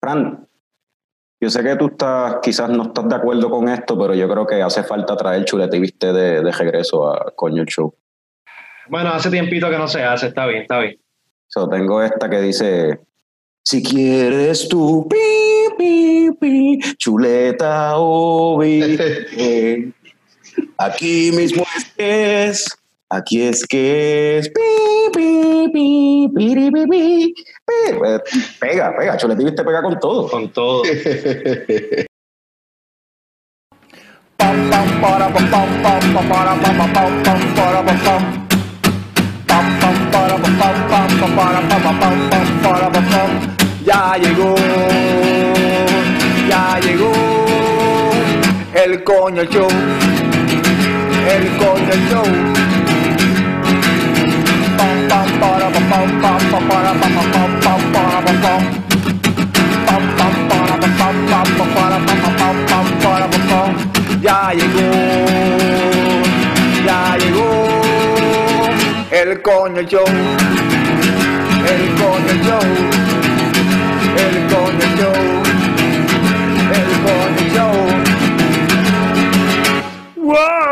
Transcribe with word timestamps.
Fran, 0.00 0.46
yo 1.40 1.50
sé 1.50 1.62
que 1.62 1.76
tú 1.76 1.86
estás, 1.86 2.36
quizás 2.42 2.68
no 2.70 2.84
estás 2.84 3.08
de 3.08 3.14
acuerdo 3.14 3.50
con 3.50 3.68
esto, 3.68 3.98
pero 3.98 4.14
yo 4.14 4.28
creo 4.28 4.46
que 4.46 4.60
hace 4.62 4.82
falta 4.82 5.16
traer 5.16 5.44
chulete 5.44 5.78
viste 5.78 6.12
de, 6.12 6.42
de 6.42 6.52
regreso 6.52 7.08
a 7.08 7.32
Coño 7.34 7.62
el 7.62 7.68
Show. 7.68 7.94
Bueno, 8.88 9.10
hace 9.10 9.30
tiempito 9.30 9.70
que 9.70 9.78
no 9.78 9.86
se 9.86 10.02
hace, 10.02 10.28
está 10.28 10.46
bien, 10.46 10.62
está 10.62 10.80
bien. 10.80 10.98
So, 11.46 11.68
tengo 11.68 12.02
esta 12.02 12.28
que 12.28 12.40
dice, 12.40 13.00
si 13.62 13.82
quieres 13.82 14.68
tú, 14.68 15.06
pi, 15.08 15.76
pi, 15.76 16.30
pi, 16.40 16.78
chuleta 16.96 17.98
o 17.98 18.62
eh, 18.64 19.92
aquí 20.78 21.30
mismo 21.32 21.64
es, 21.96 22.66
aquí 23.10 23.42
es 23.42 23.66
que 23.66 24.38
es, 24.38 24.48
pi, 24.48 24.60
pi, 25.14 25.68
pi, 25.72 26.28
pi, 26.34 26.54
pi, 26.54 26.70
pi, 26.70 26.86
pi. 26.86 27.34
Pues, 27.98 28.22
Pega, 28.60 28.96
pega, 28.96 29.16
chuleta 29.16 29.42
viste 29.42 29.64
pega 29.64 29.82
con 29.82 29.98
todo. 29.98 30.28
Con 30.28 30.52
todo. 30.52 30.82
Ya 43.84 44.16
llegó, 44.18 44.54
ya 46.48 46.78
llegó 46.80 47.12
el 48.74 49.02
coño 49.02 49.44
show, 49.44 49.68
el 51.30 51.56
coño 51.56 51.94
show. 52.10 52.77
Ya 64.20 64.52
llegó, 64.52 64.80
ya 66.84 67.16
llegó 67.18 67.48
el 69.12 69.40
coño 69.42 69.82
show, 69.82 70.04
el 71.64 71.94
coño 71.94 72.34
show, 72.42 72.60
el 74.16 74.36
coño 74.52 74.86
show, 74.98 75.18
el 76.74 76.90
coño 77.04 77.42
show. 77.54 77.76
¡Wow! 80.16 80.67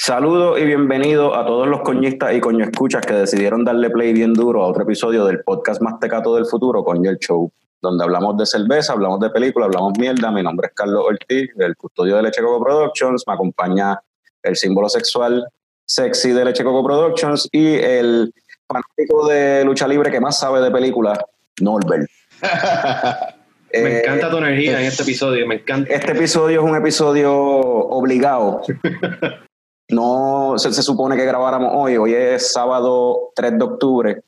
Saludos 0.00 0.60
y 0.60 0.64
bienvenidos 0.64 1.36
a 1.36 1.44
todos 1.44 1.66
los 1.66 1.80
coñistas 1.80 2.32
y 2.32 2.40
coño 2.40 2.64
escuchas 2.64 3.04
que 3.04 3.14
decidieron 3.14 3.64
darle 3.64 3.90
play 3.90 4.12
bien 4.12 4.32
duro 4.32 4.62
a 4.62 4.68
otro 4.68 4.84
episodio 4.84 5.24
del 5.26 5.42
podcast 5.42 5.82
más 5.82 5.98
tecato 5.98 6.36
del 6.36 6.46
futuro, 6.46 6.84
Coño 6.84 7.10
el 7.10 7.18
Show, 7.18 7.50
donde 7.82 8.04
hablamos 8.04 8.36
de 8.36 8.46
cerveza, 8.46 8.92
hablamos 8.92 9.18
de 9.18 9.28
película, 9.30 9.66
hablamos 9.66 9.98
mierda. 9.98 10.30
Mi 10.30 10.40
nombre 10.42 10.68
es 10.68 10.72
Carlos 10.74 11.04
Ortiz, 11.04 11.50
del 11.56 11.76
custodio 11.76 12.16
de 12.16 12.22
Leche 12.22 12.40
Coco 12.40 12.64
Productions. 12.64 13.24
Me 13.26 13.34
acompaña 13.34 14.00
el 14.44 14.54
símbolo 14.54 14.88
sexual 14.88 15.44
sexy 15.84 16.30
de 16.30 16.44
Leche 16.44 16.62
Coco 16.62 16.84
Productions 16.84 17.48
y 17.50 17.74
el 17.74 18.32
fanático 18.68 19.26
de 19.26 19.64
lucha 19.64 19.88
libre 19.88 20.12
que 20.12 20.20
más 20.20 20.38
sabe 20.38 20.60
de 20.60 20.70
películas, 20.70 21.18
Norbert. 21.60 22.08
Me 23.70 23.80
Eh, 23.80 24.00
encanta 24.00 24.30
tu 24.30 24.38
energía 24.38 24.80
en 24.80 24.86
este 24.86 25.02
episodio, 25.02 25.46
me 25.46 25.56
encanta. 25.56 25.92
Este 25.92 26.12
episodio 26.12 26.60
es 26.64 26.70
un 26.70 26.74
episodio 26.76 27.34
obligado. 27.34 28.62
No 29.90 30.54
se, 30.58 30.72
se 30.72 30.82
supone 30.82 31.16
que 31.16 31.24
grabáramos 31.24 31.70
hoy. 31.74 31.96
Hoy 31.96 32.14
es 32.14 32.52
sábado 32.52 33.30
3 33.34 33.58
de 33.58 33.64
octubre. 33.64 34.22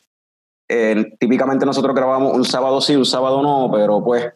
Eh, 0.68 1.14
típicamente 1.18 1.66
nosotros 1.66 1.94
grabamos 1.94 2.32
un 2.34 2.44
sábado 2.44 2.80
sí, 2.80 2.94
un 2.96 3.04
sábado 3.04 3.42
no, 3.42 3.70
pero 3.72 4.02
pues 4.02 4.32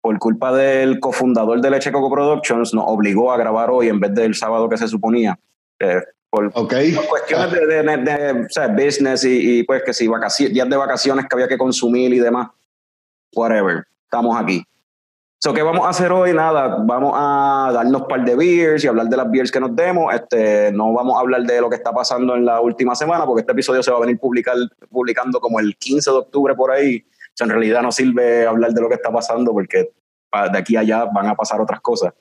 por 0.00 0.18
culpa 0.18 0.52
del 0.52 0.98
cofundador 0.98 1.60
de 1.60 1.70
Leche 1.70 1.92
Coco 1.92 2.10
Productions 2.10 2.74
nos 2.74 2.84
obligó 2.88 3.30
a 3.30 3.36
grabar 3.36 3.70
hoy 3.70 3.88
en 3.88 4.00
vez 4.00 4.14
del 4.14 4.34
sábado 4.34 4.68
que 4.68 4.76
se 4.78 4.88
suponía. 4.88 5.38
Eh, 5.78 6.00
por, 6.28 6.46
Ok. 6.54 6.74
por 6.96 7.06
cuestiones 7.08 7.52
de, 7.52 7.66
de- 7.66 7.82
de- 7.82 7.96
de, 8.32 8.46
o 8.46 8.48
sea, 8.48 8.68
business 8.68 9.22
y, 9.24 9.58
y, 9.58 9.62
pues 9.64 9.82
que 9.84 9.92
si 9.92 10.08
días 10.48 10.68
de 10.68 10.76
vacaciones 10.76 11.26
que 11.28 11.34
había 11.36 11.46
que 11.46 11.58
consumir 11.58 12.12
y 12.14 12.18
demás. 12.18 12.48
Whatever. 13.34 13.84
Estamos 14.04 14.36
aquí. 14.40 14.64
So, 15.44 15.52
¿qué 15.52 15.62
vamos 15.62 15.84
a 15.84 15.88
hacer 15.88 16.12
hoy? 16.12 16.32
Nada, 16.32 16.76
vamos 16.84 17.14
a 17.16 17.72
darnos 17.74 18.02
un 18.02 18.06
par 18.06 18.24
de 18.24 18.36
beers 18.36 18.84
y 18.84 18.86
hablar 18.86 19.08
de 19.08 19.16
las 19.16 19.28
beers 19.28 19.50
que 19.50 19.58
nos 19.58 19.74
demos. 19.74 20.14
Este, 20.14 20.70
no 20.70 20.92
vamos 20.92 21.16
a 21.16 21.20
hablar 21.20 21.42
de 21.42 21.60
lo 21.60 21.68
que 21.68 21.74
está 21.74 21.90
pasando 21.90 22.36
en 22.36 22.44
la 22.44 22.60
última 22.60 22.94
semana, 22.94 23.26
porque 23.26 23.40
este 23.40 23.50
episodio 23.50 23.82
se 23.82 23.90
va 23.90 23.96
a 23.96 24.00
venir 24.02 24.20
publicar, 24.20 24.54
publicando 24.88 25.40
como 25.40 25.58
el 25.58 25.76
15 25.76 26.12
de 26.12 26.16
octubre 26.16 26.54
por 26.54 26.70
ahí. 26.70 27.04
O 27.04 27.32
sea, 27.34 27.46
en 27.46 27.50
realidad 27.50 27.82
no 27.82 27.90
sirve 27.90 28.46
hablar 28.46 28.70
de 28.72 28.82
lo 28.82 28.88
que 28.88 28.94
está 28.94 29.10
pasando, 29.10 29.50
porque 29.50 29.90
de 30.52 30.58
aquí 30.58 30.76
a 30.76 30.80
allá 30.80 31.06
van 31.06 31.26
a 31.26 31.34
pasar 31.34 31.60
otras 31.60 31.80
cosas. 31.80 32.12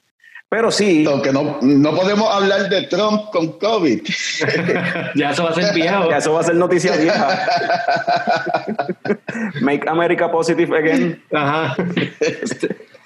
Pero 0.50 0.72
sí, 0.72 1.06
Aunque 1.08 1.32
no, 1.32 1.60
no 1.62 1.96
podemos 1.96 2.28
hablar 2.28 2.70
de 2.70 2.88
Trump 2.88 3.30
con 3.32 3.60
COVID. 3.60 4.02
ya 5.16 5.30
eso 5.30 5.44
va 5.44 5.52
a 5.52 5.54
ser 5.54 5.76
viejo. 5.76 6.10
ya 6.10 6.18
eso 6.18 6.34
va 6.34 6.40
a 6.40 6.44
ser 6.44 6.56
noticia 6.56 6.98
vieja. 6.98 7.40
Make 9.62 9.88
America 9.88 10.32
positive 10.32 10.76
again. 10.76 11.24
Ajá. 11.32 11.76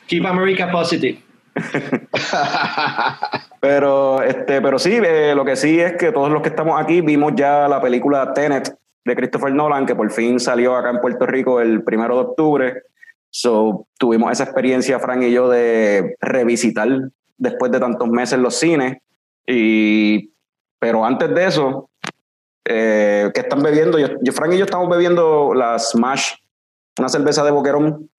Keep 0.08 0.26
America 0.26 0.72
positive. 0.72 1.22
Pero, 3.66 4.22
este, 4.22 4.62
pero 4.62 4.78
sí, 4.78 5.00
eh, 5.04 5.34
lo 5.36 5.44
que 5.44 5.56
sí 5.56 5.80
es 5.80 5.98
que 5.98 6.12
todos 6.12 6.30
los 6.30 6.44
que 6.44 6.50
estamos 6.50 6.80
aquí 6.80 7.02
vimos 7.02 7.34
ya 7.36 7.68
la 7.68 7.82
película 7.82 8.32
Tenet 8.32 8.78
de 9.04 9.16
Christopher 9.16 9.52
Nolan, 9.52 9.88
que 9.88 9.96
por 9.96 10.12
fin 10.12 10.40
salió 10.40 10.76
acá 10.76 10.92
en 10.92 11.02
Puerto 11.02 11.26
Rico 11.26 11.60
el 11.60 11.84
primero 11.84 12.14
de 12.14 12.22
octubre. 12.22 12.84
So, 13.32 13.88
tuvimos 13.98 14.32
esa 14.32 14.44
experiencia, 14.44 15.00
Frank 15.00 15.24
y 15.24 15.32
yo, 15.32 15.50
de 15.50 16.16
revisitar 16.22 16.88
después 17.38 17.72
de 17.72 17.80
tantos 17.80 18.08
meses 18.10 18.38
los 18.38 18.54
cines. 18.54 18.98
Y, 19.48 20.32
pero 20.78 21.04
antes 21.04 21.34
de 21.34 21.46
eso, 21.46 21.90
eh, 22.66 23.32
¿qué 23.34 23.42
están 23.42 23.64
bebiendo? 23.64 23.98
Yo, 23.98 24.10
yo, 24.22 24.32
Frank 24.32 24.54
y 24.54 24.60
yo 24.60 24.66
estamos 24.66 24.88
bebiendo 24.90 25.56
la 25.56 25.80
Smash, 25.80 26.34
una 27.00 27.10
cerveza 27.10 27.44
de 27.44 27.50
boquerón, 27.50 28.12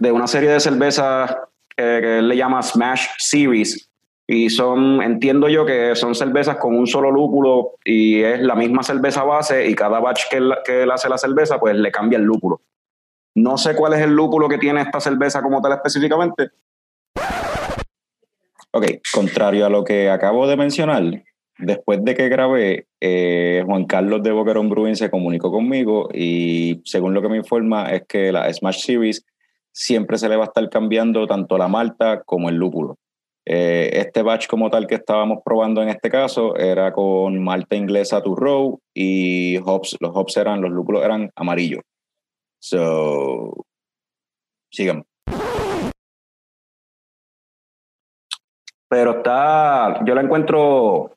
de 0.00 0.10
una 0.10 0.26
serie 0.26 0.50
de 0.50 0.58
cervezas 0.58 1.36
que 1.76 2.18
él 2.18 2.28
le 2.28 2.36
llama 2.36 2.62
Smash 2.62 3.06
Series. 3.18 3.88
Y 4.26 4.48
son, 4.48 5.02
entiendo 5.02 5.48
yo 5.48 5.66
que 5.66 5.94
son 5.96 6.14
cervezas 6.14 6.56
con 6.56 6.76
un 6.76 6.86
solo 6.86 7.10
lúpulo 7.10 7.72
y 7.84 8.22
es 8.22 8.40
la 8.40 8.54
misma 8.54 8.82
cerveza 8.82 9.24
base 9.24 9.68
y 9.68 9.74
cada 9.74 9.98
batch 9.98 10.28
que 10.30 10.36
él, 10.36 10.54
que 10.64 10.84
hace 10.90 11.08
la 11.08 11.18
cerveza, 11.18 11.58
pues 11.58 11.74
le 11.76 11.90
cambia 11.90 12.16
el 12.16 12.24
lúpulo. 12.24 12.62
No 13.34 13.58
sé 13.58 13.74
cuál 13.74 13.94
es 13.94 14.00
el 14.00 14.12
lúpulo 14.12 14.48
que 14.48 14.58
tiene 14.58 14.82
esta 14.82 15.00
cerveza 15.00 15.42
como 15.42 15.60
tal 15.60 15.72
específicamente. 15.72 16.50
Ok, 18.72 18.86
contrario 19.12 19.66
a 19.66 19.70
lo 19.70 19.82
que 19.82 20.08
acabo 20.08 20.46
de 20.46 20.56
mencionar, 20.56 21.24
después 21.58 22.04
de 22.04 22.14
que 22.14 22.28
grabé, 22.28 22.86
eh, 23.00 23.64
Juan 23.66 23.84
Carlos 23.84 24.22
de 24.22 24.30
Boquerón 24.30 24.70
Brewing 24.70 24.94
se 24.94 25.10
comunicó 25.10 25.50
conmigo 25.50 26.08
y 26.14 26.80
según 26.84 27.12
lo 27.12 27.20
que 27.20 27.28
me 27.28 27.38
informa 27.38 27.90
es 27.90 28.04
que 28.06 28.30
la 28.30 28.52
Smash 28.52 28.84
Series 28.84 29.26
siempre 29.72 30.18
se 30.18 30.28
le 30.28 30.36
va 30.36 30.44
a 30.44 30.46
estar 30.46 30.68
cambiando 30.68 31.26
tanto 31.26 31.56
la 31.58 31.68
malta 31.68 32.22
como 32.22 32.48
el 32.48 32.56
lúpulo. 32.56 32.96
Eh, 33.46 33.90
este 33.94 34.22
batch 34.22 34.46
como 34.46 34.70
tal 34.70 34.86
que 34.86 34.96
estábamos 34.96 35.38
probando 35.44 35.82
en 35.82 35.88
este 35.88 36.10
caso 36.10 36.54
era 36.56 36.92
con 36.92 37.42
malta 37.42 37.74
inglesa 37.74 38.22
to 38.22 38.36
row 38.36 38.78
y 38.94 39.56
hops, 39.64 39.96
los 40.00 40.12
hops 40.14 40.36
eran, 40.36 40.60
los 40.60 40.70
lúpulos 40.70 41.02
eran 41.02 41.30
amarillos. 41.34 41.82
So, 42.60 43.64
sigan. 44.70 45.04
Pero 48.88 49.18
está, 49.18 50.04
yo 50.04 50.14
la 50.14 50.20
encuentro 50.20 51.16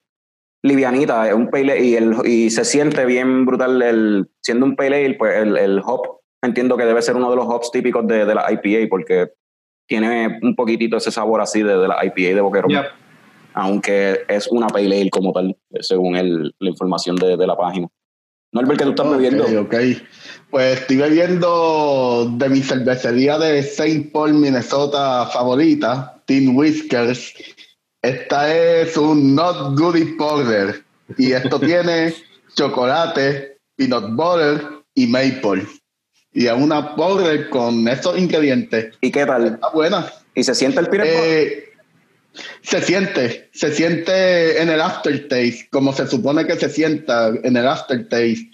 livianita, 0.63 1.27
es 1.27 1.33
un 1.33 1.49
pale 1.49 1.73
ale 1.73 1.83
y, 1.83 1.95
el, 1.95 2.15
y 2.25 2.49
se 2.51 2.63
siente 2.63 3.05
bien 3.05 3.45
brutal 3.45 3.81
el, 3.81 4.29
siendo 4.41 4.65
un 4.65 4.75
pale 4.75 5.05
ale, 5.05 5.15
pues 5.15 5.35
el 5.35 5.81
hop 5.83 6.22
entiendo 6.43 6.77
que 6.77 6.85
debe 6.85 7.01
ser 7.01 7.15
uno 7.15 7.29
de 7.29 7.35
los 7.35 7.45
hops 7.47 7.71
típicos 7.71 8.05
de, 8.07 8.25
de 8.25 8.35
la 8.35 8.45
IPA 8.51 8.87
porque 8.89 9.31
tiene 9.87 10.39
un 10.41 10.55
poquitito 10.55 10.97
ese 10.97 11.11
sabor 11.11 11.41
así 11.41 11.63
de, 11.63 11.77
de 11.77 11.87
la 11.87 12.05
IPA 12.05 12.35
de 12.35 12.41
Boquerón, 12.41 12.71
Yep. 12.71 12.85
aunque 13.53 14.23
es 14.27 14.47
una 14.47 14.67
pale 14.67 15.01
ale 15.01 15.09
como 15.09 15.33
tal, 15.33 15.55
según 15.81 16.15
el, 16.15 16.53
la 16.59 16.69
información 16.69 17.15
de, 17.15 17.35
de 17.37 17.47
la 17.47 17.55
página. 17.57 17.87
Norbert, 18.53 18.77
¿qué 18.79 18.85
tú 18.85 18.89
estás 18.91 19.07
Ok, 19.07 19.13
bebiendo? 19.13 19.43
ok. 19.61 19.75
Pues 20.51 20.81
estoy 20.81 20.97
bebiendo 20.97 22.29
de 22.37 22.49
mi 22.49 22.61
cervecería 22.61 23.39
de 23.39 23.59
St. 23.59 24.11
Paul, 24.13 24.33
Minnesota 24.35 25.25
favorita, 25.33 26.21
Tin 26.25 26.55
Whiskers. 26.55 27.33
Esta 28.03 28.53
es 28.55 28.95
un 28.95 29.33
Not 29.33 29.77
Goody 29.79 30.05
Porter. 30.17 30.83
Y 31.17 31.31
esto 31.31 31.59
tiene 31.59 32.13
chocolate, 32.55 33.57
peanut 33.75 34.11
butter 34.15 34.61
y 34.93 35.07
maple. 35.07 35.65
Y 36.33 36.47
es 36.47 36.53
una 36.53 36.95
porter 36.95 37.49
con 37.49 37.87
estos 37.87 38.17
ingredientes. 38.17 38.95
¿Y 39.01 39.11
qué 39.11 39.25
tal? 39.25 39.45
Está 39.45 39.69
buena. 39.69 40.11
¿Y 40.33 40.43
se 40.43 40.55
siente 40.55 40.79
el 40.79 40.87
butter? 40.87 41.05
Eh, 41.05 41.73
se 42.61 42.81
siente, 42.81 43.49
se 43.53 43.71
siente 43.71 44.61
en 44.61 44.69
el 44.69 44.81
aftertaste, 44.81 45.67
como 45.69 45.93
se 45.93 46.07
supone 46.07 46.45
que 46.47 46.55
se 46.55 46.69
sienta 46.69 47.31
en 47.43 47.55
el 47.55 47.67
aftertaste. 47.67 48.49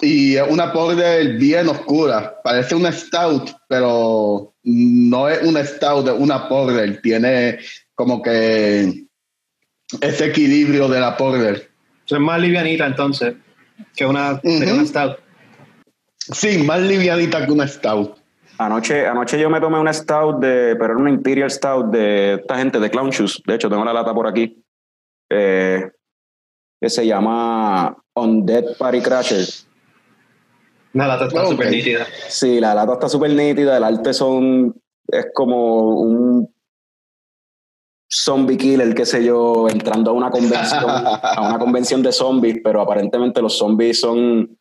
Y 0.00 0.36
es 0.36 0.44
una 0.48 0.72
porter 0.72 1.36
bien 1.36 1.68
oscura, 1.68 2.40
parece 2.44 2.74
una 2.74 2.92
stout, 2.92 3.50
pero 3.68 4.54
no 4.62 5.28
es 5.28 5.42
una 5.42 5.64
stout, 5.64 6.06
es 6.06 6.14
una 6.16 6.48
porter. 6.48 7.00
Tiene 7.02 7.58
como 7.94 8.22
que 8.22 9.06
ese 10.00 10.26
equilibrio 10.26 10.88
de 10.88 11.00
la 11.00 11.16
porter. 11.16 11.70
Es 12.08 12.20
más 12.20 12.40
livianita 12.40 12.86
entonces 12.86 13.34
que 13.96 14.06
una, 14.06 14.40
que 14.40 14.72
una 14.72 14.86
stout. 14.86 15.23
Sí, 16.32 16.58
más 16.58 16.80
livianita 16.80 17.44
que 17.44 17.52
una 17.52 17.66
stout. 17.68 18.16
Anoche, 18.58 19.06
anoche 19.06 19.38
yo 19.38 19.50
me 19.50 19.60
tomé 19.60 19.78
una 19.80 19.92
stout 19.92 20.38
de, 20.40 20.76
pero 20.78 20.92
era 20.92 20.96
una 20.96 21.10
Imperial 21.10 21.50
Stout 21.50 21.86
de 21.90 22.34
esta 22.34 22.56
gente 22.56 22.78
de 22.78 22.88
Clown 22.88 23.10
Shoes. 23.10 23.42
De 23.46 23.56
hecho, 23.56 23.68
tengo 23.68 23.84
la 23.84 23.92
lata 23.92 24.14
por 24.14 24.26
aquí. 24.26 24.62
eh, 25.30 25.90
que 26.80 26.90
se 26.90 27.06
llama 27.06 27.96
Undead 28.14 28.76
Party 28.78 29.00
Crasher. 29.00 29.44
La 30.92 31.06
lata 31.08 31.24
está 31.26 31.42
Ok. 31.42 31.50
súper 31.52 31.70
nítida. 31.70 32.06
Sí, 32.28 32.60
la 32.60 32.74
lata 32.74 32.92
está 32.92 33.08
súper 33.08 33.30
nítida, 33.32 33.76
el 33.78 33.84
arte 33.84 34.12
son, 34.12 34.74
es 35.08 35.26
como 35.34 36.00
un 36.00 36.54
zombie 38.08 38.56
killer, 38.58 38.94
qué 38.94 39.04
sé 39.06 39.24
yo, 39.24 39.66
entrando 39.68 40.10
a 40.10 40.14
una 40.14 40.30
convención, 40.30 40.84
a 41.22 41.48
una 41.48 41.58
convención 41.58 42.02
de 42.02 42.12
zombies, 42.12 42.58
pero 42.62 42.80
aparentemente 42.82 43.40
los 43.42 43.56
zombies 43.58 43.98
son 44.00 44.56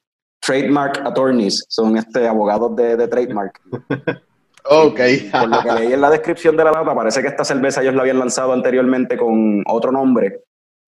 trademark 0.45 0.99
attorneys, 1.05 1.65
son 1.69 1.97
este 1.97 2.27
abogados 2.27 2.75
de, 2.75 2.97
de 2.97 3.07
trademark. 3.07 3.59
Ok. 4.65 4.99
Por 5.29 5.49
lo 5.49 5.61
que 5.61 5.71
leí 5.73 5.93
en 5.93 5.99
la 5.99 6.09
descripción 6.09 6.55
de 6.55 6.63
la 6.63 6.71
lata, 6.71 6.95
parece 6.95 7.21
que 7.21 7.27
esta 7.27 7.43
cerveza 7.43 7.81
ellos 7.81 7.95
la 7.95 8.01
habían 8.01 8.19
lanzado 8.19 8.53
anteriormente 8.53 9.17
con 9.17 9.61
otro 9.67 9.91
nombre 9.91 10.39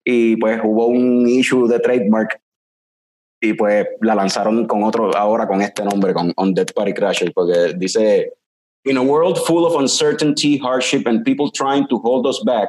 y 0.02 0.36
pues 0.36 0.60
hubo 0.64 0.86
un 0.86 1.28
issue 1.28 1.68
de 1.68 1.78
trademark 1.80 2.40
y 3.40 3.52
pues 3.52 3.86
la 4.00 4.14
lanzaron 4.14 4.66
con 4.66 4.82
otro, 4.82 5.14
ahora 5.14 5.46
con 5.46 5.60
este 5.60 5.84
nombre, 5.84 6.14
con 6.14 6.32
Undead 6.36 6.68
Party 6.74 6.94
Crasher, 6.94 7.32
porque 7.34 7.74
dice, 7.76 8.32
In 8.84 8.96
a 8.96 9.02
world 9.02 9.36
full 9.36 9.66
of 9.66 9.74
uncertainty, 9.74 10.58
hardship, 10.58 11.06
and 11.06 11.24
people 11.24 11.50
trying 11.50 11.86
to 11.88 11.98
hold 11.98 12.24
us 12.26 12.40
back, 12.44 12.68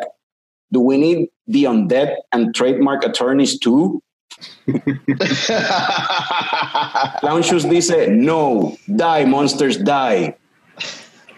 do 0.72 0.82
we 0.82 0.98
need 0.98 1.30
the 1.46 1.66
undead 1.66 2.16
and 2.34 2.54
trademark 2.56 3.06
attorneys 3.06 3.60
too? 3.60 4.02
Clown 7.20 7.42
Shoes 7.44 7.64
dice, 7.66 8.08
no, 8.10 8.78
die, 8.96 9.26
monsters, 9.26 9.78
die. 9.78 10.36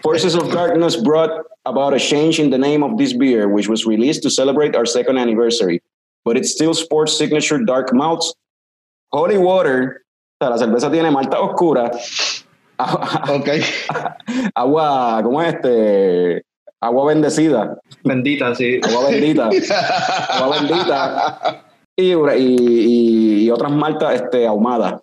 Forces 0.02 0.34
of 0.34 0.50
Darkness 0.50 0.96
brought 0.96 1.30
about 1.66 1.94
a 1.94 1.98
change 1.98 2.40
in 2.40 2.50
the 2.50 2.58
name 2.58 2.82
of 2.82 2.96
this 2.98 3.12
beer, 3.12 3.48
which 3.48 3.68
was 3.68 3.86
released 3.86 4.22
to 4.22 4.30
celebrate 4.30 4.74
our 4.74 4.86
second 4.86 5.18
anniversary. 5.18 5.82
But 6.24 6.36
it 6.36 6.44
still 6.46 6.74
sports 6.74 7.16
signature 7.16 7.58
dark 7.64 7.92
malts. 7.92 8.34
Holy 9.12 9.38
water, 9.38 10.04
o 10.40 10.44
sea, 10.44 10.50
la 10.50 10.56
cerveza 10.58 10.90
tiene 10.90 11.10
malta 11.10 11.38
oscura, 11.40 11.90
agua, 12.78 13.22
ok. 13.28 13.48
agua, 14.54 15.20
¿cómo 15.22 15.42
es 15.42 15.54
este? 15.54 16.42
Agua 16.80 17.06
bendecida, 17.06 17.76
Bendita, 18.04 18.54
sí. 18.54 18.80
agua 18.82 19.10
bendita, 19.10 19.50
agua 20.30 20.60
bendita 20.60 21.69
y, 22.02 22.12
y, 22.12 23.44
y 23.44 23.50
otras 23.50 23.72
maltas 23.72 24.14
este, 24.14 24.46
ahumadas, 24.46 25.00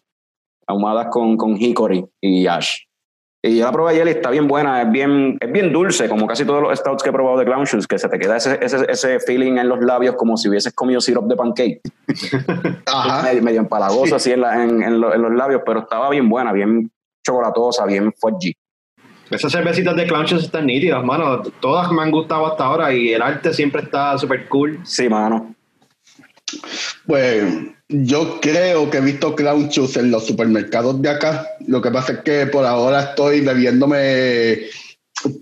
ahumadas 0.68 1.08
con, 1.12 1.38
con 1.38 1.56
hickory 1.62 2.06
y 2.22 2.48
ash. 2.48 2.76
Y 3.44 3.58
yo 3.60 3.66
la 3.66 3.72
probé 3.72 3.92
ayer 3.92 4.08
y 4.08 4.10
está 4.12 4.30
bien 4.32 4.48
buena, 4.48 4.82
es 4.82 4.92
bien, 4.92 5.38
es 5.40 5.52
bien 5.52 5.72
dulce, 5.72 6.10
como 6.10 6.26
casi 6.28 6.44
todos 6.44 6.62
los 6.62 6.78
stouts 6.78 7.04
que 7.04 7.10
he 7.10 7.14
probado 7.14 7.38
de 7.38 7.46
Clown 7.46 7.66
Shoes, 7.66 7.88
que 7.88 7.98
se 8.00 8.10
te 8.10 8.18
queda 8.20 8.38
ese, 8.38 8.58
ese, 8.62 8.86
ese 8.90 9.20
feeling 9.20 9.58
en 9.58 9.70
los 9.70 9.80
labios 9.80 10.16
como 10.16 10.36
si 10.38 10.50
hubieses 10.50 10.74
comido 10.74 11.00
syrup 11.00 11.28
de 11.28 11.36
pancake. 11.36 11.82
Ajá. 12.86 13.24
medio, 13.24 13.44
medio 13.44 13.60
empalagoso 13.62 14.16
así 14.16 14.32
en, 14.32 14.42
la- 14.42 14.64
en, 14.64 14.82
en 14.82 15.00
lo- 15.00 15.14
en 15.14 15.22
los 15.22 15.32
labios, 15.34 15.62
pero 15.66 15.82
estaba 15.82 16.10
bien 16.10 16.28
buena, 16.28 16.52
bien 16.52 16.92
chocolatosa, 17.26 17.86
bien 17.86 18.12
fudgy. 18.20 18.54
Esas 19.30 19.52
cervecitas 19.52 19.96
de 19.96 20.08
Clownches 20.08 20.44
están 20.44 20.66
nítidas, 20.66 21.04
mano. 21.04 21.42
Todas 21.60 21.92
me 21.92 22.02
han 22.02 22.12
gustado 22.12 22.48
hasta 22.48 22.66
ahora 22.66 22.94
y 22.94 23.14
el 23.14 23.22
arte 23.22 23.54
siempre 23.54 23.82
está 23.84 24.18
súper 24.18 24.48
cool. 24.48 24.80
Sí, 24.84 25.08
mano. 25.10 25.54
Pues 27.06 27.44
yo 27.90 28.40
creo 28.42 28.90
que 28.90 28.98
he 28.98 29.02
visto 29.02 29.36
clown 29.36 29.70
shoes 29.70 29.98
en 29.98 30.12
los 30.12 30.26
supermercados 30.26 31.02
de 31.02 31.10
acá. 31.10 31.48
Lo 31.68 31.82
que 31.82 31.92
pasa 31.92 32.14
es 32.14 32.20
que 32.20 32.48
por 32.48 32.66
ahora 32.66 33.02
estoy 33.02 33.42
bebiéndome 33.42 34.60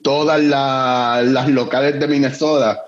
todas 0.04 0.42
la- 0.44 1.22
las 1.26 1.50
locales 1.50 2.00
de 2.00 2.08
Minnesota, 2.08 2.84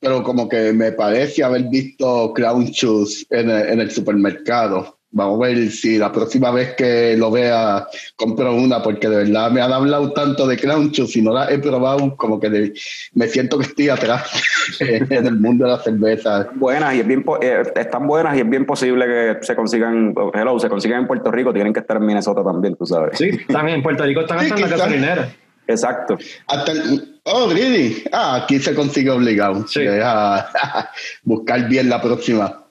pero 0.00 0.22
como 0.22 0.48
que 0.48 0.72
me 0.72 0.92
parece 0.92 1.42
haber 1.42 1.64
visto 1.64 2.32
clown 2.34 2.66
shoes 2.66 3.26
en 3.30 3.50
en 3.50 3.80
el 3.80 3.90
supermercado. 3.90 4.97
Vamos 5.10 5.40
a 5.42 5.46
ver 5.48 5.70
si 5.70 5.96
la 5.96 6.12
próxima 6.12 6.50
vez 6.50 6.74
que 6.74 7.16
lo 7.16 7.30
vea 7.30 7.86
compro 8.14 8.54
una, 8.54 8.82
porque 8.82 9.08
de 9.08 9.16
verdad 9.24 9.50
me 9.50 9.62
han 9.62 9.72
hablado 9.72 10.12
tanto 10.12 10.46
de 10.46 10.56
clown 10.58 10.90
shoes 10.90 11.16
y 11.16 11.22
no 11.22 11.32
la 11.32 11.50
he 11.50 11.58
probado, 11.58 12.14
como 12.16 12.38
que 12.38 12.50
de- 12.50 12.74
me 13.14 13.26
siento 13.26 13.56
que 13.58 13.64
estoy 13.64 13.88
atrás 13.88 14.30
en 14.80 15.10
el 15.26 15.40
mundo 15.40 15.64
de 15.64 15.70
la 15.72 15.78
cerveza. 15.78 16.48
Buenas 16.56 16.94
y 16.94 17.00
es 17.00 17.06
bien, 17.06 17.24
eh, 17.40 17.62
están 17.74 18.06
buenas 18.06 18.36
y 18.36 18.40
es 18.40 18.50
bien 18.50 18.66
posible 18.66 19.06
que 19.06 19.46
se 19.46 19.56
consigan, 19.56 20.14
hello, 20.34 20.58
se 20.58 20.68
consigan 20.68 21.00
en 21.00 21.06
Puerto 21.06 21.30
Rico, 21.30 21.54
tienen 21.54 21.72
que 21.72 21.80
estar 21.80 21.96
en 21.96 22.04
Minnesota 22.04 22.44
también, 22.44 22.76
tú 22.76 22.84
sabes. 22.84 23.16
Sí, 23.16 23.30
también 23.46 23.78
en 23.78 23.82
Puerto 23.82 24.04
Rico 24.04 24.20
están 24.20 24.40
Sí, 24.40 24.44
hasta 24.46 24.56
en 24.56 24.60
la 24.70 24.76
gasolinera. 24.76 25.28
Exacto. 25.66 26.18
Hasta 26.48 26.72
el- 26.72 27.20
oh, 27.24 27.48
really? 27.50 28.04
Ah, 28.12 28.42
aquí 28.42 28.58
se 28.58 28.74
consigue 28.74 29.10
obligado. 29.10 29.66
Sí. 29.68 29.80
Deja 29.84 30.50
buscar 31.22 31.66
bien 31.66 31.88
la 31.88 32.00
próxima. 32.02 32.66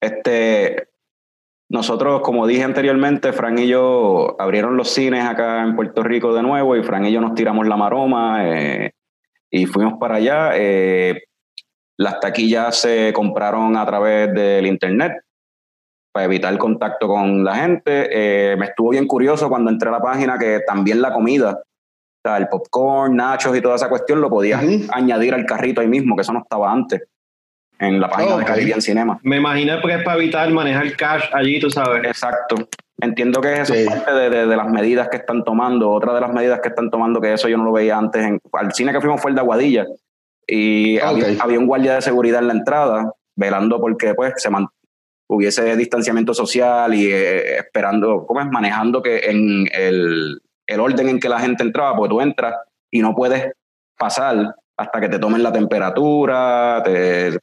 Este, 0.00 0.88
nosotros, 1.70 2.22
como 2.22 2.46
dije 2.46 2.64
anteriormente, 2.64 3.32
Fran 3.32 3.58
y 3.58 3.68
yo 3.68 4.36
abrieron 4.38 4.76
los 4.76 4.88
cines 4.88 5.24
acá 5.24 5.62
en 5.62 5.76
Puerto 5.76 6.02
Rico 6.02 6.32
de 6.32 6.42
nuevo 6.42 6.74
y 6.76 6.82
Fran 6.82 7.04
y 7.04 7.12
yo 7.12 7.20
nos 7.20 7.34
tiramos 7.34 7.66
la 7.66 7.76
maroma 7.76 8.48
eh, 8.48 8.92
y 9.50 9.66
fuimos 9.66 9.98
para 10.00 10.16
allá. 10.16 10.52
Eh, 10.54 11.24
las 11.98 12.20
taquillas 12.20 12.74
se 12.80 13.12
compraron 13.12 13.76
a 13.76 13.84
través 13.84 14.32
del 14.32 14.66
internet 14.66 15.12
para 16.10 16.24
evitar 16.24 16.54
el 16.54 16.58
contacto 16.58 17.06
con 17.06 17.44
la 17.44 17.56
gente. 17.56 18.08
Eh, 18.52 18.56
me 18.56 18.66
estuvo 18.66 18.90
bien 18.90 19.06
curioso 19.06 19.50
cuando 19.50 19.70
entré 19.70 19.90
a 19.90 19.92
la 19.92 20.00
página 20.00 20.38
que 20.38 20.60
también 20.66 21.02
la 21.02 21.12
comida, 21.12 21.50
o 21.52 22.20
sea, 22.24 22.38
el 22.38 22.48
popcorn, 22.48 23.14
nachos 23.14 23.54
y 23.54 23.60
toda 23.60 23.76
esa 23.76 23.90
cuestión 23.90 24.22
lo 24.22 24.30
podías 24.30 24.62
añadir 24.90 25.34
al 25.34 25.44
carrito 25.44 25.82
ahí 25.82 25.88
mismo, 25.88 26.16
que 26.16 26.22
eso 26.22 26.32
no 26.32 26.40
estaba 26.40 26.72
antes 26.72 27.02
en 27.78 28.00
la 28.00 28.08
página 28.08 28.36
de 28.38 28.44
Caribbean 28.44 28.82
Cinema. 28.82 29.18
Me 29.22 29.36
imagino 29.36 29.80
que 29.80 29.94
es 29.94 30.02
para 30.02 30.16
evitar 30.18 30.50
manejar 30.50 30.96
cash 30.96 31.24
allí, 31.32 31.60
tú 31.60 31.70
sabes. 31.70 32.04
Exacto. 32.04 32.56
Entiendo 33.00 33.40
que 33.40 33.60
eso 33.60 33.74
es 33.74 33.86
parte 33.88 34.12
de, 34.12 34.30
de- 34.30 34.46
de 34.46 34.56
las 34.56 34.68
medidas 34.68 35.08
que 35.08 35.18
están 35.18 35.44
tomando. 35.44 35.90
Otra 35.90 36.12
de 36.14 36.20
las 36.20 36.32
medidas 36.32 36.60
que 36.60 36.68
están 36.68 36.90
tomando, 36.90 37.20
que 37.20 37.32
eso 37.32 37.48
yo 37.48 37.56
no 37.56 37.64
lo 37.64 37.72
veía 37.72 37.96
antes, 37.96 38.22
en, 38.24 38.40
al 38.52 38.72
cine 38.72 38.92
que 38.92 39.00
fuimos 39.00 39.20
fue 39.20 39.30
el 39.30 39.36
de 39.36 39.40
Aguadilla. 39.40 39.86
Y 40.46 40.98
había, 40.98 41.58
un 41.58 41.66
guardia 41.66 41.94
de 41.94 42.02
seguridad 42.02 42.40
en 42.40 42.48
la 42.48 42.54
entrada, 42.54 43.12
velando 43.36 43.78
porque 43.80 44.14
pues 44.14 44.32
se 44.38 44.50
man- 44.50 44.66
hubiese 45.28 45.76
distanciamiento 45.76 46.34
social 46.34 46.92
y 46.94 47.06
eh, 47.12 47.58
esperando, 47.58 48.24
¿cómo 48.26 48.40
es? 48.40 48.46
Manejando 48.46 49.00
que 49.02 49.18
en 49.30 49.68
el, 49.72 50.40
el 50.66 50.80
orden 50.80 51.08
en 51.10 51.20
que 51.20 51.28
la 51.28 51.38
gente 51.38 51.62
entraba, 51.62 51.94
porque 51.94 52.08
tú 52.10 52.20
entras 52.20 52.54
y 52.90 53.00
no 53.00 53.14
puedes 53.14 53.52
pasar 53.96 54.54
hasta 54.76 55.00
que 55.00 55.08
te 55.08 55.18
tomen 55.18 55.42
la 55.42 55.52
temperatura, 55.52 56.80
te 56.84 57.38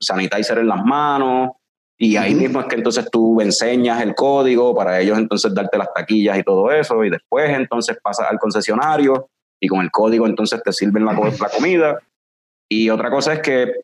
sanitizer 0.00 0.58
en 0.58 0.68
las 0.68 0.84
manos, 0.84 1.50
y 1.98 2.16
ahí 2.16 2.34
mismo 2.34 2.60
es 2.60 2.66
que 2.66 2.76
entonces 2.76 3.10
tú 3.10 3.40
enseñas 3.40 4.00
el 4.02 4.14
código 4.14 4.74
para 4.74 5.00
ellos 5.00 5.18
entonces 5.18 5.54
darte 5.54 5.76
las 5.76 5.92
taquillas 5.92 6.38
y 6.38 6.42
todo 6.42 6.70
eso, 6.72 7.04
y 7.04 7.10
después 7.10 7.50
entonces 7.50 7.98
pasas 8.02 8.28
al 8.30 8.38
concesionario 8.38 9.28
y 9.60 9.68
con 9.68 9.80
el 9.80 9.90
código 9.90 10.26
entonces 10.26 10.62
te 10.62 10.72
sirven 10.72 11.04
la, 11.04 11.14
co- 11.14 11.26
la 11.28 11.48
comida. 11.54 11.98
Y 12.70 12.88
otra 12.88 13.10
cosa 13.10 13.34
es 13.34 13.40
que 13.40 13.74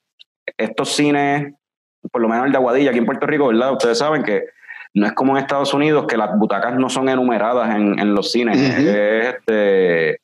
estos 0.57 0.95
cines, 0.95 1.53
por 2.11 2.23
lo 2.23 2.29
menos 2.29 2.47
el 2.47 2.53
de 2.53 2.59
Aguadilla 2.59 2.91
aquí 2.91 2.99
en 3.01 3.05
Puerto 3.07 3.27
Rico, 3.27 3.49
¿verdad? 3.49 3.73
Ustedes 3.73 3.99
saben 3.99 4.23
que 4.23 4.45
no 4.95 5.05
es 5.07 5.13
como 5.13 5.37
en 5.37 5.43
Estados 5.43 5.75
Unidos 5.75 6.07
que 6.07 6.17
las 6.17 6.39
butacas 6.39 6.75
no 6.77 6.89
son 6.89 7.11
enumeradas 7.11 7.75
en, 7.77 7.99
en 7.99 8.15
los 8.15 8.33
cines. 8.33 8.57
Este, 9.37 10.21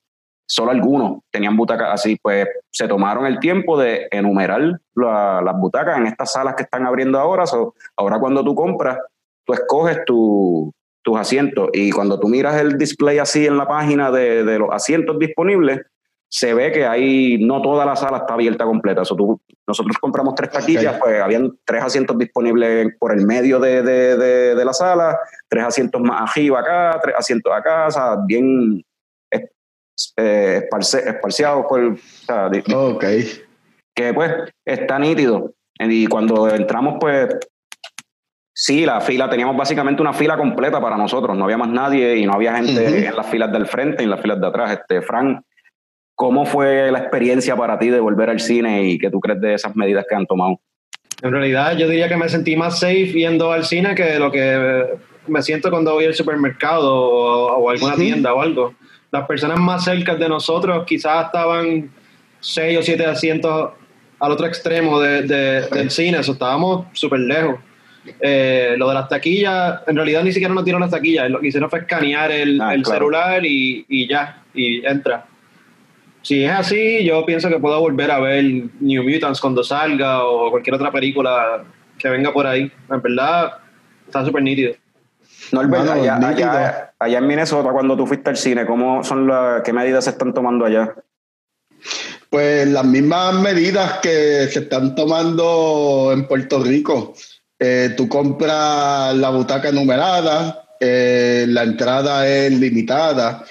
solo 0.54 0.70
algunos 0.70 1.20
tenían 1.30 1.56
butacas 1.56 1.88
así, 1.94 2.16
pues 2.20 2.46
se 2.70 2.86
tomaron 2.86 3.24
el 3.24 3.38
tiempo 3.38 3.78
de 3.78 4.06
enumerar 4.10 4.60
la- 4.94 5.40
las 5.42 5.56
butacas 5.58 5.96
en 5.96 6.06
estas 6.06 6.32
salas 6.32 6.54
que 6.54 6.64
están 6.64 6.84
abriendo 6.86 7.18
ahora. 7.18 7.46
So, 7.46 7.74
ahora 7.96 8.18
cuando 8.18 8.44
tú 8.44 8.54
compras, 8.54 8.98
tú 9.46 9.54
escoges 9.54 10.04
tu- 10.04 10.70
tus 11.02 11.18
asientos 11.18 11.70
y 11.72 11.90
cuando 11.90 12.20
tú 12.20 12.28
miras 12.28 12.60
el 12.60 12.76
display 12.76 13.18
así 13.18 13.46
en 13.46 13.56
la 13.56 13.66
página 13.66 14.10
de, 14.10 14.44
de 14.44 14.58
los 14.58 14.68
asientos 14.70 15.18
disponibles, 15.18 15.80
se 16.28 16.52
ve 16.54 16.70
que 16.70 16.86
ahí 16.86 17.38
no 17.44 17.60
toda 17.62 17.84
la 17.86 17.96
sala 17.96 18.18
está 18.18 18.34
abierta 18.34 18.64
completa. 18.66 19.04
So, 19.06 19.16
tú- 19.16 19.40
nosotros 19.66 19.96
compramos 19.98 20.34
tres 20.34 20.50
taquillas, 20.50 20.98
pues 21.00 21.20
habían 21.22 21.50
tres 21.64 21.82
asientos 21.82 22.18
disponibles 22.18 22.94
por 22.98 23.12
el 23.12 23.24
medio 23.26 23.58
de, 23.58 23.82
de- 23.82 24.16
de- 24.18 24.54
de 24.54 24.64
la 24.66 24.72
sala, 24.74 25.18
tres 25.48 25.64
asientos 25.64 26.00
más 26.02 26.30
arriba 26.30 26.60
acá, 26.60 27.00
tres 27.02 27.14
asientos 27.18 27.50
acá, 27.54 27.86
o 27.86 27.90
sea, 27.90 28.16
bien 28.26 28.82
eh, 30.16 30.62
esparce- 30.68 31.06
esparciados 31.06 31.66
por, 31.68 31.80
o 31.80 31.96
sea, 31.96 32.48
di- 32.48 32.62
Ok. 32.74 33.04
que 33.94 34.12
pues 34.14 34.32
está 34.64 34.98
nítido. 34.98 35.52
Y 35.78 36.06
cuando 36.06 36.48
entramos, 36.48 36.96
pues 37.00 37.28
sí, 38.54 38.84
la 38.86 39.00
fila, 39.00 39.28
teníamos 39.28 39.56
básicamente 39.56 40.02
una 40.02 40.12
fila 40.12 40.36
completa 40.36 40.80
para 40.80 40.96
nosotros, 40.96 41.36
no 41.36 41.44
había 41.44 41.58
más 41.58 41.68
nadie 41.68 42.16
y 42.16 42.26
no 42.26 42.34
había 42.34 42.54
gente 42.56 43.06
en 43.06 43.16
las 43.16 43.26
filas 43.26 43.50
del 43.52 43.66
frente 43.66 44.02
y 44.02 44.04
en 44.04 44.10
las 44.10 44.20
filas 44.20 44.40
de 44.40 44.46
atrás. 44.46 44.72
Este, 44.72 45.02
Fran 45.02 45.44
¿Cómo 46.14 46.44
fue 46.44 46.92
la 46.92 46.98
experiencia 47.00 47.56
para 47.56 47.78
ti 47.78 47.88
de 47.88 47.98
volver 47.98 48.28
al 48.30 48.38
cine 48.38 48.84
y 48.84 48.98
qué 48.98 49.10
tú 49.10 49.18
crees 49.18 49.40
de 49.40 49.54
esas 49.54 49.74
medidas 49.74 50.04
que 50.08 50.14
han 50.14 50.26
tomado? 50.26 50.60
En 51.22 51.32
realidad, 51.32 51.76
yo 51.76 51.88
diría 51.88 52.06
que 52.08 52.16
me 52.16 52.28
sentí 52.28 52.54
más 52.54 52.78
safe 52.78 53.06
yendo 53.12 53.50
al 53.50 53.64
cine 53.64 53.94
que 53.94 54.18
lo 54.18 54.30
que 54.30 54.88
me 55.26 55.42
siento 55.42 55.70
cuando 55.70 55.94
voy 55.94 56.04
al 56.04 56.14
supermercado 56.14 56.94
o, 56.94 57.56
o 57.56 57.70
alguna 57.70 57.96
tienda 57.96 58.34
o 58.34 58.42
algo. 58.42 58.74
Las 59.12 59.26
personas 59.26 59.58
más 59.60 59.84
cerca 59.84 60.14
de 60.16 60.28
nosotros 60.28 60.84
quizás 60.86 61.26
estaban 61.26 61.90
seis 62.40 62.78
o 62.78 62.82
siete 62.82 63.04
asientos 63.06 63.72
al 64.18 64.32
otro 64.32 64.46
extremo 64.46 64.98
de, 65.00 65.22
de- 65.22 65.60
del 65.68 65.90
cine, 65.90 66.18
eso 66.18 66.32
estábamos 66.32 66.86
súper 66.92 67.20
lejos. 67.20 67.56
Eh, 68.20 68.74
lo 68.78 68.88
de 68.88 68.94
las 68.94 69.08
taquillas, 69.08 69.80
en 69.86 69.94
realidad 69.96 70.24
ni 70.24 70.32
siquiera 70.32 70.52
nos 70.54 70.64
dieron 70.64 70.80
las 70.80 70.90
taquillas, 70.90 71.30
lo 71.30 71.40
que 71.40 71.48
hicieron 71.48 71.68
fue 71.70 71.80
escanear 71.80 72.32
el, 72.32 72.60
Ah, 72.60 72.74
el 72.74 72.82
claro. 72.82 72.98
celular 72.98 73.44
y, 73.46 73.84
y 73.88 74.08
ya, 74.08 74.42
y 74.54 74.84
entra. 74.84 75.26
Si 76.22 76.44
es 76.44 76.50
así, 76.50 77.04
yo 77.04 77.24
pienso 77.26 77.48
que 77.48 77.58
puedo 77.58 77.78
volver 77.80 78.10
a 78.10 78.18
ver 78.20 78.44
New 78.80 79.04
Mutants 79.04 79.40
cuando 79.40 79.62
salga 79.62 80.24
o 80.24 80.50
cualquier 80.50 80.74
otra 80.74 80.90
película 80.90 81.64
que 81.98 82.08
venga 82.08 82.32
por 82.32 82.46
ahí. 82.46 82.70
En 82.90 83.02
verdad, 83.02 83.52
está 84.06 84.24
súper 84.24 84.42
nítido. 84.42 84.72
Norbert, 85.50 85.84
Mano, 85.86 85.92
allá, 85.92 86.18
nítido. 86.18 86.50
allá, 86.50 86.94
allá 86.98 87.18
en 87.18 87.26
Minnesota, 87.26 87.70
cuando 87.70 87.96
tú 87.96 88.06
fuiste 88.06 88.30
al 88.30 88.36
cine, 88.36 88.64
¿cómo 88.66 89.02
son 89.02 89.26
las, 89.26 89.62
¿qué 89.62 89.72
medidas 89.72 90.04
se 90.04 90.10
están 90.10 90.32
tomando 90.32 90.64
allá? 90.64 90.94
Pues 92.30 92.66
las 92.68 92.84
mismas 92.84 93.34
medidas 93.34 93.98
que 94.02 94.48
se 94.50 94.60
están 94.60 94.94
tomando 94.94 96.10
en 96.12 96.26
Puerto 96.26 96.62
Rico. 96.62 97.14
Eh, 97.58 97.94
tú 97.96 98.08
compras 98.08 99.14
la 99.14 99.30
butaca 99.30 99.70
numerada, 99.70 100.64
eh, 100.80 101.44
la 101.48 101.62
entrada 101.64 102.26
es 102.26 102.52
limitada. 102.58 103.44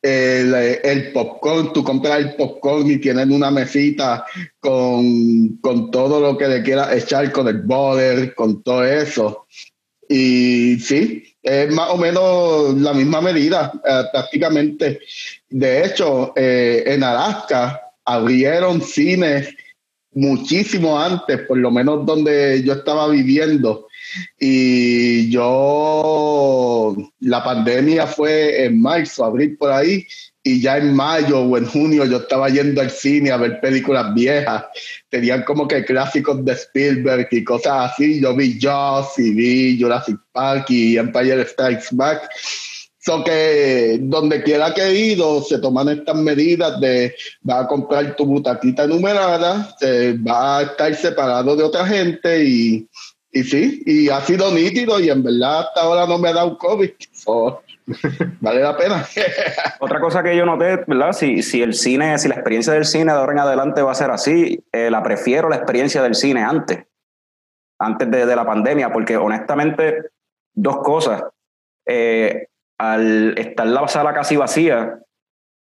El, 0.00 0.54
el 0.54 1.12
popcorn, 1.12 1.72
tú 1.72 1.82
compras 1.82 2.18
el 2.18 2.34
popcorn 2.34 2.90
y 2.90 2.98
tienen 2.98 3.32
una 3.32 3.50
mesita 3.50 4.26
con, 4.60 5.56
con 5.62 5.90
todo 5.90 6.20
lo 6.20 6.36
que 6.36 6.48
le 6.48 6.62
quieras 6.62 6.92
echar, 6.94 7.30
con 7.32 7.48
el 7.48 7.62
border, 7.62 8.34
con 8.34 8.62
todo 8.62 8.84
eso. 8.84 9.46
Y 10.08 10.78
sí, 10.80 11.24
es 11.42 11.70
más 11.72 11.90
o 11.90 11.96
menos 11.96 12.74
la 12.74 12.92
misma 12.92 13.20
medida, 13.20 13.72
eh, 13.84 14.02
prácticamente. 14.12 15.00
De 15.48 15.84
hecho, 15.84 16.32
eh, 16.36 16.84
en 16.86 17.02
Alaska 17.02 17.80
abrieron 18.04 18.80
cines 18.80 19.54
muchísimo 20.12 20.98
antes, 20.98 21.40
por 21.40 21.58
lo 21.58 21.70
menos 21.70 22.06
donde 22.06 22.62
yo 22.62 22.74
estaba 22.74 23.08
viviendo. 23.08 23.88
Y 24.38 25.30
yo, 25.30 26.96
la 27.20 27.42
pandemia 27.42 28.06
fue 28.06 28.64
en 28.64 28.80
marzo, 28.80 29.24
abril 29.24 29.56
por 29.56 29.72
ahí, 29.72 30.06
y 30.46 30.60
ya 30.60 30.76
en 30.76 30.94
mayo 30.94 31.40
o 31.40 31.56
en 31.56 31.64
junio 31.64 32.04
yo 32.04 32.18
estaba 32.18 32.50
yendo 32.50 32.82
al 32.82 32.90
cine 32.90 33.30
a 33.30 33.38
ver 33.38 33.60
películas 33.60 34.12
viejas. 34.14 34.66
Tenían 35.08 35.42
como 35.42 35.66
que 35.66 35.84
clásicos 35.86 36.44
de 36.44 36.52
Spielberg 36.52 37.28
y 37.30 37.42
cosas 37.42 37.92
así. 37.92 38.20
Yo 38.20 38.36
vi 38.36 38.60
Jaws 38.60 39.18
y 39.18 39.30
vi 39.32 39.80
Jurassic 39.80 40.18
Park 40.32 40.66
y 40.68 40.98
Empire 40.98 41.46
Strikes 41.46 41.86
Back. 41.92 42.28
So 42.98 43.24
que 43.24 43.98
donde 44.02 44.42
quiera 44.42 44.72
que 44.74 44.82
he 44.82 45.12
ido 45.12 45.42
se 45.42 45.58
toman 45.58 45.88
estas 45.88 46.16
medidas 46.16 46.78
de 46.78 47.14
va 47.48 47.60
a 47.60 47.66
comprar 47.66 48.14
tu 48.14 48.26
butaquita 48.26 48.86
numerada, 48.86 49.74
se 49.78 50.12
va 50.18 50.58
a 50.58 50.62
estar 50.62 50.94
separado 50.94 51.56
de 51.56 51.64
otra 51.64 51.86
gente 51.86 52.44
y, 52.44 52.88
y 53.32 53.42
sí, 53.42 53.82
y 53.84 54.08
ha 54.08 54.20
sido 54.22 54.50
nítido 54.50 55.00
y 55.00 55.10
en 55.10 55.22
verdad 55.22 55.60
hasta 55.60 55.82
ahora 55.82 56.06
no 56.06 56.18
me 56.18 56.28
ha 56.28 56.34
dado 56.34 56.56
COVID. 56.56 56.90
vale 58.40 58.60
la 58.60 58.76
pena. 58.76 59.04
Otra 59.80 60.00
cosa 60.00 60.22
que 60.22 60.36
yo 60.36 60.46
noté, 60.46 60.84
¿verdad? 60.86 61.12
Si, 61.12 61.42
si 61.42 61.62
el 61.62 61.74
cine, 61.74 62.18
si 62.18 62.28
la 62.28 62.34
experiencia 62.34 62.72
del 62.72 62.84
cine 62.84 63.12
de 63.12 63.18
ahora 63.18 63.32
en 63.32 63.38
adelante 63.38 63.82
va 63.82 63.92
a 63.92 63.96
ser 63.96 64.10
así, 64.10 64.64
eh, 64.72 64.90
la 64.90 65.02
prefiero 65.02 65.48
la 65.48 65.56
experiencia 65.56 66.02
del 66.02 66.14
cine 66.14 66.42
antes, 66.42 66.84
antes 67.78 68.10
de, 68.10 68.26
de 68.26 68.36
la 68.36 68.46
pandemia, 68.46 68.92
porque 68.92 69.16
honestamente, 69.16 70.10
dos 70.54 70.78
cosas. 70.78 71.22
Eh, 71.86 72.48
al 72.78 73.38
estar 73.38 73.66
la 73.66 73.86
sala 73.88 74.14
casi 74.14 74.36
vacía, 74.36 74.98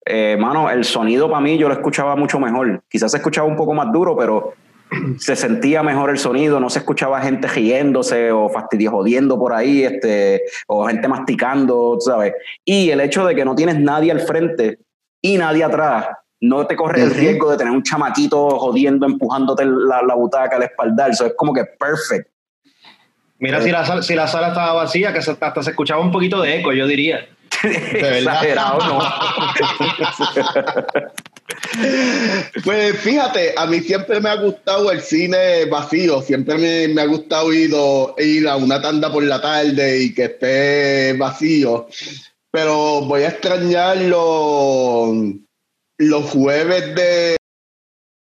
eh, 0.06 0.36
mano, 0.38 0.70
el 0.70 0.84
sonido 0.84 1.28
para 1.28 1.40
mí 1.40 1.56
yo 1.56 1.68
lo 1.68 1.74
escuchaba 1.74 2.14
mucho 2.16 2.38
mejor. 2.38 2.82
Quizás 2.88 3.10
se 3.10 3.16
escuchaba 3.18 3.48
un 3.48 3.56
poco 3.56 3.74
más 3.74 3.90
duro, 3.92 4.16
pero 4.16 4.54
se 5.18 5.36
sentía 5.36 5.82
mejor 5.82 6.10
el 6.10 6.18
sonido, 6.18 6.60
no 6.60 6.70
se 6.70 6.80
escuchaba 6.80 7.20
gente 7.20 7.48
riéndose 7.48 8.32
o 8.32 8.48
fastidio 8.48 8.90
jodiendo 8.90 9.38
por 9.38 9.52
ahí, 9.52 9.84
este, 9.84 10.42
o 10.66 10.86
gente 10.86 11.08
masticando, 11.08 11.96
¿sabes? 12.00 12.34
Y 12.64 12.90
el 12.90 13.00
hecho 13.00 13.26
de 13.26 13.34
que 13.34 13.44
no 13.44 13.54
tienes 13.54 13.78
nadie 13.78 14.12
al 14.12 14.20
frente 14.20 14.78
y 15.22 15.38
nadie 15.38 15.64
atrás, 15.64 16.06
no 16.40 16.66
te 16.66 16.76
corres 16.76 17.02
el 17.02 17.10
riesgo 17.10 17.50
de 17.50 17.56
tener 17.56 17.72
un 17.72 17.82
chamaquito 17.82 18.58
jodiendo, 18.58 19.06
empujándote 19.06 19.64
la, 19.64 20.02
la 20.02 20.14
butaca, 20.14 20.56
el 20.56 20.64
espaldar, 20.64 21.10
eso 21.10 21.26
es 21.26 21.34
como 21.36 21.52
que 21.52 21.64
perfect. 21.64 22.28
Mira 23.38 23.60
si 23.60 23.70
la, 23.70 23.84
sala, 23.84 24.02
si 24.02 24.14
la 24.14 24.26
sala 24.26 24.48
estaba 24.48 24.72
vacía, 24.74 25.12
que 25.12 25.18
hasta 25.18 25.62
se 25.62 25.70
escuchaba 25.70 26.00
un 26.00 26.10
poquito 26.10 26.40
de 26.40 26.60
eco, 26.60 26.72
yo 26.72 26.86
diría. 26.86 27.26
verdad. 27.62 28.16
Exagerado, 28.16 28.78
¿no? 28.86 29.00
Pues 32.64 32.98
fíjate, 33.00 33.54
a 33.56 33.66
mí 33.66 33.80
siempre 33.80 34.20
me 34.20 34.30
ha 34.30 34.36
gustado 34.36 34.90
el 34.90 35.00
cine 35.02 35.64
vacío, 35.66 36.22
siempre 36.22 36.56
me, 36.56 36.88
me 36.88 37.02
ha 37.02 37.06
gustado 37.06 37.52
ido- 37.52 38.14
ir 38.18 38.48
a 38.48 38.56
una 38.56 38.80
tanda 38.80 39.12
por 39.12 39.22
la 39.24 39.40
tarde 39.40 40.02
y 40.02 40.14
que 40.14 40.24
esté 40.24 41.12
vacío, 41.18 41.86
pero 42.50 43.02
voy 43.02 43.22
a 43.22 43.28
extrañar 43.28 43.96
los, 43.98 45.16
los 45.98 46.30
jueves 46.30 46.94
de 46.94 47.36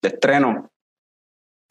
de 0.01 0.09
estreno. 0.09 0.69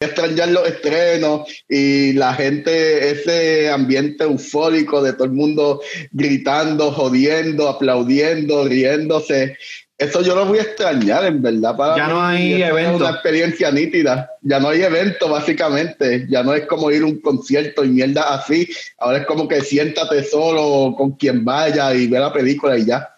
extrañar 0.01 0.49
los 0.49 0.67
estrenos 0.67 1.47
y 1.69 2.13
la 2.13 2.33
gente, 2.33 3.11
ese 3.11 3.69
ambiente 3.69 4.23
eufórico 4.25 5.01
de 5.01 5.13
todo 5.13 5.25
el 5.25 5.31
mundo 5.31 5.81
gritando, 6.11 6.91
jodiendo, 6.91 7.69
aplaudiendo, 7.69 8.65
riéndose. 8.67 9.57
Eso 9.97 10.21
yo 10.21 10.35
lo 10.35 10.45
voy 10.45 10.59
a 10.59 10.63
extrañar, 10.63 11.23
en 11.25 11.41
verdad. 11.41 11.77
Para 11.77 11.95
Ya 11.95 12.07
no 12.07 12.21
hay 12.21 12.61
eso 12.61 12.65
es 12.77 12.83
evento. 12.83 12.97
una 12.97 13.09
experiencia 13.11 13.71
nítida. 13.71 14.29
Ya 14.41 14.59
no 14.59 14.69
hay 14.69 14.83
evento, 14.83 15.29
básicamente. 15.29 16.25
Ya 16.29 16.43
no 16.43 16.53
es 16.53 16.65
como 16.67 16.91
ir 16.91 17.03
a 17.03 17.05
un 17.05 17.21
concierto 17.21 17.85
y 17.85 17.89
mierda 17.89 18.35
así. 18.35 18.67
Ahora 18.97 19.19
es 19.19 19.25
como 19.25 19.47
que 19.47 19.61
siéntate 19.61 20.23
solo 20.23 20.93
con 20.97 21.11
quien 21.11 21.45
vaya 21.45 21.93
y 21.93 22.07
ve 22.07 22.19
la 22.19 22.33
película 22.33 22.77
y 22.77 22.85
ya. 22.85 23.09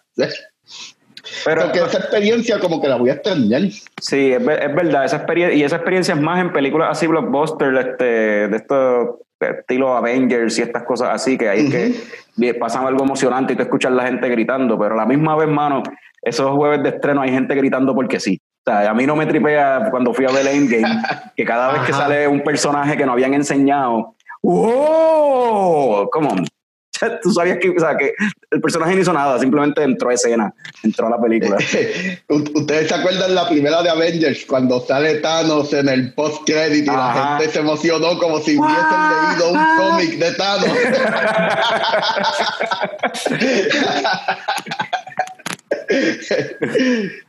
Pero, 1.44 1.64
Porque 1.64 1.80
esa 1.80 1.98
experiencia 1.98 2.60
como 2.60 2.82
que 2.82 2.88
la 2.88 2.96
voy 2.96 3.10
a 3.10 3.14
extrañar. 3.14 3.64
Sí, 4.02 4.32
es, 4.32 4.40
es 4.42 4.76
verdad, 4.76 5.06
esa 5.06 5.18
experiencia, 5.18 5.58
y 5.58 5.64
esa 5.64 5.76
experiencia 5.78 6.14
es 6.14 6.22
más 6.22 6.40
en 6.40 6.54
películas 6.54 6.90
así 6.92 7.08
blockbuster, 7.08 7.76
este, 7.76 8.04
de 8.48 8.56
estos 8.56 9.10
estilo 9.40 9.96
Avengers 9.96 10.58
y 10.58 10.62
estas 10.62 10.84
cosas 10.84 11.10
así, 11.12 11.38
que 11.38 11.50
hay 11.50 11.70
que 11.70 11.94
pasan 12.60 12.86
algo 12.86 13.04
emocionante 13.04 13.54
y 13.54 13.56
tú 13.56 13.64
escuchas 13.64 13.92
la 13.92 14.06
gente 14.06 14.30
gritando, 14.30 14.78
pero 14.78 14.94
a 14.94 14.98
la 14.98 15.06
misma 15.06 15.36
vez, 15.36 15.48
mano, 15.48 15.84
esos 16.22 16.52
jueves 16.52 16.84
de 16.84 16.90
estreno 16.90 17.22
hay 17.22 17.32
gente 17.32 17.56
gritando 17.56 17.94
porque 17.96 18.20
sí. 18.20 18.40
O 18.66 18.72
sea, 18.72 18.90
a 18.90 18.94
mí 18.94 19.06
no 19.06 19.16
me 19.16 19.26
tripea 19.26 19.88
cuando 19.90 20.14
fui 20.14 20.26
a 20.26 20.32
ver 20.32 20.48
Endgame, 20.48 21.02
que 21.36 21.46
cada 21.46 21.72
vez 21.72 21.82
que 21.84 21.94
sale 21.94 22.28
un 22.28 22.42
personaje 22.42 22.98
que 22.98 23.06
no 23.06 23.14
habían 23.14 23.34
enseñado, 23.34 24.16
¡wow! 24.44 26.10
Come 26.12 26.28
on. 26.28 26.48
Tú 27.22 27.32
sabías 27.32 27.60
que, 27.60 27.70
o 27.70 27.80
sea, 27.80 27.96
que 27.98 28.14
el 28.52 28.62
personaje 28.62 28.96
no 28.96 29.02
hizo 29.02 29.14
nada, 29.14 29.40
simplemente 29.40 29.84
entró 29.84 30.10
a 30.10 30.14
escena, 30.14 30.54
entró 30.84 31.08
a 31.08 31.12
la 31.12 31.22
película. 31.22 31.58
¿Ustedes 32.30 32.88
se 32.88 32.96
acuerdan 32.96 33.36
la 33.36 33.50
primera 33.50 33.82
de 33.82 33.90
Avengers 33.90 34.46
cuando 34.46 34.80
sale 34.82 35.16
Thanos 35.16 35.74
en 35.74 35.90
el 35.90 36.14
post 36.14 36.44
credit 36.46 36.84
y 36.84 36.88
la 36.88 37.38
gente 37.40 37.52
se 37.52 37.60
emocionó 37.60 38.18
como 38.20 38.40
si 38.40 38.58
hubiesen 38.58 39.10
leído 39.10 39.52
un 39.52 39.60
cómic 39.78 40.18
de 40.18 40.32
Thanos? 40.34 40.68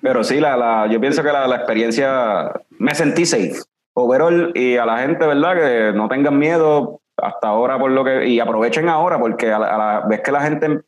Pero 0.00 0.22
sí, 0.22 0.38
la, 0.40 0.56
la, 0.56 0.86
yo 0.90 1.00
pienso 1.00 1.22
que 1.22 1.32
la, 1.32 1.46
la 1.46 1.56
experiencia, 1.56 2.52
me 2.78 2.94
sentí 2.94 3.26
safe. 3.26 3.56
Overall, 3.94 4.52
y 4.54 4.76
a 4.76 4.86
la 4.86 4.98
gente, 4.98 5.26
¿verdad? 5.26 5.56
Que 5.56 5.92
no 5.92 6.08
tengan 6.08 6.38
miedo 6.38 7.00
hasta 7.22 7.48
ahora 7.48 7.78
por 7.78 7.90
lo 7.90 8.04
que, 8.04 8.26
y 8.26 8.40
aprovechen 8.40 8.88
ahora, 8.88 9.18
porque 9.18 9.52
a 9.52 9.58
la, 9.58 9.74
a 9.74 9.78
la 9.78 10.06
vez 10.06 10.20
que 10.20 10.32
la 10.32 10.42
gente 10.42 10.80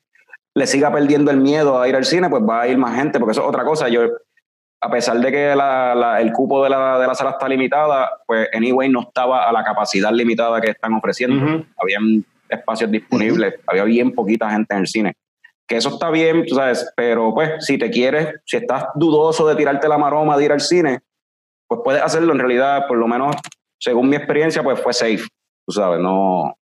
le 0.54 0.66
siga 0.66 0.92
perdiendo 0.92 1.30
el 1.30 1.36
miedo 1.38 1.80
a 1.80 1.88
ir 1.88 1.96
al 1.96 2.04
cine, 2.04 2.28
pues 2.28 2.42
va 2.42 2.62
a 2.62 2.68
ir 2.68 2.76
más 2.78 2.94
gente, 2.96 3.18
porque 3.18 3.32
eso 3.32 3.42
es 3.42 3.48
otra 3.48 3.64
cosa. 3.64 3.88
Yo, 3.88 4.02
a 4.82 4.90
pesar 4.90 5.18
de 5.18 5.30
que 5.30 5.54
la- 5.54 5.94
la- 5.94 6.20
el 6.20 6.32
cupo 6.32 6.62
de 6.64 6.70
la, 6.70 6.98
de 6.98 7.06
la 7.06 7.14
sala 7.14 7.30
está 7.30 7.48
limitada, 7.48 8.10
pues 8.26 8.48
anyway 8.54 8.88
no 8.88 9.02
estaba 9.02 9.48
a 9.48 9.52
la 9.52 9.62
capacidad 9.62 10.10
limitada 10.12 10.60
que 10.60 10.70
están 10.70 10.94
ofreciendo. 10.94 11.64
Habían 11.76 12.24
espacios 12.48 12.90
disponibles, 12.90 13.54
había 13.66 13.84
bien 13.84 14.12
poquita 14.12 14.50
gente 14.50 14.74
en 14.74 14.80
el 14.80 14.86
cine. 14.88 15.14
Que 15.68 15.76
eso 15.76 15.90
está 15.90 16.10
bien, 16.10 16.44
tú 16.46 16.56
sabes, 16.56 16.92
pero 16.96 17.32
pues 17.32 17.64
si 17.64 17.78
te 17.78 17.90
quieres, 17.90 18.40
si 18.44 18.56
estás 18.56 18.86
dudoso 18.96 19.46
de 19.46 19.54
tirarte 19.54 19.86
la 19.86 19.98
maroma 19.98 20.36
de 20.36 20.44
ir 20.46 20.52
al 20.52 20.60
cine, 20.60 20.98
pues 21.68 21.80
puedes 21.84 22.02
hacerlo. 22.02 22.32
En 22.32 22.40
realidad, 22.40 22.88
por 22.88 22.98
lo 22.98 23.06
menos, 23.06 23.36
según 23.78 24.08
mi 24.08 24.16
experiencia, 24.16 24.64
pues 24.64 24.80
fue 24.80 24.92
safe, 24.92 25.28
tú 25.70 25.74
sabes, 25.80 26.00
no, 26.00 26.56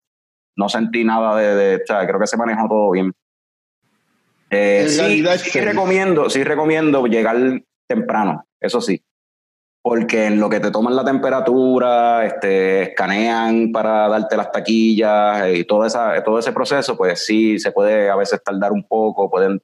no 0.56 0.68
sentí 0.68 1.04
nada 1.04 1.36
de, 1.36 1.54
de 1.54 1.84
creo 1.84 2.18
que 2.18 2.26
se 2.26 2.36
manejó 2.36 2.66
todo 2.68 2.90
bien. 2.90 3.12
Eh, 4.50 4.86
sí, 4.88 5.22
recomiendo, 5.60 6.28
sí 6.30 6.42
recomiendo 6.44 7.06
llegar 7.06 7.36
temprano, 7.86 8.44
eso 8.60 8.80
sí. 8.80 9.00
Porque 9.80 10.26
en 10.26 10.40
lo 10.40 10.50
que 10.50 10.58
te 10.58 10.72
toman 10.72 10.96
la 10.96 11.04
temperatura, 11.04 12.26
este, 12.26 12.82
escanean 12.82 13.70
para 13.70 14.08
darte 14.08 14.36
las 14.36 14.50
taquillas 14.50 15.48
y 15.54 15.62
todo, 15.64 15.86
esa, 15.86 16.20
todo 16.24 16.40
ese 16.40 16.50
proceso, 16.52 16.96
pues 16.96 17.24
sí, 17.24 17.60
se 17.60 17.70
puede 17.70 18.10
a 18.10 18.16
veces 18.16 18.42
tardar 18.42 18.72
un 18.72 18.82
poco, 18.88 19.30
pueden, 19.30 19.62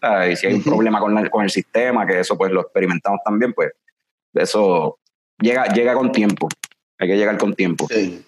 ah, 0.00 0.26
y 0.26 0.36
si 0.36 0.46
hay 0.46 0.54
un 0.54 0.62
problema 0.64 0.98
con, 1.00 1.14
la- 1.14 1.28
con 1.28 1.44
el 1.44 1.50
sistema, 1.50 2.06
que 2.06 2.20
eso 2.20 2.38
pues 2.38 2.50
lo 2.50 2.62
experimentamos 2.62 3.20
también, 3.22 3.52
pues 3.52 3.72
eso 4.32 4.98
llega, 5.38 5.66
llega 5.66 5.92
con 5.92 6.10
tiempo, 6.10 6.48
hay 6.98 7.08
que 7.08 7.16
llegar 7.18 7.36
con 7.36 7.52
tiempo. 7.54 7.86
Sí. 7.90 8.24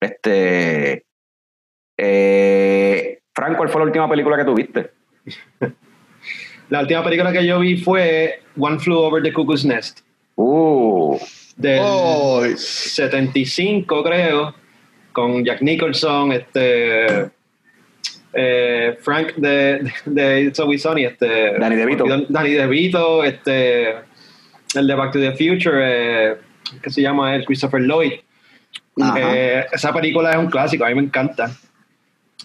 Este, 0.00 1.04
eh, 1.96 3.18
Frank, 3.34 3.56
¿cuál 3.56 3.68
fue 3.68 3.80
la 3.80 3.86
última 3.86 4.08
película 4.08 4.36
que 4.36 4.44
tuviste? 4.44 4.90
La 6.68 6.80
última 6.80 7.04
película 7.04 7.32
que 7.32 7.46
yo 7.46 7.60
vi 7.60 7.76
fue 7.76 8.42
One 8.58 8.80
Flew 8.80 8.98
Over 8.98 9.22
the 9.22 9.32
Cuckoo's 9.32 9.64
Nest, 9.64 10.00
Uh, 10.34 11.16
del 11.56 11.78
Oh, 11.80 12.44
75 12.44 14.02
creo, 14.02 14.54
con 15.12 15.44
Jack 15.44 15.62
Nicholson, 15.62 16.32
este 16.32 17.30
eh, 18.32 18.98
Frank 19.00 19.34
de, 19.36 19.90
de 20.04 20.42
It's 20.42 20.58
Always 20.58 20.82
Sunny, 20.82 21.04
este 21.04 21.58
Danny 21.58 21.76
DeVito. 21.76 22.04
Danny 22.28 22.50
DeVito, 22.50 23.24
este 23.24 23.90
el 24.74 24.86
de 24.86 24.94
Back 24.94 25.12
to 25.12 25.20
the 25.20 25.32
Future, 25.32 25.80
eh, 25.82 26.36
¿qué 26.82 26.90
se 26.90 27.00
llama 27.00 27.34
él? 27.34 27.44
Christopher 27.46 27.80
Lloyd. 27.80 28.12
Eh, 28.96 29.64
esa 29.72 29.92
película 29.92 30.30
es 30.30 30.36
un 30.38 30.46
clásico, 30.46 30.84
a 30.84 30.88
mí 30.88 30.94
me 30.94 31.02
encanta. 31.02 31.50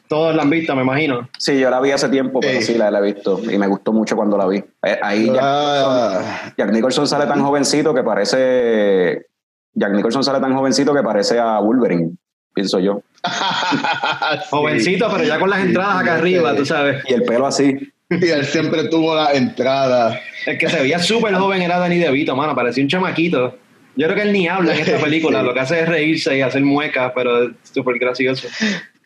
Todos 0.08 0.36
la 0.36 0.42
han 0.44 0.50
visto, 0.50 0.76
me 0.76 0.82
imagino. 0.84 1.30
sí, 1.38 1.58
yo 1.58 1.70
la 1.70 1.80
vi 1.80 1.92
hace 1.92 2.10
tiempo, 2.10 2.40
pero 2.42 2.60
Sí. 2.60 2.74
sí 2.74 2.78
la, 2.78 2.92
la 2.92 3.00
he 3.00 3.02
visto 3.14 3.40
y 3.50 3.58
me 3.58 3.68
gustó 3.68 3.94
mucho 3.94 4.16
cuando 4.18 4.38
la 4.38 4.46
vi. 4.48 4.58
Eh, 4.84 5.00
Ahí 5.02 5.28
Jack, 5.28 5.40
ah, 5.42 6.52
Jack 6.58 6.72
Nicholson 6.72 7.08
sale 7.08 7.26
tan 7.28 7.42
jovencito 7.42 7.94
que 7.94 8.04
parece. 8.04 9.28
Jack 9.74 9.92
Nicholson 9.94 10.24
sale 10.24 10.40
tan 10.42 10.54
jovencito 10.54 10.94
que 10.94 11.02
parece 11.02 11.40
a 11.40 11.60
Wolverine, 11.60 12.12
pienso 12.54 12.80
yo. 12.80 13.02
sí. 13.24 14.48
Jovencito, 14.50 15.08
pero 15.12 15.24
ya 15.24 15.40
con 15.40 15.50
las 15.50 15.62
Sí, 15.62 15.68
entradas 15.68 16.02
acá 16.02 16.16
arriba, 16.16 16.56
tú 16.56 16.66
sabes. 16.66 17.04
Y 17.08 17.14
el 17.14 17.24
pelo 17.24 17.48
así. 17.48 17.78
Y 18.10 18.28
él 18.28 18.46
siempre 18.46 18.90
tuvo 18.90 19.16
la 19.16 19.32
entrada. 19.32 20.20
El 20.46 20.58
que 20.58 20.68
se 20.68 20.82
veía 20.82 21.00
súper 21.00 21.34
joven 21.36 21.62
era 21.62 21.78
Danny 21.80 21.98
DeVito, 22.00 22.36
mano, 22.36 22.54
parecía 22.54 22.84
un 22.84 22.90
chamaquito. 22.90 23.58
Yo 23.96 24.08
creo 24.08 24.16
que 24.16 24.22
él 24.24 24.34
ni 24.34 24.48
habla 24.48 24.74
en 24.74 24.80
esta 24.82 24.98
película, 25.04 25.40
Sí. 25.42 25.46
lo 25.46 25.54
que 25.54 25.60
hace 25.60 25.80
es 25.82 25.90
reírse 25.90 26.38
y 26.38 26.42
hacer 26.42 26.62
muecas, 26.62 27.12
pero 27.16 27.44
es 27.44 27.52
súper 27.74 27.98
gracioso. 28.00 28.48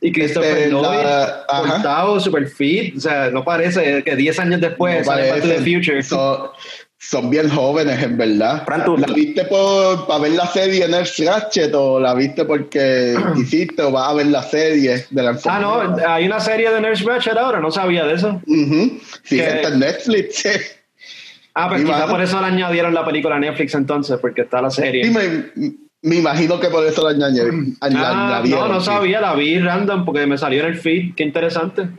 Y 0.01 0.12
Christopher 0.12 0.58
Este, 0.58 0.72
cortado, 0.72 2.20
súper 2.20 2.48
fit, 2.48 2.98
o 2.98 3.00
sea, 3.00 3.30
no 3.32 3.44
parece 3.44 4.04
que 4.04 4.15
10 4.15 4.39
años 4.39 4.62
después 4.62 5.00
No 5.00 5.04
sale 5.06 5.30
Back 5.32 5.42
to 5.42 5.48
the 5.48 5.54
parecen. 5.56 5.74
Future. 5.82 6.04
Son, 6.04 6.38
son 7.00 7.30
bien 7.30 7.50
jóvenes, 7.50 8.04
en 8.04 8.18
verdad. 8.18 8.63
¿La 8.68 9.08
viste 9.13 9.46
por, 9.46 10.06
para 10.06 10.20
ver 10.22 10.34
la 10.34 10.48
serie 10.48 10.88
Nurse 10.88 11.25
Ratchet 11.25 11.74
o 11.74 12.00
la 12.00 12.13
viste 12.13 12.46
porque 12.46 13.15
quisiste 13.36 13.82
o 13.82 13.92
vas 13.92 14.10
a 14.10 14.13
ver 14.13 14.27
la 14.27 14.44
serie 14.44 15.06
de 15.10 15.24
la 15.24 15.38
Ah, 15.46 15.60
no, 15.60 15.98
hay 16.08 16.25
una 16.27 16.39
serie 16.39 16.70
de 16.72 16.82
Nurse 16.82 17.04
Ratched 17.04 17.38
ahora, 17.38 17.60
no 17.60 17.72
sabía 17.72 18.06
de 18.06 18.13
eso. 18.15 18.42
Ujú. 18.46 19.00
Sí, 19.24 19.38
Que- 19.38 19.46
está 19.48 19.70
en 19.70 19.80
Netflix. 19.80 20.44
Ah, 21.56 21.70
pues 21.70 21.82
Y 21.82 21.86
quizá 21.86 22.08
por 22.08 22.22
eso 22.22 22.40
le 22.42 22.48
añadieron 22.48 22.94
la 22.94 23.06
película 23.06 23.38
a 23.38 23.40
Netflix 23.40 23.74
entonces, 23.76 24.18
porque 24.20 24.42
está 24.42 24.62
la 24.62 24.70
serie. 24.70 25.06
Sí, 25.06 25.12
me, 25.12 25.74
me 26.02 26.18
imagino 26.18 26.60
que 26.60 26.68
por 26.68 26.86
eso 26.86 27.04
la 27.04 27.12
añadieron. 27.12 27.76
Ah, 27.82 28.44
no, 28.46 28.68
no 28.68 28.80
sabía, 28.82 29.22
la 29.22 29.34
vi 29.34 29.58
random 29.60 30.06
porque 30.06 30.28
me 30.28 30.38
salió 30.38 30.62
en 30.62 30.68
el 30.68 30.78
feed, 30.78 31.16
qué 31.16 31.24
interesante. 31.24 31.90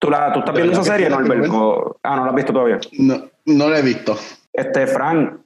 ¿Tú, 0.00 0.10
la, 0.10 0.32
tú 0.32 0.40
estás 0.40 0.54
viendo 0.54 0.72
esa 0.72 0.82
serie, 0.82 1.08
Norbert? 1.10 1.44
ah, 2.02 2.16
no 2.16 2.24
la 2.24 2.30
has 2.30 2.34
visto 2.34 2.52
todavía. 2.52 2.80
No, 2.98 3.30
no 3.44 3.68
la 3.68 3.78
he 3.78 3.82
visto. 3.82 4.18
Este, 4.52 4.86
Frank, 4.86 5.40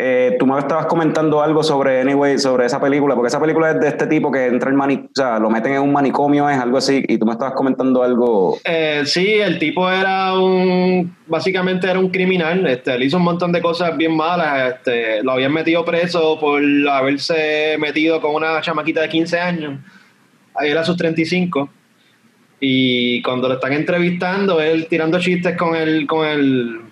eh, 0.00 0.36
tú 0.38 0.46
me 0.46 0.56
estabas 0.56 0.86
comentando 0.86 1.42
algo 1.42 1.64
sobre 1.64 2.00
Anyway, 2.00 2.38
sobre 2.38 2.66
esa 2.66 2.80
película, 2.80 3.16
porque 3.16 3.26
esa 3.26 3.40
película 3.40 3.72
es 3.72 3.80
de 3.80 3.88
este 3.88 4.06
tipo 4.06 4.30
que 4.30 4.46
entra 4.46 4.70
en 4.70 4.76
manicomio, 4.76 5.10
o 5.10 5.16
sea, 5.16 5.40
lo 5.40 5.50
meten 5.50 5.72
en 5.72 5.82
un 5.82 5.92
manicomio, 5.92 6.48
es 6.48 6.56
algo 6.56 6.78
así, 6.78 7.04
y 7.08 7.18
tú 7.18 7.26
me 7.26 7.32
estabas 7.32 7.54
comentando 7.54 8.04
algo. 8.04 8.58
Eh, 8.64 9.02
sí, 9.06 9.26
el 9.26 9.58
tipo 9.58 9.90
era 9.90 10.38
un, 10.38 11.16
básicamente 11.26 11.90
era 11.90 11.98
un 11.98 12.10
criminal, 12.10 12.64
este, 12.68 12.94
él 12.94 13.02
hizo 13.02 13.16
un 13.16 13.24
montón 13.24 13.50
de 13.50 13.60
cosas 13.60 13.96
bien 13.96 14.16
malas, 14.16 14.74
este, 14.74 15.20
lo 15.24 15.32
habían 15.32 15.52
metido 15.52 15.84
preso 15.84 16.38
por 16.38 16.62
haberse 16.92 17.76
metido 17.80 18.20
con 18.20 18.36
una 18.36 18.60
chamaquita 18.60 19.00
de 19.00 19.08
15 19.08 19.40
años, 19.40 19.80
ahí 20.54 20.70
era 20.70 20.84
sus 20.84 20.96
35, 20.96 21.68
y 22.60 23.20
cuando 23.22 23.48
lo 23.48 23.54
están 23.54 23.72
entrevistando, 23.72 24.60
él 24.60 24.86
tirando 24.88 25.18
chistes 25.18 25.56
con 25.56 25.74
el, 25.74 26.06
con 26.06 26.24
el, 26.24 26.82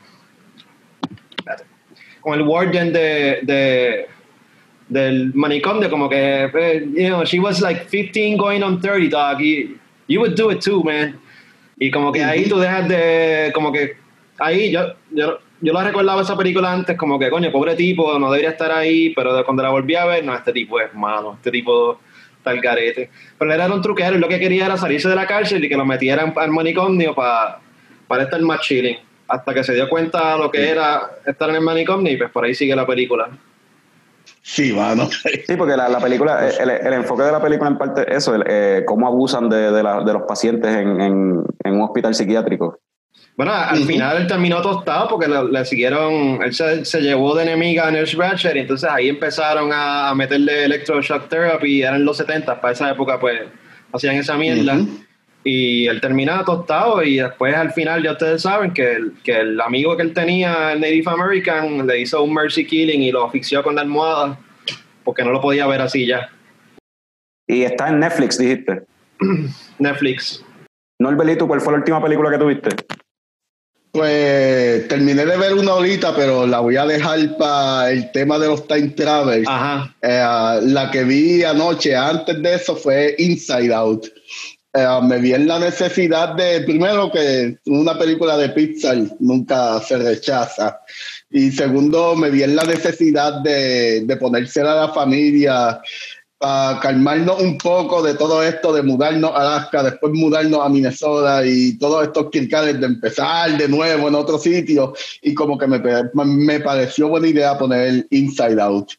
con 2.26 2.34
el 2.34 2.42
warden 2.42 2.92
de, 2.92 3.38
de 3.42 4.06
del 4.88 5.32
manicomio, 5.32 5.88
como 5.88 6.08
que, 6.08 6.50
eh, 6.52 6.84
you 6.92 7.06
know, 7.06 7.24
she 7.24 7.38
was 7.38 7.60
like 7.60 7.86
15 7.88 8.36
going 8.36 8.64
on 8.64 8.80
30, 8.80 9.08
dog, 9.08 9.40
y 9.40 9.78
you 10.08 10.18
would 10.18 10.34
do 10.34 10.50
it 10.50 10.60
too, 10.60 10.82
man. 10.82 11.16
Y 11.78 11.88
como 11.88 12.10
que 12.10 12.24
ahí 12.24 12.48
tú 12.48 12.58
dejas 12.58 12.88
de, 12.88 13.52
como 13.54 13.70
que, 13.70 13.96
ahí 14.40 14.72
yo, 14.72 14.94
yo, 15.12 15.38
yo 15.60 15.72
la 15.72 15.84
recordaba 15.84 16.22
esa 16.22 16.36
película 16.36 16.72
antes, 16.72 16.96
como 16.96 17.16
que, 17.16 17.30
coño, 17.30 17.52
pobre 17.52 17.76
tipo, 17.76 18.18
no 18.18 18.28
debería 18.28 18.50
estar 18.50 18.72
ahí, 18.72 19.10
pero 19.10 19.44
cuando 19.44 19.62
la 19.62 19.70
volví 19.70 19.94
a 19.94 20.06
ver, 20.06 20.24
no, 20.24 20.34
este 20.34 20.52
tipo 20.52 20.80
es 20.80 20.92
malo, 20.94 21.34
este 21.34 21.52
tipo 21.52 22.00
está 22.38 22.50
al 22.50 22.60
garete. 22.60 23.08
Pero 23.38 23.54
él 23.54 23.60
era 23.60 23.72
un 23.72 23.82
truquero 23.82 24.16
y 24.16 24.18
lo 24.18 24.26
que 24.26 24.40
quería 24.40 24.66
era 24.66 24.76
salirse 24.76 25.08
de 25.08 25.14
la 25.14 25.28
cárcel 25.28 25.64
y 25.64 25.68
que 25.68 25.76
lo 25.76 25.86
metieran 25.86 26.34
al 26.34 26.50
manicomio 26.50 27.14
para, 27.14 27.60
para 28.08 28.24
estar 28.24 28.40
más 28.40 28.62
chilling. 28.62 28.98
Hasta 29.28 29.52
que 29.54 29.64
se 29.64 29.74
dio 29.74 29.88
cuenta 29.88 30.36
lo 30.36 30.50
que 30.50 30.68
era 30.70 31.10
estar 31.26 31.48
en 31.50 31.56
el 31.56 31.60
manicomio 31.62 32.12
y 32.12 32.16
pues 32.16 32.30
por 32.30 32.44
ahí 32.44 32.54
sigue 32.54 32.76
la 32.76 32.86
película. 32.86 33.28
Sí, 34.42 34.72
mano. 34.72 35.08
Sí, 35.10 35.56
porque 35.56 35.76
la, 35.76 35.88
la 35.88 35.98
película, 35.98 36.48
el, 36.48 36.70
el 36.70 36.92
enfoque 36.92 37.24
de 37.24 37.32
la 37.32 37.42
película 37.42 37.68
en 37.70 37.78
parte 37.78 38.02
es 38.08 38.18
eso, 38.18 38.34
el, 38.34 38.44
eh, 38.46 38.82
cómo 38.86 39.06
abusan 39.08 39.48
de, 39.48 39.72
de, 39.72 39.82
la- 39.82 40.02
de 40.04 40.12
los 40.12 40.22
pacientes 40.22 40.70
en, 40.74 41.00
en- 41.00 41.42
en 41.64 41.74
un 41.74 41.82
hospital 41.82 42.14
psiquiátrico. 42.14 42.78
Bueno, 43.36 43.52
al 43.52 43.84
final 43.84 44.16
él 44.18 44.26
terminó 44.26 44.62
tostado 44.62 45.08
porque 45.08 45.28
le, 45.28 45.44
le 45.50 45.64
siguieron, 45.66 46.40
él 46.42 46.54
se, 46.54 46.84
se 46.86 47.00
llevó 47.02 47.34
de 47.34 47.42
enemiga 47.42 47.86
a 47.86 47.90
Nurse 47.90 48.16
Ratched 48.16 48.54
y 48.54 48.60
entonces 48.60 48.88
ahí 48.90 49.08
empezaron 49.10 49.72
a, 49.72 50.08
a 50.10 50.14
meterle 50.14 50.64
electroshock 50.64 51.28
therapy, 51.28 51.82
eran 51.82 52.04
los 52.04 52.16
70, 52.16 52.60
para 52.60 52.72
esa 52.72 52.90
época 52.90 53.18
pues 53.20 53.42
hacían 53.92 54.14
esa 54.16 54.36
mierda. 54.36 54.76
Ujú. 54.76 55.00
Y 55.48 55.86
él 55.86 56.00
terminaba 56.00 56.44
tostado 56.44 57.04
y 57.04 57.18
después 57.18 57.54
al 57.54 57.72
final 57.72 58.02
ya 58.02 58.12
ustedes 58.12 58.42
saben 58.42 58.74
que 58.74 58.94
el, 58.94 59.12
que 59.22 59.38
el 59.38 59.60
amigo 59.60 59.96
que 59.96 60.02
él 60.02 60.12
tenía, 60.12 60.72
el 60.72 60.80
Native 60.80 61.08
American, 61.08 61.86
le 61.86 62.00
hizo 62.00 62.20
un 62.20 62.34
mercy 62.34 62.66
killing 62.66 63.00
y 63.00 63.12
lo 63.12 63.26
asfixió 63.26 63.62
con 63.62 63.76
la 63.76 63.82
almohada 63.82 64.40
porque 65.04 65.22
no 65.22 65.30
lo 65.30 65.40
podía 65.40 65.68
ver 65.68 65.82
así 65.82 66.04
ya. 66.04 66.28
Y 67.46 67.62
está 67.62 67.90
en 67.90 68.00
Netflix, 68.00 68.38
dijiste. 68.38 68.82
Netflix. 69.78 70.44
Norbelito, 70.98 71.46
¿cuál 71.46 71.60
fue 71.60 71.74
la 71.74 71.78
última 71.78 72.02
película 72.02 72.28
que 72.28 72.38
tuviste? 72.38 72.70
Pues 73.92 74.88
terminé 74.88 75.24
de 75.24 75.36
ver 75.36 75.54
una 75.54 75.70
ahorita, 75.70 76.16
pero 76.16 76.44
la 76.44 76.58
voy 76.58 76.76
a 76.76 76.86
dejar 76.86 77.36
para 77.38 77.92
el 77.92 78.10
tema 78.10 78.40
de 78.40 78.48
los 78.48 78.66
time 78.66 78.88
travelers. 78.88 79.46
Ajá. 79.48 79.94
Eh, 80.02 80.60
la 80.62 80.90
que 80.90 81.04
vi 81.04 81.44
anoche, 81.44 81.94
antes 81.94 82.42
de 82.42 82.54
eso, 82.56 82.74
fue 82.74 83.14
Inside 83.16 83.72
Out. 83.72 84.06
Eh, 84.76 85.00
me 85.04 85.18
vi 85.18 85.32
en 85.32 85.46
la 85.46 85.58
necesidad 85.58 86.34
de, 86.34 86.60
primero, 86.60 87.10
que 87.10 87.56
una 87.64 87.98
película 87.98 88.36
de 88.36 88.50
Pixar 88.50 88.98
nunca 89.20 89.80
se 89.80 89.96
rechaza. 89.96 90.80
Y 91.30 91.50
segundo, 91.50 92.14
me 92.14 92.28
vi 92.28 92.42
en 92.42 92.54
la 92.54 92.64
necesidad 92.64 93.40
de, 93.40 94.02
de 94.04 94.16
ponérsela 94.18 94.72
a 94.72 94.86
la 94.86 94.92
familia 94.92 95.80
para 96.36 96.78
calmarnos 96.80 97.40
un 97.40 97.56
poco 97.56 98.02
de 98.02 98.12
todo 98.16 98.42
esto 98.42 98.70
de 98.74 98.82
mudarnos 98.82 99.30
a 99.30 99.40
Alaska, 99.40 99.82
después 99.82 100.12
mudarnos 100.12 100.60
a 100.60 100.68
Minnesota 100.68 101.46
y 101.46 101.78
todos 101.78 102.08
estos 102.08 102.28
quircales 102.30 102.78
de 102.78 102.84
empezar 102.84 103.56
de 103.56 103.68
nuevo 103.68 104.08
en 104.08 104.14
otro 104.14 104.36
sitio. 104.36 104.92
Y 105.22 105.32
como 105.32 105.56
que 105.56 105.66
me, 105.66 105.80
me 106.12 106.60
pareció 106.60 107.08
buena 107.08 107.28
idea 107.28 107.56
poner 107.56 108.06
Inside 108.10 108.60
Out. 108.60 108.90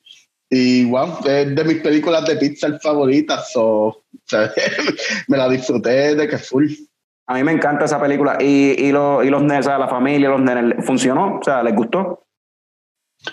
Y 0.50 0.86
wow, 0.86 1.20
es 1.26 1.56
de 1.56 1.64
mis 1.66 1.82
películas 1.82 2.26
de 2.26 2.38
Pixar 2.38 2.80
favoritas. 2.80 3.52
so, 3.52 4.06
sea, 4.30 4.52
me 5.28 5.38
la 5.38 5.50
disfruté 5.50 6.16
de 6.16 6.28
que 6.28 6.38
full. 6.38 6.68
A 7.28 7.34
mí 7.34 7.44
me 7.44 7.52
encanta 7.52 7.86
esa 7.86 8.00
película. 8.00 8.38
Y, 8.40 8.76
y, 8.78 8.92
los, 8.92 9.26
y 9.26 9.30
los 9.30 9.42
nenes, 9.42 9.66
o 9.66 9.70
sea, 9.70 9.78
la 9.78 9.88
familia, 9.88 10.30
los 10.30 10.42
nenes, 10.42 10.86
¿funcionó? 10.86 11.40
O 11.40 11.44
sea, 11.44 11.62
¿les 11.62 11.76
gustó? 11.76 12.24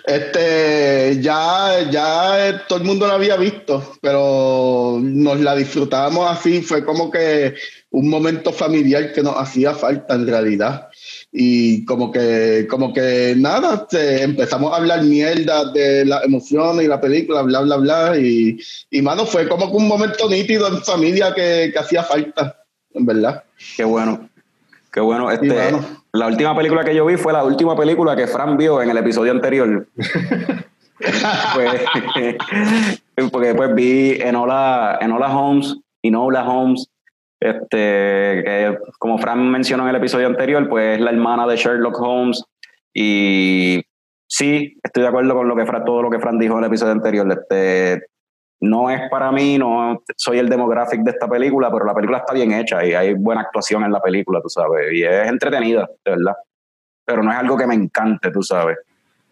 Este, 0.07 1.21
ya, 1.21 1.89
ya 1.91 2.65
todo 2.67 2.79
el 2.79 2.85
mundo 2.85 3.07
la 3.07 3.15
había 3.15 3.37
visto, 3.37 3.97
pero 4.01 4.99
nos 5.01 5.41
la 5.41 5.55
disfrutábamos 5.55 6.29
así. 6.31 6.63
Fue 6.63 6.85
como 6.85 7.11
que 7.11 7.55
un 7.91 8.09
momento 8.09 8.53
familiar 8.53 9.13
que 9.13 9.23
nos 9.23 9.37
hacía 9.37 9.75
falta 9.75 10.15
en 10.15 10.27
realidad. 10.27 10.89
Y 11.37 11.85
como 11.85 12.13
que, 12.13 12.69
como 12.71 12.93
que 12.93 13.35
nada, 13.37 13.75
este, 13.75 14.23
empezamos 14.23 14.73
a 14.73 14.77
hablar 14.77 15.03
mierda 15.03 15.73
de 15.73 16.05
las 16.05 16.25
emociones 16.25 16.85
y 16.85 16.89
la 16.89 17.01
película, 17.01 17.43
bla, 17.43 17.61
bla, 17.63 17.77
bla. 17.77 18.17
Y, 18.17 18.57
y 18.89 19.03
mano, 19.03 19.27
fue 19.27 19.49
como 19.49 19.69
que 19.69 19.77
un 19.77 19.89
momento 19.89 20.29
nítido 20.31 20.69
en 20.69 20.81
familia 20.83 21.35
que, 21.35 21.71
que 21.73 21.79
hacía 21.79 22.05
falta, 22.05 22.63
en 22.93 23.05
verdad. 23.05 23.43
Qué 23.77 23.83
bueno. 23.83 24.29
Qué 24.93 25.01
bueno. 25.01 25.29
Este, 25.29 25.73
la 26.13 26.29
última 26.29 26.57
película 26.57 26.85
que 26.85 26.95
yo 26.95 27.05
vi 27.05 27.17
fue 27.17 27.33
la 27.33 27.43
última 27.43 27.77
película 27.77 28.15
que 28.15 28.29
Fran 28.29 28.57
vio 28.57 28.81
en 28.81 28.91
el 28.91 28.97
episodio 28.99 29.33
anterior. 29.33 29.89
Pues, 31.55 31.83
porque 33.33 33.49
después 33.49 33.75
vi 33.75 34.13
Enola, 34.21 34.99
Enola 35.01 35.37
Holmes, 35.37 35.77
Enola 36.03 36.49
Holmes, 36.49 36.89
este, 37.45 38.43
que 38.43 38.79
como 38.99 39.19
Fran 39.19 39.51
mencionó 39.51 39.83
en 39.83 39.91
el 39.91 39.97
episodio 39.97 40.27
anterior, 40.27 40.67
pues 40.67 40.97
es 40.97 41.01
la 41.01 41.11
hermana 41.11 41.47
de 41.47 41.57
Sherlock 41.57 42.01
Holmes. 42.01 42.43
Y 42.95 43.83
sí, 44.27 44.79
estoy 44.83 45.03
de 45.03 45.09
acuerdo 45.11 45.35
con 45.35 45.47
lo 45.47 45.55
que 45.55 45.67
Fran, 45.67 45.85
todo 45.85 46.03
lo 46.03 46.11
que 46.11 46.19
Fran 46.19 46.39
dijo 46.39 46.55
en 46.55 46.61
el 46.61 46.69
episodio 46.69 46.93
anterior. 46.93 47.31
Este, 47.31 48.07
no 48.61 48.89
es 48.89 49.11
para 49.11 49.31
mí, 49.31 49.59
no 49.59 50.03
soy 50.17 50.39
el 50.39 50.49
demographic 50.49 51.03
de 51.03 51.11
esta 51.11 51.29
película, 51.29 51.71
pero 51.71 51.85
la 51.85 51.95
película 51.95 52.19
está 52.19 52.33
bien 52.33 52.51
hecha 52.53 52.83
y 52.83 52.95
hay 52.95 53.13
buena 53.13 53.43
actuación 53.43 53.85
en 53.85 53.93
la 53.93 54.01
película, 54.01 54.41
tú 54.41 54.49
sabes, 54.49 54.91
y 54.95 55.03
es 55.03 55.29
entretenida, 55.29 55.87
de 56.03 56.11
verdad. 56.13 56.37
Pero 57.05 57.23
no 57.23 57.31
es 57.31 57.37
algo 57.37 57.59
que 57.59 57.67
me 57.67 57.75
encante, 57.75 58.31
tú 58.31 58.43
sabes. 58.43 58.79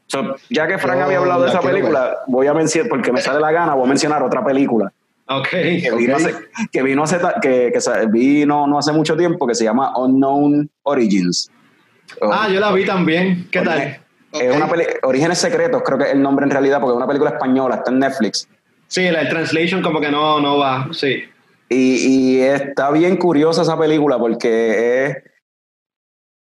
So, 0.06 0.36
ya 0.50 0.66
que 0.66 0.76
Frank 0.76 1.00
había 1.00 1.16
hablado 1.16 1.44
de 1.44 1.48
esa 1.48 1.62
película, 1.62 2.18
voy 2.26 2.46
a 2.46 2.52
mencionar, 2.52 2.90
porque 2.90 3.10
me 3.10 3.22
sale 3.22 3.40
la 3.40 3.52
gana, 3.52 3.72
voy 3.72 3.86
a 3.86 3.88
mencionar 3.88 4.22
otra 4.22 4.44
película 4.44 4.92
Ok. 5.38 5.48
que 5.50 5.90
vino, 5.96 6.16
hace, 6.16 6.34
que 6.70 6.82
vino, 6.82 7.02
hace 7.02 7.18
que, 7.40 7.72
vino 8.10 8.66
no 8.66 8.78
hace 8.78 8.92
mucho 8.92 9.16
tiempo, 9.16 9.46
que 9.46 9.54
se 9.54 9.64
llama 9.64 9.92
Unknown 9.98 10.70
Origins. 10.82 11.50
Ah, 12.20 12.48
yo 12.52 12.60
la 12.60 12.72
vi 12.72 12.84
también. 12.84 13.48
¿Qué 13.50 13.60
tal? 13.60 13.98
Es 14.32 14.56
una 14.56 14.68
peli- 14.68 14.86
Orígenes 15.02 15.38
Secretos, 15.38 15.82
creo 15.84 15.98
que 15.98 16.04
es 16.04 16.12
el 16.12 16.22
nombre 16.22 16.44
en 16.44 16.50
realidad, 16.50 16.80
porque 16.80 16.92
es 16.92 16.96
una 16.96 17.06
película 17.06 17.30
española, 17.30 17.76
está 17.76 17.90
en 17.90 17.98
Netflix. 17.98 18.48
Sí, 18.88 19.08
la 19.10 19.22
el 19.22 19.28
translation 19.28 19.82
como 19.82 20.00
que 20.00 20.10
no, 20.10 20.40
no 20.40 20.58
va. 20.58 20.88
Sí. 20.92 21.24
Y, 21.68 22.36
y 22.36 22.40
está 22.40 22.90
bien 22.90 23.16
curiosa 23.16 23.62
esa 23.62 23.78
película 23.78 24.18
porque 24.18 25.06
es 25.06 25.16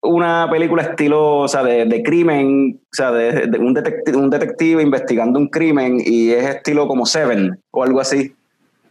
una 0.02 0.48
película 0.50 0.82
estilo, 0.82 1.38
o 1.38 1.48
sea, 1.48 1.62
de, 1.62 1.84
de 1.86 2.02
crimen, 2.02 2.80
o 2.82 2.88
sea, 2.94 3.12
de, 3.12 3.46
de 3.46 3.58
un, 3.58 3.72
detective, 3.72 4.16
un 4.18 4.30
detective 4.30 4.82
investigando 4.82 5.38
un 5.38 5.48
crimen 5.48 5.98
y 6.04 6.30
es 6.32 6.44
estilo 6.56 6.88
como 6.88 7.06
Seven 7.06 7.58
o 7.70 7.84
algo 7.84 8.00
así. 8.00 8.34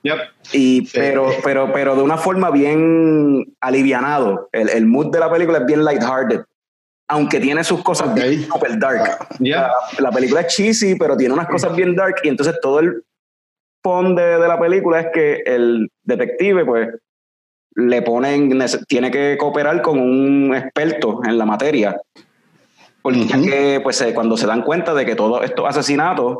Yep. 0.03 0.17
Y, 0.53 0.85
Sí. 0.85 0.91
pero, 0.93 1.29
pero, 1.43 1.71
pero 1.71 1.95
de 1.95 2.01
una 2.01 2.17
forma 2.17 2.49
bien 2.51 3.53
alivianado. 3.59 4.49
El, 4.51 4.69
el 4.69 4.85
mood 4.87 5.11
de 5.11 5.19
la 5.19 5.31
película 5.31 5.59
es 5.59 5.65
bien 5.65 5.83
lighthearted. 5.85 6.41
Aunque 7.07 7.39
tiene 7.39 7.63
sus 7.63 7.83
cosas 7.83 8.09
Ok. 8.09 8.15
bien 8.15 8.43
super 8.45 8.79
dark. 8.79 9.27
Yep. 9.39 9.55
La, 9.55 9.71
la 9.99 10.11
película 10.11 10.41
es 10.41 10.47
cheesy, 10.55 10.95
pero 10.95 11.15
tiene 11.17 11.33
unas 11.33 11.47
cosas 11.47 11.75
bien 11.75 11.95
dark. 11.95 12.15
Y 12.23 12.29
entonces 12.29 12.59
todo 12.61 12.79
el 12.79 13.03
fond 13.83 14.17
de, 14.17 14.39
de 14.39 14.47
la 14.47 14.59
película 14.59 15.01
es 15.01 15.07
que 15.13 15.43
el 15.45 15.89
detective, 16.03 16.65
pues, 16.65 16.89
le 17.75 18.01
ponen, 18.01 18.57
tiene 18.87 19.11
que 19.11 19.37
cooperar 19.37 19.81
con 19.81 19.99
un 19.99 20.53
experto 20.55 21.21
en 21.25 21.37
la 21.37 21.45
materia. 21.45 21.99
Porque 23.01 23.25
ya 23.25 23.37
Ujú. 23.37 23.45
que, 23.45 23.79
pues, 23.83 24.01
eh, 24.01 24.13
cuando 24.13 24.37
se 24.37 24.47
dan 24.47 24.61
cuenta 24.61 24.93
de 24.93 25.05
que 25.05 25.15
todos 25.15 25.43
estos 25.43 25.65
asesinatos 25.67 26.39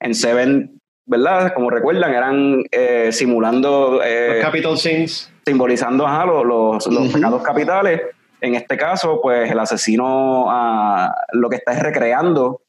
en 0.00 0.14
Seven, 0.14 0.77
¿verdad? 1.08 1.52
Como 1.54 1.70
recuerdan, 1.70 2.14
eran 2.14 2.62
eh, 2.70 3.08
simulando, 3.10 4.00
eh, 4.04 4.34
Los 4.34 4.44
Capital 4.44 4.78
Sins. 4.78 5.32
simbolizando 5.44 6.06
ajá, 6.06 6.24
los, 6.26 6.44
los, 6.44 6.86
los 6.86 7.04
Ujú. 7.06 7.12
pecados 7.14 7.42
capitales. 7.42 8.02
En 8.40 8.54
este 8.54 8.76
caso, 8.76 9.18
pues 9.20 9.50
el 9.50 9.58
asesino 9.58 10.44
ah, 10.48 11.12
lo 11.32 11.48
que 11.48 11.56
está 11.56 11.72
es 11.72 11.82
recreando 11.82 12.60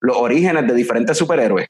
los 0.00 0.16
orígenes 0.16 0.66
de 0.68 0.74
diferentes 0.74 1.16
superhéroes. 1.18 1.66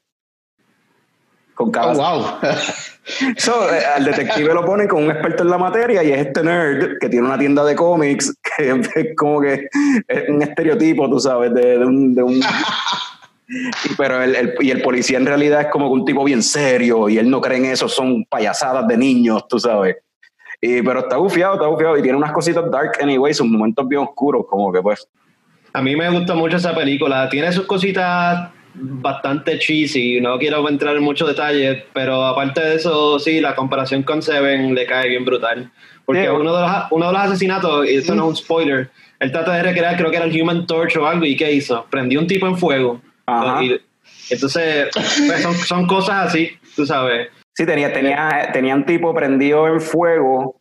Con 1.55 1.71
cada, 1.71 1.93
Oh, 1.93 1.95
wow. 1.95 2.27
So, 3.39 3.73
eh, 3.73 3.79
al 3.95 4.05
detective 4.05 4.53
lo 4.53 4.65
ponen 4.65 4.89
con 4.89 5.05
un 5.05 5.11
experto 5.13 5.45
en 5.45 5.49
la 5.51 5.57
materia 5.59 6.03
y 6.03 6.11
es 6.11 6.27
este 6.27 6.43
nerd 6.43 6.99
que 7.01 7.09
tiene 7.09 7.25
una 7.25 7.39
tienda 7.39 7.65
de 7.65 7.77
cómics 7.77 8.35
que 8.57 8.71
es 8.97 9.17
como 9.17 9.41
que 9.41 9.69
es 10.09 10.29
un 10.29 10.43
estereotipo, 10.43 11.09
tú 11.09 11.21
sabes, 11.21 11.55
de, 11.55 11.79
de 11.79 11.85
un... 11.87 12.15
de 12.17 12.23
un- 12.25 12.41
Y, 13.49 13.95
pero 13.97 14.23
el, 14.23 14.35
el- 14.35 14.55
y 14.61 14.71
el 14.71 14.83
policía 14.83 15.19
en 15.19 15.27
realidad 15.27 15.61
es 15.63 15.67
como 15.69 15.89
un 15.91 16.05
tipo 16.05 16.25
bien 16.25 16.43
serio 16.43 17.09
y 17.09 17.19
él 17.19 17.31
no 17.31 17.41
cree 17.41 17.59
en 17.59 17.67
eso, 17.67 17.89
son 17.89 18.25
payasadas 18.25 18.87
de 18.89 18.97
niños, 18.97 19.47
tú 19.49 19.59
sabes. 19.59 19.97
Y, 20.61 20.83
pero 20.83 21.01
está 21.01 21.17
bufiado, 21.19 21.55
está 21.55 21.67
bufiado 21.67 21.97
y 21.99 22.03
tiene 22.03 22.17
unas 22.19 22.33
cositas 22.33 22.69
dark 22.71 22.93
anyway, 23.01 23.33
sus 23.35 23.47
momentos 23.47 23.87
bien 23.87 24.03
oscuros, 24.03 24.47
como 24.49 24.73
que 24.73 24.81
pues... 24.83 25.07
A 25.73 25.83
mí 25.83 25.95
me 25.95 26.09
gustó 26.11 26.35
mucho 26.35 26.57
esa 26.57 26.75
película. 26.75 27.29
Tiene 27.29 27.53
sus 27.53 27.67
cositas 27.67 28.49
bastante 28.75 29.59
cheesy. 29.59 30.21
No 30.23 30.39
quiero 30.39 30.67
entrar 30.69 30.97
en 30.97 31.03
muchos 31.03 31.29
detalles, 31.29 31.85
pero 31.93 32.25
aparte 32.25 32.63
de 32.63 32.75
eso, 32.77 33.19
sí, 33.19 33.41
la 33.41 33.55
comparación 33.55 34.03
con 34.03 34.23
Seven 34.23 34.75
le 34.75 34.87
cae 34.87 35.09
bien 35.11 35.25
brutal. 35.27 35.71
Porque 36.07 36.23
Sí. 36.23 36.29
uno, 36.29 36.55
de 36.57 36.63
los, 36.63 36.71
uno 36.91 37.07
de 37.09 37.13
los 37.13 37.23
asesinatos, 37.23 37.87
y 37.91 37.97
esto 37.97 38.15
no 38.15 38.23
es 38.25 38.29
un 38.31 38.37
spoiler, 38.37 38.91
él 39.21 39.31
trata 39.33 39.53
de 39.55 39.63
recrear, 39.65 39.97
creo 39.99 40.11
que 40.11 40.17
era 40.17 40.25
el 40.27 40.41
Human 40.43 40.67
Torch 40.67 40.97
o 40.97 41.07
algo, 41.07 41.27
¿y 41.27 41.37
qué 41.37 41.53
hizo? 41.53 41.85
Prendió 41.91 42.21
un 42.21 42.27
tipo 42.27 42.47
en 42.47 42.57
fuego. 42.57 43.01
Ajá. 43.27 43.63
Y- 43.63 43.81
entonces, 44.31 44.89
pues, 44.93 45.43
son, 45.43 45.55
son 45.55 45.87
cosas 45.87 46.27
así, 46.29 46.51
tú 46.75 46.85
sabes. 46.87 47.29
Sí, 47.55 47.65
tenía, 47.65 47.93
tenía, 47.93 48.51
tenía 48.53 48.75
un 48.75 48.85
tipo 48.85 49.15
prendido 49.15 49.67
en 49.69 49.81
fuego, 49.81 50.61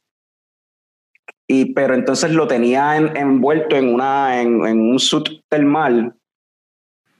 y, 1.47 1.73
pero 1.73 1.93
entonces 1.93 2.31
lo 2.31 2.47
tenía 2.47 2.95
en- 2.97 3.15
envuelto 3.17 3.75
en, 3.75 3.93
una, 3.93 4.41
en, 4.41 4.65
en 4.65 4.79
un 4.79 4.99
suit 4.99 5.41
termal 5.49 6.15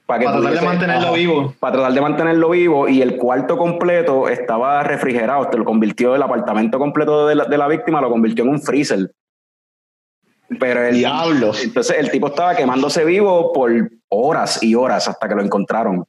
para, 0.06 0.20
que 0.20 0.24
Para 0.26 0.40
tratar 0.40 0.60
de 0.60 0.66
mantenerlo 0.66 1.06
Ajá. 1.08 1.16
vivo. 1.16 1.54
para 1.60 1.72
tratar 1.74 1.92
de 1.92 2.00
mantenerlo 2.00 2.50
vivo 2.50 2.88
y 2.88 3.02
el 3.02 3.16
cuarto 3.16 3.56
completo 3.58 4.28
estaba 4.28 4.82
refrigerado, 4.84 5.48
te 5.48 5.58
lo 5.58 5.64
convirtió 5.64 6.14
el 6.14 6.22
apartamento 6.22 6.78
completo 6.78 7.26
de 7.26 7.34
la, 7.34 7.44
de 7.44 7.58
la 7.58 7.68
víctima, 7.68 8.00
lo 8.00 8.08
convirtió 8.10 8.44
en 8.44 8.50
un 8.50 8.62
freezer. 8.62 9.10
Pero 10.60 10.86
el, 10.86 10.94
Diablos. 10.94 11.62
entonces 11.62 11.96
el 11.98 12.10
tipo 12.10 12.28
estaba 12.28 12.54
quemándose 12.54 13.04
vivo 13.04 13.52
por 13.52 13.70
horas 14.08 14.62
y 14.62 14.74
horas 14.74 15.08
hasta 15.08 15.28
que 15.28 15.34
lo 15.34 15.42
encontraron. 15.42 16.06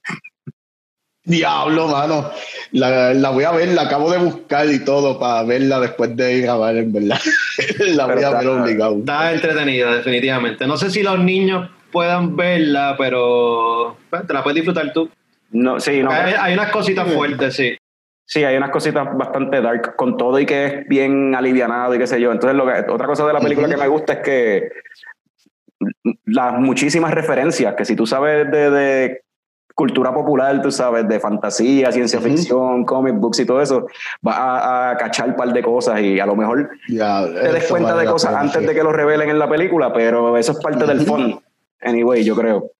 Diablo, 1.23 1.87
mano. 1.89 2.31
La, 2.71 3.13
la 3.13 3.29
voy 3.31 3.43
a 3.43 3.51
ver, 3.51 3.69
la 3.69 3.83
acabo 3.83 4.09
de 4.09 4.17
buscar 4.17 4.69
y 4.69 4.85
todo 4.85 5.19
para 5.19 5.43
verla 5.43 5.79
después 5.79 6.15
de 6.15 6.39
grabar, 6.39 6.77
en 6.77 6.93
verdad. 6.93 7.19
la 7.79 8.05
voy 8.05 8.23
a 8.23 8.29
ver 8.29 8.47
obligado. 8.47 8.99
Está 8.99 9.33
entretenida, 9.33 9.95
definitivamente. 9.95 10.65
No 10.65 10.77
sé 10.77 10.89
si 10.89 11.03
los 11.03 11.19
niños 11.19 11.69
puedan 11.91 12.37
verla, 12.37 12.95
pero 12.97 13.97
pues, 14.09 14.25
te 14.25 14.33
la 14.33 14.41
puedes 14.41 14.55
disfrutar 14.55 14.93
tú. 14.93 15.09
No, 15.51 15.79
sí, 15.81 16.01
no, 16.01 16.11
hay, 16.11 16.33
hay 16.39 16.53
unas 16.53 16.71
cositas 16.71 17.11
fuertes, 17.11 17.55
sí. 17.55 17.77
Sí, 18.29 18.43
hay 18.43 18.57
unas 18.57 18.71
cositas 18.71 19.07
bastante 19.17 19.61
dark 19.61 19.95
con 19.95 20.17
todo 20.17 20.37
y 20.37 20.45
que 20.45 20.65
es 20.65 20.87
bien 20.89 21.33
alivianado 21.33 21.95
y 21.95 21.97
qué 21.97 22.05
sé 22.07 22.19
yo. 22.19 22.33
Entonces, 22.33 22.57
lo 22.57 22.65
que, 22.65 22.91
otra 22.91 23.07
cosa 23.07 23.25
de 23.25 23.31
la 23.31 23.39
película 23.39 23.67
Ujú. 23.67 23.75
que 23.77 23.81
me 23.81 23.87
gusta 23.87 24.13
es 24.13 24.19
que 24.19 24.69
las 26.25 26.59
muchísimas 26.59 27.13
referencias, 27.13 27.73
que 27.75 27.85
si 27.85 27.95
tú 27.95 28.05
sabes 28.05 28.51
de, 28.51 28.69
de 28.69 29.21
cultura 29.73 30.13
popular, 30.13 30.61
tú 30.61 30.71
sabes, 30.71 31.07
de 31.07 31.21
fantasía, 31.21 31.89
ciencia 31.93 32.19
Ujú. 32.19 32.27
ficción, 32.27 32.83
comic 32.83 33.15
books 33.15 33.39
y 33.39 33.45
todo 33.45 33.61
eso, 33.61 33.87
vas 34.21 34.37
a, 34.37 34.89
a 34.91 34.97
cachar 34.97 35.29
un 35.29 35.35
par 35.37 35.53
de 35.53 35.63
cosas 35.63 36.01
y 36.01 36.19
a 36.19 36.25
lo 36.25 36.35
mejor 36.35 36.69
Ya, 36.89 37.25
te 37.25 37.53
des 37.53 37.63
cuenta 37.69 37.95
de 37.95 38.07
cosas 38.07 38.35
antes 38.35 38.67
de 38.67 38.73
que 38.75 38.83
lo 38.83 38.91
revelen 38.91 39.29
en 39.29 39.39
la 39.39 39.47
película, 39.49 39.93
pero 39.93 40.35
eso 40.37 40.51
es 40.51 40.59
parte 40.59 40.85
del 40.85 40.97
Ujú. 40.97 41.07
fondo. 41.07 41.43
Anyway, 41.81 42.25
yo 42.25 42.35
creo. 42.35 42.71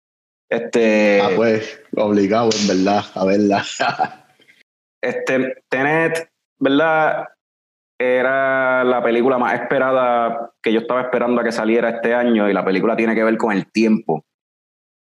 Este, 0.50 1.22
Ah, 1.22 1.30
pues, 1.38 1.80
obligado, 1.96 2.50
en 2.60 2.68
verdad, 2.68 3.06
a 3.16 3.24
verla. 3.24 3.64
Este, 5.08 5.64
Tenet, 5.70 6.30
¿verdad? 6.60 7.28
Era 8.00 8.84
la 8.84 9.02
película 9.02 9.38
más 9.38 9.54
esperada 9.54 10.52
que 10.62 10.72
yo 10.74 10.82
estaba 10.82 11.02
esperando 11.02 11.42
a 11.42 11.44
que 11.44 11.52
saliera 11.52 11.90
este 11.90 12.14
año 12.14 12.50
y 12.50 12.54
la 12.54 12.66
película 12.66 12.96
tiene 12.96 13.16
que 13.16 13.24
ver 13.24 13.38
con 13.38 13.52
el 13.52 13.72
tiempo. 13.72 14.26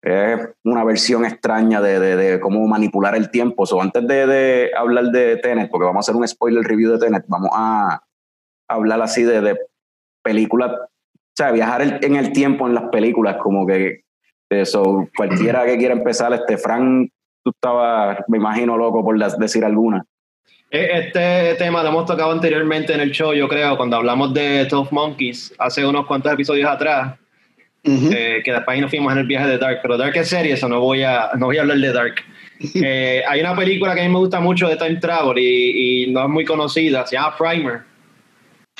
Es 0.00 0.50
una 0.64 0.84
versión 0.84 1.24
extraña 1.24 1.80
de, 1.80 2.38
cómo 2.40 2.66
manipular 2.66 3.16
el 3.16 3.30
tiempo. 3.30 3.66
So, 3.66 3.82
antes 3.82 4.06
de, 4.06 4.70
hablar 4.76 5.06
de 5.06 5.36
Tenet, 5.38 5.70
porque 5.70 5.86
vamos 5.86 6.08
a 6.08 6.10
hacer 6.10 6.18
un 6.18 6.26
spoiler 6.26 6.64
review 6.64 6.92
de 6.92 6.98
Tenet, 6.98 7.24
vamos 7.26 7.50
a 7.52 8.00
hablar 8.68 9.02
así 9.02 9.24
de, 9.24 9.58
películas, 10.22 10.72
o 10.72 11.36
sea, 11.36 11.50
viajar 11.50 11.98
en 12.02 12.16
el 12.16 12.32
tiempo 12.32 12.66
en 12.66 12.74
las 12.74 12.84
películas, 12.90 13.36
como 13.42 13.66
que 13.66 14.02
eso, 14.50 15.08
cualquiera 15.16 15.64
que 15.66 15.76
quiera 15.76 15.94
empezar, 15.94 16.32
este, 16.32 16.56
Frank, 16.56 17.10
tú 17.44 17.50
estabas, 17.50 18.18
me 18.28 18.38
imagino, 18.38 18.76
loco 18.76 19.02
por 19.04 19.18
decir 19.38 19.64
alguna. 19.64 20.04
E- 20.70 20.90
Este 21.06 21.54
tema 21.54 21.82
lo 21.82 21.88
hemos 21.88 22.06
tocado 22.06 22.30
anteriormente 22.30 22.92
en 22.92 23.00
el 23.00 23.10
show, 23.10 23.32
yo 23.32 23.48
creo, 23.48 23.76
cuando 23.76 23.96
hablamos 23.96 24.34
de 24.34 24.66
Tough 24.66 24.90
Monkeys, 24.92 25.54
hace 25.58 25.84
unos 25.86 26.06
cuantos 26.06 26.32
episodios 26.32 26.68
atrás, 26.70 27.14
Ujú. 27.84 28.10
eh, 28.12 28.42
que 28.44 28.52
después 28.52 28.74
ahí 28.74 28.80
nos 28.80 28.90
fuimos 28.90 29.12
en 29.12 29.18
el 29.20 29.26
viaje 29.26 29.46
de 29.48 29.58
Dark, 29.58 29.78
pero 29.82 29.96
Dark 29.96 30.14
es 30.16 30.28
serie, 30.28 30.52
eso 30.54 30.68
no 30.68 30.80
voy 30.80 31.02
a, 31.04 31.30
no 31.38 31.46
voy 31.46 31.58
a 31.58 31.62
hablar 31.62 31.78
de 31.78 31.92
Dark. 31.92 32.14
Eh, 32.74 33.22
hay 33.28 33.40
una 33.40 33.54
película 33.54 33.94
que 33.94 34.00
a 34.00 34.02
mí 34.04 34.08
me 34.12 34.18
gusta 34.18 34.40
mucho 34.40 34.68
de 34.68 34.74
Time 34.74 34.96
Travel 34.96 35.38
y, 35.38 36.02
y 36.06 36.10
no 36.10 36.24
es 36.24 36.28
muy 36.28 36.44
conocida, 36.44 37.06
se 37.06 37.14
llama 37.14 37.36
Primer. 37.38 37.82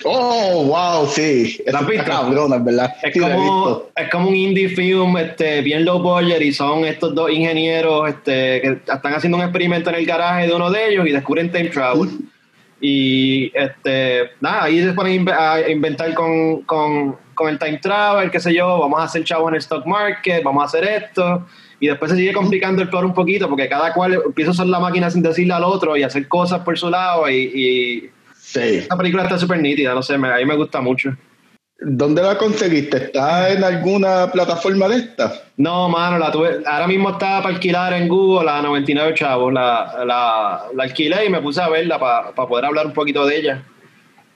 Oh, 0.04 0.64
wow, 0.66 1.06
sí. 1.08 1.60
En 1.66 2.64
verdad. 2.64 2.94
Es 3.02 3.12
Sí, 3.12 3.18
como, 3.20 3.82
es 3.96 4.10
como 4.10 4.28
un 4.28 4.36
indie 4.36 4.68
film 4.68 5.16
este, 5.16 5.60
bien 5.62 5.84
low 5.84 5.98
budget 6.00 6.40
y 6.40 6.52
son 6.52 6.84
estos 6.84 7.14
dos 7.14 7.30
ingenieros 7.30 8.08
este, 8.08 8.60
que 8.60 8.78
están 8.92 9.14
haciendo 9.14 9.36
un 9.38 9.42
experimento 9.44 9.90
en 9.90 9.96
el 9.96 10.06
garaje 10.06 10.46
de 10.46 10.54
uno 10.54 10.70
de 10.70 10.88
ellos 10.90 11.06
y 11.08 11.12
descubren 11.12 11.50
time 11.50 11.68
travel. 11.70 12.08
Y 12.80 13.50
este, 13.54 14.30
nada, 14.40 14.64
ahí 14.64 14.80
se 14.82 14.92
ponen 14.92 15.28
a 15.28 15.32
inve- 15.32 15.66
a 15.66 15.70
inventar 15.70 16.14
con, 16.14 16.62
con, 16.62 17.16
con 17.34 17.48
el 17.48 17.58
time 17.58 17.78
travel, 17.78 18.30
qué 18.30 18.38
sé 18.38 18.54
yo, 18.54 18.78
vamos 18.78 19.00
a 19.00 19.04
hacer 19.04 19.24
chavo 19.24 19.48
en 19.48 19.54
el 19.56 19.58
stock 19.60 19.84
market, 19.84 20.44
vamos 20.44 20.62
a 20.62 20.66
hacer 20.66 20.84
esto. 20.84 21.44
Y 21.80 21.88
después 21.88 22.10
se 22.10 22.16
sigue 22.16 22.32
complicando 22.32 22.82
el 22.82 22.88
plot 22.88 23.04
un 23.04 23.14
poquito 23.14 23.48
porque 23.48 23.68
cada 23.68 23.92
cual 23.92 24.20
empieza 24.24 24.50
a 24.50 24.52
usar 24.52 24.66
la 24.66 24.78
máquina 24.80 25.10
sin 25.10 25.22
decirle 25.22 25.54
al 25.54 25.64
otro 25.64 25.96
y 25.96 26.02
hacer 26.04 26.28
cosas 26.28 26.60
por 26.60 26.78
su 26.78 26.88
lado. 26.90 27.28
Y, 27.28 27.34
y 27.54 28.10
Sí. 28.50 28.60
esta 28.78 28.96
película 28.96 29.24
está 29.24 29.36
súper 29.38 29.60
nítida, 29.60 29.92
no 29.94 30.02
sé, 30.02 30.16
me- 30.16 30.32
a 30.32 30.36
mí 30.36 30.44
me 30.46 30.56
gusta 30.56 30.80
mucho. 30.80 31.10
¿Dónde 31.80 32.22
la 32.22 32.36
conseguiste? 32.38 32.96
¿Está 32.96 33.50
en 33.50 33.62
alguna 33.62 34.30
plataforma 34.32 34.88
de 34.88 34.96
estas? 34.96 35.42
No, 35.58 35.88
mano, 35.88 36.18
la 36.18 36.32
tuve, 36.32 36.60
ahora 36.66 36.88
mismo 36.88 37.10
está 37.10 37.40
para 37.42 37.54
alquilar 37.54 37.92
en 37.92 38.08
Google 38.08 38.50
a 38.50 38.60
99 38.62 39.14
chavos. 39.14 39.52
La, 39.52 40.02
la, 40.04 40.62
la 40.74 40.82
alquilé 40.82 41.26
y 41.26 41.28
me 41.28 41.40
puse 41.40 41.60
a 41.60 41.68
verla 41.68 41.98
para 42.00 42.32
poder 42.32 42.64
hablar 42.64 42.86
un 42.86 42.92
poquito 42.94 43.24
de 43.26 43.36
ella. 43.36 43.62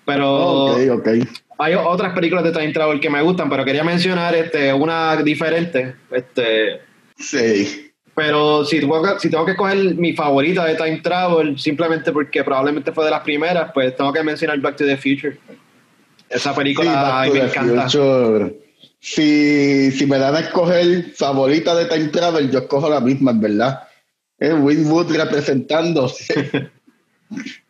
Pero 0.05 0.67
Ok, 0.67 0.79
ok. 0.93 1.09
hay 1.59 1.75
otras 1.75 2.13
películas 2.13 2.45
de 2.45 2.53
Time 2.53 2.73
Travel 2.73 3.01
que 3.01 3.11
me 3.11 3.23
gustan, 3.23 3.49
pero 3.51 3.65
quería 3.65 3.83
mencionar 3.83 4.35
este, 4.37 4.73
una 4.73 5.17
diferente. 5.17 5.97
Este, 6.13 6.81
Sí. 7.19 7.92
Pero 8.15 8.65
si 8.65 8.81
tengo, 8.81 9.03
que, 9.03 9.19
si 9.19 9.31
tengo 9.31 9.45
que 9.45 9.53
escoger 9.53 9.95
mi 9.95 10.13
favorita 10.13 10.65
de 10.67 10.75
Time 10.75 11.01
Travel, 11.01 11.59
simplemente 11.59 12.13
porque 12.13 12.45
probablemente 12.45 12.93
fue 12.93 13.07
de 13.07 13.11
las 13.11 13.23
primeras, 13.23 13.73
pues 13.73 13.97
tengo 13.97 14.13
que 14.13 14.23
mencionar 14.23 14.59
Back 14.61 14.77
to 14.77 14.85
the 14.85 14.97
Future. 14.97 15.39
Esa 16.29 16.51
Sí, 16.51 16.57
película 16.57 17.25
to 17.27 17.33
me 17.33 17.41
encanta. 17.41 17.83
Future. 17.89 18.55
Si, 19.01 19.91
si 19.93 20.07
me 20.07 20.19
dan 20.19 20.37
a 20.37 20.41
escoger 20.41 21.13
favorita 21.15 21.75
de 21.75 21.87
Time 21.87 22.09
Travel, 22.09 22.51
yo 22.51 22.61
escojo 22.61 22.89
la 22.89 23.01
misma, 23.01 23.31
en 23.33 23.41
verdad. 23.41 23.89
Es 24.39 24.53
Winwood 24.55 25.17
representándose. 25.17 26.71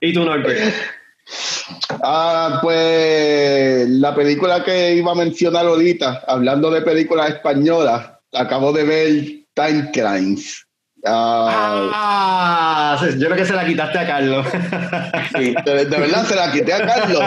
¿Y 0.00 0.12
tú, 0.12 0.24
Norbert? 0.24 0.60
Ah, 2.02 2.60
pues 2.62 3.88
la 3.88 4.14
película 4.14 4.62
que 4.62 4.94
iba 4.94 5.12
a 5.12 5.16
mencionar 5.16 5.66
ahorita, 5.66 6.24
hablando 6.26 6.70
de 6.70 6.82
películas 6.82 7.30
españolas, 7.30 8.12
acabo 8.32 8.72
de 8.72 8.84
ver 8.84 9.10
Time 9.54 9.90
Crimes. 9.92 10.64
Ah, 11.04 11.90
Ah, 11.94 13.08
yo 13.16 13.26
creo 13.26 13.36
que 13.36 13.44
se 13.44 13.54
la 13.54 13.64
quitaste 13.66 13.98
a 13.98 14.06
Carlos. 14.06 14.46
Sí. 15.36 15.54
de, 15.64 15.84
de 15.84 15.98
verdad 15.98 16.24
se 16.24 16.34
la 16.34 16.50
quité 16.52 16.72
a 16.72 16.86
Carlos. 16.86 17.22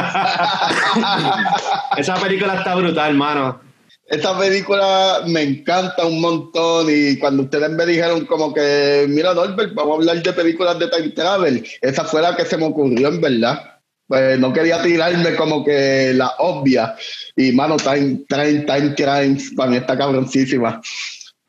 Esa 1.98 2.16
película 2.16 2.56
está 2.56 2.76
brutal, 2.76 3.12
hermano. 3.12 3.62
Esta 4.06 4.38
película 4.38 5.22
me 5.28 5.44
encanta 5.44 6.06
un 6.06 6.20
montón 6.20 6.88
y 6.90 7.18
cuando 7.20 7.44
ustedes 7.44 7.70
me 7.70 7.86
dijeron 7.86 8.26
como 8.26 8.52
que, 8.54 9.06
mira 9.08 9.36
Norbert, 9.36 9.74
vamos 9.76 9.92
a 9.92 10.00
hablar 10.00 10.24
de 10.24 10.34
películas 10.34 10.80
de 10.80 10.88
Time 10.88 11.10
Travel, 11.10 11.68
esa 11.82 12.04
fue 12.04 12.22
la 12.22 12.36
que 12.36 12.46
se 12.46 12.58
me 12.58 12.66
ocurrió 12.66 13.10
en 13.10 13.22
verdad. 13.22 13.79
Pues 14.10 14.40
no 14.40 14.52
quería 14.52 14.82
tirarme 14.82 15.36
como 15.36 15.64
que 15.64 16.14
la 16.16 16.32
obvia. 16.40 16.96
Y 17.36 17.52
mano, 17.52 17.78
Time, 17.78 18.24
Time, 18.28 18.62
Time 18.66 18.96
Crimes, 18.96 19.54
para 19.56 19.70
mí 19.70 19.78
está 19.78 19.96
cabroncísima. 19.96 20.82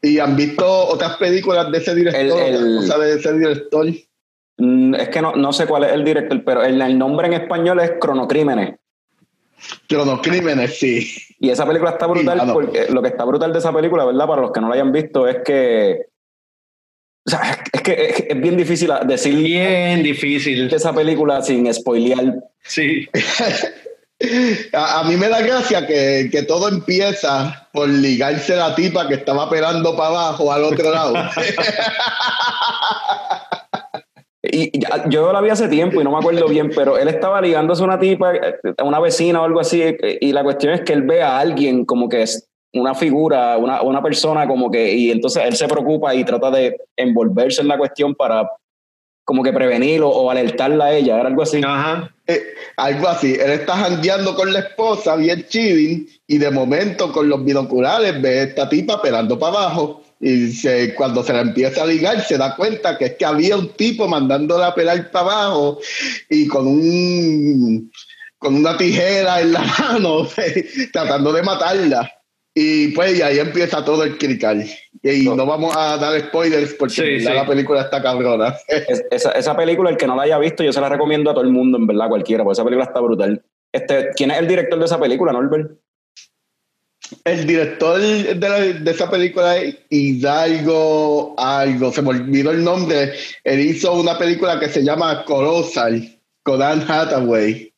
¿Y 0.02 0.18
han 0.18 0.36
visto 0.36 0.64
otras 0.88 1.16
películas 1.16 1.72
de 1.72 1.78
ese 1.78 1.94
director? 1.94 2.20
El- 2.20 2.54
el- 2.54 2.56
otras 2.56 2.76
cosas 2.92 3.00
de 3.00 3.14
ese 3.14 3.32
director? 3.32 3.86
Mm, 4.58 4.94
Es 4.94 5.08
que 5.08 5.22
no, 5.22 5.34
no 5.36 5.54
sé 5.54 5.66
cuál 5.66 5.84
es 5.84 5.92
el 5.92 6.04
director, 6.04 6.44
pero 6.44 6.62
el, 6.62 6.82
el 6.82 6.98
nombre 6.98 7.28
en 7.28 7.32
español 7.32 7.80
es 7.80 7.92
Cronocrímenes. 7.98 8.74
Cronocrímenes, 9.88 10.78
sí. 10.78 11.10
Y 11.38 11.48
esa 11.50 11.66
película 11.66 11.92
está 11.92 12.06
brutal 12.06 12.40
Sí, 12.40 12.46
porque 12.52 12.86
lo 12.90 13.00
que 13.00 13.08
está 13.08 13.24
brutal 13.24 13.52
de 13.54 13.58
esa 13.58 13.72
película, 13.72 14.04
¿verdad? 14.04 14.26
Para 14.26 14.42
los 14.42 14.52
que 14.52 14.60
no 14.60 14.68
la 14.68 14.74
hayan 14.74 14.92
visto, 14.92 15.26
es 15.26 15.38
que. 15.44 16.09
O 17.26 17.30
sea, 17.30 17.62
es 17.72 17.82
que 17.82 17.92
es, 17.92 18.24
es 18.28 18.40
bien 18.40 18.56
difícil 18.56 18.90
decir 19.06 19.34
Bien 19.36 20.02
difícil. 20.02 20.68
de 20.68 20.76
esa 20.76 20.92
película 20.94 21.42
sin 21.42 21.72
spoilear. 21.72 22.34
Sí. 22.64 23.06
A, 24.74 25.00
a 25.00 25.04
mí 25.04 25.16
me 25.16 25.30
da 25.30 25.40
gracia 25.40 25.86
que, 25.86 26.28
que 26.30 26.42
todo 26.42 26.68
empieza 26.68 27.68
por 27.72 27.88
ligarse 27.88 28.54
la 28.54 28.74
tipa 28.74 29.08
que 29.08 29.14
estaba 29.14 29.48
pelando 29.48 29.96
para 29.96 30.08
abajo 30.10 30.52
al 30.52 30.64
otro 30.64 30.90
lado. 30.92 31.14
Y 34.42 34.64
y 34.76 34.80
ya- 34.80 35.08
yo 35.08 35.32
la 35.32 35.40
vi 35.40 35.48
hace 35.50 35.68
tiempo 35.68 36.00
y 36.00 36.04
no 36.04 36.10
me 36.12 36.18
acuerdo 36.18 36.48
bien, 36.48 36.70
pero 36.74 36.98
él 36.98 37.08
estaba 37.08 37.40
ligándose 37.40 37.82
a 37.82 37.86
una 37.86 37.98
tipa, 37.98 38.32
a 38.76 38.84
una 38.84 39.00
vecina 39.00 39.40
o 39.40 39.44
algo 39.44 39.60
así, 39.60 39.82
y 40.20 40.32
la 40.32 40.42
cuestión 40.42 40.74
es 40.74 40.82
que 40.82 40.92
él 40.92 41.02
ve 41.02 41.22
a 41.22 41.38
alguien 41.38 41.86
como 41.86 42.08
que 42.10 42.22
es 42.22 42.49
una 42.72 42.94
figura, 42.94 43.56
una, 43.56 43.82
una 43.82 44.02
persona 44.02 44.46
como 44.46 44.70
que, 44.70 44.92
y 44.94 45.10
entonces 45.10 45.42
él 45.44 45.56
se 45.56 45.66
preocupa 45.68 46.14
y 46.14 46.24
trata 46.24 46.50
de 46.50 46.76
envolverse 46.96 47.60
en 47.62 47.68
la 47.68 47.78
cuestión 47.78 48.14
para 48.14 48.48
como 49.24 49.42
que 49.42 49.52
prevenir 49.52 50.02
o, 50.02 50.08
o 50.08 50.30
alertarla 50.30 50.86
a 50.86 50.92
ella, 50.94 51.18
era 51.20 51.28
algo 51.28 51.42
así. 51.42 51.60
Ajá. 51.64 52.12
Eh, 52.26 52.42
algo 52.76 53.08
así. 53.08 53.34
Él 53.34 53.50
está 53.52 53.76
jangueando 53.76 54.34
con 54.34 54.52
la 54.52 54.60
esposa, 54.60 55.14
bien 55.16 55.46
chilling, 55.48 56.08
y 56.26 56.38
de 56.38 56.50
momento 56.50 57.12
con 57.12 57.28
los 57.28 57.44
binoculares 57.44 58.20
ve 58.20 58.40
a 58.40 58.42
esta 58.44 58.68
tipa 58.68 59.00
pelando 59.00 59.38
para 59.38 59.56
abajo. 59.58 60.02
Y 60.20 60.48
se- 60.52 60.94
cuando 60.94 61.22
se 61.22 61.32
la 61.32 61.40
empieza 61.40 61.82
a 61.82 61.86
ligar, 61.86 62.22
se 62.24 62.36
da 62.38 62.54
cuenta 62.56 62.98
que 62.98 63.06
es 63.06 63.14
que 63.16 63.24
había 63.24 63.56
un 63.56 63.68
tipo 63.70 64.06
mandándola 64.08 64.68
a 64.68 64.74
pelar 64.74 65.10
para 65.10 65.24
abajo 65.24 65.78
y 66.28 66.46
con 66.46 66.66
un 66.66 67.90
con 68.38 68.54
una 68.54 68.76
tijera 68.76 69.40
en 69.42 69.52
la 69.52 69.60
mano, 69.78 70.26
tratando 70.92 71.32
de 71.32 71.42
matarla. 71.42 72.10
Y 72.54 72.88
pues 72.88 73.16
y 73.18 73.22
ahí 73.22 73.38
empieza 73.38 73.84
todo 73.84 74.02
el 74.04 74.18
crical. 74.18 74.64
Y 75.02 75.24
no 75.28 75.46
vamos 75.46 75.74
a 75.76 75.96
dar 75.96 76.20
spoilers 76.20 76.74
porque 76.74 76.94
Sí, 76.94 77.18
la 77.20 77.46
película 77.46 77.82
está 77.82 78.02
cabrona. 78.02 78.54
Es- 78.68 79.04
esa, 79.10 79.30
esa 79.32 79.56
película, 79.56 79.90
el 79.90 79.96
que 79.96 80.06
no 80.06 80.16
la 80.16 80.22
haya 80.24 80.38
visto, 80.38 80.62
yo 80.64 80.72
se 80.72 80.80
la 80.80 80.88
recomiendo 80.88 81.30
a 81.30 81.34
todo 81.34 81.44
el 81.44 81.50
mundo, 81.52 81.78
en 81.78 81.86
verdad, 81.86 82.08
cualquiera, 82.08 82.42
porque 82.42 82.54
esa 82.54 82.64
película 82.64 82.84
está 82.86 83.00
brutal. 83.00 83.42
Este, 83.72 84.10
¿Quién 84.16 84.32
es 84.32 84.38
el 84.38 84.48
director 84.48 84.78
de 84.78 84.84
esa 84.84 84.98
película, 84.98 85.32
Norbert? 85.32 85.70
El 87.24 87.46
director 87.46 87.98
de, 88.00 88.34
la- 88.34 88.58
de 88.60 88.90
esa 88.90 89.08
película 89.10 89.56
es 89.56 89.78
Hidalgo 89.88 91.34
algo, 91.38 91.92
se 91.92 92.02
me 92.02 92.10
olvidó 92.10 92.50
el 92.50 92.62
nombre. 92.62 93.12
Él 93.44 93.60
hizo 93.60 93.92
una 93.94 94.18
película 94.18 94.58
que 94.60 94.68
se 94.68 94.82
llama 94.82 95.24
Colossal, 95.24 96.18
con 96.42 96.62
Anne 96.62 96.84
Hathaway. 96.86 97.72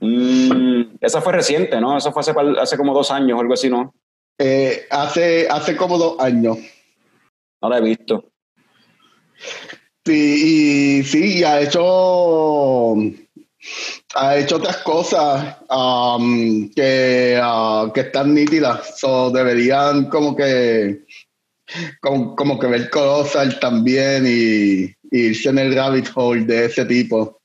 Mm, 0.00 0.96
esa 1.00 1.20
fue 1.20 1.32
reciente, 1.32 1.80
¿no? 1.80 1.96
Eso 1.96 2.12
fue 2.12 2.20
hace, 2.20 2.32
hace 2.60 2.76
como 2.76 2.94
dos 2.94 3.10
años 3.10 3.36
o 3.38 3.40
algo 3.40 3.54
así, 3.54 3.68
¿no? 3.68 3.94
Eh, 4.42 4.86
hace, 4.88 5.46
hace 5.50 5.76
como 5.76 5.98
dos 5.98 6.18
años. 6.18 6.56
No 7.60 7.68
la 7.68 7.76
he 7.76 7.82
visto. 7.82 8.32
Sí, 10.06 11.00
y 11.00 11.04
sí, 11.04 11.40
y 11.40 11.44
ha 11.44 11.60
hecho 11.60 12.94
ha 14.14 14.36
hecho 14.38 14.56
otras 14.56 14.78
cosas 14.78 15.58
um, 15.68 16.70
que, 16.70 17.38
ah, 17.40 17.90
que 17.92 18.00
están 18.00 18.34
nítidas. 18.34 18.98
So, 18.98 19.30
deberían 19.30 20.06
como 20.08 20.34
que 20.34 21.04
como, 22.00 22.34
como 22.34 22.58
que 22.58 22.66
ver 22.66 22.88
Colossal 22.88 23.60
también 23.60 24.24
y, 24.26 24.84
y 25.14 25.26
irse 25.26 25.50
en 25.50 25.58
el 25.58 25.74
rabbit 25.74 26.08
hole 26.14 26.46
de 26.46 26.64
ese 26.64 26.86
tipo. 26.86 27.42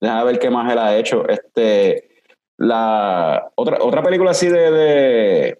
Déjame 0.00 0.24
ver 0.24 0.38
qué 0.40 0.50
más 0.50 0.72
él 0.72 0.78
ha 0.78 0.96
hecho. 0.96 1.28
Este, 1.28 2.08
la 2.58 3.52
otra, 3.54 3.78
otra 3.80 4.02
película 4.02 4.32
así 4.32 4.48
de, 4.48 4.70
de, 4.72 5.58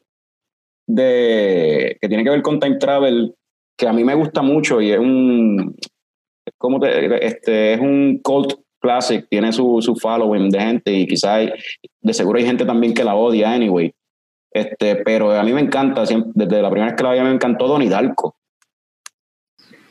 de- 0.87 1.97
que 2.01 2.09
tiene 2.09 2.25
que 2.25 2.31
ver 2.31 2.43
con 2.43 2.61
time 2.61 2.77
travel, 2.77 3.35
que 3.79 3.89
a 3.89 3.93
mí 3.93 4.05
me 4.05 4.15
gusta 4.15 4.43
mucho 4.43 4.81
y 4.81 4.91
es 4.93 4.99
un 4.99 5.77
¿cómo 6.59 6.79
te- 6.81 7.27
este, 7.27 7.75
es 7.75 7.81
un 7.81 8.21
cult 8.23 8.53
classic, 8.81 9.27
tiene 9.31 9.51
su, 9.53 9.81
su 9.81 9.97
following 9.97 10.51
de 10.51 10.61
gente 10.61 10.93
y 10.93 11.07
quizás 11.07 11.49
de 12.03 12.15
seguro 12.15 12.39
hay 12.39 12.45
gente 12.45 12.65
también 12.67 12.93
que 12.93 13.03
la 13.05 13.15
odia 13.15 13.51
anyway. 13.53 13.93
Este, 14.53 14.97
pero 14.97 15.33
a 15.33 15.43
mí 15.43 15.53
me 15.53 15.63
encanta, 15.63 16.05
siempre- 16.07 16.33
desde 16.35 16.63
la 16.63 16.71
primera 16.71 16.91
vez 16.93 16.97
que 16.97 17.03
la 17.03 17.13
vi 17.13 17.21
me 17.21 17.31
encantó 17.33 17.67
Donnie 17.67 17.89
Darko. 17.89 18.37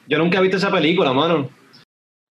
Yo 0.07 0.17
nunca 0.19 0.37
he 0.37 0.41
visto 0.41 0.57
esa 0.57 0.71
película, 0.71 1.11
mano. 1.11 1.49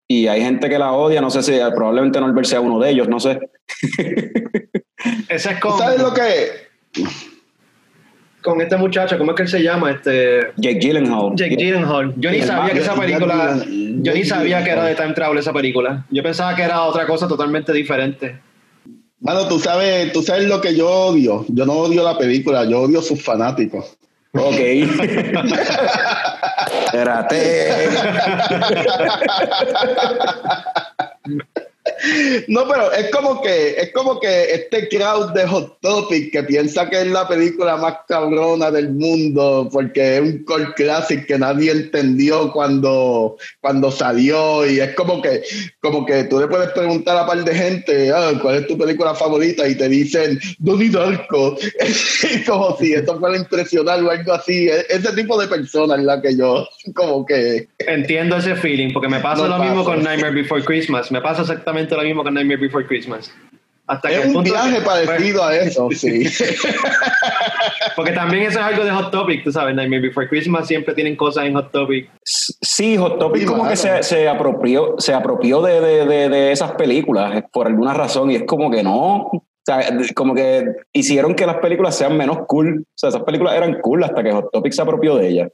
Y 0.07 0.27
hay 0.27 0.41
gente 0.41 0.69
que 0.69 0.79
la 0.79 0.93
odia, 0.93 1.19
no 1.19 1.29
sé 1.29 1.41
si 1.43 1.51
probablemente 1.75 2.19
Norbert 2.21 2.47
sea 2.47 2.61
uno 2.61 2.79
de 2.79 2.91
ellos, 2.91 3.09
no 3.09 3.19
sé. 3.19 3.39
Esa 5.29 5.51
es 5.51 5.59
¿Tú 5.59 5.67
con, 5.69 5.77
¿Sabes 5.77 5.99
lo 5.99 6.13
que 6.13 6.21
con 8.45 8.61
este 8.61 8.77
muchacho, 8.77 9.17
¿cómo 9.17 9.31
es 9.31 9.35
que 9.35 9.41
él 9.43 9.49
se 9.49 9.61
llama? 9.63 9.91
Este, 9.91 10.51
Jake 10.57 10.79
Gyllenhaal. 10.79 11.35
Jake 11.35 11.55
Gyllenhaal. 11.57 12.13
Yo 12.15 12.31
ni 12.31 12.41
sabía 12.41 12.73
que 12.73 12.79
esa 12.79 12.93
película, 12.93 13.57
yo 13.67 14.13
ni 14.13 14.23
sabía 14.23 14.63
que 14.63 14.69
era 14.69 14.85
de 14.85 14.95
time 14.95 15.13
travel 15.13 15.39
esa 15.39 15.51
película. 15.51 16.05
Yo 16.11 16.23
pensaba 16.23 16.55
que 16.55 16.61
era 16.61 16.83
otra 16.83 17.07
cosa 17.07 17.27
totalmente 17.27 17.73
diferente. 17.73 18.39
Mano, 19.19 19.47
tú 19.47 19.59
sabes, 19.59 20.13
tú 20.13 20.21
sabes 20.21 20.47
lo 20.47 20.61
que 20.61 20.75
yo 20.75 20.87
odio. 20.87 21.43
Yo 21.49 21.65
no 21.65 21.73
odio 21.73 22.03
la 22.03 22.17
película, 22.17 22.63
yo 22.65 22.83
odio 22.83 23.01
sus 23.01 23.21
fanáticos. 23.21 23.97
Ok. 24.33 24.59
Espérate. 26.85 27.89
No, 32.47 32.67
pero 32.67 32.91
es 32.91 33.09
como 33.11 33.41
que 33.41 33.71
es 33.77 33.91
como 33.93 34.19
que 34.19 34.53
este 34.53 34.87
crowd 34.89 35.31
de 35.33 35.47
Hot 35.47 35.79
Topic 35.81 36.31
que 36.31 36.43
piensa 36.43 36.89
que 36.89 37.01
es 37.01 37.07
la 37.07 37.27
película 37.27 37.77
más 37.77 37.95
cabrona 38.07 38.71
del 38.71 38.91
mundo 38.91 39.69
porque 39.71 40.17
es 40.17 40.21
un 40.21 40.43
core 40.43 40.73
classic 40.75 41.25
que 41.25 41.37
nadie 41.37 41.71
entendió 41.71 42.51
cuando, 42.51 43.37
cuando 43.61 43.91
salió 43.91 44.69
y 44.69 44.79
es 44.79 44.95
como 44.95 45.21
que 45.21 45.43
como 45.81 46.05
que 46.05 46.25
tú 46.25 46.39
le 46.39 46.47
puedes 46.47 46.69
preguntar 46.71 47.17
a 47.17 47.25
par 47.25 47.43
de 47.43 47.55
gente 47.55 48.11
ah, 48.11 48.33
cuál 48.41 48.55
es 48.57 48.67
tu 48.67 48.77
película 48.77 49.13
favorita 49.15 49.67
y 49.67 49.75
te 49.75 49.87
dicen 49.89 50.39
Donnie 50.59 50.89
Darko. 50.89 51.57
Como 52.45 52.77
si 52.77 52.93
esto 52.93 53.19
fuera 53.19 53.37
impresionante 53.37 54.05
o 54.05 54.09
algo 54.11 54.33
así. 54.33 54.67
E-, 54.67 54.85
ese 54.89 55.11
tipo 55.13 55.39
de 55.39 55.47
personas 55.47 55.99
es 55.99 56.05
la 56.05 56.21
que 56.21 56.35
yo 56.35 56.67
como 56.93 57.25
que 57.25 57.67
entiendo 57.79 58.37
ese 58.37 58.55
feeling 58.55 58.93
porque 58.93 59.07
me 59.07 59.19
pasa 59.19 59.43
No 59.43 59.57
lo 59.57 59.63
mismo 59.63 59.83
pasa. 59.83 59.95
con 59.95 60.03
Nightmare 60.03 60.33
Before 60.33 60.63
Christmas. 60.63 61.11
Me 61.11 61.21
pasa 61.21 61.41
exactamente 61.41 61.94
lo 61.97 62.03
mismo 62.03 62.23
con 62.23 62.33
Nightmare 62.33 62.59
Before 62.61 62.85
Christmas 62.85 63.31
hasta 63.87 64.09
que 64.09 64.15
es 64.19 64.25
un 64.25 64.33
punto 64.33 64.51
viaje 64.51 64.77
que- 64.79 64.81
parecido 64.81 65.43
a 65.43 65.55
eso 65.55 65.89
sí 65.91 66.25
porque 67.95 68.11
también 68.11 68.43
eso 68.43 68.59
es 68.59 68.65
algo 68.65 68.83
de 68.83 68.91
Hot 68.91 69.11
Topic 69.11 69.43
tú 69.43 69.51
sabes 69.51 69.75
Nightmare 69.75 70.01
Before 70.01 70.27
Christmas 70.27 70.67
siempre 70.67 70.93
tienen 70.93 71.15
cosas 71.15 71.45
en 71.45 71.53
Hot 71.53 71.71
Topic 71.71 72.09
Sí, 72.23 72.97
Hot 72.97 73.19
Topic 73.19 73.41
Sí, 73.41 73.47
como 73.47 73.67
que 73.67 73.75
se, 73.75 74.03
se 74.03 74.27
apropió, 74.27 74.95
se 74.97 75.13
apropió 75.13 75.61
de, 75.61 75.79
de, 75.79 76.05
de, 76.05 76.29
de 76.29 76.51
esas 76.51 76.71
películas 76.73 77.37
eh, 77.37 77.43
por 77.51 77.67
alguna 77.67 77.93
razón 77.93 78.31
y 78.31 78.35
es 78.35 78.43
como 78.43 78.69
que 78.69 78.83
no. 78.83 79.15
O 79.27 79.43
sea, 79.65 79.87
como 80.13 80.35
que 80.35 80.65
hicieron 80.93 81.33
que 81.35 81.45
las 81.45 81.57
películas 81.57 81.97
sean 81.97 82.17
menos 82.17 82.39
cool. 82.47 82.81
O 82.85 82.97
sea, 82.97 83.09
esas 83.09 83.23
películas 83.23 83.55
eran 83.55 83.79
cool 83.81 84.03
hasta 84.03 84.21
que 84.21 84.31
Hot 84.31 84.51
Topic 84.51 84.73
se 84.73 84.81
apropió 84.81 85.15
de 85.15 85.27
ellas. 85.29 85.51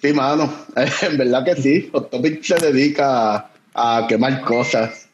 Sí, 0.00 0.12
mano, 0.12 0.50
en 1.02 1.18
verdad 1.18 1.44
que 1.44 1.56
sí. 1.56 1.90
Hot 1.92 2.08
Topic 2.10 2.42
se 2.42 2.54
dedica 2.56 3.34
a, 3.34 3.50
a 3.74 4.06
quemar 4.06 4.40
cosas. 4.42 5.07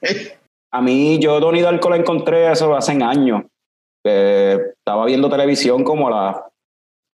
A 0.72 0.82
mí, 0.82 1.18
yo 1.20 1.38
Donnie 1.40 1.62
Darko 1.62 1.88
la 1.90 1.96
encontré 1.96 2.50
eso 2.50 2.74
hace 2.74 2.92
años. 3.02 3.42
Eh, 4.04 4.58
estaba 4.78 5.06
viendo 5.06 5.30
televisión 5.30 5.84
como 5.84 6.08
a 6.08 6.10
las, 6.10 6.36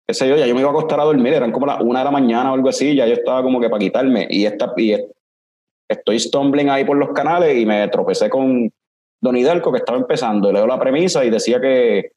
qué 0.07 0.13
sé 0.13 0.27
yo, 0.29 0.37
ya 0.37 0.47
yo 0.47 0.55
me 0.55 0.61
iba 0.61 0.69
a 0.69 0.73
acostar 0.73 0.99
a 0.99 1.03
dormir, 1.03 1.33
eran 1.33 1.51
como 1.51 1.65
las 1.65 1.81
una 1.81 1.99
de 1.99 2.05
la 2.05 2.11
mañana 2.11 2.51
o 2.51 2.55
algo 2.55 2.69
así, 2.69 2.95
ya 2.95 3.05
yo 3.05 3.13
estaba 3.13 3.43
como 3.43 3.59
que 3.59 3.69
para 3.69 3.79
quitarme. 3.79 4.27
Y, 4.29 4.45
esta, 4.45 4.73
y 4.77 4.93
es- 4.93 5.05
estoy 5.89 6.19
stumbling 6.19 6.69
ahí 6.69 6.85
por 6.85 6.97
los 6.97 7.09
canales 7.09 7.57
y 7.57 7.65
me 7.65 7.87
tropecé 7.89 8.29
con 8.29 8.71
Donnie 9.21 9.43
Darko 9.43 9.71
que 9.71 9.79
estaba 9.79 9.97
empezando. 9.97 10.49
Y 10.49 10.53
leo 10.53 10.65
la 10.65 10.79
premisa 10.79 11.25
y 11.25 11.29
decía 11.29 11.59
que, 11.59 12.11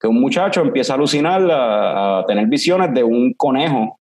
que 0.00 0.06
un 0.08 0.20
muchacho 0.20 0.62
empieza 0.62 0.94
a 0.94 0.96
alucinar, 0.96 1.42
a, 1.50 2.18
a 2.20 2.26
tener 2.26 2.46
visiones 2.46 2.92
de 2.94 3.04
un 3.04 3.34
conejo 3.34 3.98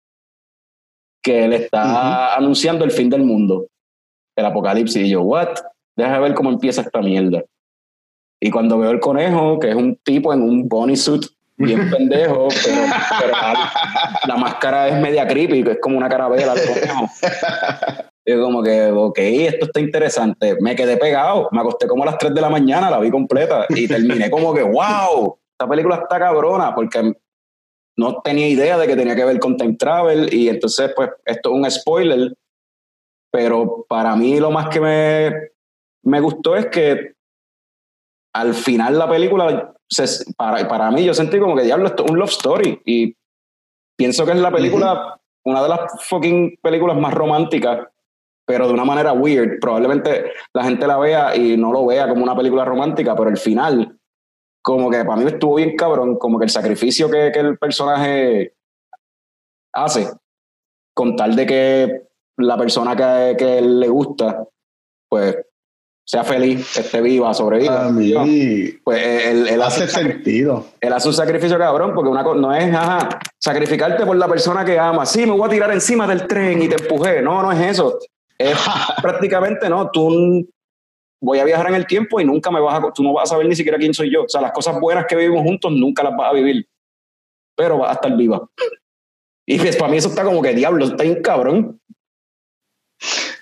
que 1.22 1.48
le 1.48 1.56
está 1.58 2.36
anunciando 2.36 2.84
el 2.84 2.92
fin 2.92 3.10
del 3.10 3.24
mundo, 3.24 3.68
el 4.36 4.46
apocalipsis. 4.46 5.06
Y 5.06 5.10
yo, 5.12 5.22
¿what? 5.22 5.50
Deja 5.96 6.20
ver 6.20 6.34
cómo 6.34 6.50
empieza 6.50 6.82
esta 6.82 7.02
mierda. 7.02 7.44
Y 8.40 8.52
cuando 8.52 8.78
veo 8.78 8.92
el 8.92 9.00
conejo, 9.00 9.60
que 9.60 9.70
es 9.70 9.76
un 9.76 9.96
tipo 9.98 10.34
en 10.34 10.42
un 10.42 10.68
bunny 10.68 10.96
suit, 10.96 11.26
bien 11.58 11.90
pendejo, 11.92 12.48
pero, 12.64 12.82
pero 13.20 13.32
la, 13.32 13.72
la 14.28 14.36
máscara 14.38 14.88
es 14.88 15.00
media 15.00 15.28
creepy, 15.28 15.64
que 15.64 15.72
es 15.72 15.80
como 15.80 15.98
una 15.98 16.10
carabela 16.10 16.54
del 16.54 16.68
conejo. 16.68 17.10
Y 18.26 18.40
como 18.40 18.64
que, 18.64 18.90
ok, 18.90 19.18
esto 19.20 19.66
está 19.66 19.80
interesante. 19.82 20.56
Me 20.62 20.76
quedé 20.76 20.96
pegado, 20.98 21.50
me 21.52 21.60
acosté 21.60 21.88
como 21.88 22.04
a 22.04 22.06
las 22.06 22.18
3 22.18 22.34
de 22.34 22.42
la 22.42 22.50
mañana, 22.50 22.90
la 22.90 23.00
vi 23.00 23.12
completa 23.12 23.66
y 23.70 23.88
terminé 23.88 24.32
como 24.32 24.54
que, 24.54 24.64
wow, 24.64 25.38
esta 25.52 25.68
película 25.70 25.96
está 25.96 26.20
cabrona, 26.20 26.74
porque 26.74 27.14
no 27.98 28.22
tenía 28.22 28.48
idea 28.48 28.78
de 28.78 28.88
que 28.88 28.96
tenía 28.96 29.16
que 29.16 29.26
ver 29.26 29.40
con 29.40 29.58
time 29.58 29.76
travel 29.76 30.34
y 30.34 30.48
entonces, 30.48 30.92
pues, 30.96 31.10
esto 31.26 31.50
es 31.50 31.56
un 31.56 31.70
spoiler, 31.70 32.34
pero 33.30 33.86
para 33.90 34.16
mí 34.16 34.40
lo 34.40 34.52
más 34.52 34.70
que 34.70 34.80
me, 34.80 35.52
me 36.06 36.20
gustó 36.20 36.56
es 36.56 36.68
que 36.68 37.14
al 38.36 38.54
final 38.54 38.98
la 38.98 39.10
película, 39.10 39.74
se- 39.90 40.32
para, 40.36 40.68
para 40.68 40.92
mí 40.92 41.04
yo 41.06 41.14
sentí 41.14 41.40
como 41.40 41.56
que 41.56 41.64
diablo, 41.64 41.88
esto 41.88 42.06
es 42.06 42.12
un 42.12 42.18
love 42.20 42.30
story 42.30 42.82
y 42.86 43.16
pienso 43.98 44.26
que 44.26 44.32
es 44.32 44.38
la 44.40 44.52
película, 44.52 45.20
una 45.46 45.62
de 45.64 45.70
las 45.70 46.06
fucking 46.08 46.58
películas 46.62 46.98
más 46.98 47.14
románticas, 47.14 47.88
pero 48.46 48.68
de 48.68 48.74
una 48.74 48.86
manera 48.86 49.14
weird. 49.14 49.60
Probablemente 49.62 50.32
la 50.54 50.64
gente 50.64 50.88
la 50.88 50.98
vea 50.98 51.36
y 51.36 51.56
no 51.58 51.72
lo 51.72 51.86
vea 51.86 52.10
como 52.10 52.24
una 52.24 52.36
película 52.36 52.66
romántica, 52.66 53.16
pero 53.16 53.30
el 53.30 53.38
final, 53.38 53.98
como 54.64 54.90
que 54.90 55.06
para 55.06 55.18
mí 55.18 55.28
estuvo 55.28 55.56
bien 55.56 55.76
cabrón, 55.76 56.18
como 56.18 56.40
que 56.40 56.46
el 56.46 56.50
sacrificio 56.52 57.10
que, 57.10 57.32
que 57.32 57.40
el 57.40 57.58
personaje 57.58 58.56
hace 59.74 60.08
con 60.96 61.16
tal 61.16 61.36
de 61.36 61.46
que 61.46 62.02
la 62.38 62.58
persona 62.58 62.96
que, 62.96 63.36
que 63.38 63.62
le 63.62 63.88
gusta, 63.88 64.46
pues 65.10 65.38
sea 66.06 66.24
feliz, 66.24 66.78
esté 66.78 67.02
viva, 67.02 67.34
sobreviva. 67.34 67.88
A 67.88 67.92
mí 67.92 68.70
Pues 68.84 69.26
él, 69.26 69.48
él 69.48 69.62
hace, 69.62 69.86
hace 69.86 70.04
sentido. 70.04 70.66
él 70.82 70.94
hace 70.94 71.08
un 71.08 71.14
sacrificio 71.14 71.58
cabrón, 71.58 71.94
porque 71.96 72.10
una 72.10 72.24
no 72.24 72.54
es 72.54 72.74
ajá, 72.74 73.20
sacrificarte 73.40 74.06
por 74.06 74.18
la 74.18 74.28
persona 74.28 74.66
que 74.66 74.78
ama. 74.78 75.06
Sí, 75.06 75.26
me 75.26 75.32
voy 75.32 75.48
a 75.48 75.50
tirar 75.50 75.72
encima 75.72 76.06
del 76.08 76.28
tren 76.28 76.62
y 76.62 76.68
te 76.68 76.82
empujé. 76.82 77.22
No, 77.22 77.42
no 77.42 77.52
es 77.52 77.60
eso. 77.72 78.00
Es 78.38 78.58
prácticamente 79.02 79.70
no. 79.70 79.90
Tú 79.92 80.46
voy 81.22 81.40
a 81.40 81.46
viajar 81.46 81.70
en 81.70 81.76
el 81.76 81.88
tiempo 81.88 82.20
y 82.20 82.26
nunca 82.26 82.52
me 82.52 82.60
vas 82.60 82.84
a, 82.84 82.92
tú 82.92 83.02
no 83.02 83.14
vas 83.14 83.30
a 83.30 83.34
saber 83.34 83.48
ni 83.48 83.56
siquiera 83.56 83.78
quién 83.78 83.94
soy 83.94 84.12
yo. 84.12 84.24
O 84.24 84.30
sea, 84.30 84.42
las 84.42 84.52
cosas 84.52 84.80
buenas 84.80 85.06
que 85.08 85.16
vivimos 85.16 85.44
juntos 85.44 85.72
nunca 85.72 86.04
las 86.04 86.16
vas 86.18 86.32
a 86.32 86.34
vivir, 86.34 86.68
pero 87.56 87.78
vas 87.78 87.92
a 87.92 87.94
estar 87.94 88.16
viva. 88.18 88.46
Y 89.46 89.58
pues, 89.58 89.76
para 89.78 89.92
mí 89.92 89.98
eso 89.98 90.10
está 90.10 90.24
como 90.24 90.42
que 90.42 90.54
diablo, 90.54 90.86
está 90.86 91.04
bien 91.04 91.22
cabrón. 91.22 91.80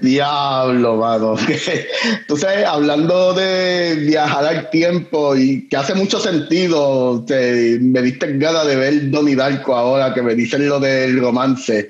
Diablo, 0.02 0.96
mano. 0.98 1.36
Sabes, 2.38 2.66
hablando 2.66 3.34
de 3.34 3.96
viajar 4.08 4.46
al 4.46 4.70
tiempo 4.70 5.36
y 5.36 5.68
que 5.70 5.78
hace 5.78 5.94
mucho 5.94 6.20
sentido, 6.20 7.24
te, 7.26 7.78
me 7.80 8.02
diste 8.02 8.38
ganas 8.38 8.66
de 8.68 8.76
ver 8.76 9.10
Donnie 9.12 9.36
Darko 9.36 9.76
ahora 9.76 10.14
que 10.14 10.22
me 10.22 10.36
dicen 10.36 10.68
lo 10.68 10.80
del 10.80 11.20
romance. 11.20 11.90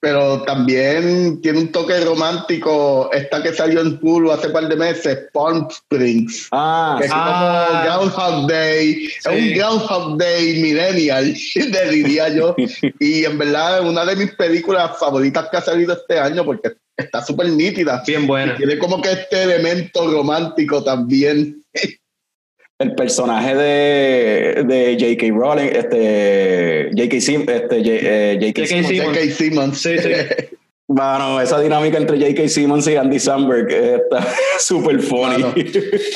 Pero 0.00 0.42
también 0.42 1.40
tiene 1.42 1.58
un 1.58 1.72
toque 1.72 1.98
romántico 2.04 3.10
esta 3.12 3.42
que 3.42 3.52
salió 3.52 3.80
en 3.80 3.98
Hulu 4.00 4.30
hace 4.30 4.50
par 4.50 4.68
de 4.68 4.76
meses, 4.76 5.18
Palm 5.32 5.66
Springs. 5.68 6.46
Ah, 6.52 6.96
que 7.00 7.06
es 7.06 7.12
Ah. 7.12 7.66
como 7.88 8.12
Groundhog 8.14 8.48
Day, 8.48 9.06
es 9.06 9.22
Sí. 9.24 9.28
un 9.28 9.54
Groundhog 9.58 10.16
Day 10.18 10.62
millennial, 10.62 11.34
le 11.56 11.90
diría 11.90 12.28
yo. 12.28 12.54
Y 13.00 13.24
en 13.24 13.38
verdad 13.38 13.80
es 13.80 13.84
una 13.86 14.04
de 14.04 14.14
mis 14.14 14.30
películas 14.36 14.96
favoritas 15.00 15.48
que 15.50 15.56
ha 15.56 15.62
salido 15.62 15.94
este 15.94 16.16
año 16.20 16.44
porque 16.44 16.76
está 16.98 17.24
súper 17.24 17.48
nítida. 17.50 18.02
bien 18.06 18.26
buena 18.26 18.56
Tiene 18.56 18.76
como 18.78 19.00
que 19.00 19.12
este 19.12 19.42
elemento 19.44 20.10
romántico 20.10 20.82
también. 20.84 21.64
el 22.80 22.94
personaje 22.94 23.54
de, 23.56 24.64
de 24.64 24.96
J.K. 25.00 25.34
Rowling, 25.34 25.70
este, 25.74 26.90
J.K. 26.96 27.20
Sim, 27.20 27.40
este, 27.48 27.78
J- 27.78 27.90
eh, 27.90 28.38
J.K. 28.40 28.62
J.K. 28.62 28.66
Simmons. 28.66 28.88
Simmons. 28.88 29.16
J.K. 29.16 29.32
Simmons. 29.32 29.80
Sí, 29.80 29.98
sí. 29.98 30.10
Mano, 30.90 31.38
esa 31.38 31.60
dinámica 31.60 31.98
entre 31.98 32.18
J.K. 32.18 32.48
Simmons 32.48 32.88
y 32.88 32.96
Andy 32.96 33.18
Samberg 33.18 33.70
está 33.70 34.26
súper 34.58 35.00
funny. 35.02 35.44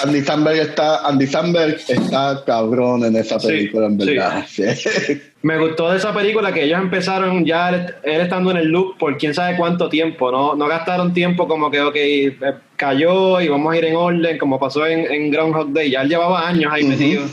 Andy 0.02 0.22
Samberg 0.22 0.60
está, 0.60 1.06
Andy 1.06 1.26
Samberg 1.26 1.76
está 1.88 2.42
cabrón 2.46 3.04
en 3.04 3.16
esa 3.16 3.38
Sí, 3.38 3.48
película, 3.48 3.86
en 3.86 3.98
verdad. 3.98 4.46
Sí. 4.48 4.62
Me 5.42 5.58
gustó 5.58 5.90
de 5.90 5.98
esa 5.98 6.14
película 6.14 6.54
que 6.54 6.64
ellos 6.64 6.80
empezaron 6.80 7.44
ya 7.44 7.68
él, 7.68 7.94
estando 8.02 8.50
en 8.52 8.56
el 8.58 8.68
loop 8.68 8.96
por 8.96 9.18
quién 9.18 9.34
sabe 9.34 9.56
cuánto 9.58 9.90
tiempo, 9.90 10.30
¿no? 10.30 10.54
No 10.54 10.66
gastaron 10.68 11.12
tiempo 11.12 11.46
como 11.46 11.70
que, 11.70 11.80
ok, 11.82 11.96
eh, 11.96 12.36
cayó 12.76 13.40
y 13.42 13.48
vamos 13.48 13.74
a 13.74 13.76
ir 13.76 13.84
en 13.84 13.96
orden, 13.96 14.38
como 14.38 14.58
pasó 14.58 14.86
en, 14.86 15.00
en 15.12 15.30
Groundhog 15.30 15.70
Day. 15.72 15.90
Ya 15.90 16.00
él 16.00 16.08
llevaba 16.08 16.48
años 16.48 16.72
ahí 16.72 16.82
Ujú. 16.84 16.90
metido. 16.92 17.24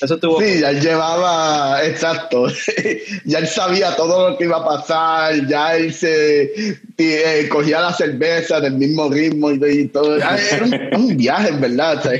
Eso 0.00 0.14
estuvo. 0.14 0.40
Sí, 0.40 0.60
ya 0.60 0.70
él 0.70 0.80
llevaba, 0.80 1.84
exacto, 1.84 2.46
ya 3.24 3.38
él 3.38 3.46
sabía 3.46 3.94
todo 3.94 4.30
lo 4.30 4.38
que 4.38 4.44
iba 4.44 4.56
a 4.56 4.64
pasar, 4.64 5.46
ya 5.46 5.76
él 5.76 5.92
se 5.92 6.52
eh, 6.98 7.48
cogía 7.48 7.80
la 7.80 7.92
cerveza 7.92 8.60
del 8.60 8.74
mismo 8.74 9.08
ritmo 9.08 9.50
y, 9.52 9.60
y 9.64 9.88
todo. 9.88 10.18
Ah, 10.22 10.36
Era 10.36 10.64
un, 10.64 11.04
un 11.04 11.16
viaje, 11.16 11.48
en 11.48 11.60
verdad. 11.60 12.02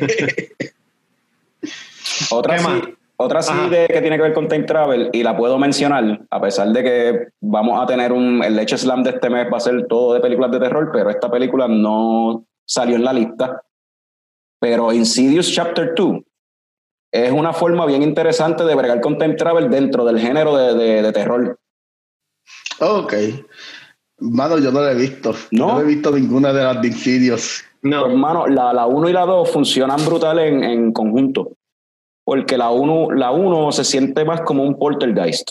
Otra 2.30 2.58
sí, 2.58 2.94
otra 3.16 3.42
sí 3.42 3.52
de, 3.70 3.86
que 3.86 4.00
tiene 4.00 4.16
que 4.16 4.22
ver 4.22 4.32
con 4.32 4.48
Time 4.48 4.64
Travel, 4.64 5.10
y 5.12 5.22
la 5.22 5.36
puedo 5.36 5.58
mencionar, 5.58 6.22
a 6.28 6.40
pesar 6.40 6.68
de 6.68 6.82
que 6.82 7.28
vamos 7.40 7.80
a 7.80 7.86
tener 7.86 8.12
un. 8.12 8.42
El 8.42 8.56
Leche 8.56 8.76
Slam 8.76 9.02
de 9.02 9.10
este 9.10 9.30
mes 9.30 9.46
va 9.52 9.58
a 9.58 9.60
ser 9.60 9.86
todo 9.86 10.14
de 10.14 10.20
películas 10.20 10.50
de 10.50 10.60
terror, 10.60 10.90
pero 10.92 11.10
esta 11.10 11.30
película 11.30 11.68
no 11.68 12.44
salió 12.64 12.96
en 12.96 13.04
la 13.04 13.12
lista. 13.12 13.62
Pero 14.58 14.92
Insidious 14.92 15.52
Chapter 15.52 15.92
2 15.96 16.20
es 17.12 17.30
una 17.30 17.52
forma 17.52 17.84
bien 17.86 18.02
interesante 18.02 18.64
de 18.64 18.74
bregar 18.74 19.00
con 19.00 19.18
Time 19.18 19.34
Travel 19.34 19.70
dentro 19.70 20.04
del 20.04 20.18
género 20.18 20.56
de, 20.56 20.74
de- 20.74 21.02
de 21.02 21.12
terror. 21.12 21.58
ok. 22.80 23.14
Mano, 24.18 24.58
yo 24.58 24.70
no 24.70 24.80
lo 24.80 24.88
he 24.88 24.94
visto. 24.94 25.32
¿No? 25.50 25.72
No 25.74 25.80
he 25.80 25.84
visto 25.84 26.10
ninguna 26.12 26.52
de 26.52 26.62
las 26.62 26.80
de 26.80 26.88
Insidious. 26.88 27.64
No. 27.82 28.02
Pues, 28.02 28.12
hermano, 28.12 28.46
la, 28.46 28.72
la 28.72 28.86
1 28.86 29.08
y 29.08 29.12
la 29.12 29.26
2 29.26 29.50
funcionan 29.50 30.04
brutal 30.04 30.38
en, 30.38 30.62
en 30.62 30.92
conjunto. 30.92 31.52
Porque 32.24 32.56
la 32.56 32.70
1 32.70 33.12
la 33.12 33.32
uno 33.32 33.72
se 33.72 33.82
siente 33.84 34.24
más 34.24 34.42
como 34.42 34.62
un 34.62 34.78
poltergeist. 34.78 35.50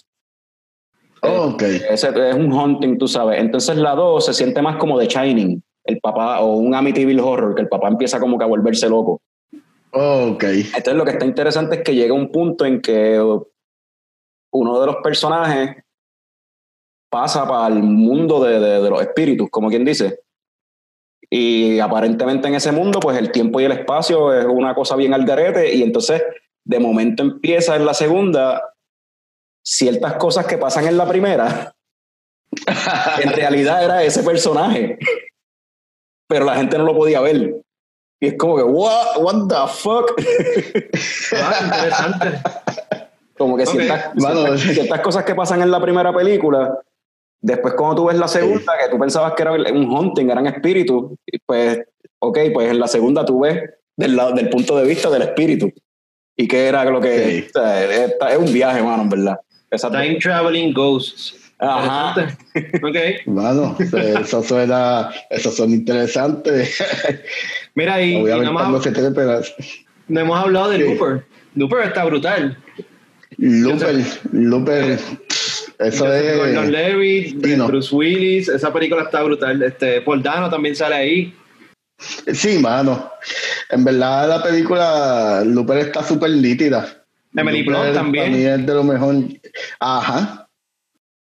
Ok. 1.22 1.62
Ese 1.64 2.30
es 2.30 2.36
un 2.36 2.52
hunting, 2.54 2.98
tú 2.98 3.08
sabes. 3.10 3.40
Entonces 3.42 3.76
la 3.76 3.94
2 3.94 4.26
se 4.26 4.34
siente 4.34 4.62
más 4.62 4.78
como 4.78 4.98
The 4.98 5.08
Shining. 5.08 5.62
el 5.84 6.00
papá, 6.00 6.40
o 6.40 6.56
un 6.56 6.74
Amityville 6.74 7.20
Horror, 7.20 7.56
que 7.56 7.62
el 7.64 7.68
papá 7.68 7.90
empieza 7.90 8.20
como 8.22 8.38
que 8.38 8.46
a 8.46 8.48
volverse 8.48 8.88
loco. 8.88 9.20
Ok. 9.94 10.44
Entonces 10.44 10.94
lo 10.96 11.06
que 11.06 11.12
está 11.12 11.26
interesante 11.26 11.78
es 11.78 11.84
que 11.84 11.96
llega 11.96 12.14
un 12.14 12.32
punto 12.32 12.66
en 12.66 12.82
que 12.82 13.20
uno 14.54 14.80
de 14.80 14.86
los 14.86 14.96
personajes 14.98 15.78
pasa 17.10 17.46
para 17.48 17.74
el 17.74 17.84
mundo 17.84 18.42
de, 18.44 18.60
de- 18.60 18.82
de 18.82 18.90
los 18.90 19.02
espíritus, 19.02 19.50
como 19.50 19.70
quien 19.70 19.84
dice. 19.84 20.22
Y 21.30 21.80
aparentemente 21.80 22.48
en 22.48 22.56
ese 22.56 22.72
mundo, 22.72 23.00
pues 23.00 23.18
el 23.18 23.32
tiempo 23.32 23.60
y 23.60 23.66
el 23.66 23.72
espacio 23.74 24.34
es 24.38 24.46
una 24.46 24.74
cosa 24.76 24.96
bien 24.96 25.14
al 25.14 25.26
garete. 25.26 25.74
Y 25.74 25.84
entonces, 25.84 26.22
de 26.66 26.80
momento 26.80 27.24
empieza 27.24 27.76
en 27.76 27.86
la 27.86 27.94
segunda 27.94 28.62
ciertas 29.66 30.14
cosas 30.16 30.46
que 30.46 30.58
pasan 30.58 30.88
en 30.88 30.98
la 30.98 31.08
primera. 31.08 31.74
en 33.24 33.32
realidad 33.34 33.84
era 33.84 34.04
ese 34.04 34.24
personaje. 34.24 34.98
Pero 36.28 36.46
la 36.46 36.56
gente 36.56 36.78
no 36.78 36.84
lo 36.86 36.96
podía 36.96 37.22
ver. 37.22 37.61
Y 38.24 38.28
es 38.28 38.34
como 38.38 38.56
que, 38.56 38.64
what, 38.64 39.18
what 39.20 39.48
the 39.48 39.72
fuck? 39.74 40.12
Ah, 41.36 41.60
interesante. 41.66 42.40
Como 43.36 43.58
que 43.58 43.64
Ok. 43.64 43.70
ciertas, 43.72 44.16
Mano, 44.16 44.58
ciertas- 44.58 45.02
cosas 45.02 45.26
que 45.26 45.34
pasan 45.34 45.62
en 45.64 45.72
la 45.72 45.82
primera 45.82 46.14
película, 46.14 46.78
después 47.42 47.74
cuando 47.74 47.96
tú 47.96 48.06
ves 48.06 48.18
la 48.20 48.28
segunda, 48.28 48.74
que 48.78 48.90
tú 48.92 49.00
pensabas 49.00 49.34
que 49.34 49.42
era 49.42 49.54
un 49.54 49.92
hunting, 49.92 50.30
eran 50.30 50.46
espíritus, 50.46 51.14
pues, 51.48 51.80
ok, 52.20 52.38
pues 52.54 52.70
en 52.70 52.80
la 52.80 52.88
segunda 52.88 53.26
tú 53.26 53.40
ves 53.40 53.60
del, 53.98 54.16
lado, 54.16 54.34
del 54.34 54.50
punto 54.50 54.78
de 54.78 54.86
vista 54.86 55.10
del 55.10 55.24
espíritu. 55.24 55.72
Y 56.38 56.48
que 56.48 56.68
era 56.68 56.86
lo 56.86 57.02
que... 57.02 57.26
Sí. 57.26 57.48
o 57.50 57.60
sea, 57.60 57.84
es, 57.84 58.14
es 58.30 58.38
un 58.38 58.54
viaje, 58.54 58.84
mano, 58.84 59.02
en 59.04 59.10
verdad. 59.10 59.40
Time 59.72 60.20
Traveling 60.20 60.74
Ghosts. 60.74 61.41
Ajá. 61.62 62.16
Ok. 62.82 63.28
Mano, 63.28 63.78
eso 63.80 64.44
suena, 64.44 65.12
eso 65.30 65.52
suena 65.52 65.76
interesante. 65.76 66.68
Mira, 67.76 68.02
y, 68.02 68.22
no, 68.22 68.28
hemos, 68.28 68.62
hablado 70.38 70.70
de 70.72 70.78
Sí. 70.78 70.84
Looper. 70.84 71.26
Looper 71.56 71.80
está 71.84 72.06
brutal. 72.06 72.58
Looper, 73.38 74.04
Looper, 74.32 75.00
eso 75.80 76.06
Joseph 76.06 76.38
Gordon 76.38 76.76
es. 76.76 77.32
Sí, 77.32 77.56
no. 77.56 77.68
Bruce 77.68 77.96
Willis, 77.96 78.50
esa 78.50 78.74
película 78.74 79.04
está 79.04 79.22
brutal. 79.24 79.62
Este, 79.62 80.02
Paul 80.02 80.22
Dano 80.22 80.50
también 80.50 80.76
sale 80.76 80.96
ahí. 80.96 81.36
Sí, 82.34 82.58
mano. 82.58 83.12
En 83.70 83.84
verdad, 83.84 84.28
la 84.28 84.44
película 84.44 85.44
Looper 85.46 85.78
está 85.78 86.04
súper 86.04 86.32
nítida. 86.32 87.04
Emily 87.36 87.64
Blunt 87.64 87.94
también. 87.94 88.26
Para 88.26 88.38
mí 88.38 88.44
es 88.46 88.66
de 88.66 88.74
lo 88.74 88.84
mejor. 88.84 89.16
Ajá. 89.80 90.41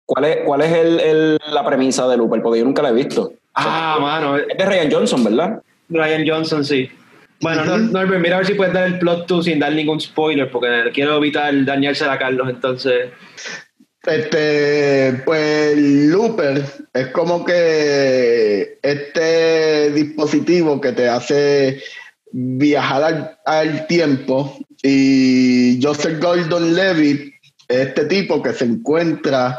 ¿Cuál 0.06 0.26
es, 0.26 0.38
cuál 0.46 0.62
es 0.62 0.72
el, 0.74 1.00
el- 1.00 1.40
la 1.52 1.66
premisa 1.66 2.08
de 2.08 2.18
Looper? 2.18 2.42
Porque 2.42 2.60
yo 2.60 2.66
nunca 2.66 2.82
la 2.82 2.90
he 2.90 2.94
visto. 2.94 3.34
Ah, 3.56 3.98
mano. 4.02 4.38
Es 4.38 4.58
de 4.58 4.66
Ryan 4.66 4.92
Johnson, 4.92 5.24
¿verdad? 5.24 5.62
Ryan 5.90 6.28
Johnson, 6.28 6.66
sí. 6.66 6.90
Bueno, 7.42 7.62
Ujú. 7.62 7.72
Nor- 7.72 7.92
Norbert, 7.92 8.22
mira 8.22 8.36
a 8.36 8.40
ver 8.40 8.48
si 8.48 8.54
puedes 8.54 8.74
dar 8.74 8.86
el 8.88 9.00
plot 9.00 9.28
tú 9.28 9.44
sin 9.44 9.60
dar 9.60 9.74
ningún 9.74 10.00
spoiler, 10.00 10.50
porque 10.52 10.68
quiero 10.94 11.18
evitar 11.18 11.54
dañársela 11.66 12.14
a 12.14 12.20
Carlos, 12.20 12.48
entonces. 12.50 13.10
Este, 14.06 15.22
pues 15.24 15.78
Looper 15.78 16.62
es 16.94 17.08
como 17.08 17.46
que 17.46 18.78
este 18.82 19.92
dispositivo 19.92 20.82
que 20.82 20.92
te 20.92 21.08
hace 21.08 21.82
viajar 22.32 23.04
al, 23.04 23.38
al 23.46 23.88
tiempo 23.88 24.58
y 24.82 25.80
Joseph 25.82 26.20
Gordon 26.22 26.76
Levitt, 26.76 27.34
este 27.70 28.06
tipo 28.06 28.44
que 28.44 28.52
se 28.52 28.66
encuentra 28.66 29.58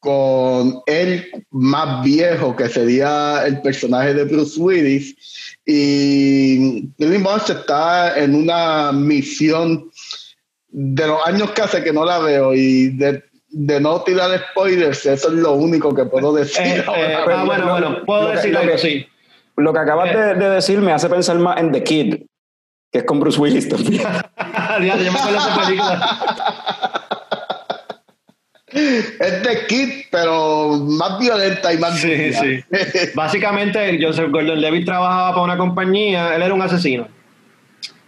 con 0.00 0.80
el 0.86 1.28
más 1.50 2.04
viejo 2.04 2.54
que 2.54 2.68
sería 2.68 3.44
el 3.46 3.60
personaje 3.62 4.14
de 4.14 4.24
Bruce 4.24 4.60
Willis 4.60 5.16
y 5.66 6.88
Billy 6.96 7.18
Munch 7.18 7.50
está 7.50 8.18
en 8.18 8.34
una 8.34 8.92
misión 8.92 9.90
de 10.68 11.06
los 11.06 11.26
años 11.26 11.50
que 11.50 11.62
hace 11.62 11.82
que 11.82 11.92
no 11.92 12.04
la 12.04 12.18
veo 12.20 12.54
y 12.54 12.90
de, 12.96 13.24
de 13.48 13.80
no 13.80 14.02
tirar 14.02 14.30
spoilers, 14.50 15.04
eso 15.06 15.28
es 15.28 15.34
lo 15.34 15.52
único 15.54 15.94
que 15.94 16.04
puedo 16.04 16.32
decir. 16.32 16.62
Eh, 16.64 16.84
eh, 16.96 17.16
ah, 17.28 17.42
bueno, 17.44 17.68
bueno, 17.70 17.96
puedo 18.06 18.22
Lo 18.22 18.28
que- 18.30 18.36
decir 18.36 18.52
lo 18.52 18.58
algo, 18.60 18.72
que- 18.72 18.78
sí. 18.78 19.06
Lo 19.56 19.72
que 19.72 19.78
acabas 19.80 20.10
Eh. 20.10 20.16
de, 20.16 20.34
de 20.34 20.50
decir 20.50 20.78
me 20.80 20.92
hace 20.92 21.08
pensar 21.08 21.36
más 21.38 21.58
en 21.58 21.72
The 21.72 21.82
Kid, 21.82 22.14
que 22.92 22.98
es 23.00 23.04
con 23.04 23.18
Bruce 23.18 23.40
Willis 23.40 23.68
también. 23.68 24.02
Diablo, 24.80 25.02
yo 25.04 25.12
me 25.12 25.18
acuerdo 25.18 25.32
de 25.32 25.38
esa 25.48 25.60
película. 25.66 27.10
Es 28.70 29.42
de 29.42 29.66
Kid, 29.66 29.88
pero 30.10 30.76
más 30.78 31.18
violenta 31.18 31.72
y 31.72 31.78
más 31.78 31.98
Sí, 32.00 32.14
dura. 32.14 32.40
sí. 32.40 32.64
Básicamente, 33.14 33.98
Joseph 34.00 34.30
Gordon 34.30 34.60
Levitt 34.60 34.84
trabajaba 34.84 35.30
para 35.30 35.42
una 35.42 35.56
compañía, 35.56 36.34
él 36.36 36.42
era 36.42 36.52
un 36.54 36.62
asesino. 36.62 37.08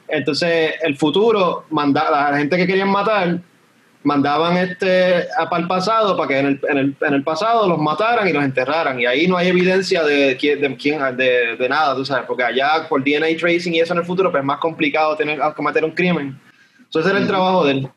Entonces, 0.08 0.74
el 0.82 0.96
futuro, 0.96 1.64
manda, 1.70 2.10
la 2.10 2.36
gente 2.36 2.56
que 2.56 2.66
querían 2.66 2.88
matar, 2.90 3.38
mandaban 4.02 4.56
este 4.56 5.26
a- 5.38 5.48
para 5.48 5.62
el 5.62 5.68
pasado 5.68 6.16
para 6.16 6.28
que 6.28 6.38
en 6.38 6.46
el, 6.46 6.60
en, 6.68 6.78
el, 6.78 6.96
en 7.00 7.14
el 7.14 7.22
pasado 7.22 7.68
los 7.68 7.78
mataran 7.78 8.26
y 8.28 8.32
los 8.32 8.42
enterraran. 8.42 8.98
Y 9.00 9.06
ahí 9.06 9.26
no 9.28 9.36
hay 9.36 9.48
evidencia 9.48 10.02
de 10.02 10.36
quién, 10.40 10.60
de, 10.60 10.76
quién, 10.76 10.98
de, 11.16 11.56
de 11.56 11.68
nada, 11.68 11.94
tú 11.94 12.04
sabes, 12.04 12.24
porque 12.26 12.42
allá 12.42 12.86
por 12.88 13.02
DNA 13.04 13.36
tracing 13.38 13.74
y 13.74 13.80
eso 13.80 13.92
en 13.92 14.00
el 14.00 14.04
futuro, 14.06 14.30
pues 14.30 14.40
es 14.40 14.46
más 14.46 14.58
complicado 14.58 15.16
tener, 15.16 15.38
cometer 15.54 15.84
un 15.84 15.92
crimen. 15.92 16.38
Entonces, 16.78 17.10
era 17.10 17.20
el 17.20 17.26
trabajo 17.28 17.64
de 17.64 17.72
él. 17.72 17.88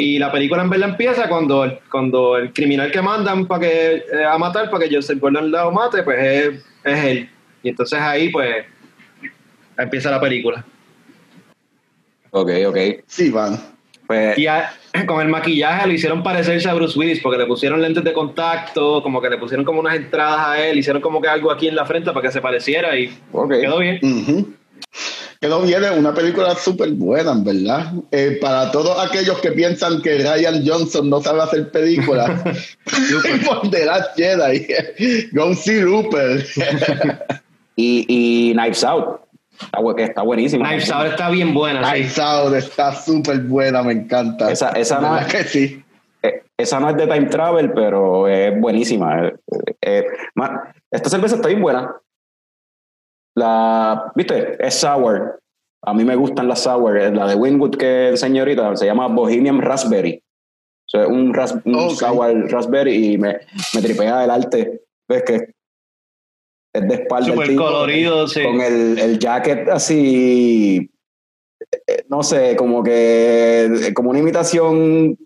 Y 0.00 0.18
la 0.18 0.30
película 0.30 0.62
en 0.62 0.70
verdad 0.70 0.90
empieza 0.90 1.28
cuando, 1.28 1.64
el- 1.64 1.78
cuando 1.90 2.36
el 2.36 2.52
criminal 2.52 2.90
que 2.90 3.02
mandan 3.02 3.46
para 3.46 3.60
que 3.62 3.94
eh, 3.96 4.24
a 4.24 4.38
matar, 4.38 4.70
para 4.70 4.86
que 4.88 4.94
Joseph 4.94 5.18
Gordon 5.20 5.50
lo 5.50 5.72
mate, 5.72 6.02
pues 6.04 6.18
es, 6.20 6.64
es 6.84 7.04
él. 7.04 7.28
Y 7.64 7.70
entonces 7.70 7.98
ahí, 8.00 8.28
pues, 8.30 8.64
empieza 9.76 10.10
la 10.10 10.20
película. 10.20 10.64
ok, 12.30 12.50
ok. 12.68 12.76
Sí, 13.06 13.30
van. 13.30 13.58
Pues, 14.06 14.38
Y 14.38 14.46
a- 14.46 14.72
con 15.06 15.20
el 15.20 15.28
maquillaje 15.28 15.86
lo 15.88 15.92
hicieron 15.92 16.22
parecerse 16.22 16.68
a 16.68 16.74
Bruce 16.74 16.96
Willis 16.98 17.20
porque 17.20 17.38
le 17.38 17.46
pusieron 17.46 17.82
lentes 17.82 18.04
de 18.04 18.12
contacto, 18.12 19.02
como 19.02 19.20
que 19.20 19.28
le 19.30 19.36
pusieron 19.38 19.64
como 19.64 19.80
unas 19.80 19.96
entradas 19.96 20.46
a 20.46 20.64
él, 20.64 20.78
hicieron 20.78 21.02
como 21.02 21.20
que 21.20 21.26
algo 21.28 21.50
aquí 21.50 21.66
en 21.66 21.74
la 21.74 21.84
frente 21.84 22.12
para 22.12 22.22
que 22.26 22.32
se 22.32 22.40
pareciera 22.40 22.96
y 22.96 23.08
quedó 23.60 23.78
bien. 23.78 23.98
Quedó 24.00 24.46
bien, 25.40 25.84
es 25.84 25.90
una 25.96 26.12
película 26.14 26.54
súper 26.56 26.90
buena, 26.92 27.32
en 27.32 27.44
verdad. 27.44 27.92
Eh, 28.10 28.38
para 28.40 28.70
todos 28.72 28.98
aquellos 29.04 29.38
que 29.40 29.52
piensan 29.52 30.02
que 30.02 30.18
Ryan 30.18 30.62
Johnson 30.66 31.08
no 31.08 31.20
sabe 31.20 31.42
hacer 31.42 31.70
películas, 31.70 32.30
por 33.46 33.70
The 33.70 33.84
Last 33.86 34.16
Jedi, 34.16 34.66
Go 35.32 35.54
see 35.54 35.80
Looper. 35.80 36.44
Y, 37.76 38.04
y 38.08 38.52
Knives 38.54 38.82
Out, 38.82 39.20
está, 39.54 40.02
está 40.02 40.22
buenísima. 40.22 40.66
Knives 40.68 40.90
Out 40.90 41.06
está 41.06 41.30
bien 41.30 41.54
buena, 41.54 41.84
sí. 41.84 41.90
Knives 41.92 42.18
Out 42.18 42.54
está 42.54 42.94
súper 42.94 43.38
buena, 43.40 43.82
me 43.82 43.92
encanta. 43.92 44.50
Esa- 44.50 44.70
esa 44.72 45.00
no 45.00 45.12
¿Verdad 45.12 45.28
es- 45.28 45.34
que 45.34 45.44
sí. 45.44 45.84
Eh, 46.22 46.42
Esa 46.56 46.80
no 46.80 46.90
es 46.90 46.96
de 46.96 47.06
time 47.06 47.26
travel, 47.26 47.72
pero 47.72 48.26
es 48.26 48.58
buenísima. 48.60 49.28
Eh, 49.28 49.32
eh, 49.80 50.04
esta 50.90 51.08
cerveza 51.08 51.36
está 51.36 51.46
bien 51.46 51.62
buena. 51.62 51.94
La, 53.36 54.12
¿viste? 54.14 54.56
Es 54.64 54.74
sour. 54.74 55.38
A 55.84 55.94
mí 55.94 56.04
me 56.04 56.16
gustan 56.16 56.48
las 56.48 56.60
sour. 56.62 56.96
Eh, 56.98 57.10
La 57.14 57.26
de 57.26 57.34
Winwood 57.34 57.76
que 57.76 58.08
enseñé 58.08 58.40
ahorita 58.40 58.76
se 58.76 58.86
llama 58.86 59.06
Bohemian 59.08 59.60
Raspberry. 59.60 60.20
O 60.20 60.88
sea, 60.90 61.06
un, 61.06 61.32
ras- 61.34 61.58
un 61.64 61.90
sour 61.90 62.50
raspberry 62.50 63.12
y 63.12 63.18
me, 63.18 63.38
me 63.74 63.82
tripea 63.82 64.24
el 64.24 64.30
arte. 64.30 64.82
¿Ves 65.08 65.22
que 65.22 65.34
es 66.74 66.88
de 66.88 66.94
espalda 66.94 67.26
el 67.28 67.32
Súper 67.34 67.48
tipo, 67.48 67.62
colorido, 67.64 68.26
sí. 68.28 68.42
Con 68.42 68.60
el, 68.60 68.98
el 68.98 69.18
jacket 69.18 69.68
así, 69.68 70.90
eh, 71.86 72.04
no 72.08 72.22
sé, 72.22 72.56
como 72.56 72.82
que, 72.82 73.90
como 73.94 74.10
una 74.10 74.18
imitación 74.18 75.16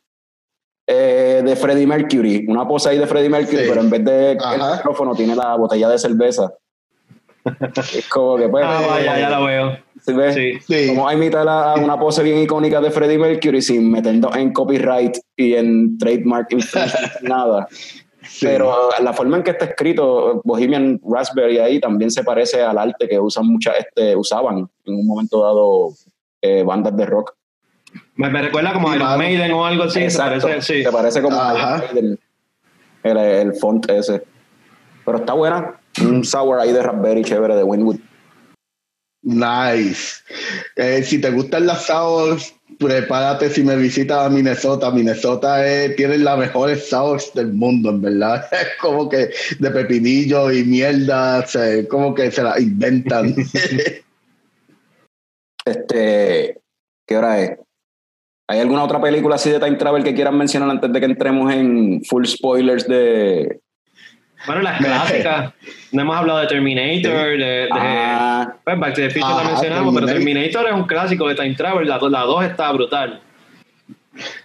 eh, 0.88 1.42
de 1.44 1.56
Freddie 1.56 1.86
Mercury, 1.86 2.44
una 2.48 2.66
pose 2.66 2.90
ahí 2.90 2.98
de 2.98 3.06
Freddie 3.06 3.28
Mercury, 3.28 3.58
Sí. 3.62 3.64
pero 3.68 3.80
en 3.80 3.90
vez 3.90 4.04
de 4.04 4.32
el 4.32 4.38
micrófono 4.76 5.14
tiene 5.14 5.34
la 5.36 5.56
botella 5.56 5.88
de 5.88 5.98
cerveza. 5.98 6.52
Es 7.44 8.08
como 8.08 8.36
que 8.36 8.48
pues, 8.48 8.64
Ah, 8.66 8.82
vaya, 8.88 9.18
ya 9.18 9.30
la 9.30 9.40
veo. 9.40 9.78
¿sí 10.04 10.12
ves? 10.12 10.34
Sí. 10.34 10.58
Sí. 10.66 10.88
Vamos 10.88 11.10
a 11.10 11.14
imitar 11.14 11.48
a 11.48 11.74
una 11.74 11.98
pose 11.98 12.22
bien 12.22 12.38
icónica 12.38 12.80
de 12.80 12.90
Freddie 12.90 13.18
Mercury 13.18 13.62
sin 13.62 13.90
meternos 13.90 14.34
en 14.36 14.52
copyright 14.52 15.16
y 15.36 15.54
en 15.54 15.98
trademark 15.98 16.48
nada. 17.22 17.66
Sí. 18.22 18.46
Pero 18.46 18.90
la 19.02 19.12
forma 19.12 19.38
en 19.38 19.42
que 19.42 19.50
está 19.50 19.64
escrito 19.66 20.40
Bohemian 20.44 21.00
Raspberry 21.04 21.58
ahí 21.58 21.80
también 21.80 22.10
se 22.10 22.22
parece 22.22 22.62
al 22.62 22.78
arte 22.78 23.08
que 23.08 23.18
usan 23.18 23.46
muchas, 23.46 23.74
este, 23.78 24.14
usaban 24.14 24.68
en 24.84 24.94
un 24.94 25.06
momento 25.06 25.42
dado 25.42 25.90
eh, 26.40 26.62
bandas 26.62 26.96
de 26.96 27.06
rock. 27.06 27.34
Me, 28.14 28.30
me 28.30 28.42
recuerda 28.42 28.72
como 28.72 28.90
a 28.90 28.96
Iron. 28.96 29.18
Maiden 29.18 29.52
o 29.52 29.66
algo 29.66 29.84
así. 29.84 30.08
se 30.08 30.18
parece, 30.18 30.62
sí. 30.62 30.82
Se 30.82 30.92
parece 30.92 31.20
como 31.20 31.36
Ajá. 31.40 31.84
el, 31.94 32.18
el, 33.02 33.16
el 33.16 33.54
font 33.54 33.88
ese. 33.90 34.22
Pero 35.04 35.18
está 35.18 35.32
buena. 35.32 35.80
Un 36.00 36.24
sour 36.24 36.60
ahí 36.60 36.72
de 36.72 36.82
raspberry 36.82 37.22
chévere 37.22 37.54
de 37.54 37.64
Winwood. 37.64 37.98
Nice. 39.22 40.20
Eh, 40.76 41.02
si 41.04 41.20
te 41.20 41.30
gustan 41.30 41.66
las 41.66 41.86
sours, 41.86 42.54
prepárate 42.78 43.50
si 43.50 43.62
me 43.62 43.76
visitas 43.76 44.26
a 44.26 44.28
Minnesota. 44.28 44.90
Minnesota 44.90 45.64
es, 45.66 45.94
tiene 45.94 46.18
las 46.18 46.38
mejores 46.38 46.88
sours 46.88 47.32
del 47.34 47.52
mundo, 47.52 47.90
en 47.90 48.02
verdad. 48.02 48.44
Es 48.52 48.80
como 48.80 49.08
que 49.08 49.30
de 49.58 49.70
pepinillo 49.70 50.50
y 50.50 50.64
mierda, 50.64 51.46
se, 51.46 51.86
como 51.86 52.14
que 52.14 52.30
se 52.30 52.42
la 52.42 52.60
inventan. 52.60 53.34
Este, 55.64 56.60
¿qué 57.06 57.16
hora 57.16 57.40
es? 57.40 57.56
¿Hay 58.48 58.58
alguna 58.58 58.82
otra 58.82 59.00
película 59.00 59.36
así 59.36 59.48
de 59.48 59.60
time 59.60 59.76
travel 59.76 60.02
que 60.02 60.12
quieran 60.12 60.36
mencionar 60.36 60.68
antes 60.68 60.92
de 60.92 60.98
que 60.98 61.06
entremos 61.06 61.52
en 61.52 62.02
full 62.04 62.24
spoilers 62.24 62.88
de... 62.88 63.61
Bueno, 64.46 64.62
las 64.62 64.78
clásicas. 64.78 65.52
No 65.92 66.02
hemos 66.02 66.16
hablado 66.16 66.40
de 66.40 66.46
Terminator, 66.48 67.28
de, 67.28 67.36
de 67.38 67.68
Ah, 67.72 68.54
pues 68.64 68.78
Back 68.78 68.94
to 68.94 69.00
the 69.02 69.10
Future 69.10 69.32
Ah, 69.34 69.42
la 69.44 69.50
mencionamos, 69.50 69.94
pero 69.94 70.06
Terminator. 70.06 70.66
Es 70.66 70.72
un 70.74 70.84
clásico 70.86 71.28
de 71.28 71.34
Time 71.34 71.54
Travel, 71.54 71.86
la 71.88 71.98
2 71.98 72.44
está 72.44 72.72
brutal. 72.72 73.20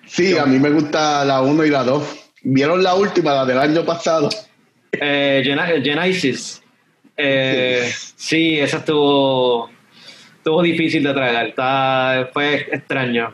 sí, 0.05 0.37
a 0.37 0.45
mí 0.45 0.59
me 0.59 0.69
gusta 0.69 1.25
la 1.25 1.41
1 1.41 1.65
y 1.65 1.69
la 1.69 1.83
2. 1.83 2.15
¿Vieron 2.43 2.83
la 2.83 2.95
última, 2.95 3.33
la 3.33 3.45
del 3.45 3.57
año 3.59 3.83
pasado? 3.83 4.29
Eh, 4.91 5.41
Gen- 5.43 5.83
Genesis. 5.83 6.61
Eh, 7.15 7.89
sí, 8.15 8.59
esa 8.59 8.77
estuvo, 8.77 9.69
estuvo 10.37 10.61
difícil 10.61 11.03
de 11.03 11.13
traer, 11.13 11.47
está, 11.47 12.29
fue 12.31 12.67
extraño. 12.71 13.33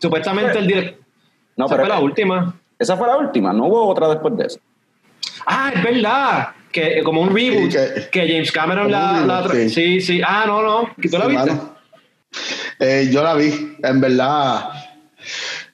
Supuestamente 0.00 0.58
el 0.58 0.66
director... 0.66 0.98
no, 1.56 1.66
esa 1.66 1.76
pero 1.76 1.86
fue 1.86 1.94
la 1.96 2.00
última. 2.00 2.54
esa 2.78 2.96
fue 2.96 3.06
la 3.06 3.16
última, 3.16 3.52
no 3.52 3.66
hubo 3.66 3.86
otra 3.86 4.08
después 4.08 4.36
de 4.36 4.46
eso. 4.46 4.58
Ah, 5.46 5.72
es 5.74 5.82
verdad. 5.82 6.48
Que 6.72 7.02
como 7.02 7.22
un 7.22 7.34
reboot. 7.34 7.70
Sí, 7.72 7.78
que, 7.78 8.08
que- 8.10 8.28
James 8.28 8.52
Cameron 8.52 8.90
la, 8.90 9.20
la 9.26 9.42
reboot, 9.42 9.52
tra- 9.52 9.68
sí. 9.68 9.70
sí. 9.70 10.00
sí, 10.00 10.20
Ah, 10.24 10.44
no, 10.46 10.62
no. 10.62 10.90
¿Tú 11.10 11.18
la 11.18 11.26
viste? 11.26 11.52
Eh, 12.80 13.08
yo 13.10 13.22
la 13.22 13.34
vi, 13.34 13.76
en 13.82 14.00
verdad, 14.00 14.68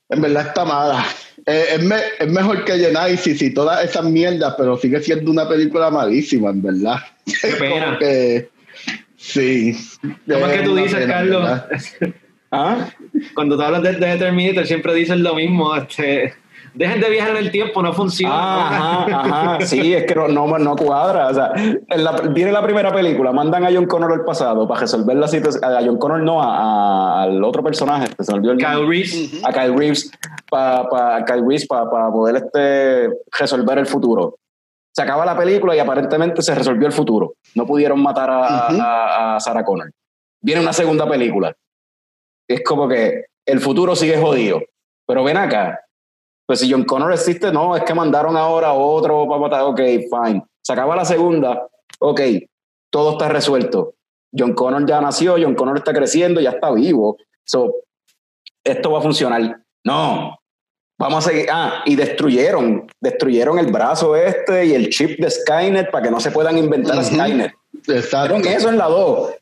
en 0.08 0.20
verdad 0.22 0.46
está 0.46 0.64
mala. 0.64 1.04
Eh, 1.46 1.64
es, 1.74 1.82
me- 1.82 1.96
es 2.18 2.28
mejor 2.30 2.64
que 2.64 2.78
Genesis 2.78 3.42
y 3.42 3.52
todas 3.52 3.84
esas 3.84 4.04
mierdas, 4.04 4.54
pero 4.56 4.76
sigue 4.78 5.00
siendo 5.02 5.30
una 5.30 5.48
película 5.48 5.90
malísima, 5.90 6.50
en 6.50 6.62
verdad. 6.62 7.00
Qué 7.42 7.48
pena. 7.58 7.98
Que, 7.98 8.48
sí. 9.16 9.76
¿Cómo 10.00 10.46
es 10.46 10.58
que 10.58 10.64
tú 10.64 10.76
dices, 10.76 11.00
pena, 11.00 11.12
Carlos? 11.14 11.60
¿Ah? 12.52 12.88
Cuando 13.34 13.56
tú 13.56 13.62
hablas 13.62 13.82
de, 13.82 13.92
de 13.94 14.16
Terminator 14.16 14.64
siempre 14.66 14.94
dices 14.94 15.18
lo 15.18 15.34
mismo. 15.34 15.74
Este, 15.74 16.34
dejen 16.74 17.00
de 17.00 17.08
viajar 17.10 17.30
en 17.30 17.36
el 17.38 17.50
tiempo, 17.50 17.80
no 17.82 17.92
funciona. 17.92 18.34
Ah, 18.36 19.04
ajá, 19.06 19.20
ajá. 19.54 19.60
Sí, 19.66 19.94
es 19.94 20.04
que 20.06 20.14
no, 20.14 20.28
no, 20.28 20.58
no 20.58 20.76
cuadra. 20.76 21.28
O 21.28 21.34
sea, 21.34 21.52
en 21.56 22.04
la- 22.04 22.12
viene 22.30 22.52
la 22.52 22.62
primera 22.62 22.92
película, 22.92 23.32
mandan 23.32 23.64
a 23.64 23.70
John 23.72 23.86
Connor 23.86 24.12
al 24.12 24.24
pasado 24.24 24.66
para 24.68 24.80
resolver 24.80 25.16
la 25.16 25.28
situación. 25.28 25.64
A 25.64 25.80
John 25.84 25.98
Connor 25.98 26.20
no, 26.22 26.42
a- 26.42 26.56
a- 26.56 27.22
al 27.22 27.42
otro 27.44 27.62
personaje. 27.62 28.08
que 28.16 28.24
se 28.24 28.32
me 28.32 28.38
olvidó 28.38 28.52
el 28.52 28.58
Kyle. 28.58 28.86
Reese. 28.88 29.40
A 29.44 29.52
Kyle 29.52 29.76
Reeves 29.76 30.10
para 30.50 31.24
Kyle 31.24 31.40
Reeves 31.46 31.66
para 31.66 31.86
poder 32.10 32.36
este, 32.36 33.08
resolver 33.38 33.78
el 33.78 33.86
futuro. 33.86 34.36
Se 34.92 35.02
acaba 35.02 35.24
la 35.26 35.36
película 35.36 35.74
y 35.74 35.78
aparentemente 35.80 36.42
se 36.42 36.54
resolvió 36.54 36.86
el 36.86 36.92
futuro. 36.92 37.34
No 37.54 37.66
pudieron 37.66 38.00
matar 38.02 38.30
a, 38.30 38.68
Ujú. 38.70 38.80
a- 38.80 39.36
a 39.36 39.40
Sarah 39.40 39.64
Connor. 39.64 39.90
Viene 40.40 40.60
una 40.60 40.72
segunda 40.72 41.08
película. 41.08 41.52
Es 42.48 42.62
como 42.62 42.86
que 42.88 43.24
el 43.46 43.60
futuro 43.60 43.96
sigue 43.96 44.18
jodido. 44.20 44.60
Pero 45.06 45.24
ven 45.24 45.36
acá. 45.36 45.80
Pues 46.46 46.60
si 46.60 46.70
John 46.70 46.84
Connor 46.84 47.12
existe, 47.12 47.50
no, 47.50 47.76
es 47.76 47.84
que 47.84 47.94
mandaron 47.94 48.36
ahora 48.36 48.72
otro 48.72 49.26
para 49.26 49.40
matar. 49.40 49.62
Ok, 49.62 49.80
fine. 49.80 50.44
Se 50.62 50.72
acaba 50.72 50.96
la 50.96 51.04
segunda. 51.04 51.66
Ok, 52.00 52.20
todo 52.90 53.12
está 53.12 53.28
resuelto. 53.28 53.94
John 54.36 54.52
Connor 54.54 54.86
ya 54.86 55.00
nació, 55.00 55.36
John 55.40 55.54
Connor 55.54 55.78
está 55.78 55.92
creciendo, 55.92 56.40
ya 56.40 56.50
está 56.50 56.70
vivo. 56.72 57.16
So, 57.44 57.72
esto 58.64 58.90
va 58.90 58.98
a 58.98 59.02
funcionar. 59.02 59.60
No, 59.84 60.38
vamos 60.98 61.26
a 61.26 61.30
seguir. 61.30 61.46
Ah, 61.50 61.82
y 61.86 61.94
destruyeron, 61.94 62.86
destruyeron 63.00 63.58
el 63.58 63.70
brazo 63.70 64.16
este 64.16 64.66
y 64.66 64.74
el 64.74 64.88
chip 64.90 65.20
de 65.20 65.30
Skynet 65.30 65.90
para 65.90 66.04
que 66.04 66.10
no 66.10 66.20
se 66.20 66.30
puedan 66.30 66.58
inventar. 66.58 67.02
Skynet. 67.04 67.52
Exacto. 67.86 68.36
Hicieron 68.36 68.46
eso 68.46 68.68
en 68.68 68.78
la 68.78 68.88
2. 68.88 69.34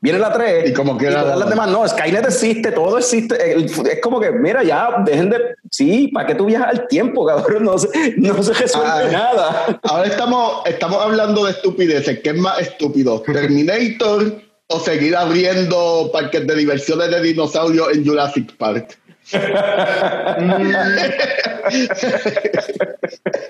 Viene 0.00 0.18
la 0.18 0.32
3. 0.32 0.70
Y 0.70 0.72
como 0.74 0.96
todas 0.96 1.14
la 1.14 1.36
las 1.36 1.48
demás, 1.48 1.68
no, 1.70 1.86
Skynet 1.88 2.26
existe, 2.26 2.70
todo 2.70 2.98
existe. 2.98 3.36
Es 3.64 4.00
como 4.02 4.20
que, 4.20 4.30
mira, 4.30 4.62
ya, 4.62 4.96
dejen 5.04 5.30
de. 5.30 5.54
Sí, 5.70 6.08
¿para 6.12 6.26
qué 6.26 6.34
tú 6.34 6.44
viajas 6.46 6.68
al 6.68 6.86
tiempo, 6.86 7.26
cabrón? 7.26 7.64
No 7.64 7.78
se, 7.78 7.88
no 8.18 8.40
se 8.42 8.52
resuelve 8.52 8.88
Ah. 8.88 9.08
nada. 9.10 9.80
Ahora 9.82 10.06
estamos, 10.06 10.62
estamos 10.66 11.02
hablando 11.02 11.44
de 11.46 11.52
estupideces. 11.52 12.20
¿Qué 12.20 12.30
es 12.30 12.36
más 12.36 12.60
estúpido? 12.60 13.20
¿Terminator 13.22 14.40
o 14.68 14.80
seguir 14.80 15.16
abriendo 15.16 16.10
parques 16.12 16.46
de 16.46 16.54
diversiones 16.54 17.10
de 17.10 17.20
dinosaurios 17.22 17.88
en 17.94 18.06
Jurassic 18.06 18.54
Park? 18.56 18.98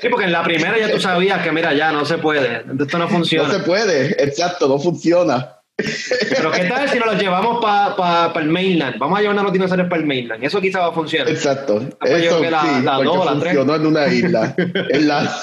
Sí, 0.00 0.08
porque 0.10 0.24
en 0.26 0.32
la 0.32 0.42
primera 0.42 0.78
ya 0.78 0.90
tú 0.90 1.00
sabías 1.00 1.42
que, 1.42 1.52
mira, 1.52 1.72
ya 1.74 1.92
no 1.92 2.04
se 2.04 2.18
puede. 2.18 2.62
Esto 2.80 2.98
no 2.98 3.04
No 3.04 3.08
funciona. 3.08 3.52
se 3.52 3.60
puede, 3.60 4.22
exacto, 4.22 4.68
no 4.68 4.78
funciona. 4.78 5.52
Pero 5.76 6.50
¿qué 6.52 6.64
tal 6.64 6.88
si 6.88 6.98
nos 6.98 7.06
los 7.12 7.20
llevamos 7.20 7.62
para 7.62 8.32
el 8.40 8.48
mainland? 8.48 8.98
Vamos 8.98 9.18
a 9.18 9.20
llevarnos 9.20 9.44
los 9.44 9.52
dinosaurios 9.52 9.88
para 9.88 10.00
el 10.00 10.06
mainland. 10.08 10.42
Eso 10.42 10.60
quizá 10.60 10.80
va 10.80 10.86
a 10.88 10.92
funcionar. 10.92 11.28
Exacto. 11.28 11.80
pues 12.00 12.10
yo 12.22 12.30
Eso 12.30 12.40
que 12.40 12.50
la- 12.50 12.62
sí, 12.62 12.82
la 12.82 12.96
porque 12.96 13.04
dos, 13.08 13.24
la 13.26 13.32
funcionó 13.32 13.74
en 13.76 13.86
una 13.86 14.06
isla. 14.06 14.54
En 14.56 15.08
la- 15.08 15.36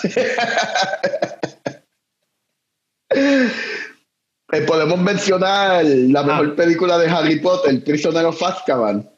Eh, 4.51 4.61
podemos 4.67 4.99
mencionar 4.99 5.83
la 5.85 6.23
mejor 6.23 6.49
Ah. 6.51 6.55
película 6.55 6.97
de 6.99 7.09
Harry 7.09 7.39
Potter, 7.39 7.83
Prisionero 7.83 8.29
of 8.29 8.41
Azkaban. 8.43 9.09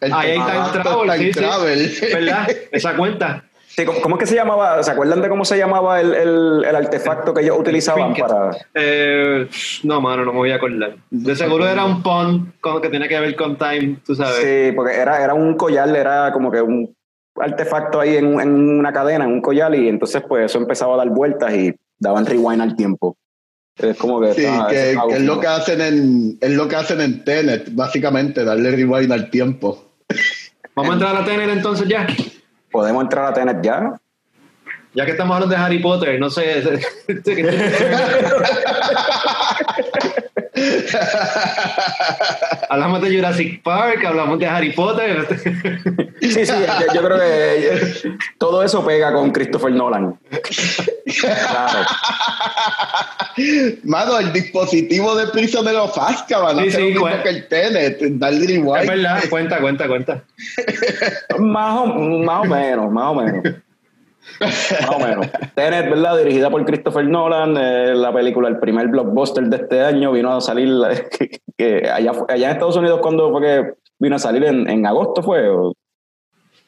El 0.00 0.12
Ahí 0.12 0.32
time 0.34 0.44
formato 0.44 0.72
travel, 0.82 1.24
sí. 1.24 1.30
travel. 1.40 1.98
¿Verdad? 2.12 2.48
Esa 2.72 2.96
cuenta. 2.96 3.44
Sí, 3.76 3.84
¿cómo, 3.84 4.00
cómo 4.00 4.16
es 4.16 4.20
que 4.20 4.26
se 4.26 4.34
llamaba? 4.34 4.82
¿Se 4.82 4.90
acuerdan 4.90 5.20
de 5.20 5.28
cómo 5.28 5.44
se 5.44 5.58
llamaba 5.58 6.00
el, 6.00 6.14
el- 6.14 6.64
el 6.66 6.76
artefacto 6.76 7.34
que 7.34 7.42
ellos 7.42 7.58
utilizaban 7.58 8.14
trinket. 8.14 8.26
para. 8.26 8.56
Eh, 8.74 9.46
no, 9.82 10.00
mano, 10.00 10.24
no 10.24 10.32
me 10.32 10.38
voy 10.38 10.50
a 10.50 10.54
acordar. 10.56 10.96
De 11.10 11.36
seguro 11.36 11.68
era 11.68 11.84
un 11.84 12.02
pond 12.02 12.52
con, 12.60 12.80
que 12.80 12.88
tiene 12.88 13.06
que 13.06 13.20
ver 13.20 13.36
con 13.36 13.58
time, 13.58 13.98
tú 14.06 14.14
sabes. 14.14 14.36
Sí, 14.36 14.72
porque 14.74 14.94
era, 14.96 15.22
era 15.22 15.34
un 15.34 15.56
collar, 15.56 15.94
era 15.94 16.32
como 16.32 16.50
que 16.50 16.62
un 16.62 16.96
artefacto 17.38 18.00
ahí 18.00 18.16
en, 18.16 18.40
en 18.40 18.78
una 18.78 18.94
cadena, 18.94 19.24
en 19.26 19.32
un 19.32 19.40
collar, 19.42 19.74
y 19.74 19.88
entonces 19.88 20.22
pues 20.26 20.46
eso 20.46 20.56
empezaba 20.58 20.94
a 20.94 20.96
dar 20.96 21.10
vueltas 21.10 21.52
y 21.52 21.74
daban 21.98 22.24
rewind 22.24 22.62
al 22.62 22.76
tiempo. 22.76 23.14
Es 23.76 23.98
como 23.98 24.22
que. 24.22 24.32
Sí, 24.32 24.46
ah, 24.48 24.68
que, 24.70 24.92
eso 24.92 25.00
está 25.00 25.06
que 25.08 25.14
es 25.16 25.22
lo 25.22 25.38
que 25.38 25.46
hacen 25.48 25.80
en 25.82 26.38
es 26.40 26.50
lo 26.52 26.66
que 26.66 26.76
hacen 26.76 27.02
en 27.02 27.24
Tenet, 27.24 27.74
básicamente, 27.74 28.42
darle 28.42 28.70
rewind 28.70 29.12
al 29.12 29.28
tiempo. 29.28 29.92
Vamos 30.74 30.92
a 30.92 30.94
entrar 30.94 31.14
a 31.16 31.20
la 31.20 31.26
TNT 31.26 31.52
entonces 31.52 31.86
ya. 31.88 32.06
Podemos 32.70 33.02
entrar 33.02 33.26
a 33.26 33.32
Tenet 33.32 33.62
ya. 33.64 34.00
Ya 34.96 35.04
que 35.04 35.10
estamos 35.10 35.34
hablando 35.34 35.54
de 35.54 35.60
Harry 35.60 35.78
Potter, 35.78 36.18
no 36.18 36.30
sé. 36.30 36.62
hablamos 42.70 43.02
de 43.02 43.14
Jurassic 43.14 43.62
Park, 43.62 44.06
hablamos 44.06 44.38
de 44.38 44.46
Harry 44.46 44.72
Potter. 44.72 45.28
Sí, 46.22 46.46
sí, 46.46 46.46
yo, 46.46 46.94
yo 46.94 47.02
creo 47.02 47.18
que 47.18 47.26
eh, 47.26 48.16
todo 48.38 48.62
eso 48.62 48.82
pega 48.86 49.12
con 49.12 49.32
Christopher 49.32 49.70
Nolan. 49.70 50.18
Claro. 51.20 51.86
Mano, 53.84 54.18
el 54.18 54.32
dispositivo 54.32 55.14
de 55.14 55.26
Prisionero 55.26 55.84
of 55.84 55.98
Azkaban 55.98 56.58
Sí, 56.58 56.70
sí, 56.70 56.94
lo 56.94 57.04
que 57.22 57.28
el 57.28 57.46
Tenet, 57.48 57.98
darle 58.12 58.54
es 58.54 58.64
verdad, 58.88 59.22
cuenta, 59.28 59.60
cuenta, 59.60 59.86
cuenta. 59.88 60.24
Más 61.38 61.80
o, 61.80 61.86
más 61.86 62.40
o 62.40 62.44
menos, 62.46 62.90
más 62.90 63.04
o 63.04 63.14
menos. 63.14 63.56
Más 64.40 64.90
o 64.94 64.98
menos. 64.98 65.26
Tenet, 65.54 65.90
¿verdad? 65.90 66.18
Dirigida 66.18 66.50
por 66.50 66.64
Christopher 66.64 67.06
Nolan, 67.06 67.56
eh, 67.56 67.94
la 67.94 68.12
película, 68.12 68.48
el 68.48 68.58
primer 68.58 68.88
blockbuster 68.88 69.44
de 69.44 69.56
este 69.56 69.80
año, 69.82 70.12
vino 70.12 70.34
a 70.34 70.40
salir 70.40 70.68
que, 71.18 71.40
que 71.56 71.88
allá, 71.88 72.12
allá 72.28 72.46
en 72.46 72.52
Estados 72.52 72.76
Unidos, 72.76 73.00
cuando 73.00 73.30
fue 73.30 73.40
que 73.40 73.74
vino 73.98 74.16
a 74.16 74.18
salir 74.18 74.44
en, 74.44 74.68
en 74.68 74.86
agosto, 74.86 75.22
fue, 75.22 75.48
o 75.48 75.72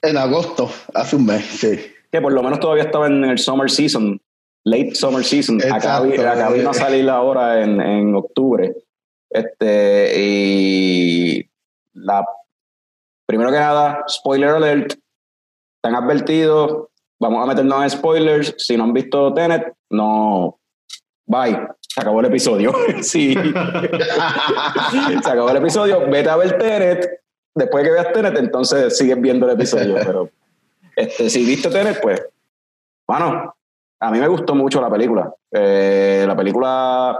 En 0.03 0.17
agosto, 0.17 0.71
hace 0.95 1.17
un 1.17 1.27
mes, 1.27 1.45
sí. 1.45 1.79
que 2.11 2.21
por 2.21 2.33
lo 2.33 2.43
menos 2.43 2.61
todavía 2.61 2.85
estaba 2.85 3.07
en 3.07 3.25
el 3.25 3.39
summer 3.39 3.71
season, 3.71 4.21
late 4.65 4.95
summer 4.95 5.25
season. 5.25 5.59
Acá, 5.63 5.77
Exacto. 5.77 6.29
acá 6.29 6.51
vino 6.51 6.71
a 6.71 6.75
salir 6.75 7.09
ahora 7.09 7.63
en, 7.63 7.81
en 7.81 8.15
octubre. 8.15 8.75
Este, 9.31 10.13
y 10.17 11.51
la 11.93 12.25
primero 13.29 13.51
que 13.51 13.59
nada, 13.59 14.05
spoiler 14.09 14.49
alert, 14.49 14.95
están 15.77 15.95
advertidos, 15.95 16.88
vamos 17.19 17.43
a 17.43 17.47
meternos 17.47 17.83
en 17.83 17.91
spoilers. 17.91 18.55
Si 18.59 18.77
no 18.77 18.85
han 18.85 18.93
visto 18.93 19.33
Tenet, 19.35 19.75
no. 19.91 20.59
Bye. 21.27 21.69
Se 21.81 22.01
acabó 22.01 22.21
el 22.21 22.27
episodio. 22.27 22.73
sí. 23.03 23.35
Se 23.35 25.31
acabó 25.31 25.51
el 25.51 25.57
episodio. 25.57 26.09
Vete 26.09 26.31
a 26.31 26.37
ver 26.37 26.59
Tenet. 26.59 27.21
Después 27.55 27.85
que 27.85 27.91
veas 27.91 28.13
Tenet, 28.13 28.39
entonces 28.39 28.97
sigues 28.97 29.21
viendo 29.21 29.47
el 29.47 29.53
episodio. 29.53 29.95
Pero 29.95 30.31
este, 30.97 31.29
si 31.31 31.45
viste 31.45 31.71
Tenet, 31.71 32.01
pues, 32.01 32.25
bueno, 33.07 33.55
a 34.01 34.11
mí 34.11 34.19
me 34.19 34.29
gustó 34.29 34.55
mucho 34.55 34.81
la 34.81 34.91
película. 34.91 35.33
Eh, 35.51 36.25
la 36.27 36.37
película 36.37 37.19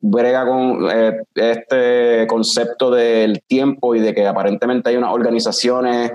brega 0.00 0.46
con 0.46 0.88
eh, 0.90 1.22
este 1.34 2.26
concepto 2.28 2.90
del 2.90 3.42
tiempo 3.42 3.94
y 3.94 4.00
de 4.00 4.14
que 4.14 4.26
aparentemente 4.26 4.90
hay 4.90 4.96
unas 4.96 5.12
organizaciones, 5.12 6.12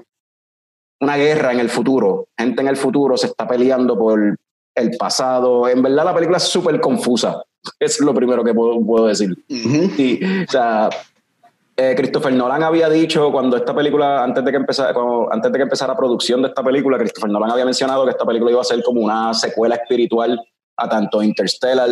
una 1.02 1.18
guerra 1.18 1.52
en 1.52 1.60
el 1.60 1.70
futuro, 1.70 2.28
gente 2.38 2.62
en 2.62 2.68
el 2.68 2.78
futuro 2.78 3.18
se 3.18 3.28
está 3.28 3.48
peleando 3.48 3.98
por 3.98 4.20
el 4.76 4.92
pasado. 4.98 5.68
En 5.68 5.82
verdad 5.82 6.06
la 6.06 6.14
película 6.14 6.38
es 6.38 6.44
súper 6.44 6.80
confusa, 6.80 7.44
es 7.80 8.00
lo 8.00 8.14
primero 8.14 8.44
que 8.44 8.54
puedo, 8.54 8.80
puedo 8.86 9.08
decir. 9.08 9.36
Y, 9.50 10.24
o 10.44 10.48
sea, 10.52 10.90
eh, 11.76 11.94
Christopher 11.98 12.34
Nolan 12.34 12.64
había 12.64 12.88
dicho 12.90 13.32
cuando 13.32 13.58
esta 13.58 13.74
película, 13.76 14.24
antes 14.24 14.46
de 14.46 14.52
que 14.52 14.58
empezara, 14.58 14.94
cuando- 14.94 15.28
antes 15.34 15.52
de 15.52 15.58
que 15.58 15.64
empezara 15.64 15.96
producción 15.98 16.42
de 16.44 16.50
esta 16.50 16.64
película, 16.64 16.98
Christopher 16.98 17.30
Nolan 17.32 17.52
había 17.52 17.66
mencionado 17.66 18.06
que 18.06 18.12
esta 18.12 18.26
película 18.26 18.52
iba 18.52 18.62
a 18.62 18.66
ser 18.66 18.84
como 18.84 19.02
una 19.02 19.34
secuela 19.34 19.76
espiritual 19.76 20.40
a 20.78 20.88
tanto 20.90 21.22
Interstellar 21.24 21.90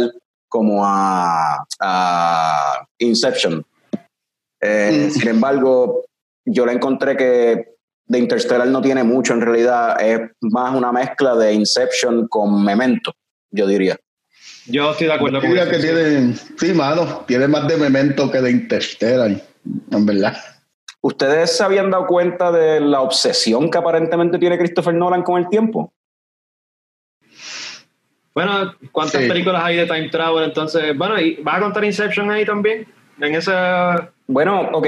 como 0.47 0.83
a, 0.85 1.65
a 1.79 2.87
Inception. 2.99 3.65
Eh, 4.61 5.07
Mm. 5.07 5.11
Sin 5.11 5.27
embargo, 5.29 6.03
yo 6.45 6.65
le 6.65 6.73
encontré 6.73 7.15
que 7.15 7.75
de 8.09 8.19
Interstellar 8.19 8.67
no 8.67 8.81
tiene 8.81 9.03
mucho 9.03 9.33
en 9.33 9.41
realidad, 9.41 9.95
es 10.01 10.19
más 10.41 10.75
una 10.75 10.91
mezcla 10.91 11.35
de 11.35 11.53
Inception 11.53 12.27
con 12.27 12.63
Memento, 12.65 13.13
yo 13.51 13.67
diría. 13.67 13.95
Yo 14.65 14.91
estoy 14.91 15.07
de 15.07 15.13
acuerdo 15.13 15.39
con 15.39 15.47
Diría 15.49 15.63
eso. 15.63 15.71
que 15.71 15.77
tiene, 15.79 16.33
sí, 16.57 16.73
mano, 16.73 17.23
tiene 17.27 17.47
más 17.47 17.67
de 17.67 17.77
memento 17.77 18.29
que 18.29 18.41
de 18.41 18.51
Interstellar, 18.51 19.31
en 19.91 20.05
verdad. 20.05 20.35
¿Ustedes 21.01 21.55
se 21.55 21.63
habían 21.63 21.91
dado 21.91 22.07
cuenta 22.07 22.51
de 22.51 22.79
la 22.81 23.01
obsesión 23.01 23.69
que 23.71 23.77
aparentemente 23.77 24.37
tiene 24.39 24.57
Christopher 24.57 24.93
Nolan 24.95 25.23
con 25.23 25.39
el 25.39 25.47
tiempo? 25.47 25.93
Bueno, 28.33 28.73
¿cuántas 28.91 29.21
Sí. 29.21 29.27
películas 29.27 29.63
hay 29.63 29.77
de 29.77 29.85
Time 29.85 30.09
Travel? 30.09 30.43
Entonces, 30.45 30.97
bueno, 30.97 31.19
¿y 31.19 31.35
¿vas 31.43 31.57
a 31.57 31.61
contar 31.61 31.83
Inception 31.85 32.29
ahí 32.31 32.45
también? 32.45 32.87
En 33.19 33.35
esa... 33.35 34.11
Bueno, 34.27 34.69
ok, 34.73 34.87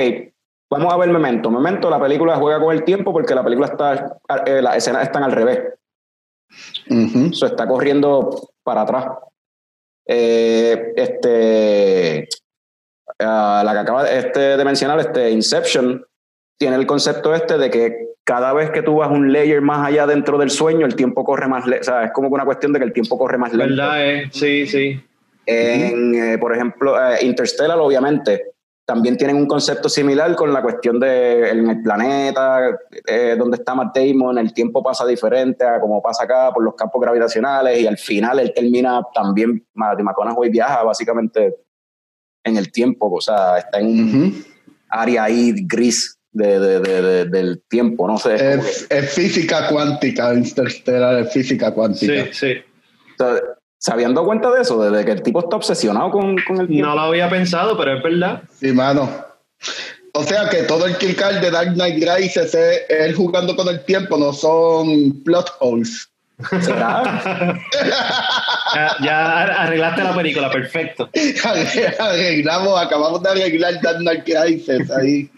vamos 0.71 0.93
a 0.93 0.97
ver 0.97 1.09
Memento. 1.09 1.51
Memento, 1.51 1.89
la 1.89 1.99
película 1.99 2.37
juega 2.37 2.59
con 2.59 2.73
el 2.73 2.83
tiempo 2.83 3.11
porque 3.11 3.35
la 3.35 3.43
película 3.43 3.67
está, 3.67 4.17
eh, 4.45 4.61
las 4.61 4.77
escenas 4.77 5.03
están 5.03 5.23
al 5.23 5.33
revés. 5.33 5.59
Ujú. 6.89 7.29
Eso 7.31 7.45
está 7.45 7.67
corriendo 7.67 8.49
para 8.63 8.81
atrás. 8.81 9.05
Eh, 10.07 10.93
este, 10.95 12.27
ah, 13.19 13.61
la 13.65 13.73
que 13.73 13.79
acaba 13.79 14.03
de, 14.05 14.17
este, 14.17 14.39
de 14.57 14.65
mencionar, 14.65 14.99
este 14.99 15.29
Inception, 15.29 16.03
tiene 16.57 16.77
el 16.77 16.87
concepto 16.87 17.35
este 17.35 17.57
de 17.57 17.69
que 17.69 18.07
cada 18.23 18.53
vez 18.53 18.71
que 18.71 18.81
tú 18.81 18.95
vas 18.97 19.11
un 19.11 19.33
layer 19.33 19.61
más 19.61 19.87
allá 19.87 20.07
dentro 20.07 20.37
del 20.37 20.49
sueño, 20.49 20.85
el 20.85 20.95
tiempo 20.95 21.23
corre 21.25 21.47
más 21.47 21.65
lento. 21.65 21.81
O 21.81 21.83
sea, 21.85 22.05
es 22.05 22.11
como 22.11 22.29
que 22.29 22.35
una 22.35 22.45
cuestión 22.45 22.71
de 22.71 22.79
que 22.79 22.85
el 22.85 22.93
tiempo 22.93 23.17
corre 23.17 23.37
más 23.37 23.53
lento. 23.53 23.75
¿Verdad? 23.75 24.09
Eh? 24.09 24.29
Sí, 24.31 24.67
sí. 24.67 25.01
En, 25.45 26.15
eh, 26.15 26.37
por 26.37 26.53
ejemplo, 26.55 26.95
eh, 26.97 27.25
Interstellar, 27.25 27.77
obviamente, 27.79 28.50
también 28.85 29.15
tienen 29.15 29.35
un 29.37 29.45
concepto 29.47 29.87
similar 29.87 30.35
con 30.35 30.51
la 30.51 30.61
cuestión 30.61 30.99
de 30.99 31.49
en 31.49 31.69
el 31.69 31.81
planeta, 31.83 32.77
eh, 33.07 33.35
donde 33.37 33.57
está 33.57 33.73
Matt 33.75 33.95
Damon, 33.95 34.37
el 34.37 34.53
tiempo 34.53 34.83
pasa 34.83 35.05
diferente 35.05 35.63
a 35.63 35.79
como 35.79 36.01
pasa 36.01 36.23
acá 36.23 36.51
por 36.53 36.63
los 36.63 36.75
campos 36.75 37.01
gravitacionales 37.01 37.79
y 37.79 37.87
al 37.87 37.97
final 37.97 38.39
él 38.39 38.51
termina 38.53 39.01
también, 39.13 39.65
Matthew 39.73 40.03
McConaughey 40.05 40.49
viaja 40.49 40.83
básicamente 40.83 41.55
en 42.43 42.57
el 42.57 42.71
tiempo, 42.71 43.09
o 43.13 43.21
sea, 43.21 43.59
está 43.59 43.79
en 43.79 43.87
un 43.87 44.09
Ujú. 44.25 44.43
área 44.89 45.23
ahí 45.25 45.53
gris 45.67 46.17
de, 46.33 46.59
de- 46.59 46.79
de- 46.79 47.01
de- 47.01 47.25
del 47.25 47.61
tiempo, 47.69 48.07
no 48.07 48.17
sé. 48.17 48.35
es 48.35 48.41
Es, 48.41 48.87
es 48.89 49.13
física 49.13 49.69
cuántica, 49.69 50.33
Interstellar 50.33 51.19
es 51.19 51.31
física 51.31 51.71
cuántica. 51.73 52.25
Sí, 52.25 52.33
sí. 52.33 52.53
sea, 53.17 53.35
¿Se 53.83 53.91
habían 53.91 54.13
dado 54.13 54.27
cuenta 54.27 54.51
de 54.51 54.61
eso? 54.61 54.79
De, 54.83 54.95
de 54.95 55.03
que 55.03 55.11
el 55.11 55.23
tipo 55.23 55.39
está 55.39 55.55
obsesionado 55.55 56.11
con, 56.11 56.35
con 56.47 56.61
el 56.61 56.67
tiempo. 56.67 56.87
No 56.87 56.93
lo 56.95 57.01
había 57.01 57.27
pensado, 57.27 57.75
pero 57.75 57.97
es 57.97 58.03
verdad. 58.03 58.43
Sí, 58.59 58.71
mano. 58.71 59.09
O 60.13 60.21
sea 60.23 60.47
que 60.49 60.63
todo 60.63 60.85
el 60.85 60.95
Kikar 60.97 61.41
de 61.41 61.49
Dark 61.49 61.73
Knight 61.73 62.03
Rises 62.03 62.53
es 62.53 62.81
él 62.89 63.15
jugando 63.15 63.55
con 63.55 63.67
el 63.69 63.83
tiempo, 63.85 64.17
no 64.17 64.33
son 64.33 65.23
plot 65.23 65.49
holes. 65.59 66.07
¿Será? 66.61 67.57
Ya, 68.73 68.95
ya 69.03 69.41
arreglaste 69.63 70.01
la 70.03 70.15
película, 70.15 70.49
perfecto. 70.49 71.09
Arreglamos, 71.99 72.79
acabamos 72.79 73.21
de 73.23 73.29
arreglar 73.31 73.81
Dark 73.81 73.97
Knight 73.97 74.25
Rises 74.45 74.89
ahí. 74.91 75.29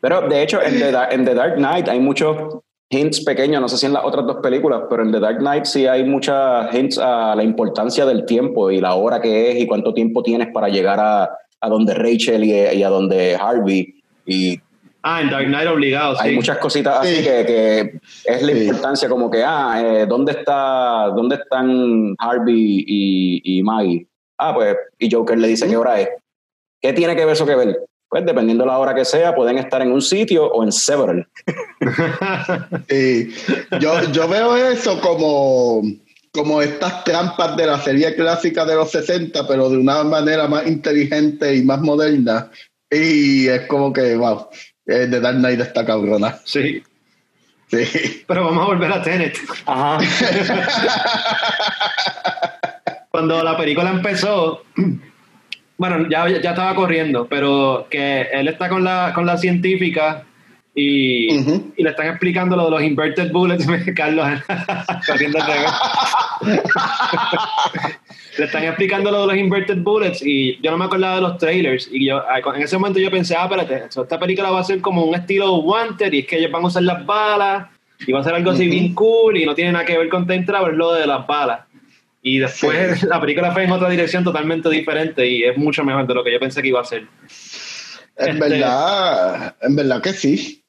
Pero 0.00 0.22
de 0.28 0.42
hecho, 0.42 0.60
en 0.62 0.78
The, 0.78 0.90
Dark- 0.92 1.12
en 1.12 1.24
The 1.24 1.34
Dark 1.34 1.54
Knight 1.56 1.88
hay 1.88 2.00
muchos 2.00 2.62
hints 2.88 3.24
pequeños, 3.24 3.60
no 3.60 3.68
sé 3.68 3.76
si 3.78 3.86
en 3.86 3.92
las 3.92 4.04
otras 4.04 4.26
dos 4.26 4.36
películas, 4.42 4.82
pero 4.88 5.02
en 5.02 5.10
The 5.12 5.20
Dark 5.20 5.38
Knight 5.38 5.64
sí 5.64 5.86
hay 5.86 6.04
muchas 6.04 6.72
hints 6.74 6.98
a 6.98 7.34
la 7.34 7.42
importancia 7.42 8.06
del 8.06 8.24
tiempo 8.26 8.70
y 8.70 8.80
la 8.80 8.94
hora 8.94 9.20
que 9.20 9.50
es 9.52 9.60
y 9.60 9.66
cuánto 9.66 9.92
tiempo 9.92 10.22
tienes 10.22 10.48
para 10.52 10.68
llegar 10.68 11.00
a, 11.00 11.30
a 11.60 11.68
donde 11.68 11.94
Rachel 11.94 12.44
y, 12.44 12.52
y 12.52 12.82
a 12.82 12.88
donde 12.88 13.34
Harvey. 13.36 13.94
Y 14.24 14.60
Ah, 15.08 15.20
en 15.22 15.30
Dark 15.30 15.46
Knight 15.46 15.68
obligado, 15.68 16.16
sí. 16.16 16.20
hay 16.24 16.34
muchas 16.34 16.58
cositas 16.58 16.98
así 16.98 17.16
Sí. 17.16 17.22
que, 17.22 17.46
que 17.46 18.00
es 18.24 18.42
la 18.42 18.52
Sí. 18.52 18.64
importancia 18.64 19.08
como 19.08 19.30
que, 19.30 19.44
ah, 19.44 19.80
eh, 19.80 20.06
¿dónde, 20.06 20.32
está, 20.32 21.10
¿dónde 21.14 21.36
están 21.36 22.14
Harvey 22.18 22.84
y, 22.86 23.58
y 23.58 23.62
Maggie? 23.62 24.06
Ah, 24.36 24.52
pues, 24.52 24.76
y 24.98 25.08
Joker 25.08 25.38
le 25.38 25.46
dice 25.48 25.68
qué 25.68 25.76
hora 25.76 26.00
es. 26.00 26.08
¿Qué 26.80 26.92
tiene 26.92 27.14
que 27.14 27.24
ver 27.24 27.34
eso 27.34 27.46
que 27.46 27.54
ver? 27.54 27.86
Pues 28.16 28.24
dependiendo 28.24 28.64
de 28.64 28.70
la 28.70 28.78
hora 28.78 28.94
que 28.94 29.04
sea, 29.04 29.34
pueden 29.34 29.58
estar 29.58 29.82
en 29.82 29.92
un 29.92 30.00
sitio 30.00 30.46
o 30.46 30.64
en 30.64 30.72
several. 30.72 31.28
Sí. 32.88 33.34
Yo, 33.78 34.10
yo 34.10 34.26
veo 34.26 34.56
eso 34.56 34.98
como, 35.02 35.82
como 36.32 36.62
estas 36.62 37.04
trampas 37.04 37.58
de 37.58 37.66
la 37.66 37.78
serie 37.78 38.14
clásica 38.14 38.64
de 38.64 38.74
los 38.74 38.90
60, 38.90 39.46
pero 39.46 39.68
de 39.68 39.76
una 39.76 40.02
manera 40.02 40.48
más 40.48 40.66
inteligente 40.66 41.56
y 41.56 41.62
más 41.62 41.82
moderna. 41.82 42.50
Y 42.90 43.48
es 43.48 43.66
como 43.66 43.92
que, 43.92 44.16
wow, 44.16 44.48
eh, 44.86 45.08
The 45.10 45.20
Dark 45.20 45.36
Knight 45.36 45.60
está 45.60 45.84
cabrona. 45.84 46.40
Sí. 46.46 46.82
Sí. 47.70 48.24
Pero 48.26 48.46
vamos 48.46 48.62
a 48.62 48.66
volver 48.68 48.92
a 48.92 49.02
Tenet. 49.02 49.36
Ajá. 49.66 49.98
Cuando 53.10 53.44
la 53.44 53.58
película 53.58 53.90
empezó, 53.90 54.62
bueno, 55.78 56.08
ya, 56.08 56.28
ya 56.28 56.50
estaba 56.50 56.74
corriendo, 56.74 57.26
pero 57.28 57.86
que 57.90 58.22
él 58.32 58.48
está 58.48 58.68
con 58.68 58.82
la, 58.82 59.12
con 59.14 59.26
la 59.26 59.36
científica 59.36 60.24
y, 60.74 61.34
y 61.76 61.82
le 61.82 61.90
están 61.90 62.08
explicando 62.08 62.54
lo 62.54 62.66
de 62.66 62.70
los 62.70 62.82
inverted 62.82 63.32
bullets, 63.32 63.66
Carlos, 63.96 64.26
corriendo 65.06 65.38
le 68.38 68.44
están 68.44 68.64
explicando 68.64 69.10
lo 69.10 69.22
de 69.22 69.26
los 69.28 69.36
inverted 69.36 69.78
bullets 69.78 70.20
y 70.22 70.60
yo 70.60 70.70
no 70.70 70.76
me 70.76 70.84
acordaba 70.84 71.16
de 71.16 71.22
los 71.22 71.38
trailers 71.38 71.88
y 71.90 72.06
yo 72.06 72.18
ah, 72.18 72.40
en 72.54 72.62
ese 72.62 72.76
momento 72.76 73.00
yo 73.00 73.10
pensé, 73.10 73.34
ah, 73.34 73.44
espérate, 73.44 73.84
esta 73.86 74.18
película 74.18 74.50
va 74.50 74.60
a 74.60 74.64
ser 74.64 74.82
como 74.82 75.04
un 75.04 75.14
estilo 75.14 75.56
Wanted 75.56 76.12
y 76.12 76.18
es 76.20 76.26
que 76.26 76.36
ellos 76.36 76.52
van 76.52 76.64
a 76.64 76.66
usar 76.66 76.82
las 76.82 77.06
balas 77.06 77.68
y 78.06 78.12
va 78.12 78.20
a 78.20 78.24
ser 78.24 78.34
algo 78.34 78.50
así 78.50 78.66
bien 78.66 78.92
cool 78.94 79.38
y 79.38 79.46
no 79.46 79.54
tiene 79.54 79.72
nada 79.72 79.86
que 79.86 79.96
ver 79.96 80.10
con 80.10 80.26
Time 80.26 80.44
Travel, 80.44 80.76
lo 80.76 80.92
de 80.92 81.06
las 81.06 81.26
balas. 81.26 81.60
Y 82.28 82.40
después 82.40 83.02
la 83.04 83.20
película 83.20 83.52
fue 83.52 83.62
en 83.62 83.70
otra 83.70 83.88
dirección 83.88 84.24
totalmente 84.24 84.68
diferente 84.68 85.24
y 85.24 85.44
es 85.44 85.56
mucho 85.56 85.84
mejor 85.84 86.08
de 86.08 86.14
lo 86.14 86.24
que 86.24 86.32
yo 86.32 86.40
pensé 86.40 86.60
que 86.60 86.68
iba 86.68 86.80
a 86.80 86.84
ser. 86.84 87.06
En 88.16 88.34
Este- 88.34 88.48
verdad, 88.48 89.54
en 89.62 89.76
verdad 89.76 90.02
que 90.02 90.12
sí. 90.12 90.64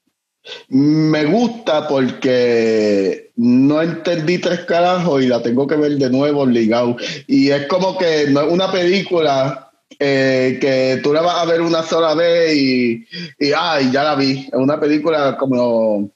Me 0.70 1.26
gusta 1.26 1.88
porque 1.88 3.32
no 3.38 3.82
entendí 3.82 4.38
tres 4.38 4.60
carajos 4.66 5.24
y 5.24 5.28
la 5.28 5.42
tengo 5.42 5.66
que 5.66 5.76
ver 5.78 5.94
de 5.94 6.12
nuevo 6.12 6.42
obligado. 6.44 6.96
Y 7.26 7.50
es 7.50 7.66
como 7.66 7.98
que 7.98 8.28
no 8.30 8.42
es 8.42 8.54
una 8.54 8.72
película 8.72 9.72
eh, 9.98 10.60
que 10.62 11.00
tú 11.02 11.12
la 11.12 11.22
vas 11.22 11.38
a 11.42 11.46
ver 11.46 11.62
una 11.62 11.82
sola 11.82 12.14
vez 12.14 12.56
y, 12.56 13.04
y 13.40 13.52
ay, 13.58 13.90
ya 13.92 14.04
la 14.04 14.16
vi. 14.16 14.42
Es 14.48 14.54
una 14.54 14.80
película 14.80 15.36
como, 15.38 16.12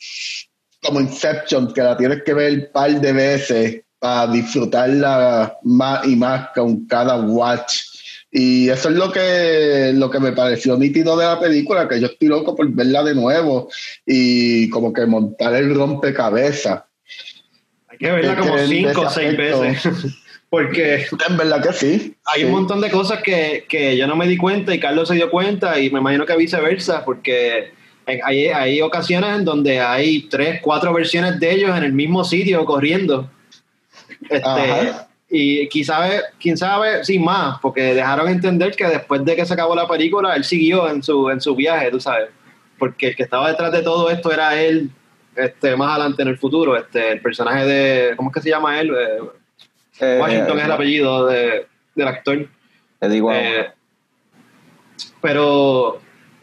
como 0.84 1.02
Inception, 1.02 1.74
que 1.74 1.82
la 1.82 1.98
tienes 1.98 2.22
que 2.24 2.34
ver 2.36 2.54
un 2.54 2.68
par 2.72 2.92
de 3.02 3.12
veces 3.12 3.82
para 4.02 4.32
disfrutarla 4.32 5.60
más 5.62 6.08
y 6.08 6.16
más 6.16 6.50
con 6.56 6.88
cada 6.88 7.18
watch. 7.18 7.82
Y 8.32 8.68
eso 8.68 8.90
es 8.90 8.96
lo 8.96 9.12
que, 9.12 9.92
lo 9.94 10.10
que 10.10 10.20
me 10.20 10.32
pareció 10.32 10.76
nítido 10.76 11.16
de 11.16 11.26
la 11.26 11.40
película, 11.40 11.88
que 11.88 12.00
yo 12.00 12.08
estoy 12.08 12.28
loco 12.28 12.56
por 12.56 12.68
verla 12.72 13.04
de 13.04 13.14
nuevo 13.14 13.70
y 14.04 14.72
como 14.72 14.92
que 14.92 15.06
montar 15.06 15.54
el 15.54 15.76
rompecabezas. 15.76 16.82
Hay 17.90 17.98
que 18.00 18.12
verla 18.12 18.38
como 18.38 18.58
en 18.58 18.68
cinco 18.68 19.02
o 19.02 19.10
seis 19.12 19.38
veces. 19.38 20.16
Porque 20.50 21.06
En 21.30 21.38
verdad 21.38 21.62
que 21.62 21.74
sí. 21.74 22.16
hay 22.26 22.42
sí. 22.42 22.46
un 22.46 22.54
montón 22.54 22.82
de 22.82 22.90
cosas 22.90 23.22
que, 23.22 23.66
que 23.70 23.96
yo 23.96 24.08
no 24.08 24.16
me 24.16 24.28
di 24.28 24.36
cuenta 24.36 24.74
y 24.74 24.80
Carlos 24.80 25.10
se 25.10 25.16
dio 25.16 25.30
cuenta 25.30 25.80
y 25.80 25.92
me 25.92 26.00
imagino 26.00 26.26
que 26.26 26.36
viceversa, 26.36 27.06
porque 27.06 27.72
hay, 28.24 28.48
hay 28.48 28.82
ocasiones 28.82 29.38
en 29.38 29.46
donde 29.46 29.80
hay 29.80 30.24
tres, 30.24 30.60
cuatro 30.62 30.92
versiones 30.92 31.40
de 31.40 31.54
ellos 31.54 31.78
en 31.78 31.84
el 31.84 31.94
mismo 31.94 32.24
sitio 32.24 32.66
corriendo. 32.66 33.30
Este, 34.30 34.92
y 35.30 35.68
quizá, 35.70 36.08
quién 36.40 36.58
sabe, 36.58 37.04
sin 37.06 37.24
más, 37.24 37.58
porque 37.62 37.94
dejaron 37.94 38.28
entender 38.28 38.76
que 38.76 38.86
después 38.86 39.24
de 39.24 39.36
que 39.36 39.46
se 39.46 39.54
acabó 39.54 39.76
la 39.76 39.88
película, 39.88 40.36
él 40.36 40.44
siguió 40.44 40.90
en 40.90 41.02
su, 41.02 41.30
en 41.30 41.40
su 41.42 41.56
viaje, 41.56 41.90
tú 41.92 42.00
sabes. 42.00 42.30
Porque 42.78 43.10
el 43.10 43.16
que 43.16 43.24
estaba 43.24 43.50
detrás 43.50 43.72
de 43.72 43.82
todo 43.82 44.10
esto 44.10 44.32
era 44.32 44.60
él, 44.62 44.90
este, 45.36 45.76
más 45.78 45.92
adelante 45.96 46.22
en 46.24 46.28
el 46.28 46.38
futuro, 46.38 46.76
este, 46.76 47.12
el 47.14 47.22
personaje 47.22 47.66
de, 47.66 48.16
¿cómo 48.18 48.30
es 48.30 48.34
que 48.36 48.42
se 48.42 48.50
llama 48.50 48.80
él? 48.80 48.90
Eh, 48.94 49.20
Eh, 50.04 50.18
Washington 50.20 50.58
es 50.60 50.66
el 50.66 50.72
apellido 50.72 51.28
de- 51.28 51.68
del 51.96 52.08
actor. 52.08 52.48
Digo, 53.02 53.32
Eh, 53.34 53.68
pero 55.22 56.02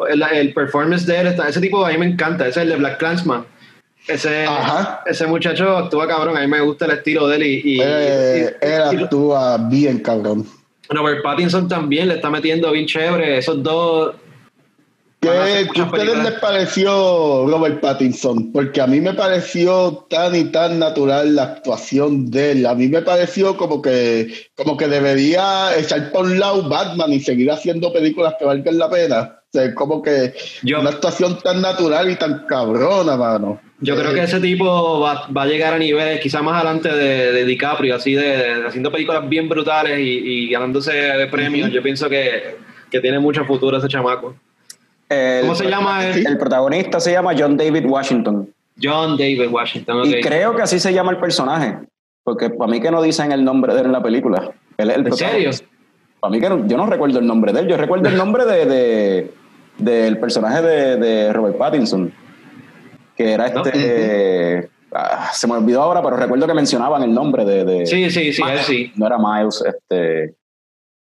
el, 0.08 0.22
el 0.22 0.52
performance 0.54 1.06
de 1.06 1.20
él, 1.20 1.26
está- 1.28 1.48
ese 1.48 1.60
tipo 1.60 1.84
a 1.84 1.90
mí 1.90 1.98
me 1.98 2.06
encanta, 2.06 2.46
ese 2.46 2.60
es 2.60 2.64
el 2.64 2.68
de 2.70 2.76
Black 2.76 2.98
Clansman. 2.98 3.44
Ese, 4.08 4.46
Ajá. 4.46 5.02
ese 5.06 5.26
muchacho 5.26 5.76
actúa 5.76 6.08
cabrón, 6.08 6.36
a 6.36 6.40
mí 6.40 6.46
me 6.46 6.60
gusta 6.60 6.86
el 6.86 6.92
estilo 6.92 7.28
de 7.28 7.36
él 7.36 7.42
y, 7.42 7.62
y- 7.74 7.80
Eh, 7.82 8.56
y- 8.62 8.66
él 8.66 8.82
y- 9.00 9.04
actúa 9.04 9.58
bien, 9.68 9.98
cabrón. 10.00 10.46
Robert 10.88 11.22
Pattinson 11.22 11.68
también 11.68 12.08
le 12.08 12.14
está 12.14 12.30
metiendo 12.30 12.70
bien 12.72 12.86
chévere, 12.86 13.38
esos 13.38 13.62
dos 13.62 14.14
¿Qué, 15.20 15.28
a 15.30 15.44
qué 15.46 15.64
muchas 15.66 15.86
ustedes 15.92 16.22
les 16.22 16.32
pareció 16.40 17.44
Robert 17.48 17.80
Pattinson? 17.80 18.52
Porque 18.52 18.80
a 18.80 18.86
mí 18.86 19.00
me 19.00 19.14
pareció 19.14 20.06
tan 20.08 20.34
y 20.36 20.44
tan 20.44 20.78
natural 20.78 21.34
la 21.34 21.42
actuación 21.42 22.30
de 22.30 22.52
él. 22.52 22.66
A 22.66 22.74
mí 22.76 22.86
me 22.86 23.02
pareció 23.02 23.56
como 23.56 23.82
que, 23.82 24.32
como 24.54 24.76
que 24.76 24.86
debería 24.86 25.76
echar 25.76 26.12
por 26.12 26.24
un 26.24 26.38
lado 26.38 26.68
Batman 26.68 27.12
y 27.12 27.18
seguir 27.20 27.50
haciendo 27.50 27.92
películas 27.92 28.36
que 28.38 28.44
valgan 28.44 28.78
la 28.78 28.88
pena. 28.88 29.40
O 29.42 29.50
sea, 29.52 29.74
como 29.74 30.02
que 30.02 30.34
Yo- 30.62 30.78
una 30.80 30.90
actuación 30.90 31.36
tan 31.40 31.62
natural 31.62 32.08
y 32.10 32.14
tan 32.16 32.46
cabrona, 32.46 33.16
mano. 33.16 33.60
Yo 33.80 33.94
creo 33.96 34.10
Eh, 34.10 34.14
que 34.14 34.22
ese 34.24 34.40
tipo 34.40 35.00
va, 35.00 35.28
va 35.28 35.42
a 35.42 35.46
llegar 35.46 35.74
a 35.74 35.78
niveles 35.78 36.20
quizás 36.20 36.42
más 36.42 36.56
adelante 36.56 36.88
de, 36.88 37.32
de 37.32 37.44
DiCaprio, 37.44 37.94
así 37.94 38.14
de, 38.14 38.22
de- 38.36 38.66
haciendo 38.66 38.90
películas 38.90 39.28
bien 39.28 39.48
brutales 39.48 39.98
y, 40.00 40.02
y 40.02 40.50
ganándose 40.50 40.92
de 40.92 41.26
premios. 41.28 41.70
Yo 41.70 41.80
pienso 41.82 42.08
que, 42.08 42.56
que 42.90 43.00
tiene 43.00 43.18
mucho 43.20 43.44
futuro 43.44 43.76
ese 43.78 43.86
chamaco. 43.88 44.34
el, 45.08 45.42
¿Cómo 45.42 45.54
se 45.54 45.66
llama 45.68 46.04
él? 46.06 46.26
el 46.26 46.38
protagonista 46.38 46.98
se 46.98 47.12
llama 47.12 47.32
John 47.38 47.56
David 47.56 47.84
Washington. 47.86 48.52
John 48.82 49.16
David 49.16 49.48
Washington. 49.50 50.02
Y 50.06 50.20
creo 50.20 50.56
que 50.56 50.62
así 50.62 50.78
se 50.80 50.92
llama 50.92 51.12
el 51.12 51.18
personaje. 51.18 51.78
Porque 52.24 52.50
para 52.50 52.70
mí 52.70 52.80
que 52.80 52.90
no 52.90 53.00
dicen 53.00 53.30
el 53.32 53.44
nombre 53.44 53.74
de 53.74 53.80
él 53.80 53.86
en 53.86 53.92
la 53.92 54.02
película. 54.02 54.50
Él 54.76 54.90
es 54.90 54.96
el 54.96 55.06
¿En 55.06 55.12
serio? 55.14 55.50
Para 56.20 56.30
mí 56.32 56.40
que 56.40 56.48
no- 56.48 56.66
yo 56.66 56.76
no 56.76 56.86
recuerdo 56.86 57.20
el 57.20 57.26
nombre 57.26 57.52
de 57.52 57.60
él. 57.60 57.68
Yo 57.68 57.76
recuerdo 57.76 58.08
el 58.08 58.16
nombre 58.16 58.44
de, 58.44 58.66
de- 58.66 59.30
del 59.78 60.18
personaje 60.18 60.60
de, 60.62 60.96
de 60.96 61.32
Robert 61.32 61.56
Pattinson. 61.56 62.12
Que 63.18 63.32
era 63.32 63.48
¿No? 63.50 63.62
este. 63.64 64.70
ah, 64.92 65.28
se 65.32 65.46
me 65.48 65.54
olvidó 65.54 65.82
ahora, 65.82 66.00
pero 66.02 66.16
recuerdo 66.16 66.46
que 66.46 66.54
mencionaban 66.54 67.02
el 67.02 67.12
nombre 67.12 67.44
de. 67.44 67.64
de- 67.64 67.86
Sí, 67.86 68.08
sí, 68.10 68.32
sí, 68.32 68.42
sí. 68.64 68.92
No 68.96 69.06
era 69.08 69.18
Miles, 69.18 69.62
este. 69.66 70.34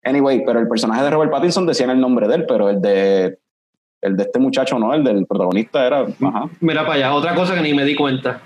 Anyway, 0.03 0.43
pero 0.45 0.59
el 0.59 0.67
personaje 0.67 1.01
de 1.03 1.09
Robert 1.09 1.31
Pattinson 1.31 1.65
decían 1.65 1.89
el 1.89 1.99
nombre 1.99 2.27
de 2.27 2.35
él, 2.35 2.45
pero 2.47 2.69
el 2.69 2.79
de. 2.81 3.39
El 4.01 4.15
de 4.15 4.23
este 4.23 4.37
muchacho, 4.37 4.77
no, 4.77 4.93
el 4.93 5.03
del 5.03 5.25
protagonista 5.25 5.85
era. 5.87 6.01
Ajá. 6.01 6.47
Mira 6.59 6.83
para 6.83 6.93
allá, 6.93 7.13
otra 7.15 7.33
cosa 7.33 7.55
que 7.55 7.61
ni 7.61 7.73
me 7.73 7.83
di 7.83 7.95
cuenta. 7.95 8.39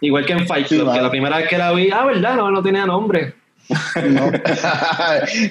Igual 0.00 0.24
que 0.24 0.32
en 0.32 0.46
Fight 0.46 0.66
Sí, 0.66 0.78
Club, 0.78 0.92
que 0.94 1.00
la 1.02 1.10
primera 1.10 1.36
vez 1.36 1.48
que 1.48 1.58
la 1.58 1.70
vi, 1.72 1.90
ah, 1.92 2.06
verdad, 2.06 2.36
no, 2.36 2.50
no 2.50 2.62
tenía 2.62 2.86
nombre. 2.86 3.34
No. 3.68 4.32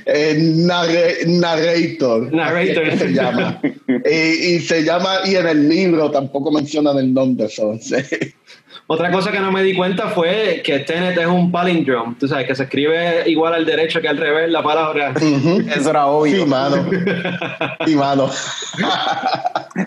Eh, 0.06 0.38
narre- 0.40 1.26
narrator. 1.28 2.32
Narrator. 2.34 2.98
Se 2.98 3.08
llama. 3.14 3.60
Y, 4.06 4.56
y 4.56 4.60
se 4.60 4.84
llama, 4.84 5.20
y 5.26 5.36
en 5.36 5.48
el 5.48 5.70
libro 5.70 6.10
tampoco 6.12 6.52
mencionan 6.52 6.98
el 6.98 7.14
nombre. 7.14 7.50
so, 7.50 7.78
sí. 7.80 7.96
Otra 8.94 9.10
cosa 9.10 9.32
que 9.32 9.40
no 9.40 9.54
me 9.54 9.64
di 9.64 9.74
cuenta 9.74 10.10
fue 10.10 10.62
que 10.66 10.80
Tenet 10.80 11.18
es 11.18 11.26
un 11.26 11.50
palindrome, 11.50 12.14
tú 12.20 12.28
sabes, 12.28 12.46
que 12.46 12.54
se 12.54 12.64
escribe 12.64 13.24
igual 13.26 13.54
al 13.54 13.66
derecho 13.66 14.02
que 14.02 14.10
al 14.10 14.18
revés 14.18 14.52
la 14.52 14.62
palabra. 14.62 15.14
Ujú. 15.16 15.62
Eso 15.74 15.92
era 15.92 16.08
obvio. 16.08 16.44
Sí, 16.44 16.46
mano. 16.46 16.76
Sí, 17.86 17.96
mano. 17.96 18.30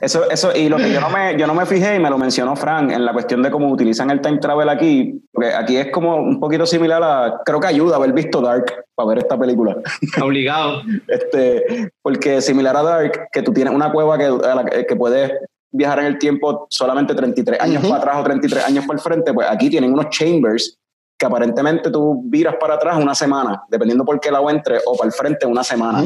Eso, 0.00 0.28
eso, 0.30 0.56
y 0.56 0.70
lo 0.70 0.78
que 0.78 0.90
yo 0.90 1.00
no 1.02 1.10
me, 1.10 1.36
yo 1.38 1.46
no 1.46 1.54
me 1.54 1.66
fijé 1.66 1.96
y 1.96 1.98
me 1.98 2.08
lo 2.08 2.16
mencionó 2.16 2.56
Frank 2.56 2.92
en 2.92 3.04
la 3.04 3.12
cuestión 3.12 3.42
de 3.42 3.50
cómo 3.50 3.70
utilizan 3.70 4.10
el 4.10 4.22
time 4.22 4.38
travel 4.38 4.70
aquí, 4.70 5.20
porque 5.30 5.52
aquí 5.54 5.76
es 5.76 5.92
como 5.92 6.16
un 6.16 6.40
poquito 6.40 6.64
similar 6.64 7.02
a, 7.02 7.40
creo 7.44 7.60
que 7.60 7.66
ayuda 7.66 7.96
haber 7.96 8.14
visto 8.14 8.40
Dark 8.40 8.86
para 8.94 9.10
ver 9.10 9.18
esta 9.18 9.38
película. 9.38 9.76
Obligado. 10.22 10.82
Este, 11.08 11.90
porque 12.00 12.40
similar 12.40 12.74
a 12.74 12.82
Dark, 12.82 13.28
que 13.30 13.42
tú 13.42 13.52
tienes 13.52 13.74
una 13.74 13.92
cueva 13.92 14.16
que, 14.16 14.24
a 14.24 14.54
la 14.54 14.64
que 14.64 14.86
que 14.86 14.96
puedes 14.96 15.30
viajar 15.74 15.98
en 15.98 16.06
el 16.06 16.18
tiempo 16.18 16.66
solamente 16.70 17.14
33 17.14 17.60
años 17.60 17.82
Ujú. 17.82 17.90
para 17.90 18.02
atrás 18.02 18.16
o 18.20 18.24
33 18.24 18.64
años 18.64 18.86
para 18.86 18.96
el 18.96 19.02
frente, 19.02 19.34
pues 19.34 19.48
aquí 19.50 19.68
tienen 19.68 19.92
unos 19.92 20.08
chambers 20.08 20.78
que 21.18 21.26
aparentemente 21.26 21.90
tú 21.90 22.22
viras 22.26 22.54
para 22.60 22.74
atrás 22.74 22.96
una 22.96 23.14
semana, 23.14 23.64
dependiendo 23.68 24.04
por 24.04 24.20
qué 24.20 24.30
lado 24.30 24.48
entre, 24.50 24.78
o 24.86 24.96
para 24.96 25.08
el 25.08 25.12
frente 25.12 25.46
una 25.46 25.64
semana. 25.64 26.04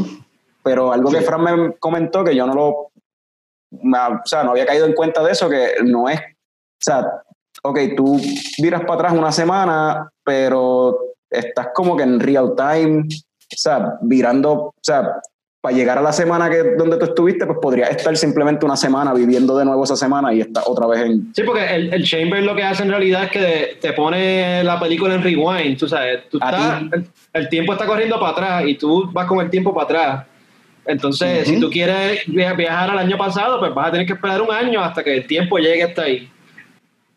Pero 0.63 0.93
algo 0.93 1.11
que 1.11 1.19
Sí. 1.19 1.25
Fran 1.25 1.43
me 1.43 1.73
comentó 1.79 2.25
que 2.25 2.35
yo 2.35 2.47
no 2.47 2.55
lo, 2.55 2.69
o 2.71 2.91
sea, 4.25 4.43
no 4.43 4.53
había 4.53 4.67
caído 4.67 4.87
en 4.87 4.95
cuenta 4.95 5.23
de 5.23 5.33
eso, 5.33 5.49
que 5.49 5.75
no 5.85 6.09
es, 6.09 6.19
o 6.19 6.81
sea, 6.81 7.07
ok, 7.63 7.79
tú 7.97 8.19
viras 8.59 8.81
para 8.83 8.95
atrás 8.95 9.13
una 9.13 9.33
semana, 9.33 10.11
pero 10.25 10.99
estás 11.31 11.69
como 11.75 11.95
que 11.97 12.05
en 12.05 12.21
real 12.21 12.55
time, 12.57 13.05
o 13.07 13.57
sea, 13.57 13.99
virando, 14.01 14.53
o 14.53 14.75
sea, 14.83 15.21
para 15.61 15.75
llegar 15.75 15.99
a 15.99 16.03
la 16.03 16.13
semana 16.13 16.49
que 16.49 16.63
donde 16.77 16.97
tú 16.99 17.07
estuviste, 17.07 17.45
pues 17.45 17.59
podrías 17.61 17.91
estar 17.91 18.17
simplemente 18.17 18.65
una 18.65 18.77
semana 18.77 19.13
viviendo 19.13 19.59
de 19.59 19.65
nuevo 19.65 19.83
esa 19.83 19.97
semana 19.97 20.33
y 20.33 20.41
estás 20.41 20.65
otra 20.67 20.87
vez 20.87 21.01
en... 21.01 21.33
Sí, 21.35 21.43
porque 21.43 21.65
el, 21.75 21.93
el 21.93 22.05
Chamber 22.05 22.43
lo 22.45 22.55
que 22.55 22.63
hace 22.63 22.85
en 22.85 22.91
realidad 22.91 23.25
es 23.25 23.31
que 23.33 23.79
te 23.81 23.93
pone 23.93 24.63
la 24.63 24.79
película 24.79 25.15
en 25.15 25.23
rewind, 25.23 25.77
tú 25.77 25.89
sabes, 25.89 26.29
tú 26.31 26.39
estás, 26.39 26.83
el, 26.93 27.07
el 27.33 27.49
tiempo 27.49 27.73
está 27.73 27.87
corriendo 27.87 28.21
para 28.21 28.33
atrás 28.33 28.65
y 28.69 28.77
tú 28.77 29.11
vas 29.13 29.27
con 29.27 29.41
el 29.41 29.51
tiempo 29.51 29.75
para 29.75 29.85
atrás. 29.85 30.27
Entonces, 30.87 31.47
si 31.47 31.61
tú 31.61 31.69
quieres 31.71 32.23
via- 32.29 32.55
viajar 32.55 32.91
al 32.91 32.99
año 32.99 33.19
pasado, 33.19 33.59
pues 33.59 33.75
vas 33.75 33.89
a 33.89 33.91
tener 33.91 34.07
que 34.07 34.13
esperar 34.15 34.41
un 34.41 34.53
año 34.53 34.81
hasta 34.83 35.03
que 35.03 35.13
el 35.19 35.27
tiempo 35.27 35.59
llegue 35.59 35.83
hasta 35.83 36.03
ahí. 36.03 36.31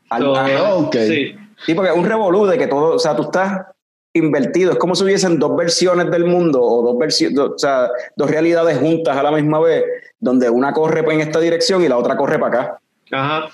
al- 0.09 0.23
So, 0.23 0.77
ok. 0.79 0.95
Sí. 1.07 1.35
Sí, 1.63 1.73
porque 1.75 1.91
es 1.91 1.95
un 1.97 2.05
revolú 2.05 2.47
de 2.47 2.57
que 2.57 2.65
todo, 2.67 2.95
o 2.95 2.99
sea, 2.99 3.15
tú 3.15 3.21
estás 3.21 3.67
invertido, 4.13 4.73
es 4.73 4.77
como 4.77 4.95
si 4.95 5.03
hubiesen 5.03 5.39
dos 5.39 5.55
versiones 5.55 6.11
del 6.11 6.25
mundo 6.25 6.61
o 6.61 6.83
dos 6.83 6.97
versiones, 6.97 7.39
o 7.39 7.57
sea, 7.57 7.89
dos 8.15 8.29
realidades 8.29 8.77
juntas 8.77 9.15
a 9.15 9.23
la 9.23 9.31
misma 9.31 9.59
vez, 9.59 9.83
donde 10.19 10.49
una 10.49 10.73
corre 10.73 10.99
en 11.13 11.21
esta 11.21 11.39
dirección 11.39 11.83
y 11.83 11.87
la 11.87 11.97
otra 11.97 12.17
corre 12.17 12.37
para 12.37 12.61
acá. 12.61 12.79
Ajá. 13.11 13.49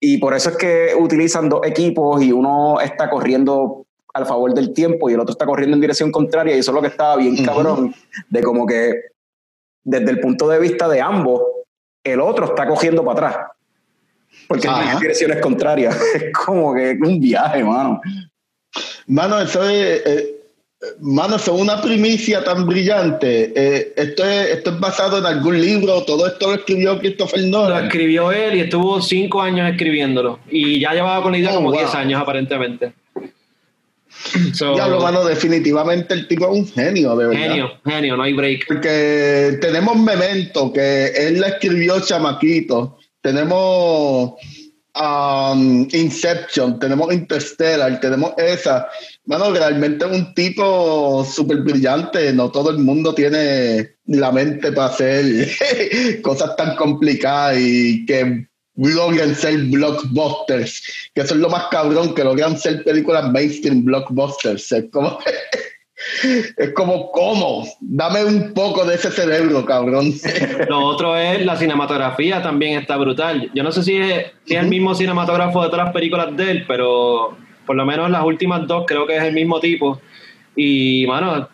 Y 0.00 0.18
por 0.18 0.34
eso 0.34 0.50
es 0.50 0.56
que 0.56 0.94
utilizan 0.98 1.48
dos 1.48 1.60
equipos 1.64 2.22
y 2.22 2.32
uno 2.32 2.80
está 2.80 3.08
corriendo 3.08 3.86
al 4.12 4.26
favor 4.26 4.54
del 4.54 4.72
tiempo 4.72 5.10
y 5.10 5.14
el 5.14 5.20
otro 5.20 5.32
está 5.32 5.46
corriendo 5.46 5.74
en 5.74 5.80
dirección 5.80 6.12
contraria 6.12 6.54
y 6.54 6.60
eso 6.60 6.70
es 6.70 6.74
lo 6.74 6.82
que 6.82 6.88
estaba 6.88 7.16
bien 7.16 7.34
Ujú. 7.34 7.44
cabrón, 7.44 7.94
de 8.28 8.42
como 8.42 8.66
que 8.66 8.94
desde 9.82 10.10
el 10.10 10.20
punto 10.20 10.48
de 10.48 10.58
vista 10.58 10.88
de 10.88 11.00
ambos, 11.00 11.42
el 12.02 12.20
otro 12.20 12.46
está 12.46 12.66
cogiendo 12.66 13.04
para 13.04 13.28
atrás. 13.28 13.46
Porque 14.48 14.68
en 14.68 14.98
direcciones 14.98 15.40
contrarias. 15.40 15.98
Es 16.14 16.32
como 16.32 16.74
que 16.74 16.98
un 17.02 17.18
viaje, 17.20 17.64
mano. 17.64 18.00
Mano, 19.06 19.40
eso 19.40 19.68
es. 19.68 20.02
eh, 20.06 20.30
mano, 21.00 21.36
eso 21.36 21.54
es 21.54 21.60
una 21.60 21.80
primicia 21.80 22.42
tan 22.44 22.66
brillante. 22.66 23.52
Eh, 23.54 23.92
esto, 23.96 24.24
es, 24.24 24.50
esto 24.50 24.70
es 24.70 24.80
basado 24.80 25.18
en 25.18 25.26
algún 25.26 25.60
libro. 25.60 26.02
Todo 26.04 26.26
esto 26.26 26.48
lo 26.48 26.54
escribió 26.54 26.98
Christopher 26.98 27.40
Lo 27.40 27.48
Nolan. 27.48 27.84
escribió 27.86 28.32
él 28.32 28.56
y 28.56 28.60
estuvo 28.60 29.00
cinco 29.00 29.40
años 29.42 29.70
escribiéndolo. 29.70 30.40
Y 30.50 30.80
ya 30.80 30.92
llevaba 30.92 31.22
con 31.22 31.32
la 31.32 31.38
idea 31.38 31.50
Oh, 31.52 31.56
como 31.56 31.70
wow. 31.70 31.78
10 31.80 31.94
años 31.94 32.20
aparentemente. 32.20 32.92
So, 34.54 34.74
Diablo, 34.74 35.00
mano, 35.00 35.24
definitivamente 35.24 36.14
el 36.14 36.26
tipo 36.28 36.46
es 36.46 36.50
un 36.52 36.66
genio, 36.66 37.14
de 37.16 37.26
verdad. 37.26 37.42
genio, 37.42 37.70
genio, 37.84 38.16
no 38.16 38.22
hay 38.22 38.32
break. 38.32 38.66
Porque 38.66 39.58
tenemos 39.60 39.96
Memento, 39.96 40.72
que 40.72 41.06
él 41.08 41.40
la 41.40 41.48
escribió 41.48 42.00
chamaquito. 42.00 42.96
Tenemos 43.20 44.34
um, 44.94 45.88
Inception, 45.92 46.78
tenemos 46.78 47.12
Interstellar, 47.12 48.00
tenemos 48.00 48.32
esa. 48.36 48.86
Mano, 49.26 49.52
realmente 49.52 50.04
es 50.04 50.12
un 50.12 50.34
tipo 50.34 51.24
súper 51.24 51.58
brillante. 51.58 52.32
No 52.32 52.50
todo 52.50 52.70
el 52.70 52.78
mundo 52.78 53.14
tiene 53.14 53.96
la 54.06 54.32
mente 54.32 54.72
para 54.72 54.88
hacer 54.88 55.50
cosas 56.22 56.56
tan 56.56 56.76
complicadas 56.76 57.58
y 57.58 58.04
que 58.06 58.46
logran 58.76 59.34
ser 59.34 59.58
blockbusters. 59.64 60.82
Que 61.14 61.22
eso 61.22 61.34
es 61.34 61.40
lo 61.40 61.48
más 61.48 61.64
cabrón, 61.70 62.14
que 62.14 62.24
logran 62.24 62.58
ser 62.58 62.84
películas 62.84 63.30
mainstream 63.30 63.84
blockbusters. 63.84 64.70
Es 64.72 64.84
como... 64.90 65.18
Es 66.56 66.72
como, 66.74 67.10
¿cómo? 67.12 67.64
Dame 67.80 68.24
un 68.24 68.52
poco 68.52 68.84
de 68.84 68.96
ese 68.96 69.10
cerebro, 69.10 69.64
cabrón. 69.64 70.12
Lo 70.68 70.80
otro 70.86 71.16
es 71.16 71.44
la 71.44 71.56
cinematografía 71.56 72.42
también 72.42 72.80
está 72.80 72.96
brutal. 72.96 73.50
Yo 73.54 73.62
no 73.62 73.70
sé 73.72 73.82
si 73.82 73.96
es, 73.96 74.26
si 74.44 74.54
es 74.54 74.60
el 74.62 74.68
mismo 74.68 74.94
cinematógrafo 74.94 75.62
de 75.62 75.68
todas 75.70 75.86
las 75.86 75.94
películas 75.94 76.36
de 76.36 76.50
él, 76.50 76.64
pero 76.66 77.36
por 77.66 77.76
lo 77.76 77.84
menos 77.86 78.10
las 78.10 78.24
últimas 78.24 78.66
dos 78.66 78.84
creo 78.86 79.06
que 79.06 79.16
es 79.16 79.22
el 79.22 79.32
mismo 79.34 79.60
tipo. 79.60 80.00
Y, 80.56 81.06
mano, 81.06 81.48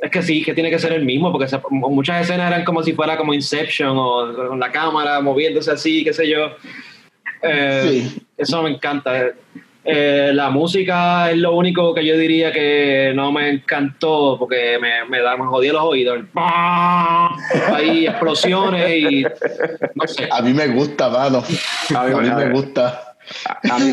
es 0.00 0.10
que 0.10 0.22
sí, 0.22 0.42
que 0.42 0.52
tiene 0.54 0.70
que 0.70 0.78
ser 0.78 0.92
el 0.92 1.04
mismo, 1.04 1.32
porque 1.32 1.48
se- 1.48 1.60
muchas 1.70 2.22
escenas 2.22 2.50
eran 2.52 2.64
como 2.64 2.82
si 2.82 2.92
fuera 2.92 3.16
como 3.16 3.32
Inception 3.34 3.96
o 3.98 4.34
con 4.34 4.60
la 4.60 4.70
cámara 4.70 5.20
moviéndose 5.20 5.70
así, 5.70 6.04
qué 6.04 6.12
sé 6.12 6.28
yo. 6.28 6.50
Eh, 7.42 7.82
Sí. 8.12 8.22
Eso 8.36 8.62
me 8.62 8.70
encanta. 8.70 9.30
Eh, 9.88 10.30
la 10.34 10.50
música 10.50 11.30
es 11.30 11.36
lo 11.38 11.54
único 11.54 11.94
que 11.94 12.04
yo 12.04 12.16
diría 12.18 12.50
que 12.52 13.12
no 13.14 13.30
me 13.30 13.48
encantó 13.50 14.36
porque 14.38 14.78
me, 14.80 15.04
me, 15.08 15.20
da, 15.20 15.36
me 15.36 15.44
jodía 15.46 15.72
los 15.72 15.82
oídos. 15.84 16.18
Hay 17.72 18.06
explosiones 18.06 18.90
y 18.96 19.22
no 19.94 20.06
sé. 20.06 20.28
A 20.30 20.42
mí 20.42 20.52
me 20.52 20.66
gusta, 20.68 21.08
mano. 21.08 21.42
A 21.94 22.00
A 22.00 22.06
mí- 22.20 22.28
a 22.28 22.34
me 22.34 22.50
gusta. 22.50 23.16
A 23.70 23.78
mí, 23.78 23.92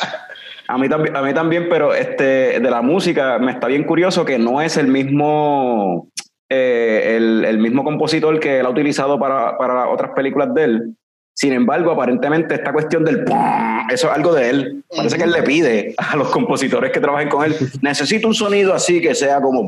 a 0.68 0.78
mí 0.78 0.88
también, 0.88 1.16
a 1.16 1.22
mí 1.22 1.34
también, 1.34 1.68
pero 1.68 1.94
este, 1.94 2.60
de 2.60 2.70
la 2.70 2.82
música 2.82 3.38
me 3.38 3.52
está 3.52 3.66
bien 3.66 3.84
curioso 3.84 4.24
que 4.24 4.38
no 4.38 4.60
es 4.60 4.76
el 4.76 4.88
mismo, 4.88 6.08
eh, 6.48 7.14
el, 7.16 7.44
el 7.44 7.58
mismo 7.58 7.84
compositor 7.84 8.38
que 8.40 8.60
él 8.60 8.66
ha 8.66 8.70
utilizado 8.70 9.18
para, 9.18 9.56
para 9.58 9.88
otras 9.88 10.12
películas 10.14 10.52
de 10.54 10.64
él. 10.64 10.94
Sin 11.38 11.52
embargo, 11.52 11.92
aparentemente 11.92 12.56
esta 12.56 12.72
cuestión 12.72 13.04
del 13.04 13.24
eso 13.92 14.08
es 14.08 14.12
algo 14.12 14.34
de 14.34 14.50
él. 14.50 14.84
Parece 14.90 15.18
que 15.18 15.22
él 15.22 15.30
le 15.30 15.44
pide 15.44 15.94
a 15.96 16.16
los 16.16 16.30
compositores 16.30 16.90
que 16.90 16.98
trabajen 16.98 17.28
con 17.28 17.44
él, 17.44 17.54
necesito 17.80 18.26
un 18.26 18.34
sonido 18.34 18.74
así 18.74 19.00
que 19.00 19.14
sea 19.14 19.40
como 19.40 19.64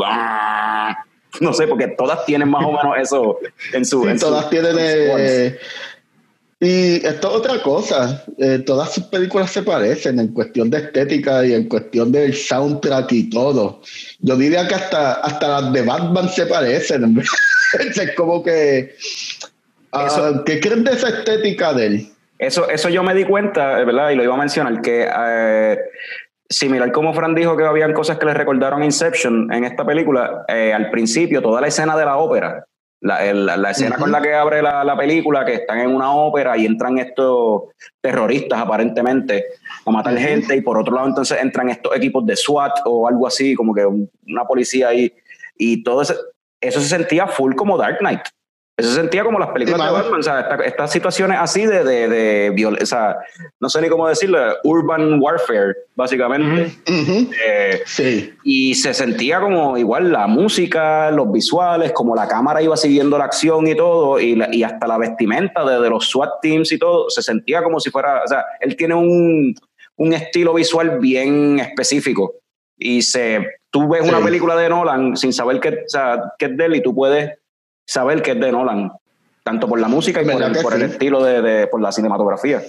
no 1.41 1.55
sé, 1.55 1.69
porque 1.69 1.87
todas 1.97 2.27
tienen 2.27 2.49
más 2.51 2.65
o 2.67 2.73
menos 2.73 2.99
eso 3.01 3.39
en 3.73 3.85
su. 3.85 4.03
Sí, 4.03 4.09
en 4.09 4.19
su- 4.19 4.27
todas 4.27 4.51
tienen. 4.51 4.75
eh, 4.81 5.59
y 6.59 7.07
esto 7.07 7.29
es 7.31 7.35
otra 7.37 7.63
cosa. 7.63 8.25
eh, 8.37 8.59
todas 8.67 8.93
sus 8.93 9.05
películas 9.05 9.53
se 9.53 9.63
parecen 9.63 10.19
en 10.19 10.27
cuestión 10.35 10.71
de 10.71 10.79
estética 10.79 11.47
y 11.47 11.55
en 11.55 11.69
cuestión 11.69 12.11
del 12.11 12.35
soundtrack 12.35 13.13
y 13.13 13.31
todo. 13.31 13.81
Yo 14.19 14.37
diría 14.37 14.67
que 14.67 14.75
hasta, 14.75 15.13
hasta 15.21 15.61
las 15.61 15.73
de 15.73 15.83
Batman 15.83 16.29
se 16.29 16.47
parecen. 16.47 17.23
es 17.79 18.15
como 18.17 18.43
que. 18.43 18.97
Ah, 19.93 20.07
Eso- 20.07 20.45
¿Qué 20.45 20.61
creen 20.61 20.85
de 20.85 20.93
esa 20.93 21.09
estética 21.09 21.73
de 21.73 21.87
él? 21.87 22.09
Eso, 22.39 22.69
eso 22.71 22.89
yo 22.89 23.03
me 23.03 23.15
di 23.15 23.25
cuenta, 23.25 23.81
eh, 23.81 23.85
¿verdad? 23.85 24.11
Y 24.11 24.17
lo 24.17 24.25
iba 24.25 24.35
a 24.35 24.39
mencionar, 24.39 24.81
que 24.81 25.07
eh, 25.15 25.79
similar 26.49 26.91
como 26.93 27.13
Fran 27.13 27.35
dijo 27.35 27.57
que 27.57 27.65
habían 27.65 27.93
cosas 27.93 28.19
que 28.19 28.27
le 28.27 28.35
recordaron 28.35 28.83
Inception 28.83 29.53
en 29.53 29.65
esta 29.65 29.85
película, 29.85 30.45
eh, 30.49 30.73
al 30.73 30.91
principio 30.91 31.43
toda 31.43 31.61
la 31.61 31.69
escena 31.69 31.97
de 31.97 32.05
la 32.05 32.17
ópera, 32.17 32.65
la, 33.03 33.25
el- 33.27 33.47
la 33.47 33.71
escena 33.71 33.97
con 33.97 34.11
la 34.11 34.21
que 34.21 34.35
abre 34.35 34.61
la, 34.63 34.85
la 34.85 34.97
película, 34.97 35.45
que 35.45 35.55
están 35.55 35.79
en 35.81 35.95
una 35.95 36.13
ópera 36.15 36.57
y 36.57 36.67
entran 36.67 36.99
estos 36.99 37.63
terroristas 38.01 38.59
aparentemente 38.61 39.45
a 39.87 39.91
matar 39.91 40.17
gente 40.19 40.57
y 40.57 40.61
por 40.61 40.79
otro 40.79 40.95
lado 40.95 41.09
entonces 41.09 41.39
entran 41.41 41.69
estos 41.71 41.95
equipos 41.97 42.25
de 42.27 42.37
SWAT 42.37 42.73
o 42.87 43.07
algo 43.09 43.27
así, 43.27 43.55
como 43.55 43.75
que 43.75 43.85
un- 43.87 44.11
una 44.27 44.45
policía 44.45 44.89
ahí 44.89 45.13
y 45.57 45.83
todo 45.83 46.03
ese- 46.03 46.17
eso 46.61 46.81
se 46.81 46.89
sentía 46.89 47.27
full 47.27 47.55
como 47.55 47.77
Dark 47.79 47.99
Knight. 47.99 48.21
Eso 48.77 48.89
se 48.89 48.95
sentía 48.95 49.25
como 49.25 49.39
las 49.39 49.51
películas 49.51 49.79
Sí, 49.81 49.87
de. 49.87 49.93
Batman, 49.93 50.21
o 50.21 50.23
sea, 50.23 50.41
esta- 50.41 50.65
estas 50.65 50.91
situaciones 50.91 51.37
así 51.39 51.67
de, 51.67 51.85
de, 51.85 52.09
de 52.09 52.51
viol- 52.53 52.79
o 52.83 52.87
sea, 52.87 53.19
no 53.61 53.69
sé 53.69 53.83
ni 53.83 53.91
cómo 53.91 54.09
decirlo, 54.09 54.39
urban 54.65 55.21
warfare, 55.21 55.75
básicamente. 55.95 56.73
Ujú. 56.89 57.31
Eh, 57.47 57.83
Sí. 57.85 58.33
y 58.43 58.75
se 58.75 58.95
sentía 58.95 59.39
como 59.39 59.77
igual 59.77 60.11
la 60.11 60.27
música, 60.27 61.11
los 61.11 61.31
visuales, 61.31 61.93
como 61.93 62.15
la 62.17 62.27
cámara 62.27 62.63
iba 62.63 62.75
siguiendo 62.77 63.19
la 63.19 63.25
acción 63.27 63.67
y 63.69 63.75
todo, 63.77 64.19
y, 64.19 64.35
la- 64.37 64.49
y 64.55 64.63
hasta 64.63 64.87
la 64.87 64.97
vestimenta 64.97 65.63
de, 65.65 65.79
de 65.79 65.91
los 65.91 66.09
SWAT 66.09 66.41
teams 66.41 66.73
y 66.73 66.79
todo, 66.79 67.11
se 67.11 67.21
sentía 67.21 67.63
como 67.63 67.81
si 67.81 67.91
fuera, 67.91 68.23
o 68.25 68.29
sea, 68.29 68.47
él 68.61 68.77
tiene 68.77 68.95
un, 68.95 69.55
un 69.97 70.13
estilo 70.15 70.55
visual 70.55 70.99
bien 71.01 71.59
específico. 71.61 72.37
Y 72.79 73.03
se, 73.03 73.47
tú 73.71 73.91
ves 73.91 74.05
Sí. 74.05 74.09
una 74.09 74.25
película 74.25 74.57
de 74.57 74.71
Nolan 74.71 75.19
sin 75.19 75.35
saber 75.35 75.61
que, 75.61 75.69
o 75.69 75.89
sea, 75.89 76.33
que 76.39 76.47
es 76.47 76.57
de 76.57 76.65
él 76.65 76.77
y 76.77 76.83
tú 76.83 76.95
puedes 76.95 77.33
saber 77.91 78.23
que 78.23 78.33
es 78.33 78.41
de 78.41 78.53
Nolan, 78.53 78.93
tanto 79.43 79.67
por 79.69 79.81
la 79.81 79.89
música 79.89 80.23
y 80.23 80.25
por, 80.25 80.35
¿Verdad 80.35 80.51
el, 80.51 80.57
que 80.57 80.63
por 80.63 80.75
el 80.75 80.81
sí? 80.81 80.93
estilo 80.93 81.25
de, 81.25 81.43
de- 81.43 81.67
por 81.67 81.81
la 81.81 81.91
cinematografía. 81.91 82.63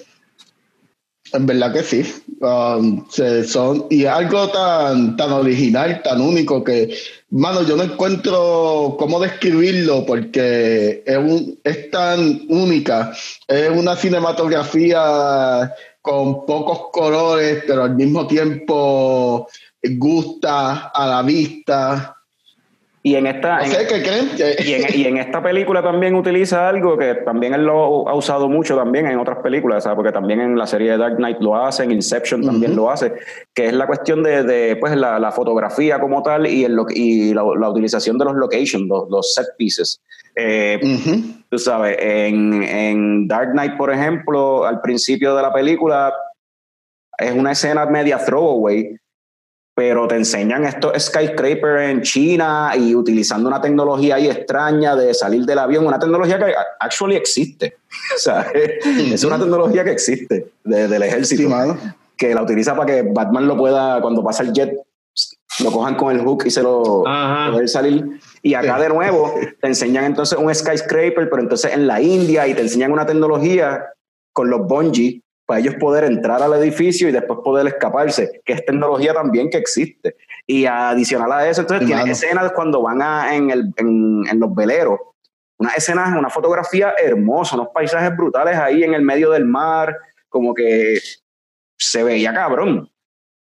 En 1.34 1.45
verdad 1.45 1.72
que 1.72 1.84
sí. 1.84 2.03
Um, 2.41 3.07
se- 3.09 3.43
son, 3.45 3.86
y 3.89 4.05
algo 4.05 4.49
tan, 4.49 5.15
tan 5.15 5.32
original, 5.32 6.01
tan 6.03 6.19
único 6.22 6.63
que, 6.63 6.93
mano, 7.30 7.61
yo 7.61 7.76
no 7.78 7.84
encuentro 7.84 8.95
cómo 8.97 9.19
describirlo 9.19 10.05
porque 10.05 11.03
es, 11.05 11.17
un- 11.17 11.59
es 11.63 11.91
tan 11.91 12.41
única. 12.49 13.13
Es 13.47 13.69
una 13.69 13.95
cinematografía 13.95 15.72
con 16.01 16.45
pocos 16.47 16.89
colores, 16.91 17.63
pero 17.67 17.84
al 17.84 17.95
mismo 17.95 18.26
tiempo 18.26 19.47
gusta 19.84 20.88
a 20.88 21.07
la 21.07 21.22
vista. 21.22 22.17
Y 23.04 23.16
en 23.16 23.26
esta, 23.26 23.62
en- 23.62 23.72
sé 23.72 23.88
qué 23.88 24.04
creen. 24.04 24.30
Y 24.64 24.74
en, 24.74 24.84
y 24.93 25.06
en 25.08 25.18
esta 25.18 25.41
película 25.41 25.82
también 25.82 26.14
utiliza 26.14 26.70
algo 26.70 26.97
que 26.99 27.16
también 27.16 27.56
él 27.56 27.64
lo 27.66 28.08
ha 28.08 28.14
usado 28.14 28.47
mucho 28.47 28.76
también 28.76 29.08
en 29.08 29.18
otras 29.18 29.39
películas, 29.39 29.84
¿sabes? 29.86 29.95
porque 29.95 30.12
también 30.12 30.39
en 30.39 30.56
la 30.56 30.68
serie 30.68 30.91
de 30.91 30.97
Dark 30.99 31.16
Knight 31.16 31.39
lo 31.39 31.56
hace, 31.56 31.84
en 31.84 31.91
Inception 31.91 32.43
también 32.45 32.74
Ujú. 32.74 32.82
lo 32.82 32.91
hace, 32.91 33.12
que 33.56 33.66
es 33.66 33.74
la 33.74 33.88
cuestión 33.88 34.22
de, 34.22 34.43
de, 34.43 34.76
pues, 34.76 34.95
la, 34.95 35.18
la 35.18 35.32
fotografía 35.32 35.99
como 35.99 36.22
tal 36.22 36.45
y, 36.45 36.64
el, 36.64 36.78
y 36.91 37.34
la, 37.34 37.43
la 37.60 37.70
utilización 37.70 38.20
de 38.20 38.26
los 38.26 38.36
locations, 38.36 38.88
los, 38.88 39.10
los 39.10 39.34
set 39.34 39.47
pieces. 39.58 39.99
Eh, 40.36 40.80
Ujú. 40.84 41.22
tú 41.49 41.58
sabes, 41.58 41.97
en, 41.99 42.62
en 42.62 43.28
Dark 43.28 43.52
Knight, 43.54 43.78
por 43.78 43.91
ejemplo, 43.91 44.64
al 44.64 44.80
principio 44.80 45.36
de 45.36 45.41
la 45.41 45.52
película 45.52 46.14
es 47.18 47.32
una 47.34 47.52
escena 47.54 47.86
media 47.88 48.18
throwaway, 48.24 48.95
pero 49.82 50.07
te 50.07 50.13
enseñan 50.15 50.63
estos 50.63 50.93
skyscrapers 51.05 51.89
en 51.89 52.03
China 52.03 52.71
y 52.77 52.93
utilizando 52.93 53.49
una 53.49 53.59
tecnología 53.59 54.13
ahí 54.13 54.27
extraña 54.29 54.95
de 54.95 55.11
salir 55.11 55.43
del 55.43 55.57
avión, 55.57 55.88
una 55.88 55.97
tecnología 55.97 56.38
que 56.38 56.53
actually 56.79 57.15
existe. 57.15 57.77
O 58.15 58.19
sea, 58.19 58.45
es 58.53 59.23
una 59.23 59.39
tecnología 59.39 59.84
que 59.84 59.89
existe 59.91 60.51
de- 60.63 60.88
del 60.88 61.01
ejército 61.01 61.41
Sí, 61.41 61.47
que 62.15 62.36
la 62.36 62.43
utiliza 62.43 62.75
para 62.75 62.86
que 62.93 63.01
Batman 63.01 63.47
lo 63.47 63.57
pueda, 63.57 63.99
cuando 64.01 64.23
pasa 64.23 64.43
el 64.43 64.53
jet, 64.53 64.71
lo 65.63 65.71
cojan 65.71 65.95
con 65.95 66.15
el 66.15 66.23
hook 66.23 66.43
y 66.45 66.51
se 66.51 66.61
lo 66.61 67.03
poder 67.51 67.67
salir. 67.67 68.19
Y 68.43 68.53
acá 68.53 68.79
de 68.79 68.89
nuevo 68.89 69.34
te 69.61 69.67
enseñan 69.67 70.03
entonces 70.03 70.38
un 70.38 70.53
skyscraper, 70.53 71.27
pero 71.27 71.41
entonces 71.41 71.73
en 71.73 71.88
la 71.88 71.99
India 71.99 72.47
y 72.47 72.53
te 72.53 72.61
enseñan 72.61 72.91
una 72.91 73.07
tecnología 73.07 73.84
con 74.32 74.47
los 74.51 74.61
bungee 74.67 75.23
para 75.52 75.60
ellos 75.60 75.76
poder 75.76 76.06
entrar 76.06 76.41
al 76.41 76.54
edificio 76.54 77.10
y 77.10 77.12
después 77.12 77.39
poder 77.43 77.68
escaparse, 77.68 78.41
que 78.45 78.54
es 78.54 78.66
tecnología 78.66 79.14
también 79.14 79.49
que 79.49 79.58
existe. 79.58 80.16
Y 80.47 80.66
adicional 80.66 81.30
a 81.30 81.49
eso, 81.49 81.60
entonces 81.60 81.89
mano. 81.89 82.10
escenas 82.10 82.54
cuando 82.54 82.82
van 82.82 83.02
a, 83.02 83.36
en, 83.36 83.49
el, 83.49 83.74
en, 83.76 84.24
en 84.32 84.39
los 84.39 84.56
veleros, 84.56 84.97
unas 85.58 85.76
escenas, 85.78 86.18
una 86.18 86.30
fotografía 86.30 86.93
hermosa, 87.04 87.58
unos 87.58 87.68
paisajes 87.74 88.16
brutales 88.16 88.56
ahí 88.56 88.82
en 88.86 88.93
el 88.93 89.02
medio 89.02 89.30
del 89.30 89.43
mar, 89.43 89.97
como 90.30 90.54
que 90.54 90.99
se 91.78 92.02
veía 92.02 92.34
cabrón. 92.34 92.89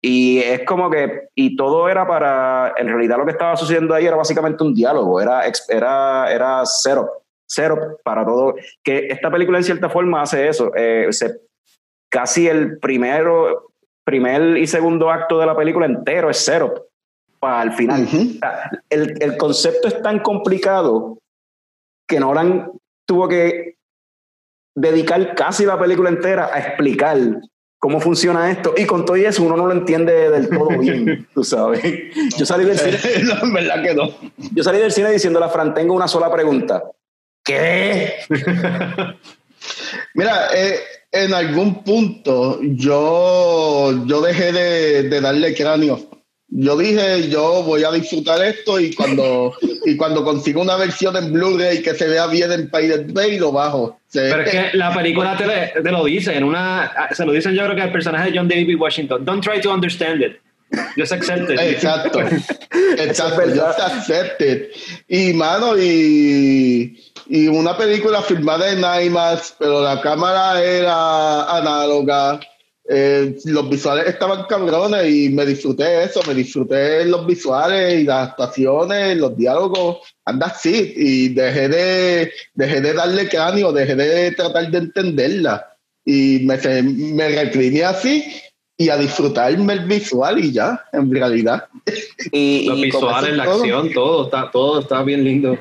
Y 0.00 0.38
es 0.38 0.62
como 0.64 0.88
que, 0.88 1.30
y 1.34 1.56
todo 1.56 1.88
era 1.88 2.06
para, 2.06 2.74
en 2.76 2.86
realidad 2.86 3.18
lo 3.18 3.24
que 3.24 3.32
estaba 3.32 3.56
sucediendo 3.56 3.92
ahí 3.92 4.06
era 4.06 4.14
básicamente 4.14 4.62
un 4.62 4.72
diálogo, 4.72 5.20
era, 5.20 5.42
era, 5.68 6.32
era 6.32 6.64
setup, 6.64 7.08
setup 7.44 8.00
para 8.04 8.24
todo. 8.24 8.54
Que 8.84 9.08
esta 9.08 9.32
película 9.32 9.58
en 9.58 9.64
cierta 9.64 9.90
forma 9.90 10.22
hace 10.22 10.46
eso, 10.46 10.70
eh, 10.76 11.08
se- 11.10 11.47
casi 12.08 12.48
el 12.48 12.78
primero, 12.78 13.72
primer 14.04 14.56
y 14.56 14.66
segundo 14.66 15.10
acto 15.10 15.38
de 15.38 15.46
la 15.46 15.56
película 15.56 15.86
entero 15.86 16.30
es 16.30 16.38
setup 16.38 16.80
para 17.38 17.62
el 17.62 17.72
final. 17.72 18.08
El, 18.90 19.22
el 19.22 19.36
concepto 19.36 19.88
es 19.88 20.02
tan 20.02 20.20
complicado 20.20 21.18
que 22.06 22.18
Nolan 22.18 22.70
tuvo 23.06 23.28
que 23.28 23.76
dedicar 24.74 25.34
casi 25.34 25.64
la 25.64 25.78
película 25.78 26.08
entera 26.08 26.50
a 26.52 26.58
explicar 26.58 27.18
cómo 27.78 28.00
funciona 28.00 28.50
esto 28.50 28.74
y 28.76 28.86
con 28.86 29.04
todo 29.04 29.16
eso 29.16 29.42
uno 29.42 29.56
no 29.56 29.66
lo 29.66 29.72
entiende 29.72 30.30
del 30.30 30.48
todo 30.48 30.68
bien, 30.78 31.28
tú 31.34 31.44
sabes. 31.44 31.82
Yo 32.36 32.44
salí 32.44 32.64
del 32.64 32.78
cine, 32.78 32.98
No, 33.24 33.44
en 33.44 33.52
verdad 33.52 33.82
que 33.82 33.94
no. 33.94 34.10
yo 34.52 34.62
salí 34.62 34.78
del 34.78 34.92
cine 34.92 35.10
diciendo 35.10 35.38
a 35.38 35.42
la 35.42 35.48
Fran, 35.48 35.74
tengo 35.74 35.94
una 35.94 36.08
sola 36.08 36.32
pregunta. 36.32 36.82
¿Qué? 37.44 38.14
Mira, 40.14 40.48
eh, 40.54 40.80
en 41.12 41.32
algún 41.34 41.82
punto 41.84 42.60
yo, 42.62 44.04
yo 44.06 44.20
dejé 44.20 44.52
de, 44.52 45.02
de 45.04 45.20
darle 45.20 45.54
cráneo. 45.54 46.00
Yo 46.50 46.78
dije, 46.78 47.28
yo 47.28 47.62
voy 47.62 47.84
a 47.84 47.90
disfrutar 47.90 48.42
esto 48.42 48.80
y 48.80 48.94
cuando, 48.94 49.52
y 49.84 49.96
cuando 49.96 50.24
consigo 50.24 50.62
una 50.62 50.76
versión 50.76 51.14
en 51.16 51.30
Blu-ray 51.32 51.82
que 51.82 51.94
se 51.94 52.08
vea 52.08 52.26
bien 52.26 52.50
en 52.52 52.70
Pirate 52.70 53.06
Bay, 53.12 53.38
lo 53.38 53.52
bajo. 53.52 54.00
Se- 54.08 54.30
Pero 54.30 54.42
es 54.42 54.50
que 54.50 54.76
la 54.78 54.92
película 54.94 55.36
te, 55.36 55.46
le- 55.46 55.82
te 55.82 55.90
lo 55.92 56.04
dice, 56.04 56.34
en 56.34 56.44
una, 56.44 56.90
se 57.12 57.26
lo 57.26 57.32
dicen 57.32 57.52
yo 57.54 57.64
creo 57.64 57.76
que 57.76 57.82
al 57.82 57.92
personaje 57.92 58.30
de 58.30 58.38
John 58.38 58.48
David 58.48 58.76
Washington. 58.80 59.24
Don't 59.26 59.44
try 59.44 59.60
to 59.60 59.70
understand 59.70 60.22
it. 60.22 60.38
Just 60.96 61.12
accept 61.12 61.50
it. 61.50 61.58
Exacto. 61.60 62.20
Exacto. 62.98 63.42
Just 63.54 63.80
accept 63.80 64.40
it. 64.42 64.70
Y, 65.08 65.32
mano, 65.34 65.78
y, 65.78 66.96
y 67.28 67.46
una 67.48 67.76
película 67.76 68.22
filmada 68.22 68.70
en 68.72 68.78
IMAX, 69.06 69.54
pero 69.58 69.82
la 69.82 70.00
cámara 70.00 70.62
era 70.62 71.56
análoga. 71.58 72.40
eh, 72.90 73.36
los 73.44 73.68
visuales 73.68 74.06
estaban 74.06 74.44
cabrones 74.48 75.06
y 75.12 75.28
me 75.28 75.44
disfruté 75.44 76.04
eso, 76.04 76.20
me 76.26 76.32
disfruté 76.32 77.04
los 77.04 77.26
visuales 77.26 78.00
y 78.00 78.04
las 78.04 78.28
actuaciones, 78.30 79.16
los 79.18 79.36
diálogos, 79.36 79.98
anda 80.24 80.46
así, 80.46 80.94
y 80.96 81.28
dejé 81.28 81.68
de, 81.68 82.32
dejé 82.54 82.80
de 82.80 82.94
darle 82.94 83.28
cráneo, 83.28 83.72
dejé 83.72 83.94
de 83.94 84.30
tratar 84.32 84.70
de 84.70 84.78
entenderla, 84.78 85.66
y 86.06 86.38
me, 86.46 86.58
se- 86.58 86.82
me 86.82 87.28
recliné 87.28 87.84
así 87.84 88.24
y 88.78 88.88
a 88.88 88.96
disfrutarme 88.96 89.74
el 89.74 89.80
visual 89.80 90.42
y 90.42 90.52
ya, 90.52 90.82
en 90.94 91.12
realidad. 91.12 91.64
Y, 92.32 92.64
Los 92.64 92.78
y 92.78 92.82
visuales, 92.84 93.36
la 93.36 93.44
todo. 93.44 93.54
acción, 93.56 93.92
todo 93.92 94.24
está, 94.24 94.50
todo 94.50 94.80
está 94.80 95.02
bien 95.02 95.24
lindo. 95.24 95.58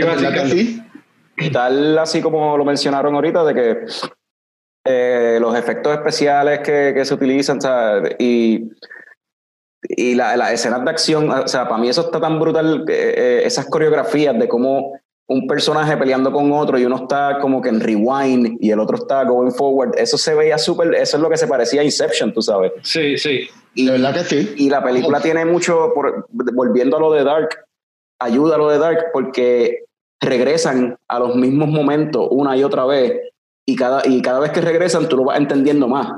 ¿Qué 0.00 0.06
iba 0.06 0.12
a 0.12 0.44
decir, 0.44 0.82
y 1.38 1.50
tal 1.50 1.98
así 1.98 2.20
como 2.22 2.56
lo 2.56 2.64
mencionaron 2.64 3.14
ahorita, 3.14 3.44
de 3.44 3.54
que 3.54 3.84
eh, 4.84 5.38
los 5.40 5.56
efectos 5.56 5.92
especiales 5.92 6.60
que, 6.60 6.92
que 6.94 7.04
se 7.04 7.14
utilizan, 7.14 7.58
y 8.18 8.70
y 9.88 10.14
la- 10.16 10.36
las 10.36 10.52
escenas 10.52 10.84
de 10.84 10.90
acción, 10.90 11.30
o 11.30 11.46
sea, 11.46 11.68
para 11.68 11.80
mí 11.80 11.88
eso 11.88 12.00
está 12.00 12.20
tan 12.20 12.40
brutal, 12.40 12.84
eh, 12.88 13.14
eh, 13.16 13.42
esas 13.44 13.66
coreografías 13.66 14.36
de 14.38 14.48
cómo 14.48 14.98
un 15.28 15.46
personaje 15.46 15.96
peleando 15.96 16.32
con 16.32 16.50
otro 16.52 16.78
y 16.78 16.84
uno 16.84 16.96
está 16.96 17.38
como 17.40 17.60
que 17.60 17.68
en 17.68 17.80
rewind 17.80 18.56
y 18.60 18.70
el 18.70 18.80
otro 18.80 18.96
está 18.96 19.22
going 19.24 19.50
forward, 19.52 19.92
eso 19.96 20.16
se 20.18 20.34
veía 20.34 20.56
súper, 20.58 20.94
eso 20.94 21.16
es 21.16 21.22
lo 21.22 21.28
que 21.30 21.36
se 21.36 21.46
parecía 21.46 21.80
a 21.82 21.84
Inception, 21.84 22.32
tú 22.32 22.42
sabes. 22.42 22.72
Sí, 22.82 23.16
sí. 23.18 23.48
Y, 23.74 23.86
De 23.86 23.92
verdad 23.92 24.14
que 24.14 24.24
sí. 24.24 24.54
y 24.56 24.70
la 24.70 24.82
película 24.82 25.20
tiene 25.20 25.44
mucho, 25.44 25.92
por- 25.94 26.26
volviendo 26.30 26.96
a 26.96 27.00
lo 27.00 27.12
de 27.12 27.22
Dark, 27.24 27.50
ayuda 28.20 28.54
a 28.54 28.58
lo 28.58 28.70
de 28.70 28.78
Dark 28.78 29.06
porque 29.12 29.84
regresan 30.20 30.96
a 31.08 31.18
los 31.18 31.34
mismos 31.36 31.68
momentos 31.68 32.26
una 32.30 32.56
y 32.56 32.64
otra 32.64 32.84
vez 32.86 33.12
y 33.66 33.76
cada, 33.76 34.06
y 34.06 34.22
cada 34.22 34.40
vez 34.40 34.50
que 34.52 34.60
regresan 34.60 35.08
tú 35.08 35.16
lo 35.16 35.24
vas 35.24 35.38
entendiendo 35.38 35.88
más. 35.88 36.08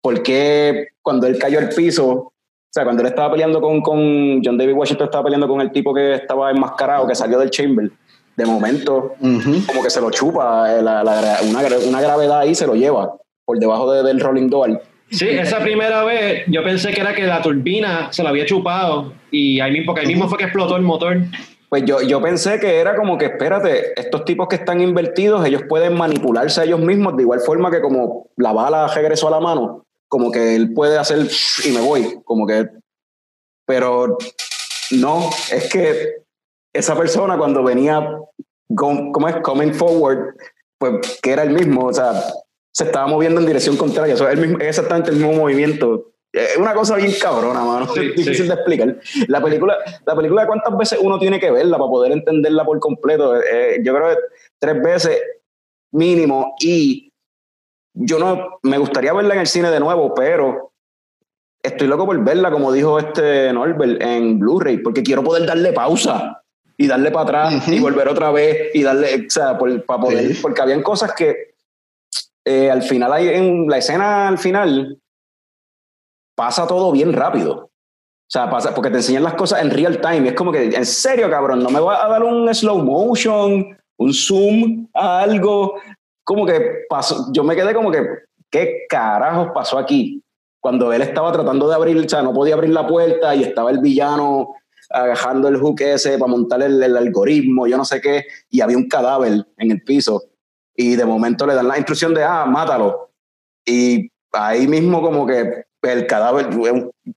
Porque 0.00 0.88
cuando 1.00 1.26
él 1.26 1.38
cayó 1.38 1.58
al 1.58 1.68
piso, 1.68 2.10
o 2.10 2.32
sea, 2.70 2.84
cuando 2.84 3.02
él 3.02 3.08
estaba 3.08 3.30
peleando 3.30 3.60
con, 3.60 3.80
con 3.80 4.40
John 4.44 4.58
David 4.58 4.74
Washington, 4.74 5.04
estaba 5.06 5.24
peleando 5.24 5.46
con 5.46 5.60
el 5.60 5.70
tipo 5.70 5.94
que 5.94 6.14
estaba 6.14 6.50
enmascarado, 6.50 7.06
que 7.06 7.14
salió 7.14 7.38
del 7.38 7.50
chamber, 7.50 7.90
de 8.36 8.46
momento 8.46 9.14
como 9.66 9.82
que 9.82 9.90
se 9.90 10.00
lo 10.00 10.10
chupa, 10.10 10.74
eh, 10.76 10.82
la- 10.82 11.02
una, 11.48 11.60
una 11.88 12.00
gravedad 12.00 12.40
ahí 12.40 12.54
se 12.54 12.66
lo 12.66 12.74
lleva 12.74 13.14
por 13.44 13.58
debajo 13.58 13.92
de- 13.92 14.02
del 14.02 14.18
rolling 14.20 14.48
door. 14.48 14.82
Sí, 15.10 15.28
esa 15.28 15.60
primera 15.60 16.02
vez 16.04 16.44
yo 16.48 16.64
pensé 16.64 16.90
que 16.92 17.02
era 17.02 17.14
que 17.14 17.26
la 17.26 17.42
turbina 17.42 18.08
se 18.10 18.22
la 18.22 18.30
había 18.30 18.46
chupado 18.46 19.12
y 19.30 19.60
ahí 19.60 19.70
mismo, 19.70 19.86
porque 19.86 20.00
ahí 20.00 20.06
mismo 20.06 20.26
fue 20.28 20.38
que 20.38 20.44
explotó 20.44 20.74
el 20.76 20.82
motor. 20.82 21.18
Pues 21.72 21.84
yo, 21.86 22.02
yo 22.02 22.20
pensé 22.20 22.60
que 22.60 22.80
era 22.80 22.94
como 22.94 23.16
que, 23.16 23.24
espérate, 23.24 23.98
estos 23.98 24.26
tipos 24.26 24.46
que 24.46 24.56
están 24.56 24.82
invertidos, 24.82 25.42
ellos 25.46 25.62
pueden 25.66 25.94
manipularse 25.96 26.60
a 26.60 26.64
ellos 26.64 26.80
mismos 26.80 27.16
de 27.16 27.22
igual 27.22 27.40
forma 27.40 27.70
que 27.70 27.80
como 27.80 28.28
la 28.36 28.52
bala 28.52 28.88
regresó 28.88 29.28
a 29.28 29.30
la 29.30 29.40
mano, 29.40 29.86
como 30.06 30.30
que 30.30 30.54
él 30.54 30.74
puede 30.74 30.98
hacer 30.98 31.26
y 31.64 31.70
me 31.70 31.80
voy, 31.80 32.20
como 32.24 32.46
que... 32.46 32.68
Pero 33.66 34.18
no, 34.90 35.30
es 35.50 35.72
que 35.72 36.16
esa 36.74 36.94
persona 36.94 37.38
cuando 37.38 37.64
venía, 37.64 38.18
¿cómo 38.76 39.28
es? 39.30 39.36
Coming 39.36 39.72
forward, 39.72 40.36
pues 40.76 41.18
que 41.22 41.30
era 41.30 41.42
el 41.42 41.54
mismo, 41.54 41.86
o 41.86 41.92
sea, 41.94 42.22
se 42.70 42.84
estaba 42.84 43.06
moviendo 43.06 43.40
en 43.40 43.46
dirección 43.46 43.78
contraria, 43.78 44.12
es 44.12 44.20
el 44.20 44.40
mismo, 44.40 44.58
exactamente 44.58 45.08
el 45.10 45.16
mismo 45.16 45.32
movimiento. 45.32 46.12
Es 46.32 46.56
una 46.56 46.72
cosa 46.74 46.96
bien 46.96 47.12
cabrona, 47.20 47.62
mano. 47.62 47.86
Sí, 47.94 48.00
es 48.10 48.16
difícil 48.16 48.34
sí. 48.36 48.48
de 48.48 48.54
explicar. 48.54 48.96
La 49.28 49.42
película, 49.42 49.76
la 50.06 50.16
película, 50.16 50.46
¿cuántas 50.46 50.76
veces 50.78 50.98
uno 51.02 51.18
tiene 51.18 51.38
que 51.38 51.50
verla 51.50 51.76
para 51.78 51.90
poder 51.90 52.12
entenderla 52.12 52.64
por 52.64 52.78
completo? 52.80 53.36
Eh, 53.36 53.80
yo 53.84 53.94
creo 53.94 54.08
que 54.10 54.16
tres 54.58 54.82
veces 54.82 55.22
mínimo. 55.92 56.54
Y 56.60 57.12
yo 57.94 58.18
no, 58.18 58.58
me 58.62 58.78
gustaría 58.78 59.12
verla 59.12 59.34
en 59.34 59.40
el 59.40 59.46
cine 59.46 59.70
de 59.70 59.80
nuevo, 59.80 60.14
pero 60.14 60.72
estoy 61.62 61.86
loco 61.86 62.06
por 62.06 62.18
verla, 62.24 62.50
como 62.50 62.72
dijo 62.72 62.98
este 62.98 63.52
Norbert, 63.52 64.00
en 64.02 64.38
Blu-ray, 64.38 64.78
porque 64.78 65.02
quiero 65.02 65.22
poder 65.22 65.46
darle 65.46 65.72
pausa 65.74 66.42
y 66.78 66.86
darle 66.86 67.10
para 67.10 67.24
atrás 67.48 67.54
Ujú. 67.68 67.72
y 67.72 67.78
volver 67.80 68.08
otra 68.08 68.30
vez 68.32 68.70
y 68.74 68.82
darle, 68.82 69.26
o 69.26 69.30
sea, 69.30 69.58
por- 69.58 69.84
para 69.84 70.00
poder, 70.00 70.34
Sí. 70.34 70.40
porque 70.40 70.62
habían 70.62 70.82
cosas 70.82 71.12
que 71.12 71.52
eh, 72.44 72.70
al 72.70 72.82
final, 72.82 73.12
hay, 73.12 73.28
en 73.28 73.68
la 73.68 73.78
escena 73.78 74.26
al 74.26 74.38
final, 74.38 74.98
pasa 76.34 76.66
todo 76.66 76.92
bien 76.92 77.12
rápido. 77.12 77.52
O 77.62 78.32
sea, 78.32 78.48
pasa, 78.48 78.74
porque 78.74 78.90
te 78.90 78.96
enseñan 78.96 79.24
las 79.24 79.34
cosas 79.34 79.60
en 79.60 79.70
real 79.70 80.00
time. 80.00 80.28
Es 80.28 80.34
como 80.34 80.50
que, 80.52 80.64
en 80.64 80.86
serio, 80.86 81.28
cabrón, 81.28 81.62
no 81.62 81.68
me 81.68 81.80
vas 81.80 82.02
a 82.02 82.08
dar 82.08 82.22
un 82.22 82.52
slow 82.54 82.78
motion, 82.78 83.76
un 83.98 84.14
zoom 84.14 84.88
a 84.94 85.20
algo. 85.20 85.74
Como 86.24 86.46
que 86.46 86.84
pasó, 86.88 87.30
yo 87.32 87.44
me 87.44 87.54
quedé 87.54 87.74
como 87.74 87.90
que, 87.90 88.02
¿qué 88.50 88.86
carajos 88.88 89.48
pasó 89.52 89.76
aquí? 89.76 90.22
Cuando 90.60 90.92
él 90.92 91.02
estaba 91.02 91.30
tratando 91.30 91.68
de 91.68 91.74
abrir, 91.74 91.98
o 91.98 92.08
sea, 92.08 92.22
no 92.22 92.32
podía 92.32 92.54
abrir 92.54 92.70
la 92.70 92.86
puerta 92.86 93.34
y 93.34 93.42
estaba 93.42 93.70
el 93.70 93.80
villano 93.80 94.54
agarrando 94.88 95.48
el 95.48 95.58
hook 95.58 95.80
ese 95.80 96.18
para 96.18 96.30
montar 96.30 96.62
el, 96.62 96.82
el 96.82 96.96
algoritmo, 96.96 97.66
yo 97.66 97.76
no 97.76 97.84
sé 97.84 98.00
qué, 98.00 98.24
y 98.50 98.60
había 98.60 98.76
un 98.76 98.88
cadáver 98.88 99.46
en 99.56 99.70
el 99.70 99.82
piso. 99.82 100.22
Y 100.74 100.96
de 100.96 101.04
momento 101.04 101.46
le 101.46 101.54
dan 101.54 101.68
la 101.68 101.76
instrucción 101.76 102.14
de, 102.14 102.24
ah, 102.24 102.46
mátalo. 102.46 103.10
Y 103.66 104.10
ahí 104.32 104.66
mismo 104.66 105.02
como 105.02 105.26
que 105.26 105.64
el 105.82 106.06
cadáver, 106.06 106.46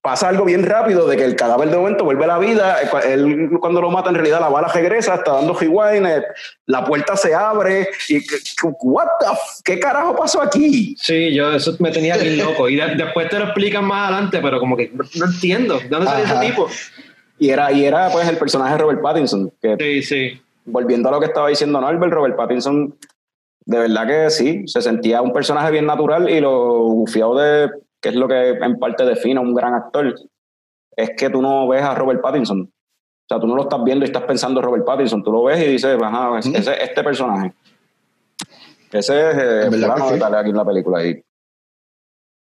pasa 0.01 0.27
algo 0.29 0.43
bien 0.45 0.63
rápido 0.63 1.07
de 1.07 1.15
que 1.17 1.23
el 1.23 1.35
cadáver 1.35 1.69
de 1.69 1.77
momento 1.77 2.03
vuelve 2.03 2.23
a 2.23 2.27
la 2.27 2.39
vida, 2.39 2.79
él 3.07 3.49
cuando 3.59 3.79
lo 3.79 3.91
mata 3.91 4.09
en 4.09 4.15
realidad 4.15 4.39
la 4.39 4.49
bala 4.49 4.67
regresa, 4.69 5.15
está 5.15 5.33
dando 5.33 5.53
rewind, 5.53 6.07
eh, 6.07 6.23
la 6.65 6.83
puerta 6.83 7.15
se 7.15 7.35
abre 7.35 7.87
y 8.09 8.17
what 8.81 9.05
the 9.19 9.25
¿qué 9.63 9.79
carajo 9.79 10.15
pasó 10.15 10.41
aquí? 10.41 10.95
Sí, 10.99 11.33
yo 11.35 11.53
eso 11.53 11.75
me 11.79 11.91
tenía 11.91 12.17
bien 12.17 12.37
loco. 12.43 12.67
Y 12.67 12.75
de- 12.75 12.95
después 12.95 13.29
te 13.29 13.37
lo 13.37 13.45
explican 13.45 13.85
más 13.85 14.09
adelante, 14.09 14.39
pero 14.41 14.59
como 14.59 14.75
que 14.75 14.91
no, 14.93 15.25
entiendo. 15.25 15.77
¿De 15.79 15.87
dónde 15.87 16.07
salió 16.07 16.25
ese 16.25 16.47
tipo? 16.47 16.67
Y 17.37 17.49
era, 17.51 17.71
y 17.71 17.85
era 17.85 18.09
pues 18.09 18.27
el 18.27 18.37
personaje 18.37 18.71
de 18.73 18.77
Robert 18.79 19.01
Pattinson, 19.01 19.51
que 19.61 19.75
Sí, 19.79 20.01
sí. 20.01 20.41
volviendo 20.65 21.09
a 21.09 21.11
lo 21.11 21.19
que 21.19 21.27
estaba 21.27 21.49
diciendo 21.49 21.79
Norbert, 21.79 22.11
Robert 22.13 22.35
Pattinson, 22.35 22.95
de 23.67 23.77
verdad 23.79 24.07
que 24.07 24.29
sí, 24.31 24.63
se 24.67 24.81
sentía 24.81 25.21
un 25.21 25.33
personaje 25.33 25.69
bien 25.71 25.85
natural 25.85 26.29
y 26.29 26.39
lo 26.39 26.55
bufiado 26.83 27.35
de, 27.37 27.69
que 28.01 28.09
es 28.09 28.15
lo 28.15 28.27
que 28.27 28.49
en 28.49 28.79
parte 28.79 29.05
define 29.05 29.39
a 29.39 29.43
un 29.43 29.53
gran 29.53 29.73
actor, 29.73 30.13
es 30.95 31.11
que 31.17 31.29
tú 31.29 31.41
no 31.41 31.67
ves 31.67 31.81
a 31.81 31.95
Robert 31.95 32.21
Pattinson. 32.21 32.61
O 32.61 33.27
sea, 33.27 33.39
tú 33.39 33.47
no 33.47 33.55
lo 33.55 33.63
estás 33.63 33.83
viendo 33.83 34.05
y 34.05 34.07
estás 34.07 34.23
pensando 34.23 34.59
en 34.59 34.65
Robert 34.65 34.85
Pattinson, 34.85 35.23
tú 35.23 35.31
lo 35.31 35.43
ves 35.43 35.59
y 35.61 35.71
dices, 35.71 35.97
ajá, 36.01 36.39
ese 36.39 36.57
es 36.57 36.67
este 36.67 37.03
personaje. 37.03 37.53
Ese 38.91 39.29
es 39.29 39.37
eh, 39.37 39.71
fulano 39.71 39.95
que 39.95 40.03
de 40.03 40.13
sí. 40.13 40.19
tal 40.19 40.35
aquí 40.35 40.49
en 40.49 40.55
la 40.55 40.65
película. 40.65 41.05
Y, 41.05 41.23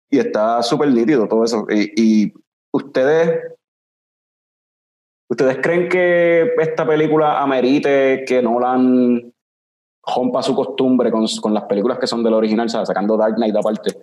y 0.09 0.19
está 0.19 0.63
súper 0.63 0.89
nítido 0.89 1.27
todo 1.27 1.43
eso. 1.43 1.65
Y, 1.69 1.91
y 2.23 2.33
ustedes 2.71 3.51
¿Ustedes 5.31 5.59
creen 5.61 5.87
que 5.87 6.55
esta 6.59 6.85
película 6.85 7.41
amerite 7.41 8.25
que 8.27 8.41
Nolan 8.41 9.33
rompa 10.05 10.43
su 10.43 10.53
costumbre 10.53 11.09
con, 11.09 11.25
con 11.41 11.53
las 11.53 11.63
películas 11.63 11.99
que 11.99 12.05
son 12.05 12.21
del 12.21 12.33
original, 12.33 12.65
o 12.65 12.69
sea, 12.69 12.85
sacando 12.85 13.15
Dark 13.15 13.35
Knight 13.35 13.55
aparte? 13.55 13.97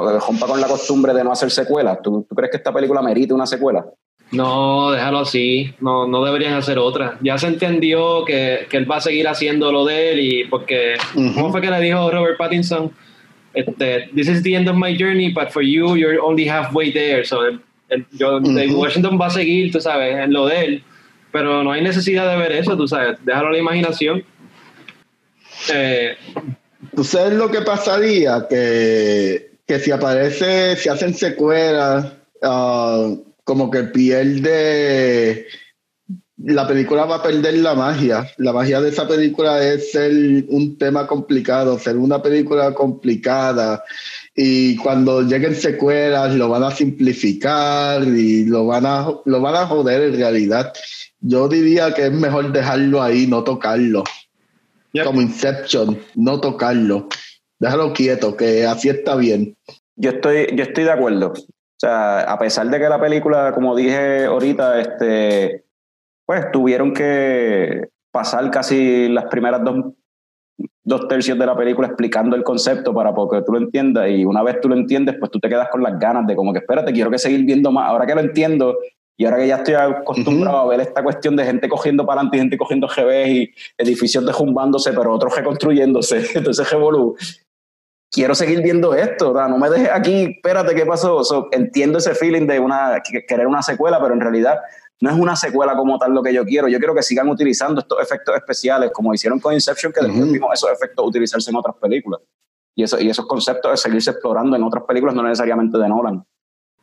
Con- 0.00 0.20
Rompa 0.20 0.46
con 0.46 0.60
la 0.60 0.66
costumbre 0.66 1.12
de 1.14 1.22
no 1.24 1.32
hacer 1.32 1.50
secuelas. 1.50 2.00
¿Tú, 2.02 2.26
tú 2.28 2.34
crees 2.34 2.50
que 2.50 2.56
esta 2.56 2.72
película 2.72 3.00
merite 3.02 3.32
una 3.34 3.46
secuela? 3.46 3.84
No, 4.30 4.90
déjalo 4.90 5.18
así. 5.20 5.74
No, 5.80 6.06
no 6.06 6.24
deberían 6.24 6.54
hacer 6.54 6.78
otra. 6.78 7.18
Ya 7.22 7.36
se 7.38 7.46
entendió 7.48 8.24
que, 8.24 8.66
que 8.70 8.78
él 8.78 8.90
va 8.90 8.96
a 8.96 9.00
seguir 9.00 9.28
haciendo 9.28 9.70
lo 9.70 9.84
de 9.84 10.12
él 10.12 10.20
y 10.20 10.44
porque. 10.44 10.94
¿cómo 11.34 11.50
fue 11.52 11.60
que 11.60 11.70
le 11.70 11.80
dijo 11.80 12.10
Robert 12.10 12.38
Pattinson? 12.38 12.90
Este, 13.54 14.08
This 14.14 14.28
is 14.28 14.42
the 14.42 14.54
end 14.54 14.68
of 14.68 14.76
my 14.76 14.96
journey, 14.98 15.30
but 15.30 15.50
for 15.50 15.62
you, 15.62 15.96
you're 15.96 16.18
only 16.22 16.48
halfway 16.48 16.90
there. 16.92 17.22
So, 17.26 17.44
el- 17.44 17.60
el- 17.90 18.06
yo, 18.12 18.40
David 18.40 18.72
Ujú. 18.72 18.80
Washington 18.82 19.18
va 19.20 19.26
a 19.26 19.30
seguir, 19.30 19.70
tú 19.70 19.80
sabes, 19.80 20.16
en 20.16 20.32
lo 20.32 20.46
de 20.46 20.64
él. 20.64 20.84
Pero 21.30 21.62
no 21.62 21.72
hay 21.72 21.82
necesidad 21.82 22.30
de 22.30 22.36
ver 22.38 22.52
eso, 22.52 22.74
tú 22.76 22.88
sabes. 22.88 23.18
Déjalo 23.24 23.48
a 23.48 23.52
la 23.52 23.58
imaginación. 23.58 24.24
Eh, 25.72 26.16
¿Tú 26.96 27.04
sabes 27.04 27.34
lo 27.34 27.50
que 27.50 27.60
pasaría? 27.60 28.46
Que, 28.48 29.51
que 29.72 29.78
si 29.78 29.90
aparece, 29.90 30.76
si 30.76 30.90
hacen 30.90 31.14
secuelas, 31.14 32.12
ah, 32.42 33.14
como 33.42 33.70
que 33.70 33.84
pierde. 33.84 35.46
La 36.44 36.68
película 36.68 37.06
va 37.06 37.16
a 37.16 37.22
perder 37.22 37.54
la 37.54 37.74
magia. 37.74 38.30
La 38.36 38.52
magia 38.52 38.82
de 38.82 38.90
esa 38.90 39.08
película 39.08 39.64
es 39.66 39.92
ser 39.92 40.12
un 40.48 40.76
tema 40.76 41.06
complicado, 41.06 41.78
ser 41.78 41.96
una 41.96 42.20
película 42.20 42.74
complicada. 42.74 43.82
Y 44.36 44.76
cuando 44.76 45.22
lleguen 45.22 45.54
secuelas, 45.54 46.34
lo 46.34 46.50
van 46.50 46.64
a 46.64 46.70
simplificar 46.70 48.02
y 48.02 48.44
lo 48.44 48.66
van 48.66 48.84
a, 48.84 49.08
lo 49.24 49.40
van 49.40 49.54
a 49.54 49.66
joder 49.66 50.02
en 50.02 50.16
realidad. 50.16 50.74
Yo 51.20 51.48
diría 51.48 51.94
que 51.94 52.06
es 52.06 52.12
mejor 52.12 52.52
dejarlo 52.52 53.02
ahí, 53.02 53.26
no 53.26 53.42
tocarlo 53.42 54.04
Yep. 54.92 55.06
como 55.06 55.22
Inception, 55.22 55.98
no 56.16 56.38
tocarlo. 56.38 57.08
Déjalo 57.62 57.92
quieto, 57.92 58.36
que 58.36 58.66
así 58.66 58.88
está 58.88 59.14
bien. 59.14 59.56
Yo 59.94 60.10
estoy, 60.10 60.48
yo 60.52 60.64
estoy 60.64 60.82
de 60.82 60.90
acuerdo. 60.90 61.28
O 61.28 61.78
sea, 61.78 62.22
a 62.22 62.36
pesar 62.36 62.68
de 62.68 62.76
que 62.76 62.88
la 62.88 63.00
película, 63.00 63.52
como 63.54 63.76
dije 63.76 64.24
ahorita, 64.24 64.80
este, 64.80 65.64
pues 66.26 66.50
tuvieron 66.50 66.92
que 66.92 67.82
pasar 68.10 68.50
casi 68.50 69.08
las 69.08 69.26
primeras 69.26 69.62
dos, 69.62 69.92
dos 70.82 71.06
tercios 71.06 71.38
de 71.38 71.46
la 71.46 71.56
película 71.56 71.86
explicando 71.86 72.34
el 72.34 72.42
concepto 72.42 72.92
para 72.92 73.10
que 73.12 73.42
tú 73.46 73.52
lo 73.52 73.58
entiendas 73.58 74.10
y 74.10 74.24
una 74.24 74.42
vez 74.42 74.60
tú 74.60 74.68
lo 74.68 74.74
entiendes, 74.74 75.14
pues 75.20 75.30
tú 75.30 75.38
te 75.38 75.48
quedas 75.48 75.68
con 75.70 75.84
las 75.84 75.96
ganas 76.00 76.26
de 76.26 76.34
como 76.34 76.52
que 76.52 76.58
espérate, 76.58 76.92
quiero 76.92 77.12
que 77.12 77.18
seguir 77.18 77.44
viendo 77.44 77.70
más. 77.70 77.88
Ahora 77.88 78.06
que 78.06 78.16
lo 78.16 78.22
entiendo 78.22 78.76
y 79.16 79.24
ahora 79.24 79.36
que 79.36 79.46
ya 79.46 79.56
estoy 79.58 79.74
acostumbrado 79.74 80.58
a 80.58 80.66
ver 80.66 80.80
esta 80.80 81.00
cuestión 81.00 81.36
de 81.36 81.44
gente 81.44 81.68
cogiendo 81.68 82.04
para 82.04 82.22
adelante 82.22 82.38
y 82.38 82.40
gente 82.40 82.58
cogiendo 82.58 82.88
GB 82.88 83.28
y 83.28 83.50
edificios 83.78 84.26
derrumbándose, 84.26 84.92
pero 84.92 85.14
otros 85.14 85.36
reconstruyéndose, 85.36 86.26
entonces 86.34 86.68
revolú 86.68 87.14
quiero 88.12 88.34
seguir 88.34 88.62
viendo 88.62 88.94
esto, 88.94 89.32
sea, 89.34 89.48
no 89.48 89.58
me 89.58 89.70
dejes 89.70 89.88
aquí, 89.92 90.34
espérate, 90.36 90.74
¿qué 90.74 90.84
pasó? 90.86 91.24
So, 91.24 91.48
entiendo 91.50 91.98
ese 91.98 92.14
feeling 92.14 92.46
de 92.46 92.60
una, 92.60 93.00
que- 93.02 93.24
querer 93.26 93.46
una 93.46 93.62
secuela, 93.62 93.98
pero 94.00 94.12
en 94.14 94.20
realidad 94.20 94.60
no 95.00 95.10
es 95.10 95.16
una 95.18 95.34
secuela 95.34 95.74
como 95.74 95.98
tal 95.98 96.12
lo 96.12 96.22
que 96.22 96.32
yo 96.32 96.44
quiero. 96.44 96.68
Yo 96.68 96.78
quiero 96.78 96.94
que 96.94 97.02
sigan 97.02 97.28
utilizando 97.28 97.80
estos 97.80 98.00
efectos 98.00 98.36
especiales, 98.36 98.90
como 98.92 99.12
hicieron 99.14 99.40
con 99.40 99.54
Inception, 99.54 99.92
que 99.92 100.00
después 100.00 100.22
Ujú. 100.24 100.32
vimos 100.32 100.50
esos 100.52 100.70
efectos 100.70 101.04
utilizarse 101.06 101.50
en 101.50 101.56
otras 101.56 101.74
películas. 101.76 102.20
Y, 102.76 102.84
eso, 102.84 103.00
y 103.00 103.08
esos 103.10 103.26
conceptos 103.26 103.70
de 103.72 103.76
seguirse 103.78 104.10
explorando 104.10 104.54
en 104.56 104.62
otras 104.62 104.84
películas, 104.84 105.14
no 105.14 105.22
necesariamente 105.22 105.76
de 105.78 105.88
Nolan. 105.88 106.24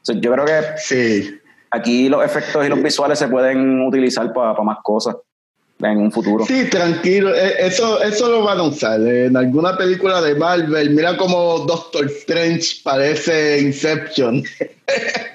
So, 0.02 0.14
yo 0.14 0.32
creo 0.34 0.46
que 0.46 0.62
Sí, 0.78 1.40
aquí 1.72 2.10
los 2.10 2.24
efectos 2.26 2.66
y 2.66 2.70
los 2.70 2.82
visuales 2.82 3.20
se 3.20 3.28
pueden 3.28 3.82
utilizar 3.86 4.34
para 4.34 4.62
más 4.64 4.80
cosas 4.84 5.16
en 5.88 5.98
un 5.98 6.12
futuro. 6.12 6.46
Sí, 6.46 6.70
tranquilo, 6.70 7.34
eh, 7.34 7.56
eso, 7.60 8.02
eso 8.02 8.30
lo 8.30 8.44
van 8.44 8.60
a 8.60 8.64
usar 8.64 9.00
en 9.02 9.36
alguna 9.38 9.78
película 9.78 10.22
de 10.22 10.36
Marvel. 10.36 10.90
Mira 10.90 11.16
como 11.16 11.60
Doctor 11.60 12.06
Strange 12.08 12.82
parece 12.84 13.62
Inception. 13.62 14.44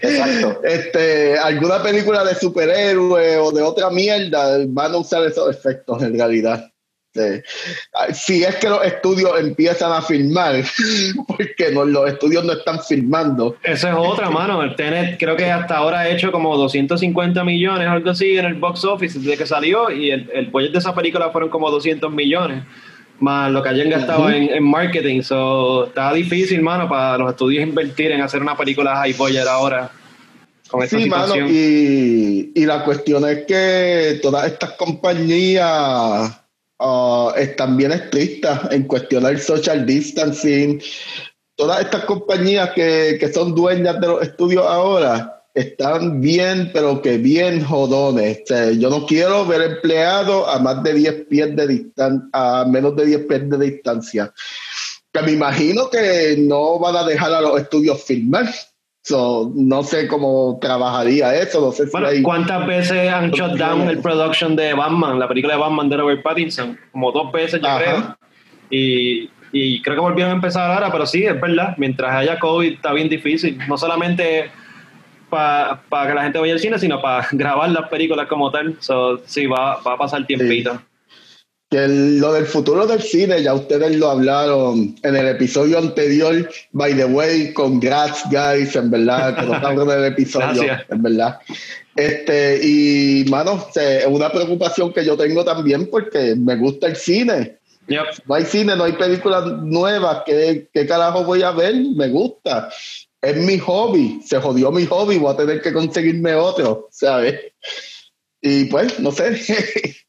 Exacto. 0.03 0.61
este, 0.65 1.39
alguna 1.39 1.83
película 1.83 2.25
de 2.25 2.35
superhéroe 2.35 3.39
o 3.39 3.53
de 3.53 3.63
otra 3.63 3.89
mierda 3.91 4.59
van 4.69 4.93
a 4.93 4.99
usar 4.99 5.25
esos 5.25 5.51
efectos 5.51 6.03
en 6.03 6.15
realidad. 6.15 6.71
Este, 7.15 7.45
si 8.13 8.43
es 8.43 8.57
que 8.57 8.69
los 8.69 8.85
estudios 8.85 9.39
empiezan 9.39 9.93
a 9.93 10.03
filmar, 10.03 10.65
porque 11.29 11.71
no, 11.73 11.85
los 11.85 12.09
estudios 12.09 12.45
no 12.45 12.55
están 12.55 12.83
filmando. 12.83 13.57
Esa 13.63 13.91
es 13.91 13.97
otra, 13.97 14.31
mano. 14.31 14.63
El 14.63 14.75
Tenet 14.75 15.19
creo 15.19 15.37
que 15.37 15.51
hasta 15.51 15.77
ahora 15.77 16.01
ha 16.01 16.09
hecho 16.09 16.33
como 16.33 16.57
250 16.57 17.45
millones, 17.45 17.87
algo 17.87 18.11
así, 18.11 18.37
en 18.37 18.47
el 18.47 18.55
box 18.55 18.85
office 18.85 19.19
desde 19.19 19.37
que 19.37 19.47
salió, 19.47 19.91
y 19.91 20.11
el, 20.11 20.29
el 20.35 20.47
budget 20.47 20.73
de 20.73 20.79
esa 20.79 20.95
película 20.95 21.31
fueron 21.31 21.51
como 21.51 21.71
200 21.71 22.13
millones, 22.13 22.65
más 23.21 23.51
lo 23.53 23.63
que 23.63 23.69
hayan 23.69 23.91
gastado 23.91 24.29
en, 24.29 24.51
en, 24.51 24.65
marketing. 24.65 25.23
So, 25.23 25.87
está 25.87 26.13
difícil, 26.13 26.63
mano, 26.63 26.89
para 26.89 27.19
los 27.19 27.31
estudios 27.31 27.63
invertir 27.63 28.11
en 28.11 28.23
hacer 28.23 28.43
una 28.43 28.57
película 28.57 28.97
high 28.97 29.13
budget 29.13 29.47
ahora. 29.47 29.91
Sí, 30.89 31.09
mano, 31.09 31.37
y, 31.37 32.51
y 32.57 32.67
la 32.67 32.83
cuestión 32.85 33.29
es 33.29 33.45
que 33.45 34.19
todas 34.21 34.47
estas 34.47 34.73
compañías 34.73 36.44
Uh, 36.81 37.31
están 37.37 37.77
bien 37.77 37.93
estrictas 37.93 38.73
en 38.73 38.85
cuestionar 38.85 39.39
social 39.39 39.87
distancing. 39.87 40.83
Todas 41.57 41.83
estas 41.83 42.05
compañías 42.05 42.71
que, 42.71 43.17
que, 43.21 43.33
son 43.33 43.55
dueñas 43.55 44.01
de 44.01 44.09
los 44.09 44.23
estudios 44.23 44.67
ahora 44.67 45.35
están 45.55 46.21
bien, 46.21 46.71
pero 46.75 47.01
que 47.01 47.17
bien 47.17 47.65
jodones. 47.65 48.43
Sea, 48.47 48.73
yo 48.73 48.91
no 48.91 49.07
quiero 49.07 49.47
ver 49.47 49.63
empleados 49.63 50.47
a 50.49 50.59
más 50.59 50.83
de 50.83 50.95
10 50.95 51.27
pies 51.27 51.55
de 51.55 51.67
distancia, 51.69 52.29
a 52.33 52.65
menos 52.65 52.97
de 52.97 53.07
10 53.07 53.27
pies 53.27 53.51
de 53.51 53.59
distancia. 53.59 54.35
Que 55.13 55.23
me 55.23 55.33
imagino 55.33 55.89
que 55.89 56.35
no 56.39 56.81
van 56.81 56.97
a 56.97 57.05
dejar 57.05 57.33
a 57.33 57.41
los 57.41 57.61
estudios 57.61 58.03
filmar. 58.03 58.53
So, 59.05 59.53
no 59.55 59.83
sé 59.83 60.09
cómo 60.09 60.59
trabajaría 60.63 61.35
eso. 61.35 61.61
No 61.61 61.73
sé 61.73 61.85
si 61.85 61.93
bueno, 61.93 62.07
hay... 62.07 62.23
¿cuántas 62.23 62.67
veces 62.67 63.13
han 63.13 63.31
shut 63.33 63.59
down 63.59 63.83
el 63.83 63.99
production 63.99 64.57
de 64.57 64.73
Batman, 64.73 65.19
la 65.19 65.29
película 65.29 65.55
de 65.55 65.61
Batman 65.61 65.91
de 65.91 65.99
Robert 65.99 66.23
Pattinson? 66.23 66.79
Como 66.91 67.13
dos 67.13 67.31
veces, 67.31 67.61
yo 67.61 67.69
Ajá. 67.69 67.79
creo. 67.79 68.17
Y, 68.71 69.31
y, 69.53 69.83
creo 69.83 69.97
que 69.97 70.01
volvieron 70.01 70.33
a 70.33 70.37
empezar 70.37 70.71
ahora, 70.71 70.91
pero 70.91 71.05
sí, 71.05 71.23
es 71.23 71.39
verdad. 71.39 71.75
Mientras 71.77 72.15
haya 72.15 72.39
COVID, 72.39 72.73
está 72.73 72.95
bien 72.95 73.11
difícil. 73.11 73.59
No 73.69 73.77
solamente 73.77 74.51
para 75.29 75.83
pa 75.87 76.07
que 76.07 76.15
la 76.15 76.23
gente 76.23 76.39
vaya 76.39 76.55
al 76.55 76.61
cine, 76.61 76.79
sino 76.79 77.03
para 77.03 77.29
grabar 77.33 77.69
las 77.69 77.91
películas 77.91 78.27
como 78.27 78.51
tal. 78.51 78.75
So, 78.81 79.21
sí, 79.27 79.45
va, 79.45 79.83
va 79.83 79.93
a 79.93 79.99
pasar 79.99 80.27
tiempito. 80.27 80.73
Sí. 80.73 80.94
Que 81.75 81.83
el, 81.83 82.21
lo 82.21 82.33
del 82.33 82.47
futuro 82.47 82.87
del 82.87 83.03
cine, 83.03 83.43
ya 83.43 83.53
ustedes 83.53 83.97
lo 83.97 84.09
hablaron 84.09 84.95
en 85.03 85.17
el 85.17 85.27
episodio 85.27 85.77
anterior, 85.77 86.49
by 86.71 86.95
the 86.95 87.05
way, 87.05 87.53
congrats 87.53 88.23
guys, 88.31 88.77
en 88.77 88.93
verdad, 88.93 89.35
que 89.35 89.45
no 89.45 89.55
hablan 89.55 89.89
del 89.89 90.05
episodio, 90.05 90.63
Gracias. 90.63 90.87
en 90.89 91.03
verdad. 91.03 91.41
Este, 91.97 92.61
y 92.63 93.25
mano, 93.29 93.67
es 93.75 94.07
una 94.07 94.31
preocupación 94.31 94.93
que 94.93 95.05
yo 95.05 95.17
tengo 95.17 95.45
también 95.45 95.91
porque 95.91 96.37
me 96.37 96.55
gusta 96.55 96.87
el 96.87 96.95
cine. 96.95 97.59
Yep. 97.89 98.05
No 98.29 98.37
hay 98.37 98.45
cine, 98.45 98.77
no 98.77 98.85
hay 98.85 98.93
películas 98.93 99.45
nuevas, 99.65 100.23
¿qué, 100.25 100.69
qué 100.73 100.87
carajo 100.87 101.25
voy 101.25 101.43
a 101.43 101.51
ver? 101.51 101.75
Me 101.75 102.07
gusta. 102.07 102.69
Es 103.21 103.37
mi 103.37 103.59
hobby, 103.59 104.21
se 104.25 104.39
jodió 104.39 104.71
mi 104.71 104.87
hobby, 104.87 105.19
voy 105.19 105.35
a 105.35 105.37
tener 105.37 105.61
que 105.61 105.73
conseguirme 105.73 106.37
otro, 106.37 106.87
¿sabes? 106.93 107.35
Y 108.41 108.67
pues, 108.67 109.01
no 109.01 109.11
sé. 109.11 109.41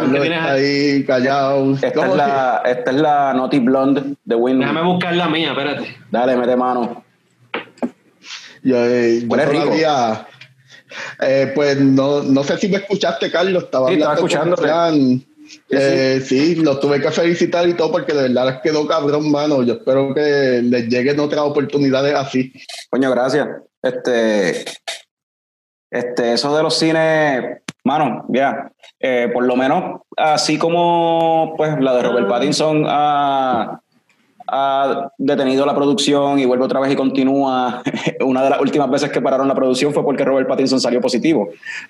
¿Qué 0.00 0.20
tienes 0.20 0.38
está 0.38 0.52
ahí 0.52 1.04
callado. 1.04 1.74
Esta 1.74 1.92
¿Cómo 1.92 2.12
es, 2.12 2.16
la, 2.16 2.62
esta 2.64 2.90
es 2.90 2.96
la 2.96 3.34
Naughty 3.34 3.58
Blonde 3.60 4.16
de 4.24 4.34
Windows. 4.34 4.68
Déjame 4.68 4.92
buscar 4.92 5.16
la 5.16 5.28
mía, 5.28 5.50
espérate. 5.50 5.96
Dale, 6.10 6.36
mete 6.36 6.56
mano. 6.56 7.04
Yo, 8.62 8.76
eh, 8.84 9.20
yo 9.20 9.28
todavía, 9.28 10.26
eh, 11.20 11.52
pues 11.54 11.78
no, 11.80 12.22
no 12.22 12.42
sé 12.44 12.56
si 12.58 12.68
me 12.68 12.76
escuchaste, 12.78 13.30
Carlos. 13.30 13.64
Estaba 13.64 13.88
Sí, 13.88 13.94
estaba 13.94 14.12
hablando 14.12 14.20
con 14.20 14.56
escuchándote. 14.56 14.62
Fran. 14.62 15.24
Eh, 15.68 16.22
sí, 16.24 16.54
lo 16.56 16.78
tuve 16.78 17.00
que 17.00 17.10
felicitar 17.10 17.68
y 17.68 17.74
todo 17.74 17.92
porque 17.92 18.12
de 18.14 18.22
verdad 18.22 18.46
les 18.46 18.62
quedó 18.62 18.86
cabrón, 18.86 19.30
mano. 19.30 19.62
Yo 19.62 19.74
espero 19.74 20.14
que 20.14 20.60
les 20.62 20.88
lleguen 20.88 21.20
otras 21.20 21.42
oportunidades 21.42 22.14
así. 22.14 22.52
Coño, 22.90 23.10
gracias. 23.10 23.48
Este, 23.82 24.64
este, 25.90 26.32
eso 26.32 26.56
de 26.56 26.62
los 26.62 26.74
cines, 26.76 27.58
mano, 27.84 28.24
ya, 28.28 28.70
eh, 28.98 29.30
por 29.32 29.44
lo 29.44 29.56
menos 29.56 30.00
así 30.16 30.58
como 30.58 31.54
pues 31.56 31.78
la 31.80 31.94
de 31.94 32.02
Robert 32.02 32.28
Pattinson 32.28 32.84
ha, 32.88 33.80
ha 34.48 35.10
detenido 35.18 35.64
la 35.66 35.74
producción 35.74 36.38
y 36.38 36.44
vuelve 36.46 36.64
otra 36.64 36.80
vez 36.80 36.92
y 36.92 36.96
continúa. 36.96 37.82
Una 38.24 38.42
de 38.42 38.50
las 38.50 38.60
últimas 38.60 38.90
veces 38.90 39.10
que 39.10 39.20
pararon 39.20 39.48
la 39.48 39.54
producción 39.54 39.92
fue 39.92 40.02
porque 40.04 40.24
Robert 40.24 40.48
Pattinson 40.48 40.80
salió 40.80 41.00
positivo. 41.00 41.48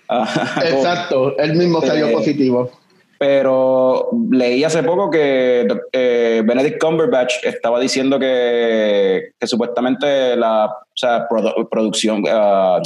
Ah, 0.09 0.27
Exacto, 0.65 1.37
él 1.39 1.55
mismo 1.55 1.81
salió 1.81 2.09
Eh, 2.09 2.13
positivo. 2.13 2.71
Pero 3.17 4.11
leí 4.33 4.65
hace 4.65 4.83
poco 4.83 5.09
que 5.09 5.67
eh, 5.93 6.43
Benedict 6.45 6.83
Cumberbatch 6.83 7.45
estaba 7.45 7.79
diciendo 7.79 8.19
que, 8.19 9.31
que 9.39 9.47
supuestamente 9.47 10.37
la 10.37 10.67
o 10.67 10.97
sea, 10.97 11.27
produ- 11.29 11.69
producción, 11.71 12.25
ah, 12.29 12.81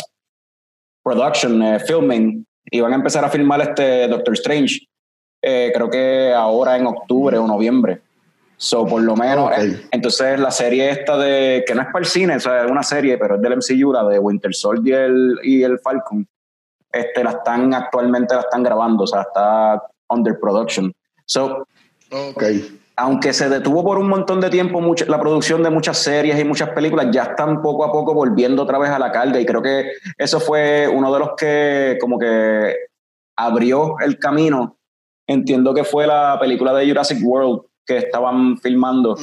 production, 1.03 1.63
eh, 1.63 1.81
filming, 1.81 2.45
iban 2.71 2.93
a 2.93 2.97
empezar 2.97 3.25
a 3.25 3.29
filmar 3.29 3.61
este 3.61 4.09
Doctor 4.09 4.35
Strange, 4.35 4.81
eh, 5.43 5.71
creo 5.75 5.89
que 5.91 6.33
ahora 6.35 6.77
en 6.77 6.87
octubre 6.87 7.39
o 7.39 7.47
noviembre. 7.47 8.01
So, 8.57 8.85
por 8.87 9.03
lo 9.03 9.15
menos, 9.15 9.47
Ok. 9.53 9.59
eh, 9.59 9.87
entonces 9.93 10.41
la 10.41 10.51
serie 10.51 10.91
esta 10.91 11.17
de, 11.17 11.65
que 11.67 11.75
no 11.75 11.83
es 11.83 11.87
para 11.89 12.01
el 12.01 12.07
cine, 12.07 12.37
o 12.37 12.41
sea, 12.41 12.65
es 12.65 12.71
una 12.71 12.83
serie, 12.83 13.17
pero 13.17 13.37
es 13.37 13.41
del 13.41 13.53
MCU, 13.57 13.93
la 13.93 14.05
de 14.05 14.19
Winter 14.19 14.53
Soldier 14.53 15.13
y 15.45 15.63
el 15.63 15.79
Falcon, 15.79 16.27
este, 16.91 17.23
la 17.23 17.31
están 17.31 17.73
actualmente 17.73 18.35
la 18.35 18.41
están 18.41 18.65
grabando, 18.65 19.05
o 19.05 19.07
sea, 19.07 19.23
está 19.23 19.83
under 20.09 20.39
production. 20.41 20.93
So, 21.25 21.67
Ok. 22.11 22.43
Aunque 22.99 23.33
se 23.33 23.49
detuvo 23.49 23.85
por 23.85 23.97
un 23.99 24.09
montón 24.09 24.41
de 24.41 24.51
tiempo 24.51 24.81
la 25.07 25.21
producción 25.21 25.63
de 25.63 25.71
muchas 25.71 25.99
series 25.99 26.37
y 26.37 26.45
muchas 26.45 26.71
películas, 26.71 27.07
ya 27.13 27.23
están 27.23 27.63
poco 27.63 27.85
a 27.85 27.93
poco 27.93 28.13
volviendo 28.13 28.65
otra 28.65 28.77
vez 28.77 28.91
a 28.91 28.99
la 28.99 29.13
carga 29.13 29.41
y 29.41 29.47
creo 29.47 29.63
que 29.63 29.93
eso 30.17 30.41
fue 30.41 30.89
uno 30.93 31.13
de 31.13 31.19
los 31.21 31.31
que 31.37 31.97
como 32.01 32.19
que 32.19 32.75
abrió 33.37 33.95
el 34.01 34.19
camino. 34.19 34.79
Entiendo 35.29 35.73
que 35.75 35.85
fue 35.85 36.09
la 36.09 36.39
película 36.41 36.75
de 36.75 36.89
Jurassic 36.89 37.19
World 37.23 37.61
que 37.87 37.99
estaban 37.99 38.59
filmando, 38.59 39.17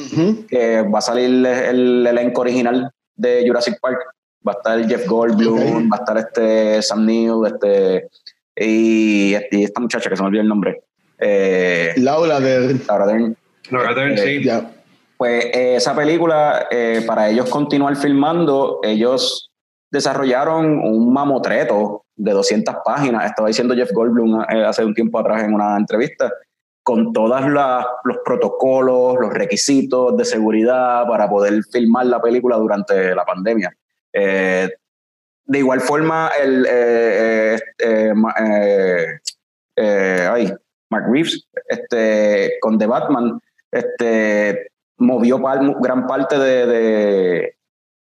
que 0.48 0.80
va 0.82 0.98
a 0.98 1.02
salir 1.02 1.44
el 1.46 2.06
elenco 2.06 2.40
original 2.40 2.90
de 3.14 3.44
Jurassic 3.46 3.78
Park. 3.78 3.98
Va 4.46 4.52
a 4.52 4.56
estar 4.56 4.88
Jeff 4.88 5.06
Goldblum, 5.06 5.90
va 5.92 5.96
a 5.96 6.00
estar 6.00 6.16
este 6.16 6.80
Sam 6.80 7.04
Neill, 7.04 7.46
este 7.46 8.08
y, 8.56 9.34
y 9.50 9.64
esta 9.64 9.80
muchacha 9.80 10.08
que 10.08 10.16
se 10.16 10.22
me 10.22 10.28
olvidó 10.28 10.42
el 10.42 10.48
nombre. 10.48 10.82
Eh, 11.18 11.92
Laura 11.98 12.40
de. 12.40 12.80
Laura 12.88 13.06
Dern. 13.06 13.36
Sí. 14.16 14.44
Ya. 14.44 14.70
Pues 15.16 15.46
eh, 15.46 15.76
esa 15.76 15.94
película, 15.94 16.66
eh, 16.70 17.02
para 17.06 17.28
ellos 17.30 17.48
continuar 17.48 17.96
filmando, 17.96 18.80
ellos 18.82 19.50
desarrollaron 19.90 20.78
un 20.78 21.12
mamotreto 21.12 22.04
de 22.14 22.32
200 22.32 22.76
páginas, 22.84 23.24
estaba 23.26 23.48
diciendo 23.48 23.74
Jeff 23.74 23.92
Goldblum 23.92 24.42
eh, 24.42 24.64
hace 24.64 24.84
un 24.84 24.94
tiempo 24.94 25.18
atrás 25.18 25.44
en 25.44 25.54
una 25.54 25.76
entrevista, 25.76 26.30
con 26.82 27.12
todos 27.12 27.42
los 28.04 28.18
protocolos, 28.24 29.16
los 29.20 29.32
requisitos 29.32 30.16
de 30.16 30.24
seguridad 30.24 31.06
para 31.08 31.28
poder 31.28 31.62
filmar 31.72 32.06
la 32.06 32.20
película 32.20 32.56
durante 32.56 33.14
la 33.14 33.24
pandemia. 33.24 33.76
De 34.12 35.58
igual 35.58 35.80
forma, 35.80 36.30
el, 36.40 36.66
eh, 39.76 40.28
ay, 40.30 40.52
Mark 40.90 41.06
Reeves, 41.10 41.46
este, 41.68 42.54
con 42.60 42.78
The 42.78 42.86
Batman, 42.86 43.38
este, 43.70 44.70
movió 44.98 45.40
par- 45.40 45.60
gran 45.80 46.06
parte 46.06 46.38
de, 46.38 46.66
de, 46.66 47.56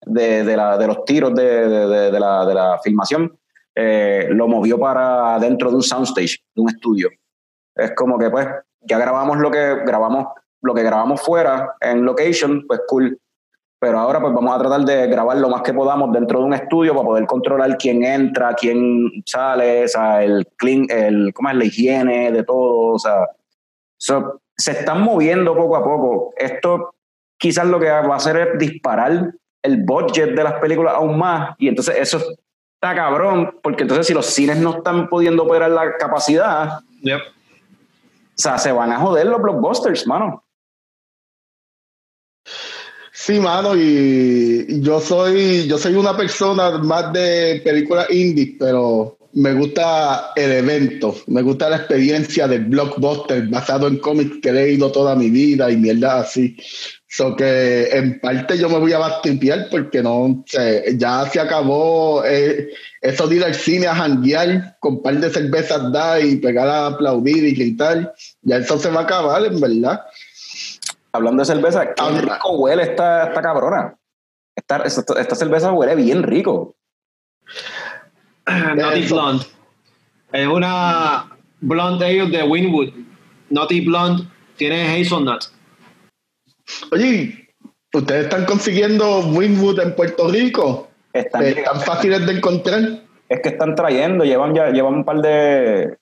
de- 0.06 0.44
de 0.44 0.58
la- 0.58 0.78
de 0.78 0.88
los 0.88 1.04
tiros 1.06 1.34
de, 1.36 2.12
la, 2.20 2.46
la 2.46 2.80
filmación, 2.84 3.38
eh, 3.76 4.28
lo 4.32 4.48
movió 4.48 4.80
para 4.80 5.38
dentro 5.40 5.70
de 5.70 5.76
un 5.78 5.84
soundstage, 5.84 6.38
de 6.56 6.62
un 6.62 6.70
estudio. 6.70 7.10
Es 7.76 7.92
como 7.94 8.18
que 8.18 8.30
pues 8.30 8.48
ya 8.82 8.98
grabamos 8.98 9.38
lo 9.40 9.52
que 9.52 9.76
grabamos, 9.86 10.28
lo 10.62 10.74
que 10.74 10.84
grabamos 10.84 11.22
fuera 11.22 11.76
en 11.82 12.06
location, 12.06 12.66
pues 12.68 12.82
cool. 12.88 13.20
Pero 13.78 14.00
ahora 14.00 14.22
pues 14.22 14.34
vamos 14.34 14.56
a 14.56 14.60
tratar 14.60 14.82
de 14.86 15.08
grabar 15.08 15.38
lo 15.38 15.50
más 15.50 15.62
que 15.62 15.74
podamos 15.74 16.12
dentro 16.14 16.40
de 16.40 16.46
un 16.46 16.54
estudio 16.54 16.94
para 16.94 17.06
poder 17.06 17.26
controlar 17.26 17.78
quién 17.78 18.04
entra, 18.06 18.54
quién 18.54 19.12
sale, 19.26 19.84
o 19.84 19.88
sea, 19.90 20.24
el 20.24 20.48
clean, 20.58 20.86
el, 20.90 21.34
¿cómo 21.34 21.50
es? 21.50 21.56
la 21.56 21.66
higiene 21.66 22.32
de 22.32 22.44
todo, 22.44 22.94
o 22.94 23.00
sea, 23.00 23.28
So, 23.98 24.42
se 24.58 24.72
están 24.72 25.02
moviendo 25.02 25.56
poco 25.56 25.76
a 25.76 25.84
poco. 25.84 26.34
Esto 26.38 26.96
quizás 27.38 27.66
lo 27.66 27.80
que 27.80 27.90
va 27.90 28.14
a 28.14 28.16
hacer 28.16 28.38
es 28.38 28.60
disparar 28.60 29.34
el 29.62 29.84
budget 29.84 30.36
de 30.36 30.44
las 30.44 30.54
películas 30.54 30.94
aún 30.96 31.18
más. 31.18 31.56
Y 31.58 31.68
entonces 31.68 31.96
eso 31.98 32.18
está 32.76 32.96
cabrón, 32.96 33.60
porque 33.62 33.84
entonces 33.84 34.08
si 34.08 34.14
los 34.14 34.26
cines 34.26 34.58
no 34.58 34.78
están 34.78 35.10
pudiendo 35.10 35.44
operar 35.44 35.72
la 35.72 35.98
capacidad, 35.98 36.80
Yep. 37.02 37.20
o 37.20 38.34
sea, 38.36 38.58
se 38.58 38.72
van 38.72 38.92
a 38.92 39.00
joder 39.00 39.28
los 39.28 39.42
blockbusters, 39.42 40.08
mano. 40.08 40.44
Sí, 43.12 43.40
mano, 43.40 43.76
y 43.76 44.82
yo 44.82 45.00
soy, 45.00 45.68
yo 45.68 45.78
soy 45.78 45.96
una 45.96 46.16
persona 46.16 46.78
más 46.78 47.12
de 47.14 47.62
películas 47.64 48.08
indie, 48.12 48.56
pero 48.60 49.18
me 49.36 49.54
gusta 49.54 50.32
el 50.36 50.52
evento, 50.52 51.16
me 51.28 51.42
gusta 51.42 51.70
la 51.70 51.78
experiencia 51.78 52.48
del 52.48 52.66
blockbuster 52.66 53.48
basado 53.48 53.88
en 53.88 54.00
cómics 54.00 54.38
que 54.42 54.50
he 54.50 54.54
leído 54.54 54.92
toda 54.92 55.14
mi 55.16 55.30
vida 55.30 55.70
y 55.70 55.78
mierda 55.78 56.20
así. 56.20 56.56
So 57.08 57.36
que 57.36 57.90
en 57.92 58.20
parte 58.20 58.58
yo 58.58 58.70
me 58.70 58.80
voy 58.80 58.94
a 58.94 58.98
bastipiar 58.98 59.68
porque 59.70 60.02
no 60.02 60.44
sé, 60.48 60.96
ya 60.98 61.26
se 61.30 61.40
acabó 61.40 62.24
eh, 62.26 62.70
eso 63.02 63.28
de 63.28 63.36
ir 63.36 63.44
al 63.44 63.56
cine 63.56 63.88
a 63.88 63.96
janguear 63.96 64.78
con 64.80 64.96
un 64.96 65.04
par 65.04 65.18
de 65.20 65.30
cervezas 65.30 65.92
da 65.92 66.20
y 66.20 66.38
pegar 66.38 66.68
a 66.68 66.88
aplaudir 66.88 67.44
y 67.44 67.54
gritar. 67.56 68.14
Ya 68.42 68.58
eso 68.58 68.78
se 68.80 68.90
va 68.90 69.02
a 69.02 69.04
acabar, 69.04 69.46
en 69.46 69.60
verdad. 69.60 70.02
Hablando 71.12 71.42
de 71.42 71.46
cerveza, 71.46 71.94
qué 71.94 72.02
Habla- 72.02 72.36
rico 72.36 72.58
huele 72.58 72.84
esta, 72.84 73.28
esta 73.28 73.42
cabrona. 73.42 73.96
Esta, 74.56 74.78
esta, 74.78 75.20
esta 75.20 75.36
cerveza 75.36 75.72
huele 75.74 75.96
bien 75.96 76.24
rico. 76.24 76.76
Naughty 78.48 79.00
Eso. 79.00 79.16
Blonde. 79.16 79.46
Es 80.34 80.48
una 80.48 81.38
blonde 81.62 82.06
ale 82.06 82.30
de 82.30 82.44
Winwood. 82.44 82.90
Naughty 83.50 83.82
Blonde 83.86 84.28
tiene 84.58 84.84
hazelnut. 85.02 85.44
Oye, 86.92 87.50
¿ustedes 87.94 88.26
están 88.26 88.46
consiguiendo 88.46 89.20
Winwood 89.28 89.80
en 89.80 89.96
Puerto 89.96 90.28
Rico? 90.30 90.90
Están 91.14 91.44
Eh, 91.44 91.64
¿Tan 91.64 91.80
fáciles 91.82 92.26
de 92.26 92.34
encontrar? 92.34 93.06
es 93.30 93.42
que 93.42 93.50
están 93.50 93.76
trayendo, 93.76 94.24
llevan 94.24 94.54
ya, 94.54 94.70
llevan 94.70 94.96
un 94.96 95.06
par 95.06 95.22
de 95.22 95.98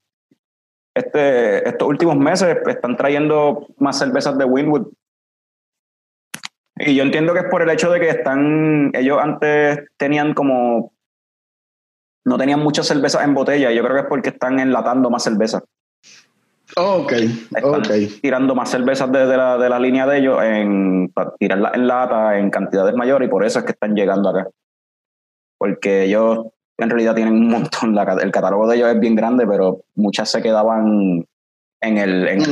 este, 0.95 1.67
estos 1.67 1.87
últimos 1.87 2.17
meses 2.17 2.57
están 2.67 2.97
trayendo 2.97 3.67
más 3.77 3.97
cervezas 3.97 4.37
de 4.37 4.45
Winwood. 4.45 4.87
Y 6.75 6.95
yo 6.95 7.03
entiendo 7.03 7.33
que 7.33 7.39
es 7.39 7.45
por 7.49 7.61
el 7.61 7.69
hecho 7.69 7.91
de 7.91 7.99
que 7.99 8.09
están, 8.09 8.91
ellos 8.93 9.19
antes 9.21 9.79
tenían 9.97 10.33
como, 10.33 10.92
no 12.25 12.37
tenían 12.37 12.61
muchas 12.61 12.87
cervezas 12.87 13.23
en 13.23 13.33
botella, 13.33 13.71
y 13.71 13.75
yo 13.75 13.83
creo 13.83 13.95
que 13.95 14.01
es 14.01 14.07
porque 14.07 14.29
están 14.29 14.59
enlatando 14.59 15.09
más 15.09 15.23
cervezas. 15.23 15.63
Oh, 16.75 17.03
ok, 17.03 17.11
Están 17.11 17.81
ok. 17.81 17.87
tirando 18.21 18.55
más 18.55 18.69
cervezas 18.69 19.11
de, 19.11 19.27
de 19.27 19.37
la, 19.37 19.57
de 19.57 19.69
la 19.69 19.79
línea 19.79 20.07
de 20.07 20.17
ellos 20.17 20.41
en, 20.41 21.11
para 21.13 21.35
tirarlas 21.35 21.75
en 21.75 21.87
lata 21.87 22.39
en 22.39 22.49
cantidades 22.49 22.95
mayores 22.95 23.27
y 23.27 23.29
por 23.31 23.45
eso 23.45 23.59
es 23.59 23.65
que 23.65 23.73
están 23.73 23.95
llegando 23.95 24.29
acá. 24.29 24.47
Porque 25.59 26.05
ellos 26.05 26.47
en 26.77 26.89
realidad 26.89 27.13
tienen 27.13 27.35
un 27.35 27.49
montón, 27.49 27.93
la 27.93 28.03
el 28.21 28.31
catálogo 28.31 28.67
de 28.67 28.77
ellos 28.77 28.89
es 28.89 28.99
bien 28.99 29.15
grande, 29.15 29.45
pero 29.45 29.81
muchas 29.95 30.31
se 30.31 30.41
quedaban 30.41 31.27
en 31.81 31.97
el, 31.97 32.27
en 32.27 32.43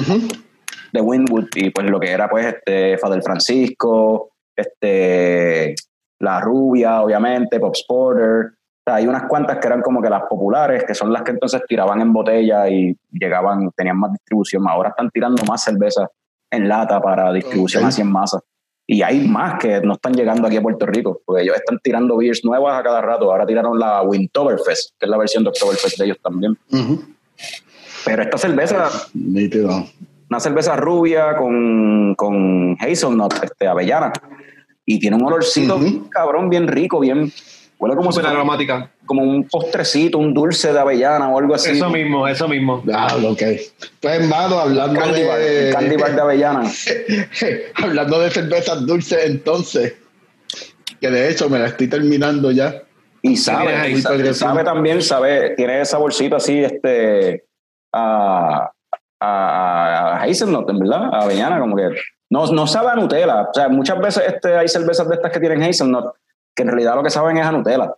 de 0.93 1.01
Winwood 1.01 1.47
y 1.55 1.69
pues 1.69 1.89
lo 1.89 1.99
que 1.99 2.11
era 2.11 2.29
pues 2.29 2.45
este 2.47 2.97
Fadel 2.97 3.23
Francisco, 3.23 4.31
este 4.55 5.73
La 6.19 6.41
Rubia, 6.41 7.01
obviamente, 7.01 7.59
Pop 7.59 7.75
Sporter. 7.75 8.51
O 8.81 8.83
sea, 8.89 8.95
hay 8.95 9.05
unas 9.07 9.23
cuantas 9.27 9.59
que 9.59 9.67
eran 9.67 9.81
como 9.81 10.01
que 10.01 10.09
las 10.09 10.23
populares, 10.23 10.83
que 10.85 10.95
son 10.95 11.13
las 11.13 11.21
que 11.21 11.31
entonces 11.31 11.61
tiraban 11.67 12.01
en 12.01 12.11
botella 12.11 12.67
y 12.67 12.97
llegaban, 13.11 13.69
tenían 13.75 13.97
más 13.97 14.11
distribución. 14.11 14.67
Ahora 14.67 14.89
están 14.89 15.11
tirando 15.11 15.43
más 15.45 15.63
cerveza 15.63 16.07
en 16.49 16.67
lata 16.67 16.99
para 16.99 17.31
distribución 17.31 17.83
Ok. 17.83 17.89
así 17.89 18.01
en 18.01 18.11
masa. 18.11 18.39
Y 18.87 19.03
hay 19.03 19.27
más 19.27 19.59
que 19.59 19.81
no 19.81 19.93
están 19.93 20.13
llegando 20.13 20.47
aquí 20.47 20.57
a 20.57 20.61
Puerto 20.63 20.87
Rico, 20.87 21.21
porque 21.23 21.43
ellos 21.43 21.55
están 21.55 21.77
tirando 21.83 22.17
beers 22.17 22.43
nuevas 22.43 22.79
a 22.79 22.83
cada 22.83 23.01
rato. 23.01 23.31
Ahora 23.31 23.45
tiraron 23.45 23.77
la 23.77 24.01
Wintoberfest, 24.01 24.95
que 24.99 25.05
es 25.05 25.09
la 25.09 25.17
versión 25.17 25.43
de 25.43 25.49
Oktoberfest 25.49 25.99
de 25.99 26.05
ellos 26.05 26.17
también. 26.21 26.57
Ujú. 26.71 27.03
Pero 28.03 28.23
esta 28.23 28.37
cerveza 28.39 28.89
Nítido. 29.13 29.85
una 30.27 30.39
cerveza 30.39 30.75
rubia 30.75 31.35
con, 31.35 32.15
con 32.15 32.75
hazelnut, 32.81 33.31
este, 33.43 33.67
avellana. 33.67 34.11
Y 34.85 34.99
tiene 34.99 35.15
un 35.17 35.23
olorcito 35.23 35.75
Ujú. 35.75 36.09
cabrón, 36.09 36.49
bien 36.49 36.67
rico, 36.67 36.99
bien. 36.99 37.31
Huele 37.81 37.95
como, 37.95 38.11
si 38.11 38.17
Súper 38.17 38.29
fuera- 38.29 38.39
aromática. 38.41 38.91
como 39.07 39.23
un 39.23 39.47
postrecito, 39.47 40.19
un 40.19 40.35
dulce 40.35 40.71
de 40.71 40.79
avellana 40.79 41.29
o 41.29 41.39
algo 41.39 41.55
así. 41.55 41.71
Eso 41.71 41.89
mismo, 41.89 42.27
eso 42.27 42.47
mismo. 42.47 42.83
Ah, 42.93 43.15
ok. 43.27 43.41
Pues, 43.99 44.19
hermano, 44.21 44.59
hablando 44.59 44.99
Candy 44.99 45.23
bar, 45.23 45.39
de... 45.39 45.71
candy 45.73 45.95
bar 45.97 46.13
de 46.15 46.21
avellana. 46.21 46.63
hablando 47.83 48.19
de 48.19 48.29
cervezas 48.29 48.85
dulces, 48.85 49.25
entonces, 49.25 49.95
que 50.99 51.09
de 51.09 51.31
hecho 51.31 51.49
me 51.49 51.57
la 51.57 51.69
estoy 51.69 51.87
terminando 51.87 52.51
ya. 52.51 52.83
Y 53.23 53.35
sabe, 53.35 53.89
y 53.89 53.99
sabe, 53.99 54.31
sabe 54.35 54.63
también, 54.63 55.01
sabe, 55.01 55.55
tiene 55.55 55.81
ese 55.81 55.91
saborcito 55.93 56.35
así, 56.35 56.63
este, 56.63 57.45
a, 57.93 58.71
a, 59.19 60.13
a 60.17 60.21
hazelnut, 60.21 60.69
en 60.69 60.77
verdad, 60.79 61.05
a 61.13 61.21
avellana, 61.23 61.59
como 61.59 61.75
que 61.75 61.89
no, 62.29 62.45
no 62.47 62.65
sabe 62.67 62.89
a 62.89 62.95
Nutella. 62.95 63.41
O 63.41 63.53
sea, 63.53 63.69
muchas 63.69 63.99
veces 63.99 64.23
este, 64.27 64.55
hay 64.55 64.67
cervezas 64.67 65.07
de 65.09 65.15
estas 65.15 65.31
que 65.31 65.39
tienen 65.39 65.63
hazelnut, 65.63 66.13
que 66.55 66.63
en 66.63 66.69
realidad 66.69 66.95
lo 66.95 67.03
que 67.03 67.09
saben 67.09 67.37
es 67.37 67.45
a 67.45 67.51
Nutella. 67.51 67.93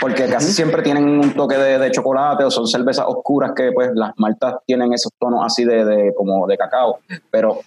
Porque 0.00 0.26
casi 0.28 0.52
siempre 0.52 0.82
tienen 0.82 1.04
un 1.08 1.32
toque 1.34 1.56
de, 1.56 1.78
de 1.78 1.90
chocolate 1.92 2.42
o 2.44 2.50
son 2.50 2.66
cervezas 2.66 3.04
oscuras 3.06 3.52
que 3.54 3.70
pues 3.72 3.90
las 3.94 4.10
maltas 4.16 4.56
tienen 4.66 4.92
esos 4.92 5.12
tonos 5.18 5.44
así 5.46 5.64
de, 5.64 5.84
de 5.84 6.12
como 6.16 6.46
de 6.48 6.56
cacao. 6.58 6.98
Pero 7.30 7.60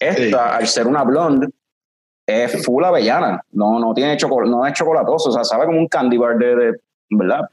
esta, 0.00 0.16
Sí. 0.22 0.34
al 0.34 0.66
ser 0.66 0.86
una 0.88 1.04
blonde, 1.04 1.48
es 2.26 2.64
full 2.64 2.82
avellana. 2.84 3.40
No, 3.52 3.78
no 3.78 3.94
tiene 3.94 4.16
chocolate, 4.16 4.50
no 4.50 4.66
es 4.66 4.72
chocolatoso. 4.72 5.28
O 5.28 5.32
sea, 5.32 5.44
sabe 5.44 5.66
como 5.66 5.78
un 5.78 5.86
candy 5.86 6.16
bar 6.18 6.36
de, 6.36 6.56
de 6.56 6.72
¿verdad? 7.10 7.48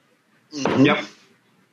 Yep. 0.51 0.97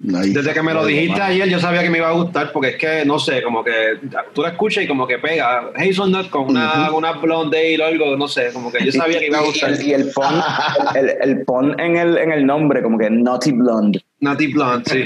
Nice. 0.03 0.31
Desde 0.33 0.55
que 0.55 0.63
me 0.63 0.73
lo 0.73 0.87
dijiste 0.87 1.21
ayer, 1.21 1.47
yo 1.51 1.59
sabía 1.61 1.83
que 1.83 1.91
me 1.91 1.99
iba 1.99 2.09
a 2.09 2.13
gustar 2.13 2.53
porque 2.53 2.69
es 2.71 2.77
que, 2.77 3.05
no 3.05 3.19
sé, 3.19 3.43
como 3.43 3.63
que 3.63 3.99
tú 4.33 4.41
la 4.41 4.49
escuchas 4.49 4.85
y 4.85 4.87
como 4.87 5.07
que 5.07 5.19
pega 5.19 5.71
hazelnut 5.77 6.31
con 6.31 6.47
una, 6.49 6.91
una 6.91 7.13
blonde 7.13 7.59
ale 7.75 7.83
o 7.83 7.87
algo, 7.87 8.17
no 8.17 8.27
sé, 8.27 8.51
como 8.55 8.73
que 8.73 8.83
yo 8.83 8.93
sabía 8.93 9.19
que 9.19 9.27
iba 9.27 9.39
a 9.39 9.43
Y- 9.43 9.45
y 9.45 9.49
gustar. 9.49 9.71
el- 9.73 9.87
Y 9.87 9.93
el 9.93 10.11
pon, 10.11 10.35
el, 10.95 11.09
el- 11.11 11.17
el 11.21 11.45
pon 11.45 11.79
en, 11.79 11.97
el, 11.99 12.17
en 12.17 12.33
el 12.33 12.47
nombre, 12.47 12.83
como 12.83 12.97
que 12.97 13.11
Naughty 13.11 13.53
Blonde. 13.53 14.03
Naughty 14.21 14.49
Blonde, 14.53 14.85
sí. 14.91 15.05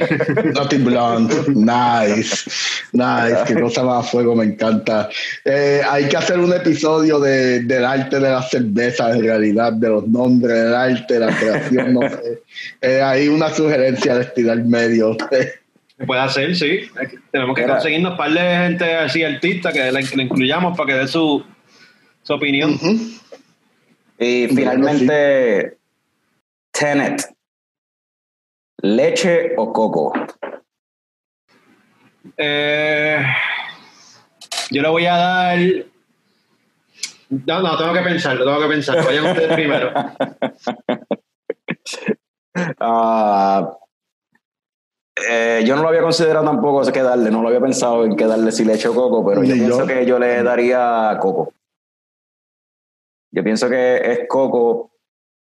Naughty 0.55 0.77
Blonde. 0.79 1.35
Nice. 1.55 2.51
Nice. 2.93 3.37
Qué 3.47 3.61
cosa 3.61 3.85
más 3.85 4.05
a 4.07 4.09
fuego, 4.11 4.35
me 4.35 4.45
encanta. 4.45 5.09
Eh, 5.45 5.81
hay 5.89 6.09
que 6.09 6.17
hacer 6.17 6.39
un 6.41 6.53
episodio 6.53 7.21
de, 7.21 7.61
del 7.61 7.85
arte 7.85 8.17
de 8.19 8.29
la 8.31 8.43
cerveza, 8.43 9.13
en 9.13 9.23
realidad, 9.23 9.73
de 9.73 9.89
los 9.89 10.09
nombres, 10.09 10.57
del 10.65 10.75
arte, 10.75 11.19
la 11.21 11.37
creación, 11.37 11.95
no 11.95 12.01
sé. 12.09 12.43
Eh, 12.81 13.01
hay 13.03 13.29
una 13.29 13.51
sugerencia 13.51 14.17
de 14.17 14.23
estirar 14.23 14.59
medio. 14.65 15.17
Se 15.97 16.05
puede 16.07 16.21
hacer, 16.21 16.57
sí. 16.57 16.81
Tenemos 17.31 17.55
que 17.55 17.63
Era- 17.63 17.75
conseguirnos 17.75 18.11
un 18.13 18.17
par 18.19 18.33
de 18.33 18.41
gente 18.41 18.95
así, 18.97 19.23
artista, 19.23 19.73
que 19.73 19.93
la, 19.93 20.03
que 20.03 20.17
la 20.17 20.23
incluyamos 20.25 20.77
para 20.77 20.93
que 20.93 20.99
dé 21.01 21.07
su, 21.07 21.45
su 22.25 22.33
opinión. 22.33 22.77
Y 24.19 24.49
finalmente, 24.49 25.77
Tenet. 26.73 27.34
¿Leche 28.85 29.55
o 29.57 29.73
coco? 29.73 30.13
Eh, 32.37 33.19
yo 34.71 34.83
le 34.83 34.89
voy 34.89 35.07
a 35.07 35.17
dar. 35.17 35.59
No, 37.31 37.63
no, 37.63 37.79
tengo 37.79 37.95
que 37.95 38.03
pensarlo, 38.03 38.45
tengo 38.45 38.61
que 38.61 38.69
pensar. 38.75 39.03
Vayan 39.03 39.25
ustedes 39.25 39.53
primero. 39.55 39.91
Ah, 42.79 43.75
eh, 45.31 45.65
yo 45.65 45.77
no 45.77 45.83
lo 45.83 45.89
había 45.89 46.03
considerado 46.03 46.45
tampoco 46.45 46.93
que 46.93 47.03
darle, 47.03 47.31
no 47.31 47.41
lo 47.41 47.49
había 47.49 47.61
pensado 47.61 48.05
en 48.05 48.15
que 48.15 48.27
darle 48.27 48.53
si 48.53 48.67
leche 48.67 48.89
o 48.89 48.95
coco, 48.95 49.25
pero 49.25 49.43
yo 49.45 49.55
pienso 49.55 49.87
que 49.87 50.05
yo 50.05 50.19
le 50.19 50.43
daría 50.43 51.17
coco. 51.23 51.55
Yo 53.33 53.43
pienso 53.43 53.71
que 53.71 53.97
es 53.97 54.29
coco 54.29 54.93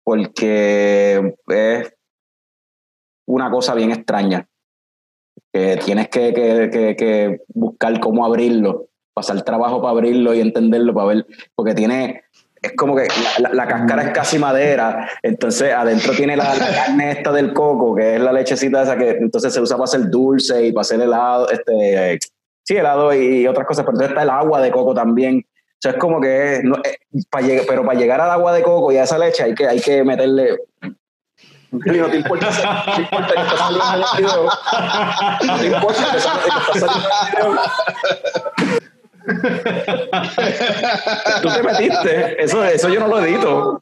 porque 0.04 1.36
es 1.48 1.95
una 3.28 3.50
cosa 3.52 3.74
bien 3.74 3.92
extraña. 3.92 4.48
Que 5.52 5.78
tienes 5.84 6.10
que, 6.10 6.34
que- 6.34 6.96
que- 6.98 7.42
buscar 7.48 8.00
cómo 8.00 8.26
abrirlo, 8.26 8.88
pasar 9.14 9.42
trabajo 9.44 9.82
para 9.82 9.92
abrirlo 9.92 10.34
y 10.34 10.42
entenderlo, 10.42 10.94
para 10.94 11.08
ver, 11.08 11.26
porque 11.56 11.74
tiene, 11.74 12.24
es 12.62 12.74
como 12.76 12.96
que 12.96 13.08
la, 13.40 13.54
la- 13.54 13.68
cáscara 13.68 14.04
es 14.04 14.12
casi 14.12 14.38
madera, 14.38 15.10
entonces 15.24 15.72
adentro 15.74 16.14
tiene 16.14 16.36
la, 16.36 16.54
la 16.56 16.68
carne 16.74 17.12
esta 17.12 17.32
del 17.32 17.54
coco, 17.54 17.96
que 17.96 18.16
es 18.16 18.22
la 18.22 18.34
lechecita 18.34 18.84
esa 18.84 18.98
que 18.98 19.12
entonces 19.12 19.54
se 19.54 19.62
usa 19.62 19.78
para 19.78 19.86
hacer 19.86 20.10
dulce 20.10 20.68
y 20.68 20.72
para 20.74 20.82
hacer 20.82 21.00
helado, 21.02 21.50
este, 21.50 22.20
sí, 22.64 22.76
helado 22.76 23.14
y 23.14 23.48
otras 23.48 23.66
cosas, 23.66 23.86
pero 23.86 23.94
entonces 23.96 24.10
está 24.12 24.24
el 24.24 24.30
agua 24.30 24.62
de 24.62 24.72
coco 24.72 24.94
también. 24.94 25.46
O 25.46 25.78
sea, 25.80 25.92
es 25.92 25.98
como 25.98 26.20
que, 26.20 26.62
no, 26.64 26.78
eh, 26.78 27.62
pero 27.68 27.86
para 27.86 28.00
llegar 28.00 28.20
al 28.20 28.32
agua 28.32 28.54
de 28.54 28.64
coco 28.64 28.92
y 28.92 28.98
a 28.98 29.04
esa 29.04 29.18
leche 29.20 29.44
hay 29.44 29.54
que, 29.54 29.68
hay 29.68 29.80
que 29.80 30.04
meterle... 30.04 30.58
No 31.86 32.10
te 32.10 32.18
importa, 32.18 32.50
no 32.88 33.00
importa 33.02 33.34
que 33.34 33.42
está 33.42 33.58
saliendo 33.58 33.86
en 33.94 34.02
el 34.02 34.06
video. 34.18 34.50
No 35.46 35.58
te 35.58 35.66
importa 35.68 36.12
que 36.12 36.18
está- 36.18 36.40
que 36.42 36.50
está 36.80 36.88
saliendo 36.88 37.10
en 37.10 37.28
el 37.28 37.52
video. 37.52 37.62
Tú 41.42 41.50
te 41.50 41.64
metiste. 41.64 42.44
Eso, 42.44 42.64
eso 42.64 42.90
yo 42.90 43.00
no 43.00 43.08
lo 43.08 43.20
edito. 43.24 43.82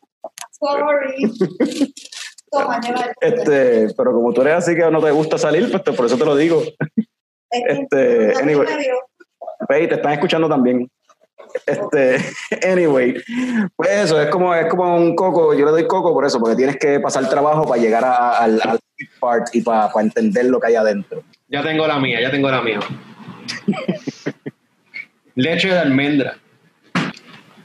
Sorry. 0.51 1.33
Toma, 2.51 2.79
Este, 3.19 3.87
pero 3.97 4.13
como 4.13 4.31
tú 4.33 4.41
eres 4.41 4.55
así 4.55 4.75
que 4.75 4.89
no 4.89 5.01
te 5.01 5.11
gusta 5.11 5.37
salir, 5.37 5.69
pues 5.71 5.83
te- 5.83 5.93
por 5.93 6.05
eso 6.05 6.17
te 6.17 6.25
lo 6.25 6.35
digo. 6.35 6.61
Este, 7.49 8.33
anyway. 8.41 8.67
me 8.67 8.77
dio. 8.83 8.93
Ve, 9.69 9.83
y 9.83 9.87
te 9.87 9.95
están 9.95 10.13
escuchando 10.13 10.47
también. 10.49 10.89
Este, 11.65 12.17
anyway, 12.71 13.15
pues 13.75 13.89
eso, 13.89 14.21
es 14.21 14.29
como, 14.29 14.53
es 14.55 14.67
como 14.67 14.95
un 14.95 15.15
coco, 15.15 15.53
yo 15.53 15.65
le 15.65 15.71
doy 15.71 15.87
coco 15.87 16.13
por 16.13 16.25
eso, 16.25 16.39
porque 16.39 16.55
tienes 16.55 16.77
que 16.77 16.99
pasar 16.99 17.27
trabajo 17.29 17.65
para 17.67 17.81
llegar 17.81 18.03
a- 18.03 18.37
al, 18.39 18.59
al 18.63 18.79
part 19.19 19.47
y 19.53 19.61
para, 19.61 19.89
para 19.91 20.05
entender 20.05 20.45
lo 20.45 20.59
que 20.59 20.67
hay 20.67 20.75
adentro. 20.75 21.23
Ya 21.49 21.61
tengo 21.63 21.85
la 21.87 21.99
mía, 21.99 22.19
ya 22.21 22.31
tengo 22.31 22.49
la 22.49 22.61
mía. 22.61 22.79
Leche 25.35 25.69
de 25.69 25.79
almendra. 25.79 26.37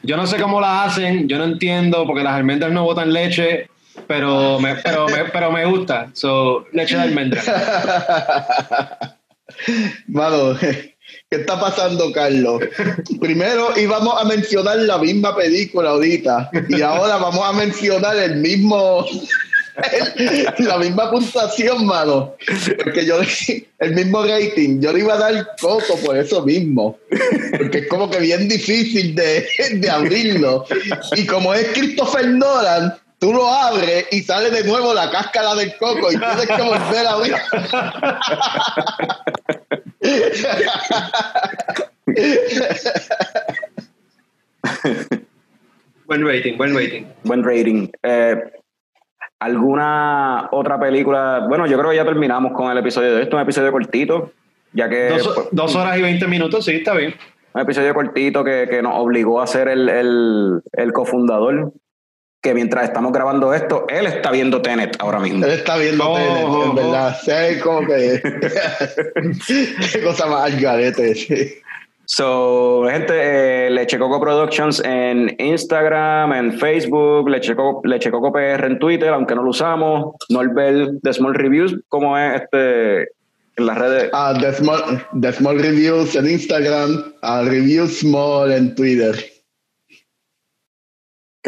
Yo 0.02 0.16
no 0.16 0.26
sé 0.26 0.40
cómo 0.40 0.60
la 0.60 0.84
hacen, 0.84 1.28
yo 1.28 1.38
no 1.38 1.44
entiendo 1.44 2.06
porque 2.06 2.22
las 2.22 2.34
almendras 2.34 2.72
no 2.72 2.84
botan 2.84 3.12
leche, 3.12 3.68
pero 4.06 4.58
me, 4.60 4.76
pero 4.76 5.06
me, 5.08 5.24
pero 5.26 5.50
me 5.50 5.64
gusta. 5.66 6.08
So, 6.12 6.66
leche 6.72 6.96
de 6.96 7.02
almendra. 7.02 7.42
Mano, 10.06 10.54
¿qué 11.30 11.40
está 11.40 11.60
pasando, 11.60 12.10
Carlos? 12.12 12.62
Primero 13.20 13.78
íbamos 13.78 14.20
a 14.20 14.24
mencionar 14.24 14.78
la 14.78 14.98
misma 14.98 15.36
película 15.36 15.90
ahorita 15.90 16.50
y 16.68 16.80
ahora 16.80 17.18
vamos 17.18 17.44
a 17.44 17.52
mencionar 17.52 18.16
el 18.16 18.36
mismo, 18.36 19.04
la 20.58 20.78
misma 20.78 21.10
puntuación, 21.10 21.84
mano. 21.86 22.34
Porque 22.82 23.04
yo, 23.04 23.20
el 23.78 23.94
mismo 23.94 24.24
rating, 24.24 24.80
yo 24.80 24.92
le 24.92 25.00
iba 25.00 25.14
a 25.14 25.18
dar 25.18 25.48
coco 25.60 25.96
por 26.04 26.16
eso 26.16 26.44
mismo. 26.44 26.98
Porque 27.58 27.78
es 27.78 27.88
como 27.88 28.08
que 28.10 28.20
bien 28.20 28.48
difícil 28.48 29.14
de, 29.14 29.46
de 29.74 29.90
abrirlo. 29.90 30.64
Y 31.14 31.26
como 31.26 31.52
es 31.52 31.68
Christopher 31.74 32.26
Nolan, 32.26 32.94
tú 33.18 33.34
lo 33.34 33.52
abres 33.52 34.06
y 34.12 34.22
sale 34.22 34.50
de 34.50 34.64
nuevo 34.64 34.94
la 34.94 35.10
cáscara 35.10 35.54
del 35.56 35.76
coco 35.76 36.10
y 36.10 36.16
tienes 36.16 36.46
que 36.46 36.62
volver 36.62 37.06
a 37.06 37.12
abrir. 37.12 37.34
Buen 46.06 46.26
rating, 46.26 46.56
buen 46.56 46.74
rating. 46.74 47.04
Buen 47.24 47.44
rating. 47.44 47.88
Eh, 48.02 48.36
¿Alguna 49.40 50.48
otra 50.50 50.80
película? 50.80 51.44
Bueno, 51.48 51.66
yo 51.66 51.78
creo 51.78 51.90
que 51.90 51.96
ya 51.96 52.04
terminamos 52.04 52.52
con 52.52 52.70
el 52.70 52.78
episodio 52.78 53.14
de 53.14 53.22
esto, 53.22 53.36
un 53.36 53.42
episodio 53.42 53.70
cortito, 53.70 54.32
ya 54.72 54.88
que 54.88 55.10
Dos, 55.10 55.32
pues, 55.34 55.48
dos 55.52 55.76
horas 55.76 55.98
y 55.98 56.02
veinte 56.02 56.26
minutos, 56.26 56.64
sí, 56.64 56.72
está 56.76 56.94
bien. 56.94 57.14
un 57.54 57.60
episodio 57.60 57.94
cortito 57.94 58.42
que, 58.42 58.66
que 58.68 58.82
nos 58.82 58.94
obligó 58.96 59.40
a 59.40 59.46
ser 59.46 59.68
el, 59.68 59.88
el, 59.88 60.62
el 60.72 60.92
cofundador, 60.92 61.72
que 62.40 62.54
mientras 62.54 62.84
estamos 62.84 63.12
grabando 63.12 63.52
esto, 63.52 63.86
él 63.88 64.06
está 64.06 64.30
viendo 64.30 64.62
Tenet 64.62 64.96
ahora 65.00 65.18
mismo. 65.18 65.44
Él 65.44 65.52
está 65.52 65.76
viendo 65.76 66.08
Oh, 66.08 66.16
Tenet, 66.16 66.44
oh, 66.44 66.64
en 66.64 66.70
oh. 66.70 66.74
verdad. 66.74 67.16
Sé 67.20 67.60
como 67.60 67.86
que. 67.86 68.20
Qué 69.92 70.02
cosa 70.02 70.26
más 70.26 70.52
al 70.52 70.60
garete. 70.60 71.14
sí. 71.14 71.54
So, 72.10 72.86
gente, 72.88 73.12
eh, 73.12 73.70
Leche 73.70 73.98
Coco 73.98 74.18
Productions 74.18 74.80
en 74.82 75.36
Instagram, 75.38 76.32
en 76.32 76.58
Facebook, 76.58 77.28
Leche 77.28 77.54
Coco, 77.54 77.86
Leche 77.86 78.10
Coco 78.10 78.32
PR 78.32 78.64
en 78.64 78.78
Twitter, 78.78 79.10
aunque 79.10 79.34
no 79.34 79.42
lo 79.42 79.50
usamos, 79.50 80.14
Norbert 80.30 81.02
The 81.02 81.12
Small 81.12 81.34
Reviews, 81.34 81.76
como 81.88 82.16
es 82.16 82.40
este 82.40 83.02
en 83.56 83.66
las 83.66 83.76
redes. 83.76 84.10
Ah, 84.14 84.32
The 84.40 84.54
Small, 84.54 85.06
The 85.20 85.32
Small 85.34 85.58
Reviews 85.58 86.16
en 86.16 86.30
Instagram, 86.30 87.12
a 87.20 87.42
Review 87.42 87.86
Small 87.86 88.52
en 88.52 88.74
Twitter. 88.74 89.14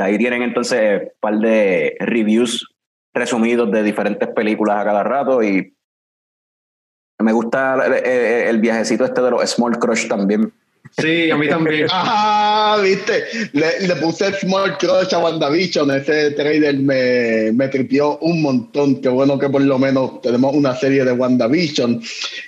Ahí 0.01 0.19
tienen 0.19 0.43
entonces 0.43 1.03
un 1.03 1.11
par 1.21 1.35
de 1.39 1.97
reviews 2.01 2.67
resumidos 3.15 3.71
de 3.71 3.83
diferentes 3.83 4.29
películas 4.29 4.79
a 4.79 4.85
cada 4.85 5.03
rato 5.03 5.43
y 5.43 5.75
me 7.19 7.33
gusta 7.33 7.85
el- 7.87 8.05
el 8.49 8.61
viajecito 8.61 9.05
este 9.05 9.21
de 9.21 9.31
los 9.31 9.51
Small 9.51 9.79
Crush 9.79 10.09
también. 10.09 10.53
Sí, 10.99 11.31
a 11.31 11.37
mí 11.37 11.49
también. 11.49 11.87
Ah, 11.93 12.79
viste, 12.83 13.25
le, 13.53 13.87
le 13.89 13.97
puse 13.97 14.33
Small 14.35 14.77
Crush 14.79 15.13
a 15.15 15.19
WandaVision, 15.19 15.91
ese 15.91 16.31
trailer 16.33 16.77
me, 16.77 17.51
me 17.53 17.69
tripió 17.69 18.19
un 18.19 18.43
montón, 18.43 19.01
qué 19.01 19.09
bueno 19.09 19.39
que 19.39 19.49
por 19.49 19.63
lo 19.63 19.79
menos 19.79 20.21
tenemos 20.23 20.55
una 20.55 20.75
serie 20.77 21.05
de 21.05 21.13
WandaVision. 21.13 22.01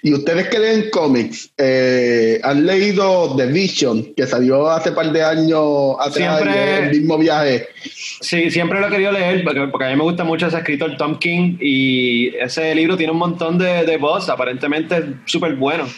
Y 0.03 0.13
ustedes 0.15 0.49
que 0.49 0.59
leen 0.59 0.91
cómics, 0.91 1.51
eh, 1.59 2.41
han 2.45 2.65
leído 2.67 3.35
The 3.37 3.47
Vision, 3.47 4.15
que 4.15 4.27
salió 4.27 4.69
hace 4.71 4.93
par 4.93 5.11
de 5.11 5.23
años 5.25 5.97
atrás, 5.99 6.15
Siempre- 6.41 6.79
el 6.85 6.91
mismo 6.91 7.19
viaje. 7.19 7.69
Sí, 8.21 8.51
siempre 8.51 8.81
lo 8.81 8.87
he 8.89 8.91
querido 8.91 9.13
leer 9.13 9.43
porque, 9.45 9.61
porque 9.69 9.87
a 9.87 9.91
mí 9.91 9.97
me 9.97 10.03
gusta 10.05 10.23
mucho 10.25 10.47
ese 10.47 10.59
escritor 10.59 10.97
Tom 10.97 11.19
King 11.19 11.57
y 11.61 12.29
ese 12.37 12.75
libro 12.75 12.97
tiene 12.97 13.13
un 13.13 13.19
montón 13.19 13.59
de, 13.59 13.85
de 13.85 13.97
voz, 13.97 14.29
aparentemente 14.29 14.97
es 14.97 15.05
súper 15.27 15.55
bueno. 15.57 15.89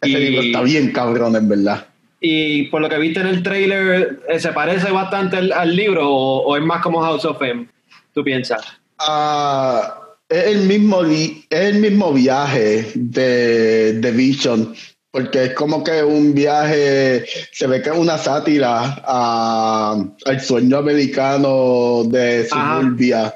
Ese 0.00 0.10
Y- 0.18 0.24
libro 0.30 0.42
está 0.42 0.62
bien 0.62 0.92
cabrón, 0.92 1.36
en 1.36 1.48
verdad. 1.48 1.86
Y 2.22 2.64
por 2.64 2.82
lo 2.82 2.88
que 2.88 2.98
viste 2.98 3.20
en 3.20 3.26
el 3.28 3.42
trailer, 3.42 4.20
eh, 4.28 4.38
¿se 4.38 4.52
parece 4.52 4.90
bastante 4.90 5.36
al, 5.38 5.52
al 5.52 5.74
libro 5.74 6.08
o, 6.10 6.42
o 6.48 6.56
es 6.56 6.62
más 6.62 6.82
como 6.82 7.00
House 7.00 7.24
of 7.24 7.40
M? 7.42 7.66
¿Tú 8.12 8.22
piensas? 8.22 8.60
Ah, 8.98 9.98
es 10.28 10.46
el 10.48 10.60
mismo 10.66 11.02
es 11.02 11.40
el 11.50 11.76
mismo 11.80 12.12
viaje 12.12 12.86
de, 12.94 13.94
de 13.94 14.10
Vision 14.12 14.74
porque 15.12 15.44
es 15.46 15.54
como 15.54 15.82
que 15.82 16.04
un 16.04 16.34
viaje 16.34 17.24
se 17.52 17.66
ve 17.66 17.82
que 17.82 17.90
es 17.90 17.96
una 17.96 18.16
sátira 18.18 19.02
a- 19.04 19.96
al 20.26 20.40
sueño 20.40 20.76
americano 20.78 22.04
de 22.04 22.46
Ajá. 22.50 22.80
suburbia 22.80 23.34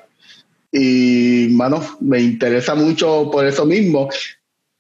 y 0.71 1.49
mano 1.53 1.81
me 2.01 2.21
interesa 2.21 2.75
mucho 2.75 3.29
por 3.33 3.47
eso 3.47 3.65
mismo 3.67 4.09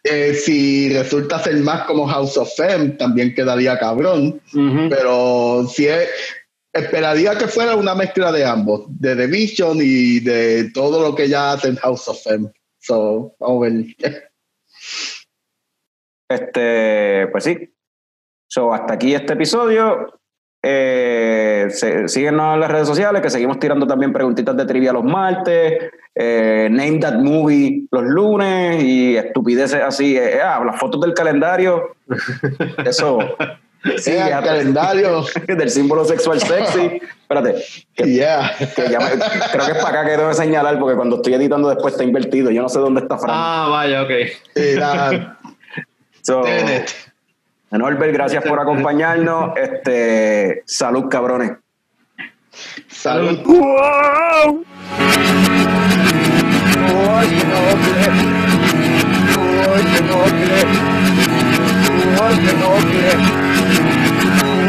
Eh, 0.07 0.35
si 0.35 0.93
resulta 0.93 1.39
ser 1.39 1.57
más 1.57 1.87
como 1.87 2.07
House 2.07 2.37
of 2.37 2.53
M 2.61 2.91
también 2.91 3.35
quedaría 3.35 3.79
cabrón 3.79 4.39
pero 4.91 5.67
si 5.67 5.87
es, 5.87 6.11
esperaría 6.75 7.39
que 7.39 7.47
fuera 7.47 7.75
una 7.75 7.95
mezcla 7.95 8.31
de 8.31 8.45
ambos, 8.45 8.85
de 8.89 9.17
The 9.17 9.27
Vision 9.29 9.79
y 9.81 10.21
de 10.21 10.71
todo 10.73 11.01
lo 11.01 11.15
que 11.15 11.29
ya 11.29 11.53
hacen 11.53 11.77
House 11.77 12.09
of 12.09 12.27
M. 12.27 12.51
So, 12.81 13.35
vamos 13.39 13.67
a 13.67 13.71
ver. 13.71 14.31
Este, 16.29 17.29
pues 17.29 17.45
sí. 17.45 17.75
So, 18.47 18.75
hasta 18.75 18.95
aquí 18.95 19.15
este 19.15 19.35
episodio. 19.35 20.21
Eh, 20.67 21.67
se- 21.71 22.09
síguenos 22.09 22.55
en 22.55 22.61
las 22.61 22.71
redes 22.71 22.89
sociales, 22.89 23.21
que 23.21 23.29
seguimos 23.29 23.59
tirando 23.59 23.87
también 23.87 24.13
preguntitas 24.13 24.57
de 24.57 24.65
trivia 24.65 24.93
los 24.95 25.05
martes, 25.05 25.91
eh, 26.15 26.69
Name 26.71 26.99
That 27.01 27.17
Movie 27.19 27.83
los 27.91 28.03
lunes 28.05 28.83
y 28.83 29.17
estupideces 29.17 29.83
así. 29.83 30.17
eh, 30.17 30.41
ah, 30.43 30.63
las 30.65 30.79
fotos 30.81 31.01
del 31.03 31.13
calendario. 31.13 31.97
Eso. 32.87 33.19
Sí, 33.99 34.13
Eh, 34.13 34.25
ya- 34.31 34.41
calendario. 34.43 35.25
del 35.47 35.69
símbolo 35.69 36.07
sexual 36.07 36.41
sexy. 36.41 36.99
Espérate, 37.21 37.63
que, 37.95 38.05
Yeah. 38.05 38.51
que 38.75 38.89
ya 38.91 38.99
me- 39.01 39.11
creo 39.53 39.67
que 39.67 39.73
es 39.73 39.79
para 39.85 40.01
acá 40.01 40.05
que 40.07 40.17
debo 40.17 40.33
señalar, 40.33 40.79
porque 40.79 40.97
cuando 40.97 41.17
estoy 41.17 41.35
editando 41.35 41.69
después 41.69 41.93
está 41.93 42.05
invertido. 42.05 42.51
Yo 42.51 42.63
no 42.63 42.69
sé 42.71 42.79
dónde 42.79 43.03
está 43.03 43.19
Fran. 43.19 43.31
Ah, 43.35 43.69
vaya, 43.71 44.03
ok. 44.03 44.11
So, 46.23 46.41
Tenet. 46.43 46.91
Norbert, 47.79 48.13
gracias 48.13 48.45
por 48.45 48.61
acompañarnos. 48.61 49.57
Este, 49.57 50.63
salud, 50.67 51.09
cabrones. 51.09 51.53
Salud. 52.89 53.41
Wow! 53.45 54.65
Noble. 60.05 60.65